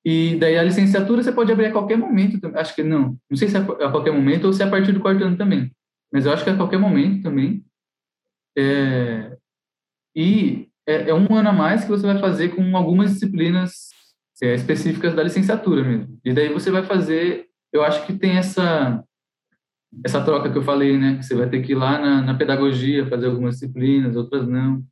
E 0.05 0.37
daí 0.37 0.59
a 0.59 0.63
licenciatura 0.65 1.23
você 1.23 1.31
pode 1.33 1.53
abrir 1.53 1.67
a 1.67 1.73
qualquer 1.73 1.97
momento. 1.97 2.41
também. 2.41 2.61
Acho 2.61 2.75
que 2.75 2.83
não. 2.83 3.17
Não 3.31 3.37
sei 3.37 3.49
se 3.49 3.57
é 3.57 3.61
a 3.61 3.91
qualquer 3.91 4.13
momento 4.13 4.47
ou 4.47 4.53
se 4.53 4.63
é 4.63 4.67
a 4.67 4.71
partir 4.71 4.93
do 4.93 5.01
quarto 5.01 5.23
ano 5.23 5.37
também. 5.37 5.71
Mas 6.13 6.27
eu 6.27 6.33
acho 6.33 6.43
que 6.43 6.51
é 6.51 6.53
a 6.53 6.57
qualquer 6.57 6.79
momento 6.79 7.23
também. 7.23 7.65
É, 8.59 9.37
E 10.15 10.69
é, 10.87 11.11
é 11.11 11.15
um 11.15 11.33
ano 11.35 11.51
a 11.51 11.53
mais 11.53 11.85
que 11.85 11.91
você 11.91 12.07
vai 12.07 12.19
fazer 12.19 12.51
com 12.55 12.77
algumas 12.77 13.13
disciplinas 13.13 13.91
é, 14.43 14.55
específicas 14.55 15.15
da 15.15 15.23
licenciatura 15.23 15.85
mesmo. 15.85 16.19
E 16.25 16.33
daí 16.33 16.53
você 16.53 16.71
vai 16.71 16.83
fazer. 16.83 17.47
Eu 17.73 17.85
acho 17.85 18.07
que 18.07 18.13
tem 18.13 18.39
essa 18.39 19.05
essa 20.05 20.23
troca 20.25 20.51
que 20.51 20.59
eu 20.59 20.63
falei, 20.63 20.97
né? 20.99 21.17
Que 21.17 21.23
você 21.25 21.35
vai 21.35 21.49
ter 21.49 21.63
que 21.63 21.73
ir 21.73 21.77
lá 21.77 21.99
na, 21.99 22.23
na 22.23 22.35
pedagogia 22.35 23.07
fazer 23.07 23.27
algumas 23.27 23.55
disciplinas, 23.55 24.17
outras 24.17 24.47
não. 24.47 24.83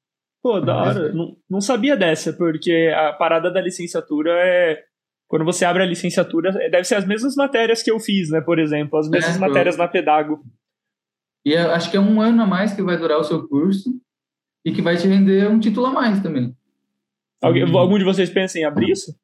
Pô, 0.43 0.61
da 0.61 0.75
Mas- 0.75 0.97
hora. 0.97 1.13
Não, 1.13 1.37
não 1.49 1.61
sabia 1.61 1.97
dessa, 1.97 2.33
porque 2.33 2.93
a 2.95 3.13
parada 3.13 3.51
da 3.51 3.61
licenciatura 3.61 4.31
é. 4.33 4.83
Quando 5.27 5.45
você 5.45 5.65
abre 5.65 5.83
a 5.83 5.87
licenciatura, 5.87 6.51
é- 6.63 6.69
deve 6.71 6.85
ser 6.85 6.97
as 6.97 7.07
mesmas 7.07 7.35
matérias 7.35 7.83
que 7.83 7.91
eu 7.91 7.99
fiz, 7.99 8.31
né? 8.31 8.41
Por 8.41 8.59
exemplo, 8.59 8.99
as 8.99 9.09
mesmas 9.09 9.37
É, 9.37 9.39
matérias 9.39 9.77
na 9.77 9.89
Pedago. 9.89 10.45
E 11.45 11.55
é- 11.55 11.61
acho 11.63 11.91
que 11.91 11.97
é 11.97 12.01
um 12.01 12.21
ano 12.21 12.43
a 12.43 12.47
mais 12.47 12.73
que 12.75 12.83
vai 12.83 12.97
durar 12.99 13.19
o 13.19 13.25
seu 13.25 13.47
curso 13.49 13.91
e 14.65 14.71
que 14.73 14.83
vai 14.83 14.97
te 14.97 15.09
render 15.09 15.49
um 15.51 15.59
título 15.59 15.87
a 15.87 15.91
mais 15.93 16.21
também. 16.23 16.55
Alguém. 17.43 17.63
Algum 17.63 17.99
de 17.99 18.05
vocês 18.05 18.31
pensa 18.31 18.59
em 18.59 18.65
abrir 18.65 18.91
isso? 18.93 19.15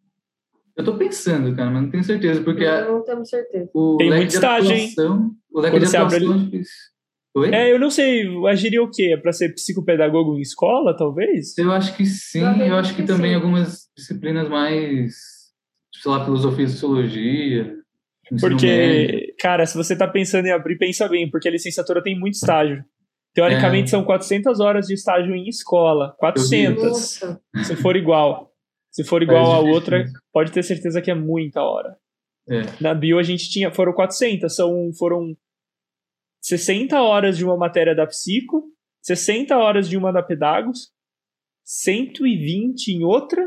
Eu 0.76 0.84
tô 0.84 0.96
pensando, 0.96 1.54
cara, 1.54 1.70
mas 1.70 1.82
não 1.82 1.90
tenho 1.90 2.02
certeza, 2.04 2.42
porque 2.42 2.64
a- 2.64 2.86
Não 2.86 3.02
temos 3.04 3.28
certeza. 3.28 3.70
o 3.74 3.96
Tem 3.98 4.08
muito 4.10 4.28
de 4.28 4.34
estágio, 4.34 4.72
hein? 4.72 4.88
O 5.52 5.60
leque 5.60 5.76
Quando 5.76 5.88
de 5.90 5.96
abre 5.96 6.16
atuação 6.16 6.34
é 6.34 6.44
difícil. 6.44 6.74
Oi? 7.36 7.54
É, 7.54 7.72
eu 7.72 7.78
não 7.78 7.90
sei, 7.90 8.24
agiria 8.48 8.82
o 8.82 8.90
quê? 8.90 9.12
É 9.14 9.16
pra 9.16 9.32
ser 9.32 9.54
psicopedagogo 9.54 10.36
em 10.36 10.40
escola, 10.40 10.96
talvez? 10.96 11.56
Eu 11.56 11.70
acho 11.72 11.96
que 11.96 12.04
sim, 12.04 12.40
Eu 12.42 12.74
acho 12.76 12.94
que 12.94 13.02
que 13.02 13.06
também 13.08 13.30
sim. 13.30 13.36
algumas 13.36 13.88
disciplinas 13.96 14.48
mais, 14.48 15.14
tipo, 15.92 16.02
sei 16.02 16.10
lá, 16.10 16.24
filosofia 16.24 16.64
e 16.64 16.68
sociologia, 16.68 17.62
ensino 18.32 18.50
médio. 18.56 18.58
Porque, 18.58 19.34
cara, 19.38 19.64
se 19.64 19.76
você 19.76 19.96
tá 19.96 20.08
pensando 20.08 20.46
em 20.46 20.50
abrir, 20.52 20.76
pensa 20.76 21.08
bem, 21.08 21.30
porque 21.30 21.46
a 21.48 21.52
licenciatura 21.52 22.02
tem 22.02 22.18
muito 22.18 22.34
estágio. 22.34 22.84
Teoricamente, 23.32 23.84
É. 23.84 23.90
são 23.90 24.02
400 24.02 24.58
horas 24.58 24.86
de 24.88 24.94
estágio 24.94 25.32
em 25.32 25.48
escola. 25.48 26.16
400. 26.18 26.82
Nossa, 26.82 27.40
Se 27.62 27.76
for 27.76 27.94
igual. 27.96 28.50
Se 28.90 29.04
for 29.04 29.22
igual 29.22 29.52
É 29.52 29.54
a 29.54 29.60
outra, 29.60 30.04
pode 30.32 30.50
ter 30.50 30.64
certeza 30.64 31.00
que 31.00 31.12
é 31.12 31.14
muita 31.14 31.62
hora. 31.62 31.96
É. 32.48 32.62
Na 32.80 32.94
bio 32.94 33.18
a 33.18 33.22
gente 33.22 33.50
tinha, 33.50 33.72
foram 33.72 33.92
400, 33.92 34.54
são, 34.54 34.90
foram 34.98 35.36
60 36.40 37.00
horas 37.00 37.36
de 37.36 37.44
uma 37.44 37.56
matéria 37.56 37.94
da 37.94 38.06
psico, 38.06 38.64
60 39.02 39.56
horas 39.56 39.88
de 39.88 39.96
uma 39.96 40.12
da 40.12 40.22
pedagos, 40.22 40.92
120 41.64 42.88
em 42.88 43.04
outra 43.04 43.42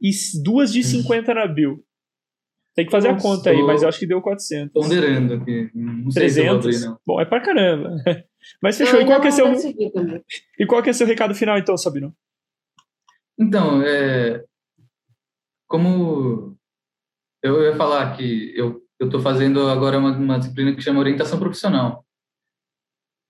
e 0.00 0.10
duas 0.42 0.72
de 0.72 0.82
50 0.82 1.34
na 1.34 1.46
bio. 1.46 1.84
Tem 2.74 2.84
que 2.84 2.92
fazer 2.92 3.08
a 3.08 3.12
Nossa, 3.12 3.26
conta 3.26 3.50
aí, 3.50 3.60
mas 3.62 3.82
eu 3.82 3.88
acho 3.88 3.98
que 3.98 4.06
deu 4.06 4.22
400. 4.22 4.72
Ponderando 4.72 5.34
aqui, 5.34 5.68
não 5.74 6.10
sei 6.12 6.30
se 6.30 6.40
eu 6.40 6.46
vou 6.46 6.54
abrir, 6.54 6.62
300? 6.70 6.86
não. 6.86 7.00
Bom, 7.04 7.20
é 7.20 7.24
pra 7.24 7.40
caramba. 7.40 7.90
Mas 8.62 8.78
fechou. 8.78 9.00
E 9.00 9.04
qual, 9.04 9.20
que 9.20 9.26
é 9.26 9.30
seu, 9.32 9.46
e 10.58 10.64
qual 10.64 10.80
que 10.80 10.90
é 10.90 10.92
seu 10.92 11.06
recado 11.06 11.34
final 11.34 11.58
então, 11.58 11.76
Sabino? 11.76 12.14
Então, 13.36 13.82
é, 13.82 14.44
como 15.66 16.57
eu 17.42 17.62
ia 17.62 17.76
falar 17.76 18.16
que 18.16 18.52
eu 18.56 18.82
estou 19.00 19.20
fazendo 19.20 19.68
agora 19.68 19.98
uma, 19.98 20.16
uma 20.16 20.38
disciplina 20.38 20.74
que 20.74 20.82
chama 20.82 21.00
orientação 21.00 21.38
profissional. 21.38 22.04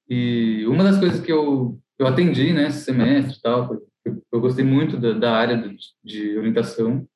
E 0.08 0.64
uma 0.66 0.82
das 0.82 0.98
coisas 0.98 1.20
que 1.20 1.30
eu, 1.30 1.78
eu 1.98 2.06
atendi 2.06 2.52
né, 2.52 2.68
esse 2.68 2.84
semestre 2.84 3.40
tal, 3.42 3.74
eu, 4.04 4.22
eu 4.32 4.40
gostei 4.40 4.64
muito 4.64 4.96
da, 4.96 5.12
da 5.12 5.36
área 5.36 5.56
de, 5.56 5.76
de 6.02 6.38
orientação. 6.38 7.06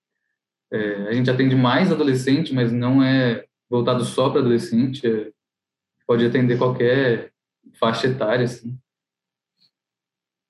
É, 0.71 1.09
a 1.09 1.13
gente 1.13 1.31
atende 1.31 1.55
mais 1.55 1.91
adolescente, 1.91 2.53
mas 2.55 2.71
não 2.71 3.03
é 3.03 3.47
voltado 3.71 4.05
só 4.05 4.29
para 4.29 4.41
adolescente, 4.41 5.07
é, 5.07 5.31
pode 6.07 6.27
atender 6.27 6.59
qualquer 6.59 7.33
faixa 7.79 8.07
etária, 8.07 8.45
assim. 8.45 8.79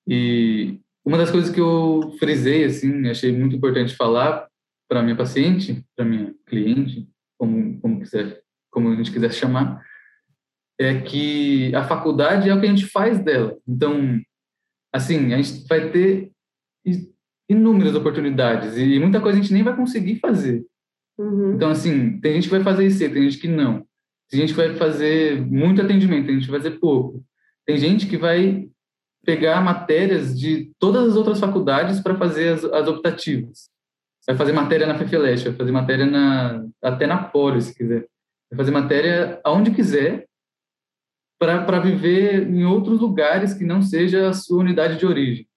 E 0.05 0.79
uma 1.05 1.17
das 1.17 1.31
coisas 1.31 1.49
que 1.49 1.59
eu 1.59 2.13
frisei, 2.19 2.65
assim, 2.65 3.07
achei 3.07 3.31
muito 3.31 3.55
importante 3.55 3.95
falar 3.95 4.49
para 4.93 5.01
minha 5.01 5.15
paciente, 5.15 5.83
para 5.95 6.05
minha 6.05 6.35
cliente, 6.45 7.09
como, 7.35 7.79
como, 7.79 7.99
quiser, 7.99 8.43
como 8.69 8.89
a 8.89 8.95
gente 8.95 9.11
quiser 9.11 9.33
chamar, 9.33 9.83
é 10.79 11.01
que 11.01 11.73
a 11.73 11.83
faculdade 11.83 12.47
é 12.47 12.53
o 12.53 12.59
que 12.59 12.67
a 12.67 12.69
gente 12.69 12.85
faz 12.85 13.17
dela. 13.17 13.57
Então, 13.67 14.21
assim, 14.93 15.33
a 15.33 15.41
gente 15.41 15.67
vai 15.67 15.89
ter 15.89 16.31
inúmeras 17.49 17.95
oportunidades 17.95 18.77
e 18.77 18.99
muita 18.99 19.19
coisa 19.19 19.39
a 19.39 19.41
gente 19.41 19.51
nem 19.51 19.63
vai 19.63 19.75
conseguir 19.75 20.19
fazer. 20.19 20.63
Uhum. 21.17 21.55
Então, 21.55 21.71
assim, 21.71 22.19
tem 22.19 22.33
gente 22.35 22.43
que 22.43 22.55
vai 22.55 22.63
fazer 22.63 22.85
IC, 22.85 23.09
tem 23.09 23.23
gente 23.23 23.39
que 23.39 23.47
não. 23.47 23.83
Tem 24.29 24.41
gente 24.41 24.53
que 24.53 24.57
vai 24.57 24.75
fazer 24.75 25.41
muito 25.41 25.81
atendimento, 25.81 26.27
tem 26.27 26.35
gente 26.35 26.45
que 26.45 26.51
vai 26.51 26.61
fazer 26.61 26.77
pouco. 26.77 27.25
Tem 27.65 27.77
gente 27.79 28.05
que 28.05 28.17
vai 28.17 28.69
pegar 29.25 29.59
matérias 29.59 30.39
de 30.39 30.71
todas 30.77 31.09
as 31.09 31.15
outras 31.15 31.39
faculdades 31.39 31.99
para 31.99 32.15
fazer 32.15 32.49
as, 32.49 32.63
as 32.63 32.87
optativas. 32.87 33.72
Vai 34.25 34.37
fazer 34.37 34.53
matéria 34.53 34.87
na 34.87 34.97
FEFELESH, 34.97 35.43
vai 35.43 35.53
fazer 35.53 35.71
matéria 35.71 36.05
na, 36.05 36.65
até 36.81 37.05
na 37.05 37.23
Poli, 37.23 37.61
se 37.61 37.75
quiser. 37.75 38.07
Vai 38.49 38.57
fazer 38.57 38.71
matéria 38.71 39.41
aonde 39.43 39.71
quiser 39.71 40.27
para 41.39 41.79
viver 41.79 42.47
em 42.47 42.63
outros 42.63 43.01
lugares 43.01 43.53
que 43.53 43.65
não 43.65 43.81
seja 43.81 44.29
a 44.29 44.33
sua 44.33 44.59
unidade 44.59 44.97
de 44.97 45.05
origem. 45.05 45.47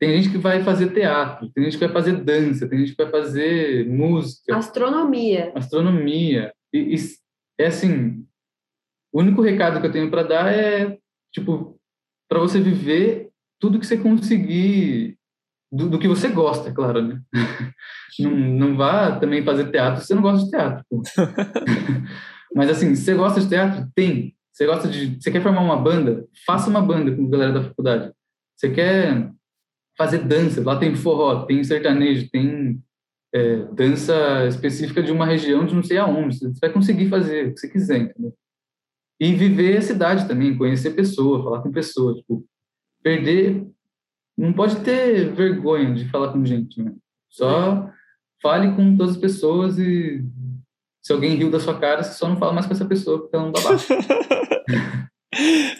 Tem 0.00 0.16
gente 0.16 0.30
que 0.30 0.38
vai 0.38 0.62
fazer 0.62 0.92
teatro, 0.92 1.50
tem 1.50 1.64
gente 1.64 1.78
que 1.78 1.84
vai 1.84 1.92
fazer 1.92 2.16
dança, 2.22 2.68
tem 2.68 2.80
gente 2.80 2.96
que 2.96 3.02
vai 3.02 3.10
fazer 3.10 3.86
música 3.88 4.56
Astronomia. 4.56 5.52
astronomia. 5.54 6.52
E, 6.72 6.94
e 6.94 6.96
é 7.58 7.66
assim, 7.66 8.26
o 9.12 9.20
único 9.20 9.40
recado 9.42 9.80
que 9.80 9.86
eu 9.86 9.92
tenho 9.92 10.10
para 10.10 10.22
dar 10.22 10.52
é, 10.52 10.98
tipo, 11.32 11.78
para 12.28 12.40
você 12.40 12.60
viver 12.60 13.30
tudo 13.60 13.78
que 13.78 13.86
você 13.86 13.96
conseguir, 13.96 15.16
do, 15.74 15.90
do 15.90 15.98
que 15.98 16.06
você 16.06 16.28
gosta, 16.28 16.68
é 16.68 16.72
claro, 16.72 17.02
né? 17.02 17.20
não, 18.20 18.30
não 18.30 18.76
vá 18.76 19.18
também 19.18 19.42
fazer 19.42 19.70
teatro 19.70 20.00
se 20.00 20.06
você 20.06 20.14
não 20.14 20.22
gosta 20.22 20.44
de 20.44 20.50
teatro. 20.50 20.84
Mas 22.54 22.70
assim, 22.70 22.94
se 22.94 23.02
você 23.02 23.14
gosta 23.14 23.40
de 23.40 23.48
teatro, 23.48 23.90
tem. 23.94 24.34
Você 24.52 24.66
gosta 24.66 24.88
de, 24.88 25.20
você 25.20 25.32
quer 25.32 25.42
formar 25.42 25.62
uma 25.62 25.76
banda, 25.76 26.24
faça 26.46 26.70
uma 26.70 26.80
banda 26.80 27.14
com 27.14 27.26
a 27.26 27.30
galera 27.30 27.52
da 27.52 27.64
faculdade. 27.64 28.12
Você 28.56 28.70
quer 28.70 29.32
fazer 29.98 30.18
dança, 30.18 30.62
lá 30.62 30.78
tem 30.78 30.94
forró, 30.94 31.44
tem 31.44 31.64
sertanejo, 31.64 32.30
tem 32.30 32.80
é, 33.34 33.56
dança 33.72 34.46
específica 34.46 35.02
de 35.02 35.10
uma 35.10 35.26
região 35.26 35.66
de 35.66 35.74
não 35.74 35.82
sei 35.82 35.98
aonde. 35.98 36.38
Você 36.38 36.60
vai 36.60 36.72
conseguir 36.72 37.08
fazer 37.08 37.48
o 37.48 37.54
que 37.54 37.60
você 37.60 37.68
quiser, 37.68 37.98
entendeu? 37.98 38.32
E 39.20 39.34
viver 39.34 39.78
a 39.78 39.82
cidade 39.82 40.28
também, 40.28 40.56
conhecer 40.56 40.90
pessoas, 40.90 41.42
falar 41.42 41.62
com 41.62 41.72
pessoas. 41.72 42.18
Tipo, 42.18 42.46
perder. 43.02 43.66
Não 44.36 44.52
pode 44.52 44.76
ter 44.80 45.32
vergonha 45.32 45.94
de 45.94 46.08
falar 46.08 46.32
com 46.32 46.44
gente, 46.44 46.82
né? 46.82 46.92
Só 47.30 47.88
fale 48.42 48.74
com 48.74 48.96
todas 48.96 49.14
as 49.14 49.20
pessoas 49.20 49.78
e 49.78 50.22
se 51.02 51.12
alguém 51.12 51.34
riu 51.34 51.50
da 51.50 51.60
sua 51.60 51.78
cara, 51.78 52.02
você 52.02 52.14
só 52.14 52.28
não 52.28 52.36
fala 52.36 52.52
mais 52.52 52.66
com 52.66 52.72
essa 52.72 52.84
pessoa 52.84 53.20
porque 53.20 53.36
ela 53.36 53.44
não 53.46 53.52
babaca. 53.52 53.76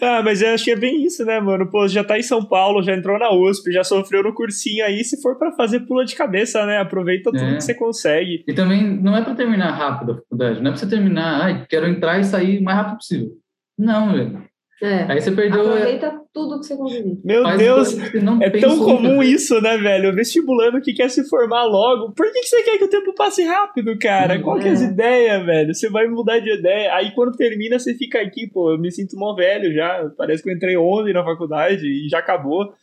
ah, 0.01 0.21
mas 0.23 0.41
eu 0.41 0.53
acho 0.53 0.63
que 0.63 0.71
é 0.71 0.75
bem 0.75 1.03
isso, 1.05 1.25
né, 1.25 1.39
mano? 1.39 1.69
Pô, 1.69 1.87
já 1.87 2.03
tá 2.03 2.17
em 2.17 2.23
São 2.23 2.43
Paulo, 2.45 2.83
já 2.83 2.95
entrou 2.95 3.17
na 3.17 3.31
USP, 3.31 3.71
já 3.71 3.83
sofreu 3.83 4.23
no 4.23 4.33
cursinho 4.33 4.85
aí. 4.85 5.03
Se 5.03 5.21
for 5.21 5.37
pra 5.37 5.51
fazer, 5.53 5.81
pula 5.81 6.05
de 6.05 6.15
cabeça, 6.15 6.65
né? 6.65 6.77
Aproveita 6.77 7.31
tudo 7.31 7.43
É. 7.43 7.55
que 7.55 7.61
você 7.61 7.73
consegue. 7.73 8.43
E 8.47 8.53
também 8.53 8.83
não 8.83 9.15
é 9.15 9.21
para 9.23 9.35
terminar 9.35 9.71
rápido 9.71 10.11
a 10.11 10.15
faculdade, 10.15 10.61
não 10.61 10.67
é 10.67 10.71
para 10.71 10.79
você 10.79 10.89
terminar, 10.89 11.41
ai, 11.43 11.65
quero 11.69 11.87
entrar 11.87 12.19
e 12.19 12.23
sair 12.23 12.59
o 12.59 12.63
mais 12.63 12.77
rápido 12.77 12.97
possível. 12.97 13.31
Não, 13.77 14.13
velho. 14.13 14.43
É. 14.81 15.03
Aí 15.09 15.21
você 15.21 15.31
perdeu. 15.31 15.61
Aproveita 15.61 16.21
tudo 16.33 16.59
que 16.59 16.65
você 16.65 16.75
conseguir. 16.75 17.17
Meu 17.23 17.43
faz 17.43 17.57
Deus, 17.57 17.97
é 18.41 18.49
tão 18.59 18.77
comum 18.79 19.23
isso, 19.23 19.61
né, 19.61 19.77
velho? 19.77 20.11
O 20.11 20.15
vestibulando 20.15 20.81
que 20.81 20.93
quer 20.93 21.09
se 21.09 21.27
formar 21.29 21.63
logo. 21.63 22.11
Por 22.13 22.29
que, 22.31 22.41
que 22.41 22.47
você 22.47 22.61
quer 22.61 22.77
que 22.77 22.83
o 22.83 22.89
tempo 22.89 23.13
passe 23.15 23.43
rápido, 23.43 23.97
cara? 23.97 24.37
Hum, 24.37 24.41
Qual 24.41 24.59
que 24.59 24.67
é 24.67 24.71
as 24.71 24.81
é. 24.81 24.85
ideias, 24.85 25.45
velho? 25.45 25.73
Você 25.73 25.89
vai 25.89 26.07
mudar 26.07 26.39
de 26.39 26.53
ideia. 26.53 26.93
Aí 26.93 27.11
quando 27.15 27.37
termina, 27.37 27.79
você 27.79 27.93
fica 27.93 28.19
aqui, 28.19 28.47
pô, 28.47 28.71
eu 28.71 28.77
me 28.77 28.91
sinto 28.91 29.17
mó 29.17 29.33
velho 29.33 29.73
já. 29.73 30.11
Parece 30.17 30.43
que 30.43 30.49
eu 30.49 30.53
entrei 30.53 30.75
ontem 30.75 31.13
na 31.13 31.23
faculdade 31.23 31.85
e 31.85 32.09
já 32.09 32.19
acabou. 32.19 32.73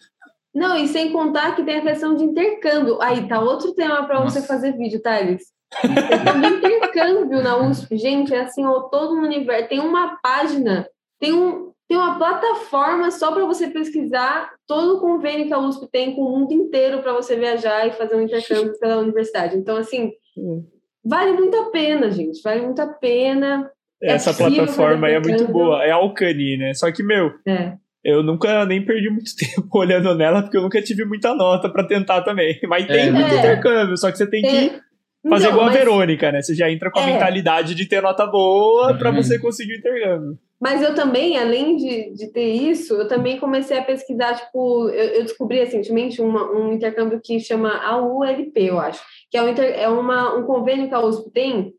Não, 0.55 0.77
e 0.77 0.87
sem 0.87 1.13
contar 1.13 1.55
que 1.55 1.63
tem 1.63 1.79
a 1.79 1.83
questão 1.83 2.15
de 2.15 2.25
intercâmbio. 2.25 3.01
Aí 3.03 3.27
tá 3.29 3.41
outro 3.41 3.75
tema 3.75 4.07
para 4.07 4.23
você 4.23 4.43
fazer 4.43 4.77
vídeo, 4.77 5.01
Thales. 5.01 5.43
De 5.83 6.67
intercâmbio 6.67 7.43
na 7.43 7.57
USP, 7.57 7.97
gente, 7.97 8.35
é 8.35 8.41
assim, 8.41 8.65
ó, 8.65 8.81
todo 8.81 9.15
um 9.15 9.23
universo. 9.23 9.69
Tem 9.69 9.81
uma 9.81 10.19
página, 10.23 10.87
tem, 11.19 11.33
um, 11.33 11.73
tem 11.93 11.99
uma 11.99 12.17
plataforma 12.17 13.11
só 13.11 13.31
para 13.33 13.45
você 13.45 13.69
pesquisar 13.69 14.51
todo 14.67 14.97
o 14.97 15.01
convênio 15.01 15.47
que 15.47 15.53
a 15.53 15.59
USP 15.59 15.87
tem 15.93 16.15
com 16.15 16.23
o 16.23 16.39
mundo 16.39 16.51
inteiro 16.51 17.03
para 17.03 17.13
você 17.13 17.37
viajar 17.37 17.87
e 17.87 17.93
fazer 17.93 18.17
um 18.17 18.23
intercâmbio 18.23 18.73
pela 18.81 18.97
universidade. 18.97 19.59
Então, 19.59 19.77
assim, 19.77 20.11
hum. 20.35 20.65
vale 21.05 21.33
muito 21.33 21.55
a 21.55 21.71
pena, 21.71 22.11
gente, 22.11 22.41
vale 22.43 22.63
muito 22.63 22.81
a 22.81 22.87
pena. 22.87 23.71
É 24.03 24.13
Essa 24.13 24.31
é 24.31 24.33
plataforma 24.33 25.07
aí 25.07 25.15
é 25.15 25.21
muito 25.21 25.47
boa, 25.49 25.85
é 25.85 25.91
a 25.91 25.97
Alcani, 25.97 26.57
né? 26.57 26.73
Só 26.73 26.91
que, 26.91 27.03
meu, 27.03 27.31
é. 27.47 27.75
eu 28.03 28.23
nunca 28.23 28.65
nem 28.65 28.83
perdi 28.83 29.11
muito 29.11 29.31
tempo 29.37 29.69
olhando 29.75 30.15
nela, 30.15 30.41
porque 30.41 30.57
eu 30.57 30.63
nunca 30.63 30.81
tive 30.81 31.05
muita 31.05 31.35
nota 31.35 31.69
para 31.69 31.87
tentar 31.87 32.23
também. 32.23 32.59
Mas 32.67 32.87
tem 32.87 33.09
é. 33.09 33.11
muito 33.11 33.35
intercâmbio, 33.35 33.99
só 33.99 34.11
que 34.11 34.17
você 34.17 34.27
tem 34.27 34.41
que 34.41 34.81
fazer 35.29 35.45
não, 35.45 35.53
igual 35.53 35.67
mas... 35.67 35.77
a 35.77 35.79
Verônica, 35.79 36.33
né? 36.33 36.43
Você 36.43 36.55
já 36.55 36.71
entra 36.71 36.91
com 36.91 36.99
a 36.99 37.03
é. 37.03 37.13
mentalidade 37.13 37.75
de 37.75 37.87
ter 37.87 38.03
nota 38.03 38.27
boa 38.27 38.97
para 38.97 39.11
você 39.11 39.39
conseguir 39.39 39.75
o 39.75 39.79
intercâmbio. 39.79 40.39
Mas 40.61 40.81
eu 40.81 40.95
também, 40.95 41.37
além 41.39 41.77
de, 41.77 42.13
de 42.15 42.29
ter 42.33 42.53
isso, 42.53 42.95
eu 42.95 43.09
também 43.09 43.39
comecei 43.39 43.77
a 43.77 43.83
pesquisar, 43.83 44.35
tipo, 44.35 44.89
eu, 44.91 45.09
eu 45.15 45.23
descobri 45.25 45.59
recentemente 45.59 46.23
uma, 46.23 46.53
um 46.53 46.73
intercâmbio 46.73 47.21
que 47.21 47.41
chama 47.41 47.85
AULP, 47.85 48.57
eu 48.57 48.79
acho, 48.79 49.03
que 49.29 49.37
é, 49.37 49.43
um, 49.43 49.49
inter, 49.49 49.75
é 49.77 49.89
uma, 49.89 50.37
um 50.37 50.45
convênio 50.45 50.87
que 50.87 50.95
a 50.95 51.01
USP 51.01 51.31
tem 51.33 51.75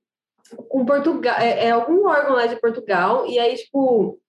com 0.68 0.86
Portugal, 0.86 1.36
é, 1.40 1.68
é 1.68 1.72
algum 1.72 2.06
órgão 2.06 2.36
lá 2.36 2.46
de 2.46 2.60
Portugal, 2.60 3.26
e 3.26 3.40
aí, 3.40 3.56
tipo, 3.56 4.20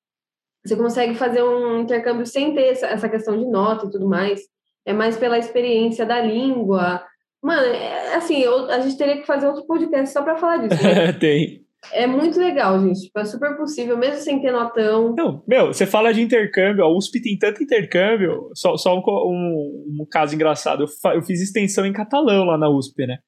você 0.65 0.77
consegue 0.77 1.15
fazer 1.15 1.43
um 1.43 1.81
intercâmbio 1.81 2.25
sem 2.25 2.55
ter 2.55 2.69
essa, 2.69 2.87
essa 2.87 3.09
questão 3.09 3.37
de 3.37 3.45
nota 3.45 3.87
e 3.87 3.91
tudo 3.91 4.09
mais. 4.09 4.41
É 4.87 4.93
mais 4.93 5.17
pela 5.17 5.39
experiência 5.39 6.07
da 6.07 6.21
língua, 6.21 7.05
Mano, 7.45 7.67
é, 7.67 8.15
assim, 8.15 8.41
eu, 8.41 8.71
a 8.71 8.81
gente 8.81 8.97
teria 8.97 9.19
que 9.19 9.27
fazer 9.27 9.47
outro 9.47 9.67
podcast 9.67 10.15
só 10.15 10.23
para 10.23 10.39
falar 10.39 10.67
disso. 10.67 10.83
Né? 10.83 11.13
Tem. 11.21 11.63
É 11.93 12.07
muito 12.07 12.41
legal, 12.41 12.81
gente. 12.81 13.03
Tipo, 13.03 13.19
é 13.21 13.25
super 13.27 13.55
possível, 13.59 13.99
mesmo 13.99 14.17
sem 14.17 14.41
ter 14.41 14.51
notão. 14.51 15.15
Não, 15.15 15.45
meu, 15.47 15.67
você 15.67 15.85
fala 15.85 16.15
de 16.15 16.23
intercâmbio, 16.23 16.83
a 16.83 16.89
USP 16.89 17.21
tem 17.21 17.37
tanto 17.37 17.63
intercâmbio. 17.63 18.49
Só, 18.55 18.79
só 18.79 18.97
um, 18.97 19.03
um, 19.07 20.01
um 20.01 20.07
caso 20.11 20.35
engraçado. 20.35 20.85
Eu, 20.85 21.13
eu 21.13 21.23
fiz 21.23 21.43
extensão 21.43 21.85
em 21.85 21.93
catalão 21.93 22.45
lá 22.45 22.57
na 22.57 22.71
USP, 22.71 23.07
né? 23.07 23.19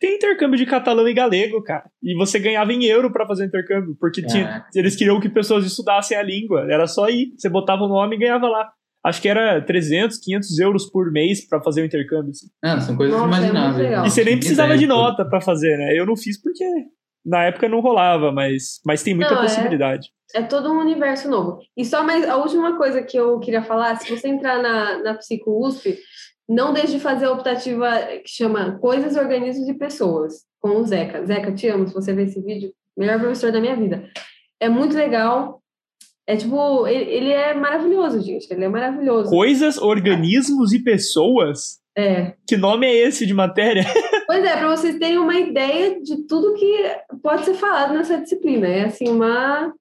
Tem 0.00 0.16
intercâmbio 0.16 0.56
de 0.56 0.64
catalão 0.64 1.06
e 1.06 1.12
galego, 1.12 1.62
cara. 1.62 1.84
E 2.02 2.16
você 2.16 2.38
ganhava 2.38 2.72
em 2.72 2.84
euro 2.86 3.12
para 3.12 3.26
fazer 3.26 3.44
intercâmbio, 3.44 3.94
porque 4.00 4.24
tinha, 4.24 4.64
eles 4.74 4.96
queriam 4.96 5.20
que 5.20 5.28
pessoas 5.28 5.66
estudassem 5.66 6.16
a 6.16 6.22
língua. 6.22 6.66
Era 6.70 6.86
só 6.86 7.10
ir. 7.10 7.34
Você 7.36 7.50
botava 7.50 7.82
o 7.82 7.88
nome 7.88 8.16
e 8.16 8.18
ganhava 8.18 8.48
lá 8.48 8.70
acho 9.06 9.22
que 9.22 9.28
era 9.28 9.60
300, 9.60 10.18
500 10.18 10.58
euros 10.58 10.90
por 10.90 11.12
mês 11.12 11.46
para 11.48 11.62
fazer 11.62 11.82
o 11.82 11.84
intercâmbio. 11.84 12.30
Assim. 12.30 12.48
Ah, 12.62 12.80
são 12.80 12.96
coisas 12.96 13.16
Nossa, 13.16 13.36
é 13.36 13.38
imagináveis. 13.38 13.92
É 13.92 14.06
e 14.06 14.10
você 14.10 14.24
nem 14.24 14.36
precisava 14.36 14.76
de 14.76 14.86
nota 14.86 15.24
para 15.24 15.40
fazer, 15.40 15.78
né? 15.78 15.96
Eu 15.96 16.04
não 16.04 16.16
fiz 16.16 16.40
porque 16.40 16.64
na 17.24 17.44
época 17.44 17.68
não 17.68 17.80
rolava, 17.80 18.32
mas, 18.32 18.80
mas 18.84 19.02
tem 19.02 19.14
muita 19.14 19.34
não, 19.34 19.42
é 19.42 19.42
possibilidade. 19.44 20.08
É, 20.34 20.40
é, 20.40 20.42
todo 20.42 20.72
um 20.72 20.80
universo 20.80 21.28
novo. 21.30 21.60
E 21.76 21.84
só 21.84 22.02
mais 22.02 22.28
a 22.28 22.36
última 22.36 22.76
coisa 22.76 23.02
que 23.02 23.16
eu 23.16 23.38
queria 23.38 23.62
falar, 23.62 23.96
se 23.96 24.10
você 24.10 24.28
entrar 24.28 24.60
na, 24.60 25.02
na 25.02 25.14
Psico 25.14 25.64
USP, 25.64 25.98
não 26.48 26.72
deixe 26.72 26.92
de 26.92 27.00
fazer 27.00 27.26
a 27.26 27.32
optativa 27.32 27.90
que 28.24 28.28
chama 28.28 28.78
Coisas, 28.78 29.16
Organismos 29.16 29.68
e 29.68 29.74
Pessoas, 29.74 30.44
com 30.60 30.80
o 30.80 30.84
Zeca. 30.84 31.24
Zeca, 31.24 31.52
te 31.52 31.68
amo, 31.68 31.86
se 31.86 31.94
você 31.94 32.12
ver 32.12 32.24
esse 32.24 32.40
vídeo, 32.40 32.72
melhor 32.96 33.18
professor 33.20 33.52
da 33.52 33.60
minha 33.60 33.76
vida. 33.76 34.08
É 34.60 34.68
muito 34.68 34.96
legal, 34.96 35.60
é 36.26 36.36
tipo, 36.36 36.86
ele, 36.88 37.10
ele, 37.10 37.32
é 37.32 37.54
maravilhoso, 37.54 38.20
gente. 38.20 38.50
Ele 38.50 38.64
é 38.64 38.68
maravilhoso. 38.68 39.30
Coisas, 39.30 39.78
organismos 39.78 40.72
e 40.72 40.82
pessoas? 40.82 41.80
É. 41.96 42.34
Que 42.46 42.56
nome 42.56 42.86
é 42.86 42.94
esse 42.94 43.24
de 43.24 43.32
matéria? 43.32 43.84
Pois 44.26 44.44
é, 44.44 44.56
para 44.56 44.76
vocês 44.76 44.98
terem 44.98 45.18
uma 45.18 45.36
ideia 45.38 46.00
de 46.02 46.26
tudo 46.26 46.54
que 46.54 46.90
pode 47.22 47.44
ser 47.44 47.54
falado 47.54 47.94
nessa 47.94 48.18
disciplina. 48.18 48.66
É 48.66 48.86
assim, 48.86 49.08
uma. 49.08 49.72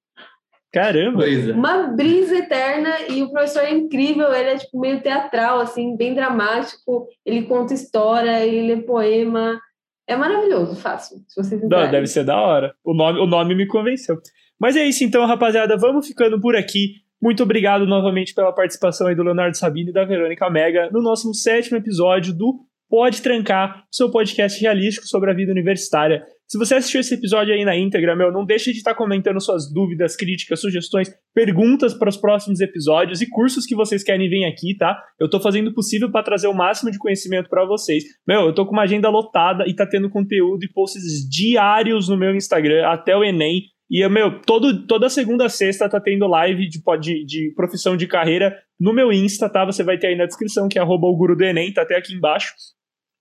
Caramba! 0.72 1.26
Uma 1.51 1.88
brisa 1.88 2.38
eterna 2.38 2.91
e 3.09 3.23
o 3.23 3.31
professor 3.31 3.63
é 3.63 3.72
incrível, 3.72 4.31
ele 4.31 4.49
é 4.49 4.57
tipo 4.57 4.80
meio 4.80 5.01
teatral, 5.01 5.59
assim, 5.59 5.97
bem 5.97 6.13
dramático. 6.13 7.07
Ele 7.26 7.47
conta 7.47 7.73
história, 7.73 8.45
ele 8.45 8.76
lê 8.76 8.84
poema. 8.84 9.59
É 10.07 10.15
maravilhoso, 10.15 10.76
fácil. 10.76 11.17
Se 11.27 11.41
vocês 11.41 11.59
Não, 11.63 11.89
deve 11.89 12.05
ser 12.05 12.23
da 12.23 12.39
hora. 12.39 12.76
O 12.84 12.93
nome, 12.93 13.19
o 13.19 13.26
nome 13.26 13.55
me 13.55 13.65
convenceu. 13.65 14.22
Mas 14.60 14.76
é 14.76 14.86
isso 14.86 15.03
então, 15.03 15.26
rapaziada. 15.26 15.77
Vamos 15.77 16.07
ficando 16.07 16.40
por 16.40 16.56
aqui. 16.56 17.03
Muito 17.22 17.44
obrigado 17.44 17.86
novamente 17.86 18.34
pela 18.34 18.53
participação 18.53 19.07
aí 19.07 19.15
do 19.15 19.23
Leonardo 19.23 19.57
Sabino 19.57 19.90
e 19.90 19.94
da 19.94 20.06
Verônica 20.06 20.49
Mega 20.49 20.90
no 20.91 21.02
nosso 21.02 21.34
sétimo 21.34 21.77
episódio 21.77 22.34
do 22.34 22.60
Pode 22.90 23.22
Trancar, 23.22 23.84
seu 23.91 24.11
podcast 24.11 24.61
realístico 24.61 25.07
sobre 25.07 25.32
a 25.32 25.34
vida 25.34 25.52
universitária. 25.52 26.23
Se 26.48 26.60
você 26.60 26.76
assistiu 26.76 27.02
esse 27.02 27.15
episódio 27.15 27.52
aí 27.56 27.65
na 27.65 27.76
íntegra, 27.76 28.15
meu, 28.15 28.32
não 28.32 28.45
deixe 28.45 28.72
de 28.72 28.77
estar 28.77 28.94
comentando 28.94 29.41
suas 29.41 29.72
dúvidas, 29.73 30.15
críticas, 30.15 30.61
sugestões, 30.61 31.10
perguntas 31.34 31.95
para 31.95 32.07
os 32.07 32.18
próximos 32.18 32.60
episódios 32.61 33.19
e 33.19 33.27
cursos 33.27 33.65
que 33.65 33.76
vocês 33.76 34.03
querem 34.03 34.30
vir 34.30 34.45
aqui, 34.45 34.77
tá? 34.77 34.95
Eu 35.19 35.27
tô 35.27 35.40
fazendo 35.40 35.69
o 35.69 35.73
possível 35.73 36.11
para 36.11 36.23
trazer 36.23 36.48
o 36.48 36.53
máximo 36.53 36.91
de 36.91 36.99
conhecimento 36.99 37.49
para 37.49 37.65
vocês. 37.65 38.03
Meu, 38.27 38.41
eu 38.41 38.53
tô 38.53 38.64
com 38.64 38.73
uma 38.73 38.84
agenda 38.84 39.10
lotada 39.10 39.65
e 39.68 39.73
tá 39.73 39.88
tendo 39.88 40.07
conteúdo 40.07 40.64
e 40.64 40.72
posts 40.72 41.27
diários 41.27 42.07
no 42.07 42.15
meu 42.15 42.36
Instagram 42.36 42.86
até 42.88 43.18
o 43.18 43.23
ENEM. 43.23 43.64
E, 43.90 44.07
meu, 44.10 44.41
todo, 44.41 44.86
toda 44.88 45.10
segunda 45.10 45.48
sexta 45.48 45.90
tá 45.90 45.99
tendo 45.99 46.28
live 46.28 46.68
de, 46.68 46.82
de, 46.99 47.26
de 47.26 47.53
profissão 47.56 47.95
de 47.95 48.07
carreira 48.07 48.57
no 48.80 48.94
meu 48.94 49.12
Insta, 49.12 49.49
tá? 49.49 49.64
Você 49.66 49.84
vai 49.84 49.98
ter 49.98 50.07
aí 50.07 50.16
na 50.16 50.26
descrição, 50.26 50.68
que 50.68 50.80
é 50.80 50.82
arroba 50.82 51.07
o 51.07 51.16
guru 51.16 51.36
do 51.36 51.44
Enem, 51.44 51.72
tá 51.72 51.84
até 51.84 51.95
aqui 51.95 52.14
embaixo. 52.14 52.53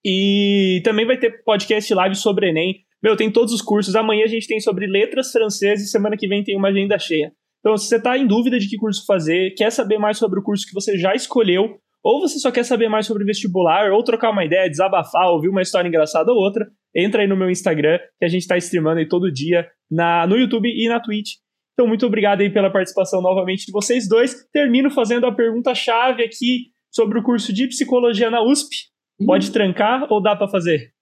E 0.04 0.80
também 0.84 1.06
vai 1.06 1.18
ter 1.18 1.42
podcast 1.44 1.92
live 1.92 2.14
sobre 2.14 2.48
Enem. 2.48 2.76
Meu, 3.02 3.16
tem 3.16 3.30
todos 3.30 3.52
os 3.52 3.60
cursos. 3.60 3.94
Amanhã 3.94 4.24
a 4.24 4.28
gente 4.28 4.46
tem 4.46 4.60
sobre 4.60 4.86
letras 4.86 5.30
francesas 5.30 5.86
e 5.86 5.90
semana 5.90 6.16
que 6.16 6.26
vem 6.26 6.42
tem 6.42 6.56
uma 6.56 6.68
agenda 6.68 6.98
cheia. 6.98 7.32
Então, 7.60 7.76
se 7.76 7.88
você 7.88 7.96
está 7.96 8.16
em 8.16 8.26
dúvida 8.26 8.58
de 8.58 8.68
que 8.68 8.76
curso 8.76 9.04
fazer, 9.06 9.54
quer 9.54 9.70
saber 9.70 9.98
mais 9.98 10.18
sobre 10.18 10.38
o 10.38 10.42
curso 10.42 10.66
que 10.66 10.74
você 10.74 10.98
já 10.98 11.14
escolheu, 11.14 11.78
ou 12.04 12.20
você 12.20 12.38
só 12.38 12.52
quer 12.52 12.64
saber 12.64 12.88
mais 12.88 13.06
sobre 13.06 13.24
vestibular, 13.24 13.90
ou 13.90 14.04
trocar 14.04 14.30
uma 14.30 14.44
ideia, 14.44 14.68
desabafar, 14.68 15.30
ouvir 15.30 15.48
uma 15.48 15.62
história 15.62 15.88
engraçada 15.88 16.30
ou 16.30 16.36
outra, 16.36 16.66
entra 16.94 17.22
aí 17.22 17.26
no 17.26 17.36
meu 17.36 17.48
Instagram, 17.48 17.98
que 18.18 18.26
a 18.26 18.28
gente 18.28 18.42
está 18.42 18.58
streamando 18.58 18.98
aí 18.98 19.08
todo 19.08 19.32
dia 19.32 19.66
na, 19.90 20.26
no 20.26 20.36
YouTube 20.36 20.68
e 20.68 20.86
na 20.86 21.00
Twitch. 21.00 21.36
Então, 21.72 21.88
muito 21.88 22.06
obrigado 22.06 22.42
aí 22.42 22.50
pela 22.50 22.70
participação 22.70 23.22
novamente 23.22 23.64
de 23.66 23.72
vocês 23.72 24.06
dois. 24.06 24.46
Termino 24.52 24.90
fazendo 24.90 25.26
a 25.26 25.34
pergunta-chave 25.34 26.22
aqui 26.22 26.66
sobre 26.92 27.18
o 27.18 27.22
curso 27.22 27.52
de 27.52 27.66
psicologia 27.68 28.30
na 28.30 28.42
USP. 28.42 28.76
Pode 29.26 29.50
trancar 29.50 30.06
ou 30.12 30.22
dá 30.22 30.36
para 30.36 30.46
fazer? 30.46 30.92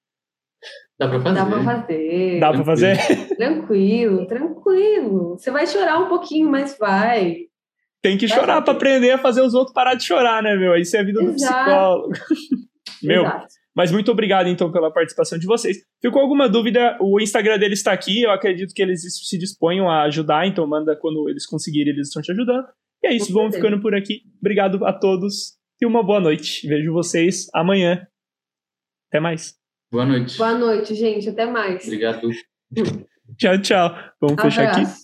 Dá 0.99 1.09
para 1.09 1.21
fazer. 1.21 1.35
Dá 1.35 1.47
para 1.47 1.65
fazer. 1.65 2.41
Dá 2.41 2.53
para 2.53 2.65
fazer? 2.65 3.37
Tranquilo, 3.37 4.27
tranquilo. 4.27 5.31
Você 5.37 5.51
vai 5.51 5.67
chorar 5.67 5.99
um 5.99 6.09
pouquinho, 6.09 6.49
mas 6.49 6.79
vai. 6.79 7.37
Tem 8.03 8.19
que 8.19 8.27
chorar 8.27 8.61
para 8.63 8.73
aprender 8.73 9.13
a 9.13 9.19
fazer 9.19 9.43
os 9.43 9.55
outros 9.55 9.73
parar 9.73 9.95
de 9.95 10.05
chorar, 10.05 10.43
né, 10.43 10.57
meu? 10.57 10.75
Isso 10.77 10.97
é 10.97 11.01
a 11.01 11.05
vida 11.05 11.23
Exato. 11.23 11.33
do 11.33 11.37
psicólogo. 11.37 12.13
meu, 13.03 13.23
Exato. 13.23 13.47
Mas 13.75 13.91
muito 13.91 14.11
obrigado, 14.11 14.49
então, 14.49 14.71
pela 14.71 14.93
participação 14.93 15.39
de 15.39 15.47
vocês. 15.47 15.79
Ficou 16.01 16.21
alguma 16.21 16.49
dúvida? 16.49 16.99
O 17.01 17.19
Instagram 17.21 17.59
deles 17.59 17.79
está 17.79 17.93
aqui. 17.93 18.23
Eu 18.23 18.31
acredito 18.31 18.75
que 18.75 18.83
eles 18.83 19.03
se 19.03 19.39
disponham 19.39 19.89
a 19.89 20.03
ajudar. 20.03 20.47
Então, 20.47 20.67
manda 20.67 20.95
quando 20.95 21.29
eles 21.29 21.47
conseguirem, 21.47 21.93
eles 21.93 22.09
estão 22.09 22.21
te 22.21 22.33
ajudando. 22.33 22.67
E 23.03 23.07
é 23.07 23.15
isso. 23.15 23.33
Vamos 23.33 23.55
ficando 23.55 23.81
por 23.81 23.95
aqui. 23.95 24.23
Obrigado 24.41 24.85
a 24.85 24.93
todos 24.93 25.57
e 25.81 25.87
uma 25.87 26.03
boa 26.03 26.21
noite. 26.21 26.67
Vejo 26.69 26.93
vocês 26.93 27.47
amanhã. 27.55 28.07
Até 29.09 29.21
mais. 29.21 29.55
Boa 29.91 30.05
noite. 30.05 30.37
Boa 30.37 30.55
noite, 30.55 30.95
gente. 30.95 31.29
Até 31.29 31.47
mais. 31.47 31.85
Obrigado. 31.85 32.29
tchau, 33.39 33.59
tchau. 33.61 33.89
Vamos 34.21 34.39
Abraço. 34.39 34.57
fechar 34.57 34.71
aqui. 34.71 35.02